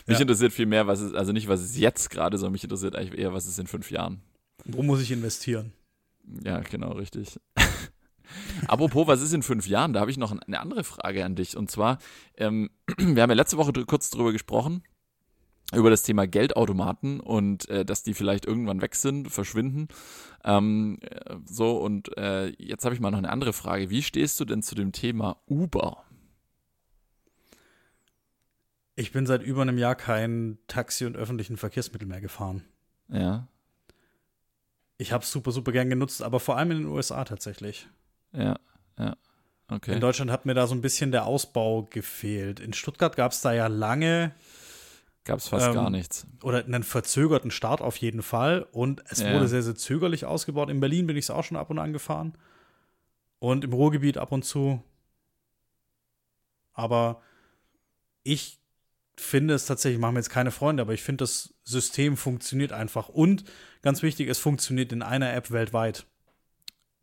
Mich 0.06 0.18
ja. 0.18 0.22
interessiert 0.22 0.52
viel 0.52 0.66
mehr, 0.66 0.86
was 0.86 1.00
ist, 1.00 1.14
also 1.14 1.32
nicht, 1.32 1.48
was 1.48 1.62
ist 1.62 1.76
jetzt 1.76 2.10
gerade, 2.10 2.38
sondern 2.38 2.52
mich 2.52 2.64
interessiert 2.64 2.96
eigentlich 2.96 3.18
eher, 3.18 3.32
was 3.32 3.46
ist 3.46 3.58
in 3.58 3.66
fünf 3.66 3.90
Jahren. 3.90 4.20
Wo 4.64 4.82
muss 4.82 5.00
ich 5.00 5.10
investieren? 5.12 5.72
Ja, 6.44 6.60
genau, 6.60 6.92
richtig. 6.92 7.38
Apropos, 8.68 9.06
was 9.06 9.22
ist 9.22 9.32
in 9.32 9.42
fünf 9.42 9.66
Jahren? 9.66 9.92
Da 9.92 10.00
habe 10.00 10.10
ich 10.10 10.18
noch 10.18 10.32
eine 10.32 10.60
andere 10.60 10.84
Frage 10.84 11.24
an 11.24 11.34
dich. 11.34 11.56
Und 11.56 11.70
zwar, 11.70 11.98
ähm, 12.36 12.70
wir 12.98 13.22
haben 13.22 13.30
ja 13.30 13.36
letzte 13.36 13.56
Woche 13.56 13.72
kurz 13.86 14.10
drüber 14.10 14.32
gesprochen, 14.32 14.82
über 15.72 15.90
das 15.90 16.02
Thema 16.02 16.26
Geldautomaten 16.26 17.20
und 17.20 17.68
äh, 17.68 17.84
dass 17.84 18.02
die 18.02 18.14
vielleicht 18.14 18.46
irgendwann 18.46 18.82
weg 18.82 18.94
sind, 18.94 19.30
verschwinden. 19.30 19.88
Ähm, 20.44 20.98
äh, 21.02 21.36
so, 21.44 21.78
und 21.78 22.16
äh, 22.16 22.48
jetzt 22.58 22.84
habe 22.84 22.94
ich 22.94 23.00
mal 23.00 23.10
noch 23.10 23.18
eine 23.18 23.30
andere 23.30 23.52
Frage. 23.52 23.90
Wie 23.90 24.02
stehst 24.02 24.38
du 24.40 24.44
denn 24.44 24.62
zu 24.62 24.74
dem 24.74 24.92
Thema 24.92 25.38
Uber? 25.46 26.04
Ich 28.94 29.12
bin 29.12 29.26
seit 29.26 29.42
über 29.42 29.62
einem 29.62 29.76
Jahr 29.76 29.94
kein 29.94 30.58
Taxi 30.68 31.04
und 31.04 31.16
öffentlichen 31.16 31.58
Verkehrsmittel 31.58 32.08
mehr 32.08 32.22
gefahren. 32.22 32.64
Ja. 33.08 33.46
Ich 34.98 35.12
habe 35.12 35.22
es 35.22 35.30
super, 35.30 35.52
super 35.52 35.72
gern 35.72 35.90
genutzt, 35.90 36.22
aber 36.22 36.40
vor 36.40 36.56
allem 36.56 36.70
in 36.70 36.78
den 36.78 36.86
USA 36.86 37.24
tatsächlich. 37.24 37.88
Ja, 38.36 38.56
ja. 38.98 39.16
Okay. 39.68 39.94
In 39.94 40.00
Deutschland 40.00 40.30
hat 40.30 40.46
mir 40.46 40.54
da 40.54 40.66
so 40.66 40.74
ein 40.74 40.80
bisschen 40.80 41.10
der 41.10 41.26
Ausbau 41.26 41.82
gefehlt. 41.90 42.60
In 42.60 42.72
Stuttgart 42.72 43.16
gab 43.16 43.32
es 43.32 43.40
da 43.40 43.52
ja 43.52 43.66
lange. 43.66 44.32
Gab 45.24 45.40
es 45.40 45.48
fast 45.48 45.68
ähm, 45.68 45.74
gar 45.74 45.90
nichts. 45.90 46.26
Oder 46.42 46.64
einen 46.64 46.84
verzögerten 46.84 47.50
Start 47.50 47.80
auf 47.80 47.96
jeden 47.96 48.22
Fall. 48.22 48.64
Und 48.70 49.02
es 49.08 49.20
ja. 49.20 49.34
wurde 49.34 49.48
sehr, 49.48 49.64
sehr 49.64 49.74
zögerlich 49.74 50.24
ausgebaut. 50.24 50.70
In 50.70 50.78
Berlin 50.78 51.08
bin 51.08 51.16
ich 51.16 51.24
es 51.24 51.30
auch 51.30 51.42
schon 51.42 51.56
ab 51.56 51.70
und 51.70 51.80
an 51.80 51.92
gefahren. 51.92 52.38
Und 53.40 53.64
im 53.64 53.72
Ruhrgebiet 53.72 54.18
ab 54.18 54.30
und 54.30 54.44
zu. 54.44 54.82
Aber 56.72 57.22
ich 58.22 58.60
finde 59.16 59.54
es 59.54 59.66
tatsächlich, 59.66 59.98
machen 59.98 60.14
wir 60.14 60.20
jetzt 60.20 60.30
keine 60.30 60.52
Freunde, 60.52 60.82
aber 60.82 60.94
ich 60.94 61.02
finde, 61.02 61.22
das 61.22 61.54
System 61.64 62.16
funktioniert 62.16 62.72
einfach. 62.72 63.08
Und 63.08 63.44
ganz 63.82 64.02
wichtig, 64.02 64.28
es 64.28 64.38
funktioniert 64.38 64.92
in 64.92 65.02
einer 65.02 65.32
App 65.32 65.50
weltweit. 65.50 66.06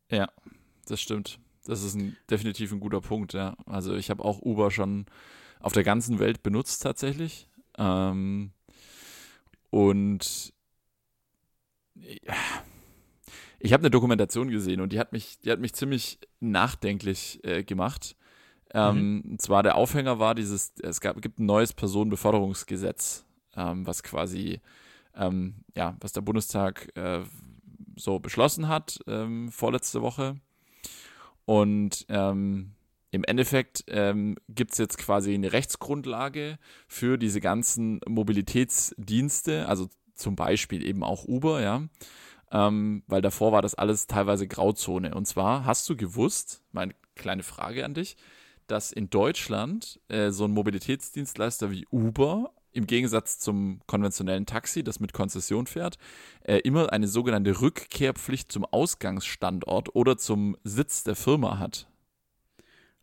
Ja, 0.10 0.30
das 0.88 1.01
stimmt. 1.01 1.39
Das 1.65 1.84
ist 1.84 1.95
ein, 1.95 2.18
definitiv 2.30 2.72
ein 2.72 2.80
guter 2.80 3.01
Punkt, 3.01 3.34
ja. 3.34 3.55
Also 3.65 3.95
ich 3.95 4.10
habe 4.10 4.23
auch 4.23 4.41
Uber 4.41 4.72
schon 4.72 5.05
auf 5.60 5.73
der 5.73 5.84
ganzen 5.84 6.19
Welt 6.19 6.43
benutzt 6.43 6.84
tatsächlich. 6.84 7.47
Ähm, 7.77 8.51
und 9.69 10.53
ja, 11.95 12.34
ich 13.60 13.72
habe 13.72 13.81
eine 13.81 13.91
Dokumentation 13.91 14.49
gesehen 14.49 14.81
und 14.81 14.91
die 14.91 14.99
hat 14.99 15.14
mich, 15.14 15.39
die 15.39 15.49
hat 15.49 15.60
mich 15.60 15.73
ziemlich 15.73 16.19
nachdenklich 16.41 17.39
äh, 17.43 17.64
gemacht. 17.64 18.18
Ähm, 18.73 18.95
mhm. 18.97 19.31
Und 19.31 19.41
zwar 19.41 19.64
der 19.64 19.76
Aufhänger 19.76 20.19
war 20.19 20.35
dieses, 20.35 20.73
es 20.81 20.99
gab, 20.99 21.22
gibt 21.22 21.39
ein 21.39 21.45
neues 21.45 21.72
Personenbeförderungsgesetz, 21.72 23.26
ähm, 23.55 23.88
was 23.88 24.03
quasi, 24.03 24.60
ähm, 25.15 25.64
ja, 25.77 25.95
was 26.01 26.11
der 26.11 26.22
Bundestag 26.22 26.91
äh, 26.97 27.22
so 27.95 28.19
beschlossen 28.19 28.68
hat, 28.68 28.99
ähm, 29.07 29.49
vorletzte 29.49 30.01
Woche. 30.01 30.35
Und 31.45 32.05
ähm, 32.09 32.71
im 33.11 33.23
Endeffekt 33.23 33.83
ähm, 33.87 34.37
gibt 34.49 34.71
es 34.71 34.77
jetzt 34.77 34.97
quasi 34.97 35.33
eine 35.33 35.53
Rechtsgrundlage 35.53 36.57
für 36.87 37.17
diese 37.17 37.41
ganzen 37.41 37.99
Mobilitätsdienste, 38.07 39.67
also 39.67 39.87
zum 40.15 40.35
Beispiel 40.35 40.85
eben 40.85 41.03
auch 41.03 41.25
Uber, 41.25 41.61
ja. 41.61 41.83
Ähm, 42.51 43.03
weil 43.07 43.21
davor 43.21 43.51
war 43.51 43.61
das 43.61 43.75
alles 43.75 44.07
teilweise 44.07 44.47
Grauzone. 44.47 45.15
Und 45.15 45.25
zwar 45.27 45.65
hast 45.65 45.89
du 45.89 45.95
gewusst, 45.95 46.63
meine 46.71 46.93
kleine 47.15 47.43
Frage 47.43 47.83
an 47.83 47.93
dich, 47.93 48.15
dass 48.67 48.91
in 48.91 49.09
Deutschland 49.09 49.99
äh, 50.07 50.31
so 50.31 50.45
ein 50.45 50.51
Mobilitätsdienstleister 50.51 51.71
wie 51.71 51.85
Uber 51.91 52.51
im 52.73 52.87
Gegensatz 52.87 53.39
zum 53.39 53.81
konventionellen 53.87 54.45
Taxi, 54.45 54.83
das 54.83 54.99
mit 54.99 55.13
Konzession 55.13 55.67
fährt, 55.67 55.97
äh, 56.41 56.57
immer 56.57 56.91
eine 56.91 57.07
sogenannte 57.07 57.61
Rückkehrpflicht 57.61 58.51
zum 58.51 58.65
Ausgangsstandort 58.65 59.95
oder 59.95 60.17
zum 60.17 60.57
Sitz 60.63 61.03
der 61.03 61.15
Firma 61.15 61.59
hat. 61.59 61.87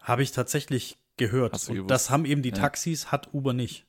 Habe 0.00 0.22
ich 0.22 0.32
tatsächlich 0.32 0.98
gehört. 1.16 1.68
Und 1.68 1.88
das 1.88 2.10
haben 2.10 2.24
eben 2.24 2.42
die 2.42 2.52
Taxis, 2.52 3.04
ja. 3.04 3.12
hat 3.12 3.32
Uber 3.32 3.52
nicht. 3.52 3.86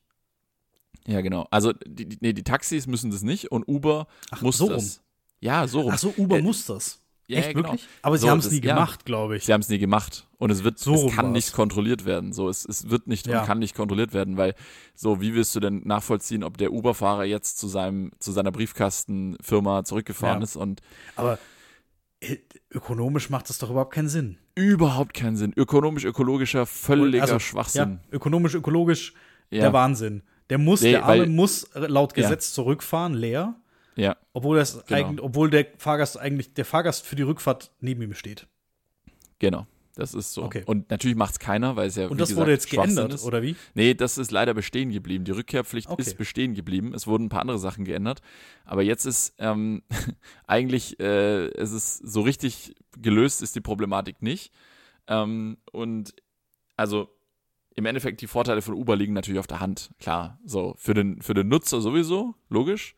Ja, 1.07 1.21
genau. 1.21 1.47
Also 1.49 1.73
die, 1.73 2.07
die, 2.07 2.17
nee, 2.21 2.33
die 2.33 2.43
Taxis 2.43 2.87
müssen 2.87 3.11
das 3.11 3.23
nicht 3.23 3.51
und 3.51 3.67
Uber 3.67 4.07
Ach, 4.29 4.41
muss 4.41 4.57
so 4.57 4.69
das. 4.69 4.97
Rum. 4.97 5.03
Ja, 5.39 5.67
so 5.67 5.81
rum. 5.81 5.91
Ach 5.93 5.97
so, 5.97 6.13
Uber 6.17 6.37
äh, 6.37 6.41
muss 6.41 6.65
das. 6.65 7.00
Ja, 7.31 7.39
Echt, 7.39 7.53
genau. 7.53 7.69
wirklich? 7.69 7.87
Aber 8.01 8.17
sie 8.17 8.23
so, 8.23 8.29
haben 8.29 8.39
es 8.39 8.51
nie 8.51 8.59
gemacht, 8.59 8.99
ja, 9.01 9.05
glaube 9.05 9.37
ich. 9.37 9.45
Sie 9.45 9.53
haben 9.53 9.61
es 9.61 9.69
nie 9.69 9.79
gemacht. 9.79 10.27
Und 10.37 10.49
es 10.49 10.63
wird, 10.63 10.79
so 10.79 11.07
es 11.07 11.15
kann 11.15 11.27
war's. 11.27 11.33
nicht 11.33 11.53
kontrolliert 11.53 12.03
werden. 12.03 12.33
So, 12.33 12.49
es, 12.49 12.65
es 12.65 12.89
wird 12.89 13.07
nicht 13.07 13.25
ja. 13.27 13.39
und 13.39 13.45
kann 13.45 13.59
nicht 13.59 13.73
kontrolliert 13.73 14.13
werden, 14.13 14.35
weil 14.35 14.53
so, 14.95 15.21
wie 15.21 15.33
willst 15.33 15.55
du 15.55 15.61
denn 15.61 15.81
nachvollziehen, 15.85 16.43
ob 16.43 16.57
der 16.57 16.73
Uber-Fahrer 16.73 17.23
jetzt 17.23 17.57
zu 17.57 17.67
seinem, 17.67 18.11
zu 18.19 18.33
seiner 18.33 18.51
Briefkastenfirma 18.51 19.85
zurückgefahren 19.85 20.41
ist 20.41 20.57
und. 20.57 20.81
Aber 21.15 21.39
äh, 22.19 22.37
ökonomisch 22.69 23.29
macht 23.29 23.49
das 23.49 23.59
doch 23.59 23.69
überhaupt 23.69 23.93
keinen 23.93 24.09
Sinn. 24.09 24.37
Überhaupt 24.55 25.13
keinen 25.13 25.37
Sinn. 25.37 25.53
Ökonomisch, 25.55 26.03
ökologischer, 26.03 26.65
völliger 26.65 27.23
also, 27.23 27.39
Schwachsinn. 27.39 27.99
Ja, 28.03 28.15
ökonomisch, 28.15 28.55
ökologisch, 28.55 29.13
der 29.51 29.71
Wahnsinn. 29.71 30.23
Der 30.49 30.57
muss, 30.57 30.81
nee, 30.81 30.91
der 30.91 31.05
Arme 31.05 31.21
weil, 31.21 31.29
muss 31.29 31.69
laut 31.73 32.13
Gesetz 32.13 32.51
zurückfahren, 32.51 33.13
leer. 33.13 33.55
Ja. 34.01 34.17
Obwohl, 34.33 34.57
das 34.57 34.83
genau. 34.85 34.99
eigentlich, 34.99 35.21
obwohl 35.21 35.49
der 35.49 35.67
Fahrgast 35.77 36.17
eigentlich, 36.19 36.53
der 36.53 36.65
Fahrgast 36.65 37.05
für 37.05 37.15
die 37.15 37.21
Rückfahrt 37.21 37.71
neben 37.79 38.01
ihm 38.01 38.15
steht. 38.15 38.47
Genau. 39.39 39.67
Das 39.95 40.13
ist 40.13 40.33
so. 40.33 40.43
Okay. 40.43 40.63
Und 40.65 40.89
natürlich 40.89 41.17
macht 41.17 41.33
es 41.33 41.39
keiner, 41.39 41.75
weil 41.75 41.87
es 41.87 41.97
ja. 41.97 42.07
Und 42.07 42.19
das 42.19 42.29
gesagt, 42.29 42.41
wurde 42.41 42.51
jetzt 42.51 42.69
geändert, 42.69 43.13
ist. 43.13 43.25
oder 43.25 43.43
wie? 43.43 43.55
Nee, 43.75 43.93
das 43.93 44.17
ist 44.17 44.31
leider 44.31 44.53
bestehen 44.53 44.89
geblieben. 44.89 45.25
Die 45.25 45.31
Rückkehrpflicht 45.31 45.89
okay. 45.89 46.01
ist 46.01 46.17
bestehen 46.17 46.55
geblieben. 46.55 46.93
Es 46.95 47.05
wurden 47.07 47.25
ein 47.25 47.29
paar 47.29 47.41
andere 47.41 47.59
Sachen 47.59 47.85
geändert. 47.85 48.21
Aber 48.65 48.81
jetzt 48.81 49.05
ist 49.05 49.35
ähm, 49.37 49.83
eigentlich, 50.47 50.99
äh, 50.99 51.47
es 51.49 51.71
ist 51.71 51.97
so 51.97 52.21
richtig 52.21 52.73
gelöst 52.97 53.41
ist 53.41 53.55
die 53.55 53.61
Problematik 53.61 54.21
nicht. 54.21 54.51
Ähm, 55.07 55.57
und 55.71 56.15
also 56.77 57.09
im 57.75 57.85
Endeffekt 57.85 58.21
die 58.21 58.27
Vorteile 58.27 58.61
von 58.61 58.73
Uber 58.73 58.95
liegen 58.95 59.13
natürlich 59.13 59.39
auf 59.39 59.47
der 59.47 59.59
Hand. 59.59 59.91
Klar, 59.99 60.39
so 60.45 60.73
für 60.77 60.93
den, 60.93 61.21
für 61.21 61.33
den 61.33 61.47
Nutzer 61.47 61.81
sowieso, 61.81 62.35
logisch. 62.49 62.95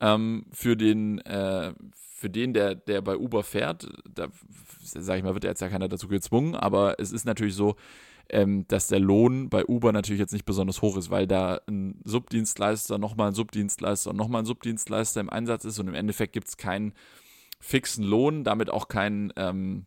Ähm, 0.00 0.46
für 0.52 0.76
den, 0.76 1.18
äh, 1.20 1.72
für 1.94 2.30
den, 2.30 2.54
der, 2.54 2.74
der 2.74 3.00
bei 3.02 3.16
Uber 3.16 3.42
fährt, 3.42 3.88
da 4.08 4.28
sage 4.80 5.18
ich 5.18 5.24
mal, 5.24 5.34
wird 5.34 5.44
jetzt 5.44 5.60
ja 5.60 5.68
keiner 5.68 5.88
dazu 5.88 6.08
gezwungen, 6.08 6.54
aber 6.54 6.98
es 6.98 7.12
ist 7.12 7.24
natürlich 7.24 7.54
so, 7.54 7.76
ähm, 8.30 8.66
dass 8.68 8.88
der 8.88 9.00
Lohn 9.00 9.48
bei 9.48 9.64
Uber 9.64 9.92
natürlich 9.92 10.20
jetzt 10.20 10.32
nicht 10.32 10.44
besonders 10.44 10.82
hoch 10.82 10.96
ist, 10.96 11.10
weil 11.10 11.26
da 11.26 11.60
ein 11.66 12.00
Subdienstleister, 12.04 12.98
nochmal 12.98 13.28
ein 13.28 13.34
Subdienstleister 13.34 14.10
und 14.10 14.16
nochmal 14.16 14.42
ein 14.42 14.46
Subdienstleister 14.46 15.20
im 15.20 15.30
Einsatz 15.30 15.64
ist 15.64 15.78
und 15.78 15.88
im 15.88 15.94
Endeffekt 15.94 16.32
gibt 16.32 16.48
es 16.48 16.56
keinen 16.56 16.92
fixen 17.60 18.04
Lohn, 18.04 18.44
damit 18.44 18.70
auch 18.70 18.88
keinen, 18.88 19.32
ähm, 19.36 19.86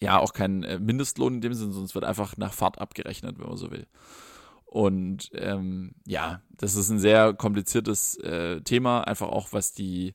ja, 0.00 0.18
auch 0.18 0.32
keinen 0.32 0.64
äh, 0.64 0.78
Mindestlohn 0.78 1.34
in 1.34 1.40
dem 1.40 1.54
Sinne, 1.54 1.72
es 1.84 1.94
wird 1.94 2.04
einfach 2.04 2.36
nach 2.36 2.52
Fahrt 2.52 2.78
abgerechnet, 2.78 3.38
wenn 3.38 3.46
man 3.46 3.56
so 3.56 3.70
will. 3.70 3.86
Und 4.74 5.30
ähm, 5.34 5.92
ja, 6.04 6.42
das 6.50 6.74
ist 6.74 6.90
ein 6.90 6.98
sehr 6.98 7.32
kompliziertes 7.32 8.16
äh, 8.16 8.60
Thema, 8.62 9.02
einfach 9.02 9.28
auch 9.28 9.52
was 9.52 9.72
die, 9.72 10.14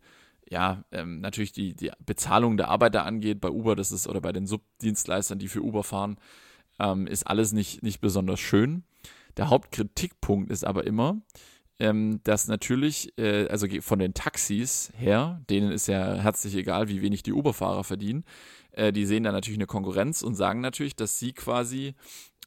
ja, 0.50 0.84
ähm, 0.92 1.22
natürlich 1.22 1.54
die, 1.54 1.74
die 1.74 1.92
Bezahlung 2.06 2.58
der 2.58 2.68
Arbeiter 2.68 3.06
angeht, 3.06 3.40
bei 3.40 3.50
Uber, 3.50 3.78
das 3.78 3.94
ist, 3.94 4.06
oder 4.06 4.20
bei 4.20 4.34
den 4.34 4.48
Subdienstleistern, 4.48 5.40
die 5.40 5.48
für 5.48 5.62
Uber 5.62 5.86
fahren, 5.86 6.18
ähm, 6.78 7.08
ist 7.08 7.26
alles 7.26 7.54
nicht, 7.54 7.84
nicht 7.84 8.02
besonders 8.02 8.42
schön. 8.42 8.84
Der 9.38 9.50
Hauptkritikpunkt 9.50 10.52
ist 10.52 10.66
aber 10.66 10.86
immer, 10.86 11.22
ähm, 11.80 12.20
dass 12.26 12.50
natürlich, 12.50 13.18
äh, 13.18 13.48
also 13.48 13.66
von 13.80 14.00
den 14.00 14.14
Taxis 14.14 14.92
her, 14.98 15.42
denen 15.50 15.72
ist 15.72 15.88
ja 15.88 16.16
herzlich 16.16 16.56
egal, 16.56 16.90
wie 16.90 17.02
wenig 17.02 17.24
die 17.24 17.32
Uber-Fahrer 17.32 17.86
verdienen, 17.86 18.26
äh, 18.80 18.94
die 18.94 19.06
sehen 19.06 19.24
da 19.24 19.32
natürlich 19.32 19.58
eine 19.58 19.68
Konkurrenz 19.68 20.22
und 20.22 20.36
sagen 20.36 20.62
natürlich, 20.62 20.96
dass 20.96 21.20
sie 21.20 21.34
quasi 21.34 21.96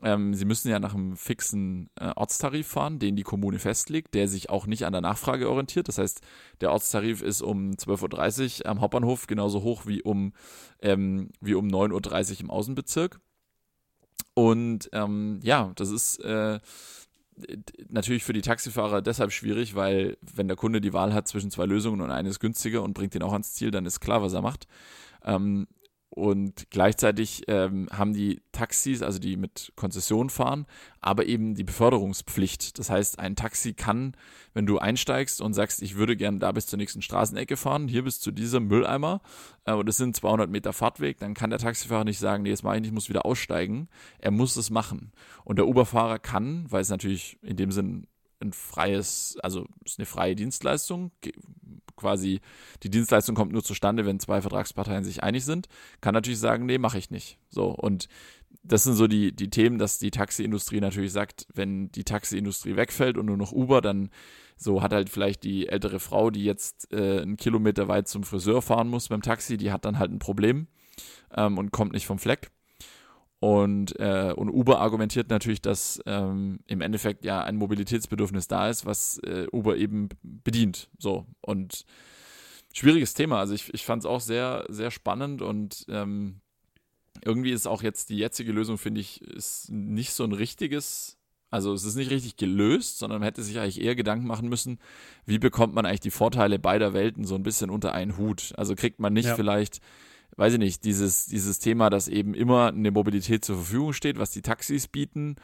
ähm, 0.03 0.35
sie 0.35 0.45
müssen 0.45 0.69
ja 0.69 0.81
nach 0.81 0.95
einem 0.95 1.17
fixen 1.17 1.89
äh, 1.95 2.11
Ortstarif 2.17 2.67
fahren, 2.67 2.99
den 2.99 3.15
die 3.15 3.23
Kommune 3.23 3.61
festlegt, 3.61 4.15
der 4.15 4.27
sich 4.27 4.51
auch 4.51 4.67
nicht 4.67 4.85
an 4.85 4.93
der 4.93 5.01
Nachfrage 5.01 5.49
orientiert. 5.49 5.87
Das 5.87 5.99
heißt, 5.99 6.23
der 6.61 6.73
Ortstarif 6.73 7.23
ist 7.23 7.41
um 7.41 7.71
12.30 7.71 8.65
Uhr 8.65 8.71
am 8.71 8.81
Hauptbahnhof 8.81 9.29
genauso 9.29 9.63
hoch 9.63 9.87
wie 9.87 10.03
um, 10.03 10.33
ähm, 10.81 11.31
wie 11.41 11.55
um 11.55 11.69
9.30 11.69 12.33
Uhr 12.33 12.41
im 12.41 12.51
Außenbezirk. 12.51 13.21
Und 14.35 14.91
ähm, 14.93 15.39
ja, 15.45 15.71
das 15.77 15.91
ist 15.91 16.19
äh, 16.25 16.59
natürlich 17.89 18.25
für 18.25 18.33
die 18.33 18.41
Taxifahrer 18.41 19.03
deshalb 19.03 19.31
schwierig, 19.31 19.77
weil 19.77 20.17
wenn 20.35 20.49
der 20.49 20.57
Kunde 20.57 20.81
die 20.81 20.93
Wahl 20.93 21.15
hat 21.15 21.29
zwischen 21.29 21.53
zwei 21.53 21.67
Lösungen 21.67 22.01
und 22.01 22.11
eine 22.11 22.29
ist 22.29 22.41
günstiger 22.41 22.83
und 22.83 22.95
bringt 22.95 23.15
ihn 23.15 23.23
auch 23.23 23.33
ans 23.33 23.55
Ziel, 23.55 23.71
dann 23.71 23.87
ist 23.87 24.01
klar, 24.01 24.21
was 24.21 24.33
er 24.33 24.43
macht. 24.43 24.67
Ähm, 25.25 25.69
und 26.14 26.66
gleichzeitig 26.68 27.44
ähm, 27.48 27.89
haben 27.90 28.12
die 28.12 28.43
Taxis, 28.52 29.01
also 29.01 29.18
die 29.18 29.39
mit 29.39 29.72
Konzession 29.76 30.28
fahren, 30.28 30.66
aber 31.01 31.24
eben 31.24 31.55
die 31.55 31.64
Beförderungspflicht. 31.64 32.78
Das 32.78 32.90
heißt, 32.90 33.18
ein 33.18 33.34
Taxi 33.34 33.72
kann, 33.72 34.14
wenn 34.52 34.66
du 34.66 34.76
einsteigst 34.76 35.40
und 35.40 35.55
sagst, 35.55 35.80
ich 35.80 35.97
würde 35.97 36.14
gerne 36.14 36.39
da 36.39 36.52
bis 36.52 36.66
zur 36.66 36.76
nächsten 36.76 37.01
Straßenecke 37.01 37.56
fahren, 37.56 37.89
hier 37.89 38.05
bis 38.05 38.20
zu 38.20 38.30
diesem 38.30 38.66
Mülleimer, 38.66 39.22
äh, 39.64 39.72
und 39.72 39.89
es 39.89 39.97
sind 39.97 40.14
200 40.14 40.51
Meter 40.51 40.74
Fahrtweg, 40.74 41.18
dann 41.18 41.32
kann 41.32 41.48
der 41.48 41.59
Taxifahrer 41.59 42.05
nicht 42.05 42.18
sagen, 42.18 42.43
nee, 42.43 42.51
jetzt 42.51 42.62
mache 42.62 42.74
ich 42.76 42.82
nicht, 42.82 42.90
ich 42.90 42.94
muss 42.94 43.09
wieder 43.09 43.24
aussteigen. 43.24 43.89
Er 44.18 44.32
muss 44.32 44.56
es 44.56 44.68
machen. 44.68 45.12
Und 45.44 45.56
der 45.56 45.66
Uberfahrer 45.66 46.18
kann, 46.18 46.66
weil 46.68 46.82
es 46.82 46.90
natürlich 46.90 47.39
in 47.40 47.56
dem 47.56 47.72
Sinn 47.72 48.06
ein 48.40 48.52
freies, 48.52 49.39
also 49.43 49.66
ist 49.82 49.98
eine 49.98 50.05
freie 50.05 50.36
Dienstleistung, 50.36 51.10
quasi 52.03 52.41
die 52.83 52.91
Dienstleistung 52.91 53.35
kommt 53.35 53.53
nur 53.53 53.62
zustande, 53.62 54.05
wenn 54.05 54.20
zwei 54.20 54.43
Vertragsparteien 54.43 55.05
sich 55.05 55.23
einig 55.23 55.45
sind, 55.45 55.69
kann 56.01 56.15
natürlich 56.15 56.41
sagen, 56.41 56.66
nee, 56.66 56.79
mache 56.79 56.99
ich 56.99 57.11
nicht. 57.11 57.39
So, 57.49 57.66
und 57.69 58.09
das 58.62 58.85
sind 58.85 58.95
so 58.95 59.07
die, 59.07 59.35
die 59.35 59.51
Themen, 59.51 59.79
dass 59.79 59.99
die 59.99 60.11
Taxiindustrie 60.11 60.81
natürlich 60.81 61.12
sagt, 61.12 61.47
wenn 61.55 61.91
die 61.93 62.05
Taxiindustrie 62.05 62.77
wegfällt 62.77 63.16
und 63.16 63.27
nur 63.27 63.37
noch 63.37 63.53
Uber, 63.53 63.81
dann 63.81 64.11
so 64.57 64.83
hat 64.83 64.93
halt 64.93 65.11
vielleicht 65.11 65.45
die 65.45 65.69
ältere 65.69 66.01
Frau, 66.01 66.31
die 66.31 66.45
jetzt 66.45 66.93
äh, 66.93 67.20
einen 67.23 67.37
Kilometer 67.37 67.89
weit 67.89 68.09
zum 68.09 68.24
Friseur 68.24 68.62
fahren 68.62 68.89
muss 68.89 69.09
beim 69.09 69.23
Taxi, 69.23 69.57
die 69.57 69.73
hat 69.73 69.85
dann 69.85 69.99
halt 69.99 70.12
ein 70.12 70.19
Problem 70.19 70.66
ähm, 71.35 71.57
und 71.59 71.70
kommt 71.70 71.93
nicht 71.93 72.07
vom 72.07 72.19
Fleck. 72.19 72.51
Und, 73.43 73.98
äh, 73.98 74.32
und 74.36 74.51
Uber 74.51 74.78
argumentiert 74.78 75.28
natürlich, 75.28 75.60
dass 75.60 76.01
ähm, 76.06 76.60
im 76.69 76.81
Endeffekt 76.81 77.24
ja 77.24 77.43
ein 77.43 77.56
Mobilitätsbedürfnis 77.56 78.47
da 78.47 78.69
ist, 78.69 78.86
was 78.86 79.19
äh, 79.19 79.48
Uber 79.51 79.77
eben 79.77 80.10
bedient. 80.23 80.89
So. 80.97 81.27
Und 81.40 81.85
schwieriges 82.73 83.14
Thema. 83.14 83.40
Also 83.40 83.55
ich, 83.55 83.74
ich 83.74 83.85
fand 83.85 84.05
es 84.05 84.06
auch 84.06 84.20
sehr, 84.20 84.64
sehr 84.69 84.93
spannend 84.93 85.43
und 85.43 85.86
ähm, 85.89 86.40
irgendwie 87.24 87.51
ist 87.51 87.66
auch 87.66 87.82
jetzt 87.82 88.10
die 88.10 88.19
jetzige 88.19 88.52
Lösung, 88.52 88.78
finde 88.78 89.01
ich, 89.01 89.20
ist 89.23 89.73
nicht 89.73 90.12
so 90.12 90.23
ein 90.23 90.32
richtiges, 90.32 91.19
also 91.51 91.73
es 91.73 91.82
ist 91.82 91.97
nicht 91.97 92.12
richtig 92.12 92.36
gelöst, 92.36 93.01
sondern 93.01 93.19
man 93.19 93.27
hätte 93.27 93.43
sich 93.43 93.59
eigentlich 93.59 93.81
eher 93.81 93.97
Gedanken 93.97 94.28
machen 94.28 94.48
müssen, 94.48 94.78
wie 95.27 95.40
bekommt 95.40 95.74
man 95.74 95.85
eigentlich 95.85 95.98
die 95.98 96.12
Vorteile 96.12 96.60
beider 96.60 96.94
Welten 96.94 97.24
so 97.24 97.35
ein 97.35 97.43
bisschen 97.43 97.70
unter 97.70 97.93
einen 97.93 98.19
Hut. 98.19 98.52
Also 98.56 98.77
kriegt 98.77 99.01
man 99.01 99.12
nicht 99.12 99.27
ja. 99.27 99.35
vielleicht 99.35 99.81
weiß 100.37 100.55
ich 100.55 100.59
nicht, 100.59 100.85
dieses, 100.85 101.27
dieses 101.27 101.59
Thema, 101.59 101.91
dass 101.91 102.09
eben 102.09 102.35
immer 102.35 102.69
eine 102.69 102.91
Mobilität 102.91 103.45
zur 103.45 103.57
Verfügung 103.57 103.93
steht, 103.93 104.19
was 104.19 104.31
die 104.31 104.43
Taxis 104.43 104.89
bieten, 104.89 105.37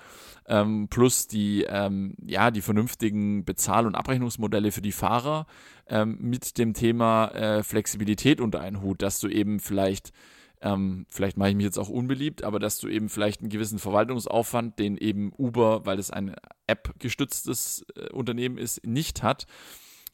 ähm, 0.47 0.89
plus 0.89 1.27
die, 1.27 1.65
ähm, 1.69 2.15
ja, 2.25 2.51
die 2.51 2.63
vernünftigen 2.63 3.45
Bezahl- 3.45 3.87
und 3.87 3.95
Abrechnungsmodelle 3.95 4.73
für 4.73 4.83
die 4.83 4.93
Fahrer 4.93 5.47
ähm, 5.89 6.19
mit 6.21 6.59
dem 6.59 6.75
Thema 6.75 7.29
äh, 7.29 7.63
Flexibilität 7.63 8.41
unter 8.41 8.61
einen 8.61 8.83
Hut, 8.83 9.03
dass 9.03 9.21
du 9.21 9.29
eben 9.29 9.61
vielleicht 9.61 10.13
ähm, 10.61 11.07
vielleicht 11.09 11.37
mache 11.37 11.51
ich 11.51 11.55
mich 11.55 11.67
jetzt 11.67 11.79
auch 11.79 11.89
unbeliebt, 11.89 12.43
aber 12.43 12.59
dass 12.59 12.79
du 12.79 12.89
eben 12.89 13.09
vielleicht 13.09 13.41
einen 13.41 13.51
gewissen 13.51 13.79
Verwaltungsaufwand, 13.79 14.79
den 14.79 14.97
eben 14.97 15.33
Uber, 15.39 15.87
weil 15.87 16.01
es 16.01 16.11
ein 16.11 16.35
App-gestütztes 16.67 17.87
äh, 17.95 18.13
Unternehmen 18.13 18.59
ist, 18.59 18.85
nicht 18.85 19.23
hat, 19.23 19.47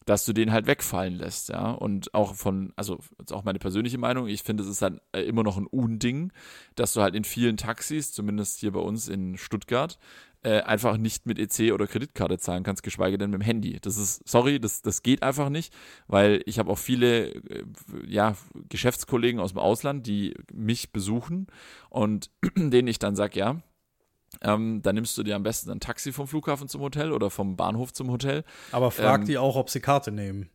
dass 0.05 0.25
du 0.25 0.33
den 0.33 0.53
halt 0.53 0.67
wegfallen 0.67 1.15
lässt, 1.15 1.49
ja. 1.49 1.71
Und 1.71 2.15
auch 2.15 2.35
von, 2.35 2.73
also 2.77 2.99
auch 3.31 3.45
meine 3.45 3.59
persönliche 3.59 3.99
Meinung, 3.99 4.29
ich 4.29 4.43
finde, 4.43 4.63
es 4.63 4.69
ist 4.69 4.83
dann 4.83 5.01
äh, 5.13 5.23
immer 5.23 5.43
noch 5.43 5.57
ein 5.57 5.67
Unding, 5.67 6.33
dass 6.75 6.93
du 6.93 7.01
halt 7.01 7.15
in 7.15 7.25
vielen 7.25 7.57
Taxis, 7.57 8.13
zumindest 8.13 8.61
hier 8.61 8.73
bei 8.73 8.81
uns 8.81 9.09
in 9.09 9.39
Stuttgart, 9.39 9.99
äh, 10.45 10.61
einfach 10.61 10.99
nicht 10.99 11.25
mit 11.25 11.39
EC 11.39 11.73
oder 11.73 11.87
Kreditkarte 11.87 12.39
zahlen 12.39 12.65
kannst, 12.65 12.83
geschweige 12.83 13.17
denn 13.17 13.31
mit 13.31 13.41
dem 13.41 13.45
Handy. 13.45 13.79
Das 13.81 13.97
ist, 13.97 14.29
sorry, 14.29 14.61
das, 14.61 14.83
das 14.83 15.03
geht 15.03 15.23
einfach 15.23 15.49
nicht, 15.49 15.73
weil 16.07 16.43
ich 16.45 16.59
habe 16.59 16.71
auch 16.71 16.79
viele 16.79 17.29
äh, 17.29 17.65
ja, 18.07 18.37
Geschäftskollegen 18.69 19.41
aus 19.41 19.53
dem 19.53 19.59
Ausland, 19.59 20.07
die 20.07 20.35
mich 20.53 20.93
besuchen 20.93 21.47
und 21.89 22.31
denen 22.57 22.89
ich 22.89 22.99
dann 22.99 23.17
sage, 23.17 23.39
ja, 23.39 23.63
ähm, 24.43 24.83
dann 24.83 24.95
nimmst 24.95 25.17
du 25.19 25.23
dir 25.23 25.37
am 25.37 25.43
besten 25.43 25.71
ein 25.71 25.81
Taxi 25.81 26.13
vom 26.13 26.27
Flughafen 26.27 26.69
zum 26.69 26.81
Hotel 26.81 27.13
oder 27.13 27.31
vom 27.31 27.57
Bahnhof 27.57 27.93
zum 27.93 28.11
Hotel. 28.11 28.45
Aber 28.73 28.91
frag 28.91 29.21
ähm, 29.21 29.27
die 29.27 29.39
auch, 29.39 29.57
ob 29.57 29.71
sie 29.71 29.81
Karte 29.81 30.13
nehmen. 30.13 30.49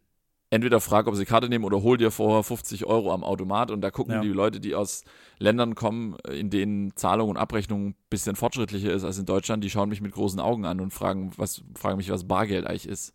Entweder 0.51 0.81
frag, 0.81 1.05
ob 1.05 1.15
sie 1.15 1.25
Karte 1.25 1.47
nehmen 1.47 1.63
oder 1.63 1.83
hol 1.83 1.97
dir 1.97 2.09
vorher 2.09 2.43
50 2.43 2.85
Euro 2.85 3.13
am 3.13 3.23
Automat 3.23 3.69
und 3.69 3.81
da 3.81 3.91
gucken 3.91 4.15
ja. 4.15 4.21
die 4.21 4.29
Leute, 4.29 4.59
die 4.59 4.73
aus 4.73 5.03
Ländern 5.37 5.75
kommen, 5.75 6.17
in 6.27 6.49
denen 6.49 6.95
Zahlung 6.95 7.29
und 7.29 7.37
Abrechnung 7.37 7.89
ein 7.89 7.95
bisschen 8.09 8.35
fortschrittlicher 8.35 8.91
ist 8.91 9.03
als 9.03 9.19
in 9.19 9.27
Deutschland, 9.27 9.63
die 9.63 9.69
schauen 9.69 9.89
mich 9.89 10.01
mit 10.01 10.11
großen 10.11 10.39
Augen 10.39 10.65
an 10.65 10.81
und 10.81 10.91
fragen, 10.91 11.31
was, 11.37 11.61
fragen 11.75 11.97
mich, 11.97 12.09
was 12.09 12.27
Bargeld 12.27 12.65
eigentlich 12.65 12.87
ist. 12.87 13.13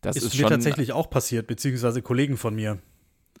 Das 0.00 0.16
ist, 0.16 0.24
ist 0.24 0.38
mir 0.38 0.48
tatsächlich 0.48 0.92
auch 0.92 1.10
passiert, 1.10 1.46
beziehungsweise 1.48 2.00
Kollegen 2.00 2.38
von 2.38 2.54
mir. 2.54 2.78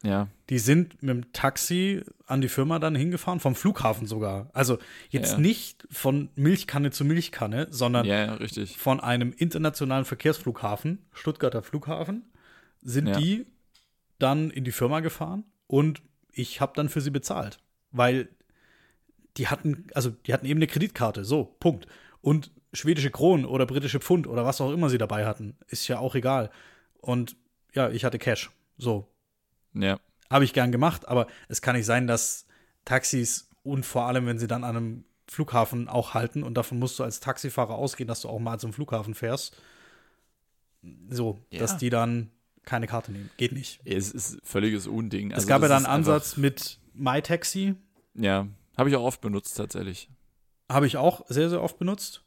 Ja. 0.06 0.28
Die 0.48 0.58
sind 0.58 1.02
mit 1.02 1.10
dem 1.10 1.32
Taxi 1.32 2.02
an 2.26 2.40
die 2.40 2.48
Firma 2.48 2.78
dann 2.78 2.94
hingefahren, 2.94 3.40
vom 3.40 3.54
Flughafen 3.54 4.06
sogar. 4.06 4.48
Also 4.52 4.78
jetzt 5.10 5.32
ja. 5.32 5.38
nicht 5.38 5.86
von 5.90 6.30
Milchkanne 6.34 6.90
zu 6.90 7.04
Milchkanne, 7.04 7.68
sondern 7.70 8.06
ja, 8.06 8.38
von 8.76 9.00
einem 9.00 9.32
internationalen 9.36 10.04
Verkehrsflughafen, 10.04 11.04
Stuttgarter 11.12 11.62
Flughafen, 11.62 12.24
sind 12.82 13.16
die 13.16 13.46
dann 14.18 14.50
in 14.50 14.64
die 14.64 14.72
Firma 14.72 15.00
gefahren 15.00 15.44
und 15.66 16.02
ich 16.32 16.60
habe 16.60 16.72
dann 16.76 16.88
für 16.88 17.00
sie 17.00 17.10
bezahlt, 17.10 17.58
weil 17.90 18.28
die 19.36 19.48
hatten, 19.48 19.86
also 19.94 20.10
die 20.10 20.32
hatten 20.32 20.46
eben 20.46 20.58
eine 20.58 20.66
Kreditkarte, 20.66 21.24
so, 21.24 21.56
Punkt. 21.60 21.86
Und 22.20 22.50
schwedische 22.72 23.10
Kronen 23.10 23.44
oder 23.44 23.66
britische 23.66 24.00
Pfund 24.00 24.26
oder 24.26 24.44
was 24.44 24.60
auch 24.60 24.72
immer 24.72 24.88
sie 24.88 24.98
dabei 24.98 25.26
hatten, 25.26 25.56
ist 25.68 25.88
ja 25.88 25.98
auch 25.98 26.14
egal. 26.14 26.50
Und 27.00 27.36
ja, 27.74 27.90
ich 27.90 28.04
hatte 28.04 28.18
Cash, 28.18 28.50
so. 28.76 29.08
Ja. 29.80 29.98
Habe 30.30 30.44
ich 30.44 30.52
gern 30.52 30.72
gemacht, 30.72 31.06
aber 31.06 31.26
es 31.48 31.62
kann 31.62 31.76
nicht 31.76 31.86
sein, 31.86 32.06
dass 32.06 32.46
Taxis 32.84 33.48
und 33.62 33.86
vor 33.86 34.06
allem, 34.06 34.26
wenn 34.26 34.38
sie 34.38 34.46
dann 34.46 34.64
an 34.64 34.76
einem 34.76 35.04
Flughafen 35.28 35.88
auch 35.88 36.14
halten 36.14 36.42
und 36.42 36.54
davon 36.54 36.78
musst 36.78 36.98
du 36.98 37.04
als 37.04 37.20
Taxifahrer 37.20 37.74
ausgehen, 37.74 38.06
dass 38.06 38.20
du 38.20 38.28
auch 38.28 38.38
mal 38.38 38.58
zum 38.58 38.72
Flughafen 38.72 39.14
fährst. 39.14 39.56
So, 41.08 41.38
ja. 41.50 41.58
dass 41.58 41.78
die 41.78 41.90
dann 41.90 42.30
keine 42.64 42.86
Karte 42.86 43.12
nehmen. 43.12 43.30
Geht 43.36 43.52
nicht. 43.52 43.80
Es 43.84 44.12
ist 44.12 44.38
völliges 44.44 44.86
Unding. 44.86 45.32
Also 45.32 45.44
es 45.44 45.48
gab 45.48 45.62
ja 45.62 45.68
dann 45.68 45.84
einen 45.84 45.94
Ansatz 45.94 46.36
mit 46.36 46.78
MyTaxi. 46.94 47.74
Ja, 48.14 48.46
habe 48.76 48.88
ich 48.88 48.96
auch 48.96 49.04
oft 49.04 49.20
benutzt 49.20 49.56
tatsächlich. 49.56 50.08
Habe 50.68 50.86
ich 50.86 50.96
auch 50.96 51.24
sehr, 51.28 51.48
sehr 51.48 51.62
oft 51.62 51.78
benutzt. 51.78 52.22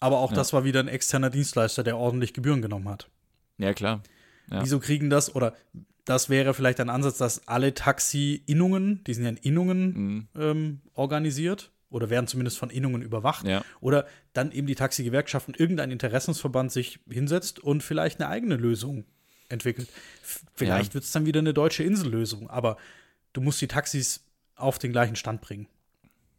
Aber 0.00 0.18
auch 0.18 0.30
ja. 0.30 0.36
das 0.36 0.52
war 0.52 0.64
wieder 0.64 0.80
ein 0.80 0.88
externer 0.88 1.30
Dienstleister, 1.30 1.82
der 1.82 1.98
ordentlich 1.98 2.32
Gebühren 2.32 2.62
genommen 2.62 2.88
hat. 2.88 3.10
Ja, 3.58 3.74
klar. 3.74 4.02
Ja. 4.50 4.62
Wieso 4.62 4.80
kriegen 4.80 5.10
das, 5.10 5.34
oder 5.34 5.54
das 6.04 6.28
wäre 6.28 6.54
vielleicht 6.54 6.80
ein 6.80 6.90
Ansatz, 6.90 7.18
dass 7.18 7.46
alle 7.48 7.74
Taxi-Innungen, 7.74 9.04
die 9.04 9.14
sind 9.14 9.24
ja 9.24 9.30
in 9.30 9.36
Innungen 9.36 9.92
mhm. 9.92 10.28
ähm, 10.36 10.80
organisiert 10.94 11.70
oder 11.90 12.08
werden 12.08 12.26
zumindest 12.26 12.58
von 12.58 12.70
Innungen 12.70 13.02
überwacht, 13.02 13.46
ja. 13.46 13.64
oder 13.80 14.06
dann 14.32 14.52
eben 14.52 14.66
die 14.66 14.76
Taxi-Gewerkschaften, 14.76 15.54
irgendein 15.54 15.90
Interessensverband 15.90 16.70
sich 16.70 17.00
hinsetzt 17.10 17.58
und 17.58 17.82
vielleicht 17.82 18.20
eine 18.20 18.30
eigene 18.30 18.56
Lösung 18.56 19.04
entwickelt. 19.48 19.88
Vielleicht 20.54 20.90
ja. 20.90 20.94
wird 20.94 21.04
es 21.04 21.12
dann 21.12 21.26
wieder 21.26 21.40
eine 21.40 21.52
deutsche 21.52 21.82
Insellösung, 21.82 22.48
aber 22.48 22.76
du 23.32 23.40
musst 23.40 23.60
die 23.60 23.68
Taxis 23.68 24.22
auf 24.54 24.78
den 24.78 24.92
gleichen 24.92 25.16
Stand 25.16 25.40
bringen. 25.40 25.66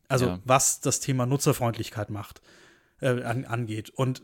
Also 0.08 0.28
ja. 0.28 0.40
was 0.46 0.80
das 0.82 1.00
Thema 1.00 1.26
Nutzerfreundlichkeit 1.26 2.10
macht, 2.10 2.42
äh, 3.02 3.24
an, 3.24 3.46
angeht. 3.46 3.90
Und 3.90 4.24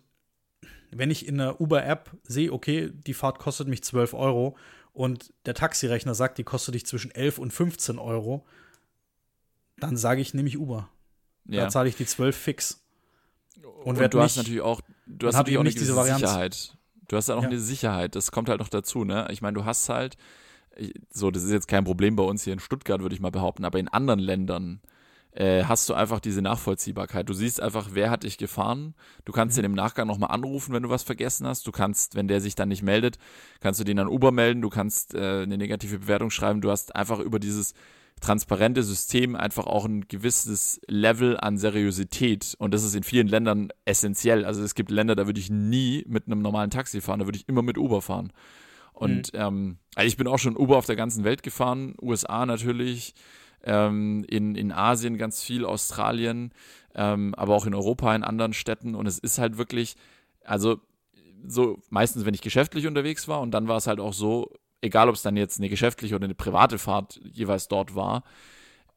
wenn 0.91 1.11
ich 1.11 1.27
in 1.27 1.38
der 1.38 1.59
Uber-App 1.59 2.11
sehe, 2.23 2.51
okay, 2.51 2.91
die 2.93 3.14
Fahrt 3.14 3.39
kostet 3.39 3.68
mich 3.68 3.84
12 3.84 4.14
Euro 4.14 4.57
und 4.98 5.32
der 5.45 5.53
Taxirechner 5.53 6.15
sagt, 6.15 6.40
die 6.40 6.44
kostet 6.44 6.74
dich 6.74 6.88
zwischen 6.88 7.11
11 7.11 7.38
und 7.38 7.53
15 7.53 7.99
Euro, 7.99 8.48
dann 9.78 9.95
sage 9.95 10.22
ich, 10.22 10.34
nehme 10.34 10.49
ich 10.49 10.57
Uber. 10.57 10.90
Ja. 11.45 11.65
Da 11.65 11.69
zahle 11.69 11.88
ich 11.88 11.95
die 11.95 12.07
12 12.07 12.36
fix. 12.36 12.84
Und, 13.84 14.02
und 14.02 14.14
du 14.14 14.19
hast 14.19 14.38
natürlich 14.38 14.61
auch, 14.61 14.82
du 15.06 15.28
hast 15.28 15.36
natürlich 15.36 15.60
auch 15.60 15.61
eine 15.61 15.72
gewisse 15.72 16.03
Sicherheit. 16.03 16.78
Du 17.07 17.15
hast 17.15 17.30
dann 17.30 17.38
auch 17.38 17.44
ja. 17.44 17.49
eine 17.49 17.60
Sicherheit. 17.60 18.15
Das 18.15 18.32
kommt 18.32 18.49
halt 18.49 18.60
noch 18.60 18.69
dazu, 18.69 19.03
ne? 19.03 19.28
Ich 19.30 19.44
meine, 19.44 19.53
du 19.53 19.65
hast 19.65 19.88
halt, 19.88 20.18
so, 21.11 21.30
das 21.30 21.44
ist 21.44 21.52
jetzt 21.52 21.68
kein 21.68 21.84
Problem 21.84 22.15
bei 22.15 22.24
uns 22.24 22.44
hier 22.44 22.53
in 22.53 22.60
Stuttgart, 22.60 22.99
würde 22.99 23.14
ich 23.14 23.22
mal 23.22 23.30
behaupten, 23.30 23.65
aber 23.65 23.78
in 23.78 23.90
anderen 23.90 24.19
Ländern, 24.19 24.82
äh, 25.38 25.65
hast 25.65 25.88
du 25.88 25.93
einfach 25.93 26.19
diese 26.19 26.41
Nachvollziehbarkeit. 26.41 27.30
Du 27.30 27.34
siehst 27.34 27.61
einfach, 27.61 27.89
wer 27.93 28.09
hat 28.09 28.23
dich 28.23 28.39
gefahren. 28.39 28.95
Du 29.23 29.31
kannst 29.31 29.55
mhm. 29.55 29.61
den 29.61 29.72
im 29.72 29.76
Nachgang 29.76 30.07
nochmal 30.07 30.31
anrufen, 30.31 30.73
wenn 30.73 30.81
du 30.81 30.89
was 30.89 31.03
vergessen 31.03 31.45
hast. 31.45 31.68
Du 31.68 31.72
kannst, 31.72 32.15
wenn 32.15 32.27
der 32.27 32.41
sich 32.41 32.55
dann 32.55 32.69
nicht 32.69 32.81
meldet, 32.81 33.19
kannst 33.59 33.80
du 33.80 33.84
den 33.84 33.99
an 33.99 34.07
Uber 34.07 34.31
melden. 34.31 34.64
Du 34.64 34.69
kannst 34.69 35.14
äh, 35.14 35.43
eine 35.43 35.59
negative 35.59 35.99
Bewertung 35.99 36.31
schreiben. 36.31 36.61
Du 36.61 36.72
hast 36.72 36.95
einfach 36.95 37.19
über 37.19 37.38
dieses 37.38 37.76
transparente 38.19 38.81
System 38.81 39.35
einfach 39.35 39.68
auch 39.68 39.85
ein 39.85 40.07
gewisses 40.07 40.81
Level 40.88 41.38
an 41.38 41.59
Seriosität. 41.59 42.55
Und 42.57 42.73
das 42.73 42.84
ist 42.84 42.95
in 42.95 43.03
vielen 43.03 43.27
Ländern 43.27 43.69
essentiell. 43.85 44.43
Also 44.43 44.64
es 44.64 44.73
gibt 44.73 44.89
Länder, 44.89 45.15
da 45.15 45.27
würde 45.27 45.39
ich 45.39 45.51
nie 45.51 46.03
mit 46.07 46.26
einem 46.26 46.41
normalen 46.41 46.72
Taxi 46.72 46.99
fahren, 46.99 47.19
da 47.19 47.27
würde 47.27 47.38
ich 47.38 47.47
immer 47.47 47.61
mit 47.61 47.77
Uber 47.77 48.01
fahren. 48.01 48.34
Und 48.93 49.34
mhm. 49.34 49.39
ähm, 49.39 49.77
also 49.93 50.07
ich 50.07 50.18
bin 50.18 50.26
auch 50.26 50.39
schon 50.39 50.57
Uber 50.57 50.77
auf 50.77 50.88
der 50.88 50.95
ganzen 50.95 51.23
Welt 51.23 51.43
gefahren, 51.43 51.93
USA 52.01 52.47
natürlich, 52.47 53.14
ähm, 53.64 54.26
in, 54.30 54.56
in 54.56 54.72
Asien 54.72 55.18
ganz 55.18 55.44
viel, 55.44 55.66
Australien, 55.66 56.52
ähm, 56.96 57.34
aber 57.36 57.56
auch 57.56 57.66
in 57.66 57.74
Europa, 57.74 58.16
in 58.16 58.24
anderen 58.24 58.54
Städten. 58.54 58.96
Und 58.96 59.08
es 59.08 59.20
ist 59.20 59.38
halt 59.38 59.58
wirklich, 59.58 59.96
also 60.44 60.80
so 61.48 61.80
meistens, 61.90 62.26
wenn 62.26 62.34
ich 62.34 62.42
geschäftlich 62.42 62.88
unterwegs 62.88 63.28
war 63.28 63.42
und 63.42 63.52
dann 63.52 63.68
war 63.68 63.78
es 63.78 63.88
halt 63.88 64.00
auch 64.00 64.14
so, 64.14 64.52
egal 64.82 65.10
ob 65.10 65.16
es 65.16 65.22
dann 65.22 65.38
jetzt 65.38 65.60
eine 65.60 65.70
geschäftliche 65.70 66.16
oder 66.16 66.26
eine 66.26 66.36
private 66.36 66.78
Fahrt 66.78 67.20
jeweils 67.24 67.68
dort 67.68 67.96
war, 67.96 68.24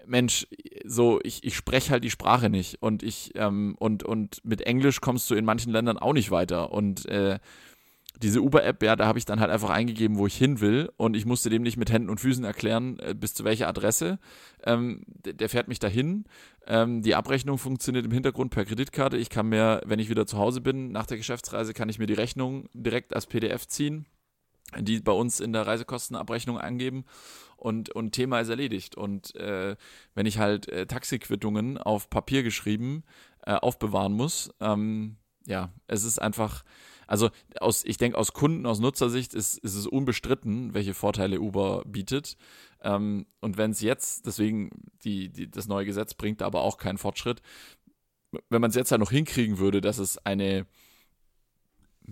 Mensch, 0.07 0.47
so 0.85 1.20
ich, 1.23 1.45
ich 1.45 1.55
spreche 1.55 1.91
halt 1.91 2.05
die 2.05 2.11
Sprache 2.11 2.49
nicht 2.49 2.82
und 2.82 3.03
ich 3.03 3.32
ähm, 3.35 3.74
und 3.78 4.03
und 4.03 4.45
mit 4.45 4.62
Englisch 4.62 5.01
kommst 5.01 5.31
du 5.31 5.35
in 5.35 5.45
manchen 5.45 5.73
Ländern 5.73 5.99
auch 5.99 6.15
nicht 6.15 6.31
weiter 6.31 6.73
und 6.73 7.07
äh, 7.07 7.39
diese 8.22 8.42
Uber-App, 8.42 8.82
ja, 8.82 8.97
da 8.97 9.06
habe 9.06 9.18
ich 9.18 9.24
dann 9.24 9.40
halt 9.40 9.51
einfach 9.51 9.70
eingegeben, 9.70 10.18
wo 10.18 10.26
ich 10.26 10.36
hin 10.36 10.60
will 10.60 10.90
und 10.97 11.16
ich 11.16 11.24
musste 11.24 11.48
dem 11.48 11.62
nicht 11.62 11.76
mit 11.76 11.90
Händen 11.90 12.10
und 12.10 12.20
Füßen 12.20 12.44
erklären, 12.44 12.98
äh, 12.98 13.14
bis 13.14 13.34
zu 13.34 13.44
welcher 13.44 13.68
Adresse. 13.68 14.18
Ähm, 14.64 15.02
der, 15.06 15.32
der, 15.32 15.48
fährt 15.48 15.68
mich 15.68 15.78
dahin. 15.78 16.24
Ähm, 16.66 17.02
die 17.02 17.14
Abrechnung 17.14 17.56
funktioniert 17.56 18.05
im 18.05 18.12
Hintergrund 18.12 18.51
per 18.51 18.64
Kreditkarte. 18.64 19.16
Ich 19.16 19.30
kann 19.30 19.48
mir, 19.48 19.80
wenn 19.86 19.98
ich 19.98 20.10
wieder 20.10 20.26
zu 20.26 20.36
Hause 20.36 20.60
bin, 20.60 20.92
nach 20.92 21.06
der 21.06 21.16
Geschäftsreise, 21.16 21.72
kann 21.72 21.88
ich 21.88 21.98
mir 21.98 22.06
die 22.06 22.14
Rechnung 22.14 22.68
direkt 22.74 23.14
als 23.14 23.26
PDF 23.26 23.66
ziehen, 23.66 24.05
die 24.78 25.01
bei 25.01 25.12
uns 25.12 25.40
in 25.40 25.52
der 25.55 25.66
Reisekostenabrechnung 25.66 26.59
angeben 26.59 27.05
und, 27.56 27.90
und 27.90 28.12
Thema 28.12 28.40
ist 28.40 28.51
erledigt. 28.51 28.97
Und 28.97 29.34
äh, 29.36 29.76
wenn 30.14 30.26
ich 30.26 30.38
halt 30.38 30.68
äh, 30.68 30.86
Taxiquittungen 30.86 31.78
auf 31.78 32.10
Papier 32.10 32.42
geschrieben 32.42 33.02
äh, 33.47 33.55
aufbewahren 33.55 34.12
muss, 34.12 34.51
ähm, 34.60 35.16
ja, 35.47 35.72
es 35.86 36.05
ist 36.05 36.20
einfach 36.20 36.64
also 37.11 37.31
aus, 37.59 37.85
ich 37.85 37.97
denke, 37.97 38.16
aus 38.16 38.32
Kunden, 38.32 38.66
aus 38.66 38.78
Nutzersicht 38.78 39.35
ist, 39.35 39.59
ist 39.59 39.74
es 39.74 39.89
unbestritten, 39.89 40.74
welche 40.74 40.95
Vorteile 40.95 41.41
Uber 41.41 41.82
bietet. 41.85 42.37
Ähm, 42.82 43.27
und 43.41 43.59
wenn 43.59 43.73
es 43.73 43.81
jetzt, 43.81 44.27
deswegen 44.27 44.70
die, 45.03 45.28
die, 45.28 45.51
das 45.51 45.66
neue 45.66 45.85
Gesetz 45.85 46.15
bringt 46.15 46.41
aber 46.41 46.61
auch 46.61 46.78
keinen 46.78 46.99
Fortschritt, 46.99 47.43
wenn 48.49 48.61
man 48.61 48.70
es 48.70 48.77
jetzt 48.77 48.93
halt 48.93 49.01
noch 49.01 49.11
hinkriegen 49.11 49.59
würde, 49.59 49.81
dass 49.81 49.99
es 49.99 50.19
eine 50.19 50.66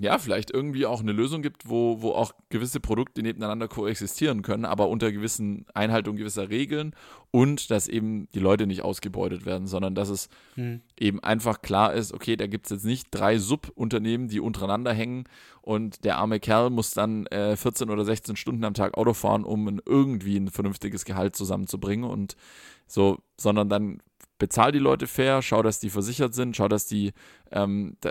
ja, 0.01 0.19
vielleicht 0.19 0.51
irgendwie 0.51 0.87
auch 0.87 1.01
eine 1.01 1.13
Lösung 1.13 1.43
gibt, 1.43 1.69
wo, 1.69 2.03
wo 2.03 2.13
auch 2.13 2.33
gewisse 2.51 2.79
Produkte 2.79 3.23
nebeneinander 3.23 3.67
koexistieren 3.67 4.43
können, 4.43 4.65
aber 4.65 4.89
unter 4.89 5.11
gewissen 5.11 5.67
Einhaltung 5.75 6.17
gewisser 6.17 6.51
Regeln 6.51 6.95
und 7.31 7.71
dass 7.71 7.89
eben 7.89 8.29
die 8.33 8.39
Leute 8.39 8.67
nicht 8.67 8.83
ausgebeutet 8.83 9.45
werden, 9.45 9.67
sondern 9.67 9.95
dass 9.95 10.09
es 10.09 10.29
hm. 10.55 10.83
eben 10.99 11.21
einfach 11.21 11.63
klar 11.63 11.95
ist, 11.95 12.13
okay, 12.13 12.37
da 12.37 12.47
gibt 12.47 12.67
es 12.67 12.71
jetzt 12.71 12.85
nicht 12.85 13.09
drei 13.11 13.39
Subunternehmen, 13.39 14.29
die 14.29 14.41
untereinander 14.41 14.93
hängen 14.93 15.25
und 15.63 16.05
der 16.05 16.19
arme 16.19 16.39
Kerl 16.39 16.71
muss 16.71 16.93
dann 16.93 17.27
äh, 17.27 17.57
14 17.57 17.91
oder 17.91 18.05
16 18.05 18.37
Stunden 18.37 18.65
am 18.65 18.75
Tag 18.75 18.97
Auto 18.97 19.15
fahren, 19.15 19.45
um 19.45 19.81
irgendwie 19.85 20.37
ein 20.37 20.49
vernünftiges 20.49 21.05
Gehalt 21.05 21.35
zusammenzubringen 21.35 22.09
und 22.09 22.37
so, 22.87 23.19
sondern 23.37 23.69
dann 23.69 23.99
bezahl 24.39 24.73
die 24.73 24.79
Leute 24.79 25.07
fair, 25.07 25.43
schau, 25.43 25.63
dass 25.63 25.81
die 25.81 25.91
versichert 25.91 26.35
sind, 26.35 26.57
schau, 26.57 26.69
dass 26.69 26.87
die 26.87 27.13
ähm, 27.51 27.97
da, 28.01 28.11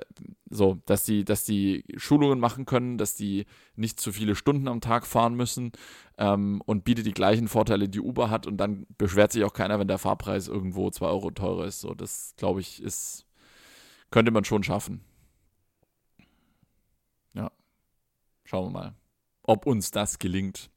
so, 0.49 0.79
dass 0.85 1.05
die, 1.05 1.25
dass 1.25 1.45
die 1.45 1.83
Schulungen 1.95 2.39
machen 2.39 2.65
können, 2.65 2.97
dass 2.97 3.15
die 3.15 3.45
nicht 3.75 3.99
zu 3.99 4.11
viele 4.11 4.35
Stunden 4.35 4.67
am 4.67 4.81
Tag 4.81 5.07
fahren 5.07 5.35
müssen 5.35 5.71
ähm, 6.17 6.61
und 6.65 6.83
bietet 6.83 7.05
die 7.05 7.13
gleichen 7.13 7.47
Vorteile, 7.47 7.89
die 7.89 8.01
Uber 8.01 8.29
hat 8.29 8.47
und 8.47 8.57
dann 8.57 8.85
beschwert 8.97 9.31
sich 9.31 9.43
auch 9.43 9.53
keiner, 9.53 9.79
wenn 9.79 9.87
der 9.87 9.97
Fahrpreis 9.97 10.47
irgendwo 10.47 10.89
zwei 10.89 11.07
Euro 11.07 11.31
teurer 11.31 11.65
ist. 11.65 11.81
So, 11.81 11.93
das 11.93 12.33
glaube 12.37 12.59
ich 12.59 12.81
ist 12.81 13.27
könnte 14.11 14.31
man 14.31 14.43
schon 14.43 14.63
schaffen. 14.63 15.01
Ja, 17.33 17.51
schauen 18.43 18.67
wir 18.67 18.79
mal. 18.79 18.95
ob 19.43 19.65
uns 19.65 19.91
das 19.91 20.19
gelingt. 20.19 20.69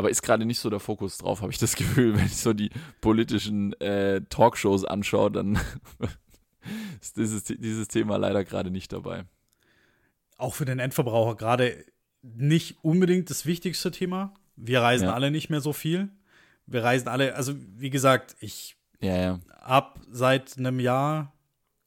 Aber 0.00 0.08
ist 0.08 0.22
gerade 0.22 0.46
nicht 0.46 0.60
so 0.60 0.70
der 0.70 0.80
Fokus 0.80 1.18
drauf, 1.18 1.42
habe 1.42 1.52
ich 1.52 1.58
das 1.58 1.76
Gefühl. 1.76 2.16
Wenn 2.16 2.24
ich 2.24 2.38
so 2.38 2.54
die 2.54 2.70
politischen 3.02 3.78
äh, 3.82 4.22
Talkshows 4.30 4.86
anschaue, 4.86 5.30
dann 5.30 5.60
ist 7.02 7.18
dieses, 7.18 7.44
dieses 7.44 7.86
Thema 7.86 8.16
leider 8.16 8.42
gerade 8.46 8.70
nicht 8.70 8.94
dabei. 8.94 9.24
Auch 10.38 10.54
für 10.54 10.64
den 10.64 10.78
Endverbraucher 10.78 11.36
gerade 11.36 11.84
nicht 12.22 12.82
unbedingt 12.82 13.28
das 13.28 13.44
wichtigste 13.44 13.90
Thema. 13.90 14.32
Wir 14.56 14.80
reisen 14.80 15.08
ja. 15.08 15.12
alle 15.12 15.30
nicht 15.30 15.50
mehr 15.50 15.60
so 15.60 15.74
viel. 15.74 16.08
Wir 16.64 16.82
reisen 16.82 17.08
alle, 17.08 17.34
also 17.34 17.52
wie 17.58 17.90
gesagt, 17.90 18.36
ich 18.40 18.78
ja, 19.00 19.16
ja. 19.16 19.40
habe 19.60 20.00
seit 20.10 20.56
einem 20.56 20.80
Jahr 20.80 21.34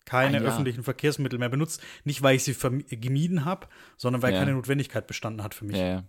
keine 0.06 0.38
ah, 0.38 0.41
öffentlichen 0.41 0.84
Verkehrsmittel 0.84 1.40
mehr 1.40 1.49
benutzt. 1.49 1.81
Nicht, 2.03 2.22
weil 2.22 2.35
ich 2.35 2.44
sie 2.44 2.53
gemieden 2.91 3.44
habe, 3.44 3.68
sondern 3.98 4.22
weil 4.22 4.34
keine 4.34 4.53
Notwendigkeit 4.53 5.07
bestanden 5.07 5.41
hat 5.44 5.56
für 5.56 5.65
mich. 5.65 5.77
Ja, 5.77 5.88
ja. 5.88 6.03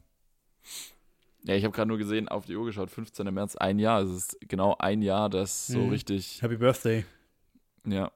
Ja, 1.44 1.54
ich 1.54 1.64
habe 1.64 1.74
gerade 1.74 1.88
nur 1.88 1.98
gesehen, 1.98 2.28
auf 2.28 2.46
die 2.46 2.56
Uhr 2.56 2.64
geschaut, 2.64 2.90
15. 2.90 3.32
März, 3.32 3.54
ein 3.56 3.78
Jahr. 3.78 4.00
Es 4.02 4.10
ist 4.10 4.38
genau 4.40 4.76
ein 4.78 5.02
Jahr, 5.02 5.28
das 5.28 5.66
so 5.66 5.78
mhm. 5.78 5.90
richtig. 5.90 6.40
Happy 6.40 6.56
Birthday. 6.56 7.04
Ja, 7.86 8.10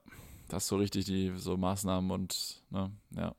das 0.47 0.67
so 0.67 0.77
richtig 0.77 1.05
die 1.05 1.33
so 1.35 1.55
Maßnahmen 1.55 2.09
und, 2.09 2.63
ne, 2.71 2.91
ja. 3.15 3.35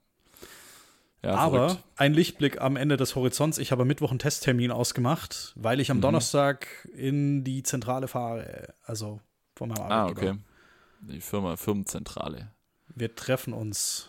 Ja, 1.22 1.34
Aber 1.34 1.68
verrückt. 1.68 1.84
ein 1.96 2.14
Lichtblick 2.14 2.62
am 2.62 2.76
Ende 2.76 2.96
des 2.96 3.14
Horizonts. 3.14 3.58
Ich 3.58 3.72
habe 3.72 3.82
am 3.82 3.88
Mittwoch 3.88 4.10
einen 4.10 4.18
Testtermin 4.18 4.70
ausgemacht, 4.70 5.52
weil 5.56 5.80
ich 5.80 5.90
am 5.90 5.98
mhm. 5.98 6.02
Donnerstag 6.02 6.88
in 6.94 7.44
die 7.44 7.62
Zentrale 7.62 8.08
fahre. 8.08 8.72
Also 8.84 9.20
von 9.54 9.68
meinem 9.68 9.82
ah, 9.82 10.02
Arbeitgeber. 10.02 10.30
Ah, 10.30 10.34
okay. 10.34 11.12
Die 11.12 11.20
Firma, 11.20 11.56
Firmenzentrale. 11.56 12.52
Wir 12.94 13.14
treffen 13.14 13.52
uns 13.52 14.08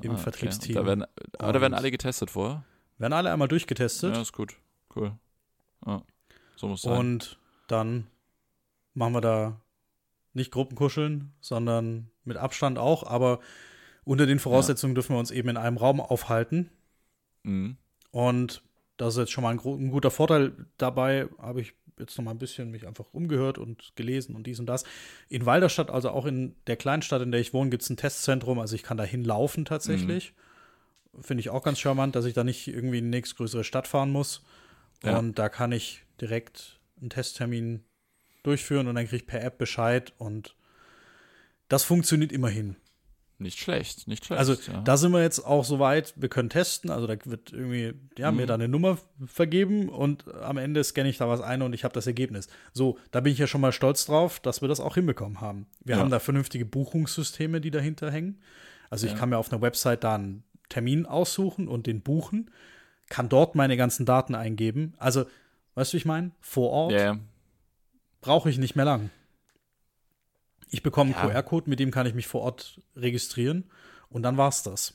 im 0.00 0.12
ah, 0.12 0.14
okay. 0.14 0.22
Vertriebsteam. 0.22 0.74
Da 0.76 0.86
werden, 0.86 1.04
aber 1.38 1.52
da 1.52 1.60
werden 1.60 1.74
alle 1.74 1.90
getestet 1.90 2.30
vorher? 2.30 2.64
Werden 2.96 3.12
alle 3.12 3.30
einmal 3.30 3.48
durchgetestet. 3.48 4.14
Ja, 4.14 4.22
ist 4.22 4.32
gut. 4.32 4.56
Cool. 4.98 5.12
Ja, 5.86 6.02
so 6.56 6.68
muss 6.68 6.82
sein. 6.82 6.98
Und 6.98 7.38
dann 7.68 8.06
machen 8.94 9.14
wir 9.14 9.20
da 9.20 9.60
nicht 10.34 10.50
Gruppenkuscheln, 10.50 11.32
sondern 11.40 12.10
mit 12.24 12.36
Abstand 12.36 12.78
auch, 12.78 13.04
aber 13.04 13.40
unter 14.04 14.26
den 14.26 14.38
Voraussetzungen 14.38 14.92
ja. 14.92 14.94
dürfen 14.96 15.14
wir 15.14 15.20
uns 15.20 15.30
eben 15.30 15.48
in 15.48 15.56
einem 15.56 15.76
Raum 15.76 16.00
aufhalten. 16.00 16.70
Mhm. 17.42 17.76
Und 18.10 18.62
das 18.96 19.14
ist 19.14 19.18
jetzt 19.18 19.32
schon 19.32 19.44
mal 19.44 19.50
ein, 19.50 19.60
ein 19.60 19.90
guter 19.90 20.10
Vorteil. 20.10 20.52
Dabei 20.78 21.28
habe 21.38 21.60
ich 21.60 21.74
jetzt 21.98 22.16
noch 22.16 22.24
mal 22.24 22.30
ein 22.30 22.38
bisschen 22.38 22.70
mich 22.70 22.86
einfach 22.86 23.06
umgehört 23.12 23.58
und 23.58 23.92
gelesen 23.96 24.34
und 24.34 24.46
dies 24.46 24.60
und 24.60 24.66
das. 24.66 24.84
In 25.28 25.46
Walderstadt, 25.46 25.90
also 25.90 26.10
auch 26.10 26.26
in 26.26 26.54
der 26.66 26.76
Kleinstadt, 26.76 27.22
in 27.22 27.32
der 27.32 27.40
ich 27.40 27.52
wohne, 27.52 27.70
gibt 27.70 27.82
es 27.82 27.90
ein 27.90 27.96
Testzentrum. 27.96 28.58
Also 28.58 28.74
ich 28.74 28.82
kann 28.82 28.96
da 28.96 29.04
hinlaufen 29.04 29.64
tatsächlich. 29.64 30.34
Mhm. 31.12 31.22
Finde 31.22 31.40
ich 31.40 31.50
auch 31.50 31.62
ganz 31.62 31.78
charmant, 31.78 32.14
dass 32.14 32.24
ich 32.24 32.34
da 32.34 32.44
nicht 32.44 32.68
irgendwie 32.68 32.98
in 32.98 33.04
die 33.04 33.10
nächstgrößere 33.10 33.64
Stadt 33.64 33.88
fahren 33.88 34.10
muss. 34.10 34.42
Ja. 35.04 35.18
Und 35.18 35.38
da 35.38 35.48
kann 35.48 35.72
ich 35.72 36.04
direkt 36.20 36.80
einen 37.00 37.10
Testtermin 37.10 37.84
durchführen 38.42 38.88
und 38.88 38.94
dann 38.94 39.06
kriege 39.06 39.16
ich 39.16 39.26
per 39.26 39.42
App 39.42 39.58
Bescheid 39.58 40.12
und 40.18 40.56
das 41.68 41.84
funktioniert 41.84 42.32
immerhin. 42.32 42.76
Nicht 43.40 43.60
schlecht, 43.60 44.08
nicht 44.08 44.24
schlecht. 44.24 44.40
Also 44.40 44.54
ja. 44.54 44.80
da 44.80 44.96
sind 44.96 45.12
wir 45.12 45.22
jetzt 45.22 45.38
auch 45.38 45.64
so 45.64 45.78
weit, 45.78 46.12
wir 46.16 46.28
können 46.28 46.50
testen. 46.50 46.90
Also 46.90 47.06
da 47.06 47.14
wird 47.24 47.52
irgendwie, 47.52 47.94
ja, 48.16 48.32
mhm. 48.32 48.38
mir 48.38 48.46
da 48.46 48.54
eine 48.54 48.66
Nummer 48.66 48.98
vergeben 49.26 49.88
und 49.88 50.26
am 50.34 50.56
Ende 50.56 50.82
scanne 50.82 51.08
ich 51.08 51.18
da 51.18 51.28
was 51.28 51.40
ein 51.40 51.62
und 51.62 51.72
ich 51.72 51.84
habe 51.84 51.94
das 51.94 52.08
Ergebnis. 52.08 52.48
So, 52.72 52.98
da 53.12 53.20
bin 53.20 53.32
ich 53.32 53.38
ja 53.38 53.46
schon 53.46 53.60
mal 53.60 53.70
stolz 53.70 54.06
drauf, 54.06 54.40
dass 54.40 54.60
wir 54.60 54.68
das 54.68 54.80
auch 54.80 54.96
hinbekommen 54.96 55.40
haben. 55.40 55.66
Wir 55.84 55.94
ja. 55.94 56.00
haben 56.00 56.10
da 56.10 56.18
vernünftige 56.18 56.64
Buchungssysteme, 56.64 57.60
die 57.60 57.70
dahinter 57.70 58.10
hängen. 58.10 58.40
Also 58.90 59.06
ich 59.06 59.14
kann 59.14 59.28
mir 59.28 59.38
auf 59.38 59.52
einer 59.52 59.62
Website 59.62 60.02
da 60.02 60.16
einen 60.16 60.42
Termin 60.68 61.06
aussuchen 61.06 61.68
und 61.68 61.86
den 61.86 62.00
buchen, 62.00 62.50
kann 63.08 63.28
dort 63.28 63.54
meine 63.54 63.76
ganzen 63.76 64.06
Daten 64.06 64.34
eingeben. 64.34 64.94
Also, 64.98 65.24
weißt 65.74 65.92
du, 65.92 65.94
wie 65.94 65.98
ich 65.98 66.06
meine? 66.06 66.32
Vor 66.40 66.70
Ort 66.70 67.18
brauche 68.20 68.50
ich 68.50 68.58
nicht 68.58 68.76
mehr 68.76 68.84
lang. 68.84 69.10
Ich 70.70 70.82
bekomme 70.82 71.14
einen 71.16 71.28
ja. 71.28 71.34
QR-Code, 71.34 71.70
mit 71.70 71.80
dem 71.80 71.90
kann 71.90 72.06
ich 72.06 72.14
mich 72.14 72.26
vor 72.26 72.42
Ort 72.42 72.80
registrieren 72.94 73.64
und 74.10 74.22
dann 74.22 74.36
war's 74.36 74.62
das. 74.62 74.94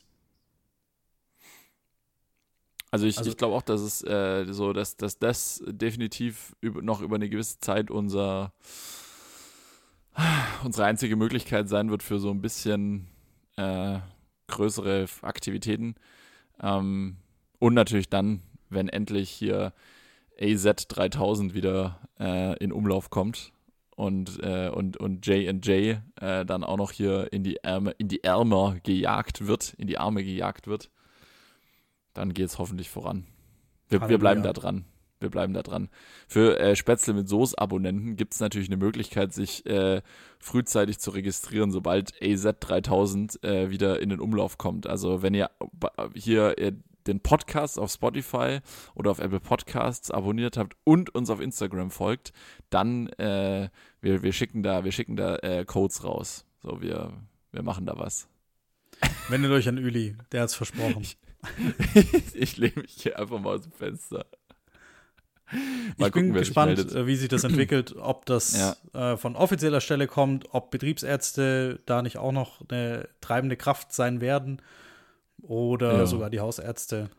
Also 2.92 3.08
ich, 3.08 3.18
also, 3.18 3.32
ich 3.32 3.38
glaube 3.38 3.56
auch, 3.56 3.64
dass 3.64 3.82
es 3.82 4.04
äh, 4.04 4.46
so, 4.50 4.72
dass, 4.72 4.98
dass 4.98 5.18
das 5.18 5.64
definitiv 5.66 6.56
über, 6.62 6.84
noch 6.84 7.02
über 7.02 7.16
eine 7.16 7.28
gewisse 7.28 7.60
Zeit 7.60 7.90
unser 7.90 8.54
unsere 10.64 10.86
einzige 10.86 11.16
Möglichkeit 11.16 11.68
sein 11.70 11.90
wird 11.90 12.04
für 12.04 12.20
so 12.20 12.30
ein 12.30 12.42
bisschen 12.42 13.08
äh, 13.56 13.98
größere 14.48 15.08
Aktivitäten. 15.24 15.96
Ähm, 16.62 17.18
und 17.64 17.76
natürlich 17.76 18.10
dann, 18.10 18.42
wenn 18.70 18.90
endlich 18.90 19.30
hier 19.30 19.72
AZ3000 20.38 21.54
wieder 21.54 22.02
äh, 22.20 22.58
in 22.62 22.74
Umlauf 22.74 23.10
kommt 23.10 23.54
und, 23.96 24.38
äh, 24.44 24.68
und, 24.68 24.98
und 24.98 25.26
J&J 25.26 25.70
äh, 26.20 26.46
dann 26.46 26.66
auch 26.66 26.76
noch 26.76 26.92
hier 26.92 27.32
in 27.32 27.46
die 27.46 27.64
Ärme, 27.64 27.92
in 27.92 28.10
die 28.10 28.22
Ärmer 28.22 28.76
gejagt 28.84 29.48
wird, 29.48 29.76
in 29.78 29.88
die 29.88 29.98
Arme 29.98 30.26
gejagt 30.26 30.68
wird, 30.68 30.90
dann 32.14 32.34
geht 32.34 32.48
es 32.48 32.60
hoffentlich 32.60 32.90
voran. 32.90 33.28
Wir, 33.88 34.10
wir 34.10 34.18
bleiben 34.18 34.44
da 34.44 34.52
dran. 34.52 34.84
Wir 35.22 35.30
bleiben 35.30 35.54
da 35.54 35.64
dran. 35.64 35.88
Für 36.28 36.60
äh, 36.60 36.76
Spätzle 36.76 37.14
mit 37.14 37.30
Soße-Abonnenten 37.30 38.18
gibt 38.18 38.34
es 38.34 38.42
natürlich 38.42 38.68
eine 38.68 38.76
Möglichkeit, 38.76 39.32
sich 39.32 39.66
äh, 39.66 40.02
frühzeitig 40.38 41.00
zu 41.00 41.12
registrieren, 41.12 41.72
sobald 41.72 42.14
AZ3000 42.16 43.42
äh, 43.42 43.70
wieder 43.70 44.02
in 44.02 44.10
den 44.10 44.20
Umlauf 44.20 44.58
kommt. 44.58 44.86
Also 44.86 45.22
wenn 45.22 45.34
ihr 45.34 45.50
hier 46.14 46.58
äh, 46.58 46.74
den 47.08 47.20
Podcast 47.22 47.80
auf 47.80 47.92
Spotify 47.92 48.60
oder 48.96 49.12
auf 49.12 49.20
Apple 49.20 49.40
Podcasts 49.40 50.12
abonniert 50.12 50.58
habt 50.58 50.76
und 50.84 51.14
uns 51.14 51.30
auf 51.30 51.40
Instagram 51.40 51.92
folgt, 51.92 52.34
dann 52.70 53.08
äh, 53.14 53.70
wir, 54.02 54.24
wir 54.24 54.34
schicken 54.34 54.64
da, 54.64 54.84
wir 54.84 54.92
schicken 54.92 55.16
da 55.16 55.38
äh, 55.38 55.66
Codes 55.66 56.04
raus. 56.04 56.46
So, 56.62 56.82
wir, 56.82 57.14
wir 57.52 57.64
machen 57.64 57.86
da 57.86 57.98
was. 57.98 58.28
Wendet 59.30 59.52
euch 59.52 59.68
an 59.68 59.78
Üli, 59.78 60.16
der 60.32 60.42
hat's 60.42 60.56
versprochen. 60.56 61.02
Ich, 61.02 61.18
ich 62.34 62.58
lehne 62.58 62.82
mich 62.82 62.94
hier 62.94 63.20
einfach 63.20 63.40
mal 63.40 63.56
aus 63.56 63.64
dem 63.64 63.72
Fenster. 63.72 64.26
Mal 65.98 66.08
ich 66.08 66.14
gucken, 66.14 66.32
bin 66.32 66.34
gespannt, 66.34 66.80
äh, 66.80 67.06
wie 67.06 67.16
sich 67.16 67.28
das 67.28 67.44
entwickelt, 67.44 67.96
ob 67.98 68.26
das 68.26 68.58
ja. 68.94 69.14
äh, 69.14 69.18
von 69.18 69.36
offizieller 69.36 69.82
Stelle 69.82 70.08
kommt, 70.08 70.48
ob 70.52 70.72
Betriebsärzte 70.72 71.80
da 71.86 72.02
nicht 72.02 72.18
auch 72.18 72.32
noch 72.32 72.62
eine 72.70 73.10
treibende 73.22 73.58
Kraft 73.58 73.94
sein 73.94 74.22
werden 74.22 74.62
oder 75.44 76.00
ja. 76.00 76.06
sogar 76.06 76.30
die 76.30 76.40
Hausärzte. 76.40 77.10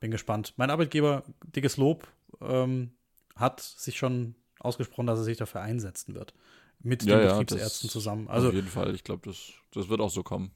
Bin 0.00 0.10
gespannt. 0.10 0.54
Mein 0.56 0.70
Arbeitgeber, 0.70 1.22
dickes 1.54 1.76
Lob, 1.76 2.08
ähm, 2.40 2.90
hat 3.36 3.60
sich 3.60 3.96
schon 3.96 4.34
ausgesprochen, 4.58 5.06
dass 5.06 5.20
er 5.20 5.24
sich 5.24 5.38
dafür 5.38 5.60
einsetzen 5.60 6.14
wird. 6.14 6.34
Mit 6.80 7.04
ja, 7.04 7.18
den 7.18 7.28
Betriebsärzten 7.28 7.88
ja, 7.88 7.92
zusammen. 7.92 8.28
Also, 8.28 8.48
auf 8.48 8.54
jeden 8.54 8.68
Fall. 8.68 8.94
Ich 8.94 9.04
glaube, 9.04 9.22
das, 9.24 9.52
das 9.72 9.88
wird 9.88 10.00
auch 10.00 10.10
so 10.10 10.24
kommen. 10.24 10.50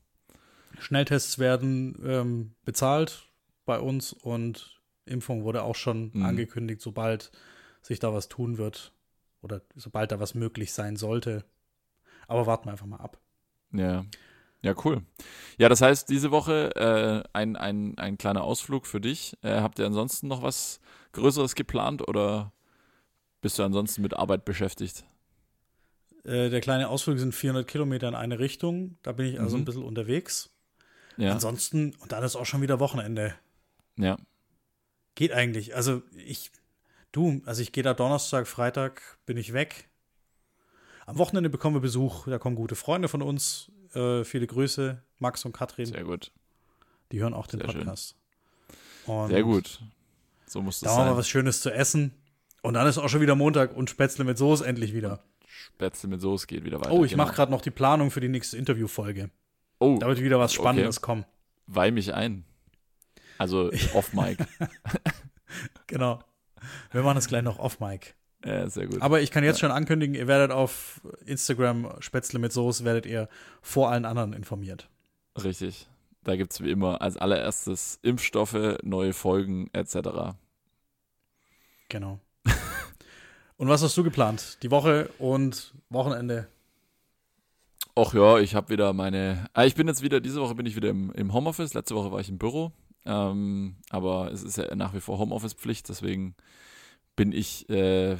Schnelltests 0.78 1.39
werden 1.39 1.97
ähm, 2.05 2.55
bezahlt 2.64 3.28
bei 3.64 3.78
uns 3.78 4.12
und 4.12 4.81
Impfung 5.05 5.44
wurde 5.44 5.62
auch 5.62 5.77
schon 5.77 6.10
mhm. 6.12 6.24
angekündigt, 6.24 6.81
sobald 6.81 7.31
sich 7.82 8.01
da 8.01 8.12
was 8.12 8.28
tun 8.28 8.59
wird 8.59 8.93
oder 9.43 9.62
sobald 9.77 10.10
da 10.10 10.18
was 10.20 10.35
möglich 10.35 10.73
sein 10.73 10.97
sollte. 10.97 11.44
Aber 12.27 12.47
warten 12.47 12.66
wir 12.66 12.73
einfach 12.73 12.86
mal 12.86 12.98
ab. 12.98 13.20
Ja. 13.73 14.05
Ja, 14.62 14.74
cool. 14.85 15.03
Ja, 15.59 15.69
das 15.69 15.81
heißt, 15.81 16.09
diese 16.09 16.31
Woche 16.31 16.74
äh, 16.77 17.28
ein, 17.33 17.57
ein, 17.57 17.97
ein 17.99 18.19
kleiner 18.19 18.43
Ausflug 18.43 18.87
für 18.87 19.01
dich. 19.01 19.37
Äh, 19.43 19.61
habt 19.61 19.78
ihr 19.78 19.87
ansonsten 19.87 20.28
noch 20.28 20.43
was 20.43 20.81
Größeres 21.12 21.55
geplant 21.55 22.07
oder 22.07 22.53
bist 23.41 23.59
du 23.59 23.62
ansonsten 23.62 24.03
mit 24.03 24.15
Arbeit 24.15 24.45
beschäftigt? 24.45 25.05
Äh, 26.24 26.51
der 26.51 26.61
kleine 26.61 26.89
Ausflug 26.89 27.19
sind 27.19 27.35
400 27.35 27.66
Kilometer 27.66 28.09
in 28.09 28.15
eine 28.15 28.39
Richtung. 28.39 28.99
Da 29.03 29.12
bin 29.12 29.27
ich 29.27 29.41
also 29.41 29.57
mhm. 29.57 29.62
ein 29.62 29.65
bisschen 29.65 29.85
unterwegs. 29.85 30.51
Ja. 31.16 31.33
Ansonsten, 31.33 31.95
und 32.01 32.12
dann 32.12 32.24
ist 32.24 32.37
auch 32.37 32.47
schon 32.47 32.62
wieder 32.62 32.81
Wochenende. 32.81 33.35
Ja. 33.97 34.16
Geht 35.15 35.33
eigentlich. 35.33 35.77
Also 35.77 36.03
ich, 36.16 36.51
du, 37.12 37.41
also 37.47 37.62
ich 37.62 37.73
gehe 37.73 37.85
da 37.85 37.95
Donnerstag, 37.95 38.47
Freitag 38.47 39.19
bin 39.24 39.37
ich 39.37 39.53
weg. 39.53 39.89
Am 41.07 41.19
Wochenende 41.19 41.49
bekommen 41.49 41.77
wir 41.77 41.81
Besuch. 41.81 42.27
Da 42.27 42.39
kommen 42.39 42.57
gute 42.57 42.74
Freunde 42.74 43.09
von 43.09 43.23
uns. 43.23 43.70
Äh, 43.97 44.24
viele 44.24 44.47
Grüße, 44.47 45.02
Max 45.18 45.44
und 45.44 45.52
Katrin. 45.52 45.86
Sehr 45.86 46.05
gut. 46.05 46.31
Die 47.12 47.20
hören 47.20 47.35
auch 47.35 47.47
den 47.47 47.60
Sehr 47.60 47.68
Podcast. 47.68 48.16
Sehr 49.06 49.43
gut. 49.43 49.81
So 50.47 50.62
muss 50.62 50.81
das 50.81 50.89
da 50.89 50.89
sein. 50.90 50.98
Da 50.98 51.05
haben 51.06 51.14
wir 51.14 51.18
was 51.18 51.28
Schönes 51.28 51.60
zu 51.60 51.73
essen. 51.73 52.12
Und 52.62 52.74
dann 52.74 52.86
ist 52.86 52.98
auch 52.98 53.09
schon 53.09 53.20
wieder 53.20 53.36
Montag 53.36 53.77
und 53.77 53.89
Spätzle 53.90 54.24
mit 54.24 54.39
Soße 54.39 54.66
endlich 54.66 54.93
wieder. 54.93 55.23
Spätzle 55.47 56.09
mit 56.09 56.20
Soße 56.20 56.47
geht 56.47 56.64
wieder 56.64 56.81
weiter. 56.81 56.93
Oh, 56.93 57.05
ich 57.05 57.12
genau. 57.12 57.24
mache 57.24 57.35
gerade 57.35 57.52
noch 57.52 57.60
die 57.60 57.70
Planung 57.70 58.10
für 58.10 58.20
die 58.20 58.28
nächste 58.28 58.56
Interviewfolge. 58.56 59.31
Oh. 59.78 59.98
Da 60.01 60.09
wird 60.09 60.20
wieder 60.20 60.39
was 60.39 60.52
Spannendes 60.52 60.98
okay. 60.98 61.06
kommen. 61.06 61.24
Weih 61.66 61.90
mich 61.90 62.12
ein. 62.12 62.44
Also 63.39 63.70
off 63.94 64.12
Mic. 64.12 64.39
genau. 65.86 66.20
Wir 66.90 67.02
machen 67.02 67.18
es 67.18 67.28
gleich 67.28 67.43
noch 67.43 67.59
off 67.59 67.81
Mic. 67.81 68.14
Ja, 68.47 68.68
sehr 68.70 68.86
gut. 68.86 69.02
Aber 69.02 69.20
ich 69.20 69.32
kann 69.32 69.43
jetzt 69.43 69.59
schon 69.59 69.73
ankündigen, 69.73 70.14
ihr 70.14 70.28
werdet 70.28 70.52
auf 70.52 71.01
Instagram 71.24 71.90
Spätzle 71.98 72.39
mit 72.39 72.52
Soße, 72.52 72.85
werdet 72.85 73.05
ihr 73.05 73.28
vor 73.60 73.90
allen 73.90 74.05
anderen 74.05 74.32
informiert. 74.32 74.89
Richtig. 75.43 75.89
Da 76.23 76.36
gibt 76.36 76.52
es 76.52 76.62
wie 76.62 76.70
immer 76.70 77.02
als 77.02 77.16
allererstes 77.16 77.98
Impfstoffe, 78.02 78.78
neue 78.82 79.12
Folgen 79.12 79.68
etc. 79.73 80.36
Genau. 81.89 82.20
und 83.56 83.68
was 83.68 83.82
hast 83.82 83.97
du 83.97 84.05
geplant? 84.05 84.59
Die 84.62 84.70
Woche 84.70 85.10
und 85.18 85.74
Wochenende? 85.90 86.47
Ach 87.97 88.14
ja, 88.14 88.39
ich 88.39 88.55
habe 88.55 88.68
wieder 88.68 88.93
meine. 88.93 89.48
Ah, 89.55 89.64
ich 89.64 89.74
bin 89.74 89.89
jetzt 89.89 90.02
wieder, 90.02 90.20
diese 90.20 90.40
Woche 90.40 90.55
bin 90.55 90.66
ich 90.66 90.77
wieder 90.77 90.90
im, 90.90 91.10
im 91.12 91.32
Homeoffice. 91.32 91.74
Letzte 91.74 91.97
Woche 91.97 92.12
war 92.12 92.20
ich 92.20 92.28
im 92.28 92.39
Büro. 92.39 92.70
Ähm, 93.06 93.77
aber 93.90 94.31
es 94.32 94.43
ist 94.43 94.56
ja 94.56 94.73
nach 94.77 94.94
wie 94.94 95.01
vor 95.01 95.18
Homeoffice-Pflicht, 95.18 95.89
deswegen 95.89 96.36
bin 97.16 97.32
ich 97.32 97.68
äh, 97.68 98.16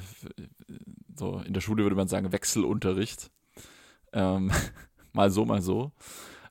so 1.14 1.39
in 1.39 1.52
der 1.52 1.60
Schule 1.60 1.82
würde 1.82 1.97
man 1.97 2.09
sagen 2.09 2.32
Wechselunterricht. 2.32 3.31
Ähm, 4.12 4.51
mal 5.12 5.31
so, 5.31 5.44
mal 5.44 5.62
so. 5.62 5.93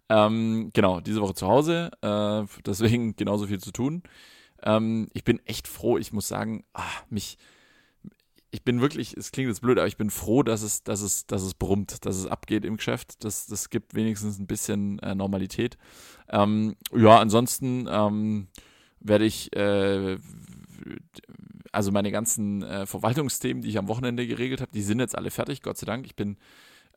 Ähm, 0.07 0.69
genau, 0.73 1.01
diese 1.01 1.21
Woche 1.21 1.33
zu 1.33 1.47
Hause, 1.47 1.89
äh, 2.01 2.43
deswegen 2.65 3.15
genauso 3.15 3.47
viel 3.47 3.59
zu 3.59 3.71
tun. 3.71 4.03
Ähm, 4.61 5.07
ich 5.13 5.23
bin 5.23 5.39
echt 5.45 5.67
froh, 5.67 5.97
ich 5.97 6.13
muss 6.13 6.27
sagen, 6.27 6.63
ach, 6.73 7.03
mich, 7.09 7.37
ich 8.51 8.63
bin 8.63 8.81
wirklich, 8.81 9.17
es 9.17 9.31
klingt 9.31 9.49
jetzt 9.49 9.61
blöd, 9.61 9.79
aber 9.79 9.87
ich 9.87 9.97
bin 9.97 10.11
froh, 10.11 10.43
dass 10.43 10.61
es, 10.61 10.83
dass 10.83 11.01
es, 11.01 11.25
dass 11.25 11.41
es 11.41 11.55
brummt, 11.55 12.05
dass 12.05 12.15
es 12.17 12.27
abgeht 12.27 12.65
im 12.65 12.77
Geschäft. 12.77 13.23
Das, 13.23 13.47
das 13.47 13.69
gibt 13.69 13.95
wenigstens 13.95 14.39
ein 14.39 14.47
bisschen 14.47 14.99
äh, 14.99 15.15
Normalität. 15.15 15.77
Ähm, 16.29 16.75
ja, 16.95 17.19
ansonsten 17.19 17.87
ähm, 17.89 18.47
werde 18.99 19.25
ich 19.25 19.55
äh, 19.55 20.17
also 21.75 21.91
meine 21.91 22.11
ganzen 22.11 22.63
äh, 22.63 22.85
Verwaltungsthemen, 22.85 23.61
die 23.61 23.69
ich 23.69 23.77
am 23.77 23.87
Wochenende 23.87 24.25
geregelt 24.25 24.61
habe, 24.61 24.71
die 24.73 24.81
sind 24.81 24.99
jetzt 24.99 25.17
alle 25.17 25.31
fertig, 25.31 25.61
Gott 25.61 25.77
sei 25.77 25.85
Dank. 25.85 26.05
Ich 26.05 26.15
bin, 26.15 26.37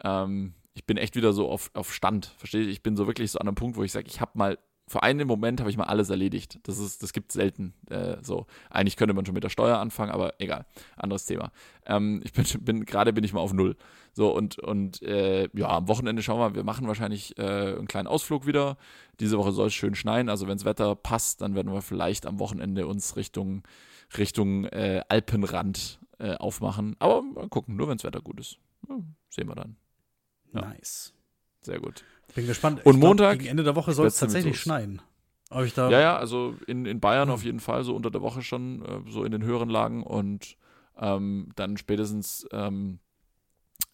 ähm, 0.02 0.54
ich 0.74 0.86
bin 0.86 0.96
echt 0.96 1.16
wieder 1.16 1.32
so 1.32 1.48
auf, 1.50 1.70
auf 1.74 1.92
Stand, 1.92 2.34
verstehe 2.38 2.62
ich? 2.62 2.68
Ich 2.68 2.82
bin 2.82 2.96
so 2.96 3.06
wirklich 3.06 3.30
so 3.30 3.38
an 3.38 3.48
einem 3.48 3.56
Punkt, 3.56 3.76
wo 3.76 3.82
ich 3.82 3.92
sage, 3.92 4.06
ich 4.06 4.20
habe 4.20 4.32
mal 4.34 4.58
für 4.88 5.02
einen 5.02 5.28
Moment 5.28 5.60
habe 5.60 5.68
ich 5.70 5.76
mal 5.76 5.84
alles 5.84 6.08
erledigt. 6.08 6.58
Das 6.62 6.78
ist, 6.78 7.02
das 7.02 7.12
gibt 7.12 7.30
selten. 7.30 7.74
Äh, 7.90 8.16
so, 8.22 8.46
eigentlich 8.70 8.96
könnte 8.96 9.14
man 9.14 9.26
schon 9.26 9.34
mit 9.34 9.44
der 9.44 9.50
Steuer 9.50 9.78
anfangen, 9.78 10.10
aber 10.10 10.34
egal, 10.38 10.64
anderes 10.96 11.26
Thema. 11.26 11.52
Ähm, 11.84 12.22
ich 12.24 12.32
bin, 12.32 12.46
bin 12.64 12.84
gerade 12.86 13.12
bin 13.12 13.22
ich 13.22 13.32
mal 13.32 13.40
auf 13.40 13.52
null. 13.52 13.76
So 14.12 14.34
und 14.34 14.58
und 14.58 15.02
äh, 15.02 15.48
ja, 15.52 15.68
am 15.68 15.88
Wochenende 15.88 16.22
schauen 16.22 16.40
wir. 16.40 16.54
Wir 16.54 16.64
machen 16.64 16.88
wahrscheinlich 16.88 17.38
äh, 17.38 17.42
einen 17.76 17.86
kleinen 17.86 18.08
Ausflug 18.08 18.46
wieder. 18.46 18.78
Diese 19.20 19.38
Woche 19.38 19.52
soll 19.52 19.66
es 19.66 19.74
schön 19.74 19.94
schneien. 19.94 20.28
Also 20.28 20.48
wenn 20.48 20.56
das 20.56 20.64
Wetter 20.64 20.96
passt, 20.96 21.42
dann 21.42 21.54
werden 21.54 21.72
wir 21.72 21.82
vielleicht 21.82 22.24
am 22.26 22.38
Wochenende 22.38 22.86
uns 22.86 23.16
Richtung 23.16 23.62
Richtung 24.16 24.64
äh, 24.64 25.02
Alpenrand 25.08 26.00
äh, 26.18 26.34
aufmachen. 26.34 26.96
Aber 26.98 27.22
mal 27.22 27.48
gucken, 27.48 27.76
nur 27.76 27.88
wenn 27.88 27.96
das 27.96 28.04
Wetter 28.04 28.20
gut 28.20 28.40
ist. 28.40 28.58
Ja, 28.88 28.96
sehen 29.28 29.48
wir 29.48 29.54
dann. 29.54 29.76
Ja. 30.52 30.62
Nice. 30.62 31.12
Sehr 31.60 31.80
gut. 31.80 32.04
Bin 32.34 32.46
gespannt. 32.46 32.84
Und 32.84 32.96
ich 32.96 33.00
Montag. 33.00 33.30
Glaub, 33.30 33.38
gegen 33.40 33.50
Ende 33.50 33.64
der 33.64 33.76
Woche 33.76 33.92
soll 33.92 34.06
es 34.06 34.18
tatsächlich 34.18 34.60
schneien. 34.60 35.02
ich 35.64 35.74
da 35.74 35.90
ja, 35.90 36.00
ja, 36.00 36.16
also 36.16 36.54
in, 36.66 36.86
in 36.86 37.00
Bayern 37.00 37.28
hm. 37.28 37.34
auf 37.34 37.44
jeden 37.44 37.60
Fall, 37.60 37.84
so 37.84 37.94
unter 37.94 38.10
der 38.10 38.22
Woche 38.22 38.42
schon, 38.42 38.84
äh, 38.84 39.10
so 39.10 39.24
in 39.24 39.32
den 39.32 39.42
höheren 39.42 39.68
Lagen 39.68 40.02
und 40.02 40.56
ähm, 40.96 41.50
dann 41.56 41.76
spätestens, 41.76 42.46
ähm, 42.52 42.98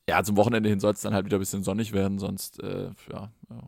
ja, 0.08 0.22
zum 0.22 0.36
Wochenende 0.36 0.68
hin 0.68 0.80
soll 0.80 0.92
es 0.92 1.00
dann 1.00 1.14
halt 1.14 1.26
wieder 1.26 1.38
ein 1.38 1.40
bisschen 1.40 1.62
sonnig 1.62 1.92
werden, 1.92 2.18
sonst, 2.18 2.62
äh, 2.62 2.90
ja, 3.10 3.32
ja 3.50 3.62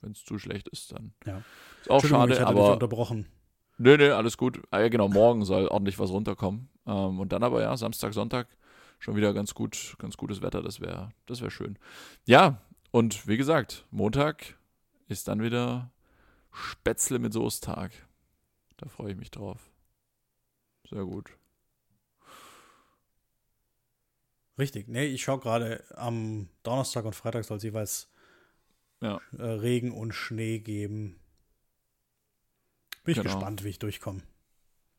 wenn 0.00 0.12
es 0.12 0.24
zu 0.24 0.38
schlecht 0.38 0.68
ist, 0.68 0.92
dann 0.92 1.12
ja. 1.26 1.42
ist 1.80 1.90
auch 1.90 2.04
schade, 2.04 2.34
ich 2.34 2.40
aber. 2.40 2.72
unterbrochen. 2.72 3.26
Nö, 3.78 3.96
nö, 3.96 4.12
alles 4.14 4.36
gut. 4.36 4.60
Ah, 4.70 4.80
ja, 4.80 4.88
genau, 4.88 5.08
morgen 5.08 5.44
soll 5.44 5.68
ordentlich 5.68 5.98
was 5.98 6.10
runterkommen. 6.10 6.68
Ähm, 6.86 7.20
und 7.20 7.32
dann 7.32 7.42
aber, 7.42 7.62
ja, 7.62 7.76
Samstag, 7.76 8.12
Sonntag 8.12 8.48
schon 8.98 9.16
wieder 9.16 9.32
ganz 9.32 9.54
gut, 9.54 9.94
ganz 9.98 10.16
gutes 10.16 10.42
Wetter, 10.42 10.62
das 10.62 10.80
wäre, 10.80 11.12
das 11.26 11.40
wäre 11.40 11.50
schön. 11.50 11.78
Ja, 12.26 12.60
und 12.90 13.28
wie 13.28 13.36
gesagt, 13.36 13.86
Montag 13.90 14.58
ist 15.06 15.28
dann 15.28 15.42
wieder 15.42 15.92
Spätzle 16.50 17.18
mit 17.20 17.32
Soßtag. 17.32 17.92
Da 18.76 18.88
freue 18.88 19.12
ich 19.12 19.16
mich 19.16 19.30
drauf. 19.30 19.70
Sehr 20.88 21.04
gut. 21.04 21.30
Richtig. 24.58 24.88
Nee, 24.88 25.06
ich 25.06 25.22
schaue 25.22 25.38
gerade, 25.38 25.84
am 25.94 26.48
Donnerstag 26.64 27.04
und 27.04 27.14
Freitag 27.14 27.44
soll 27.44 27.58
es 27.58 27.62
jeweils 27.62 28.10
ja. 29.00 29.20
Äh, 29.36 29.42
Regen 29.44 29.92
und 29.92 30.12
Schnee 30.12 30.58
geben. 30.58 31.20
Bin 33.08 33.16
ich 33.16 33.22
genau. 33.22 33.36
gespannt, 33.36 33.64
wie 33.64 33.68
ich 33.70 33.78
durchkomme. 33.78 34.20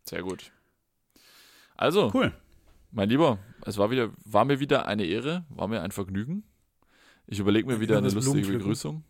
Sehr 0.03 0.23
gut. 0.23 0.51
Also, 1.77 2.09
cool. 2.15 2.33
Mein 2.89 3.07
Lieber, 3.07 3.37
es 3.67 3.77
war 3.77 3.91
wieder, 3.91 4.09
war 4.25 4.45
mir 4.45 4.59
wieder 4.59 4.87
eine 4.87 5.05
Ehre, 5.05 5.45
war 5.49 5.67
mir 5.67 5.83
ein 5.83 5.91
Vergnügen. 5.91 6.43
Ich 7.27 7.37
überlege 7.37 7.67
mir 7.67 7.75
ein 7.75 7.81
wieder 7.81 7.99
eine 7.99 8.09
lustige 8.09 8.47
Begrüßung. 8.47 9.03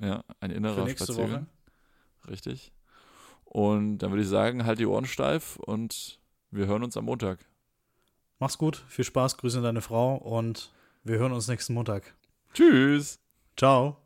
Ja, 0.00 0.24
ein 0.40 0.50
innerer 0.50 0.88
Spaziergang. 0.88 1.46
Woche. 2.24 2.30
Richtig. 2.30 2.72
Und 3.44 3.98
dann 3.98 4.10
würde 4.10 4.22
ich 4.22 4.28
sagen, 4.28 4.64
halt 4.64 4.78
die 4.78 4.86
Ohren 4.86 5.04
steif 5.04 5.56
und 5.56 6.18
wir 6.50 6.66
hören 6.66 6.82
uns 6.82 6.96
am 6.96 7.04
Montag. 7.04 7.44
Mach's 8.38 8.56
gut, 8.56 8.82
viel 8.88 9.04
Spaß, 9.04 9.36
grüße 9.36 9.60
deine 9.60 9.82
Frau 9.82 10.16
und 10.16 10.72
wir 11.04 11.18
hören 11.18 11.32
uns 11.32 11.46
nächsten 11.46 11.74
Montag. 11.74 12.14
Tschüss. 12.54 13.18
Ciao. 13.54 13.98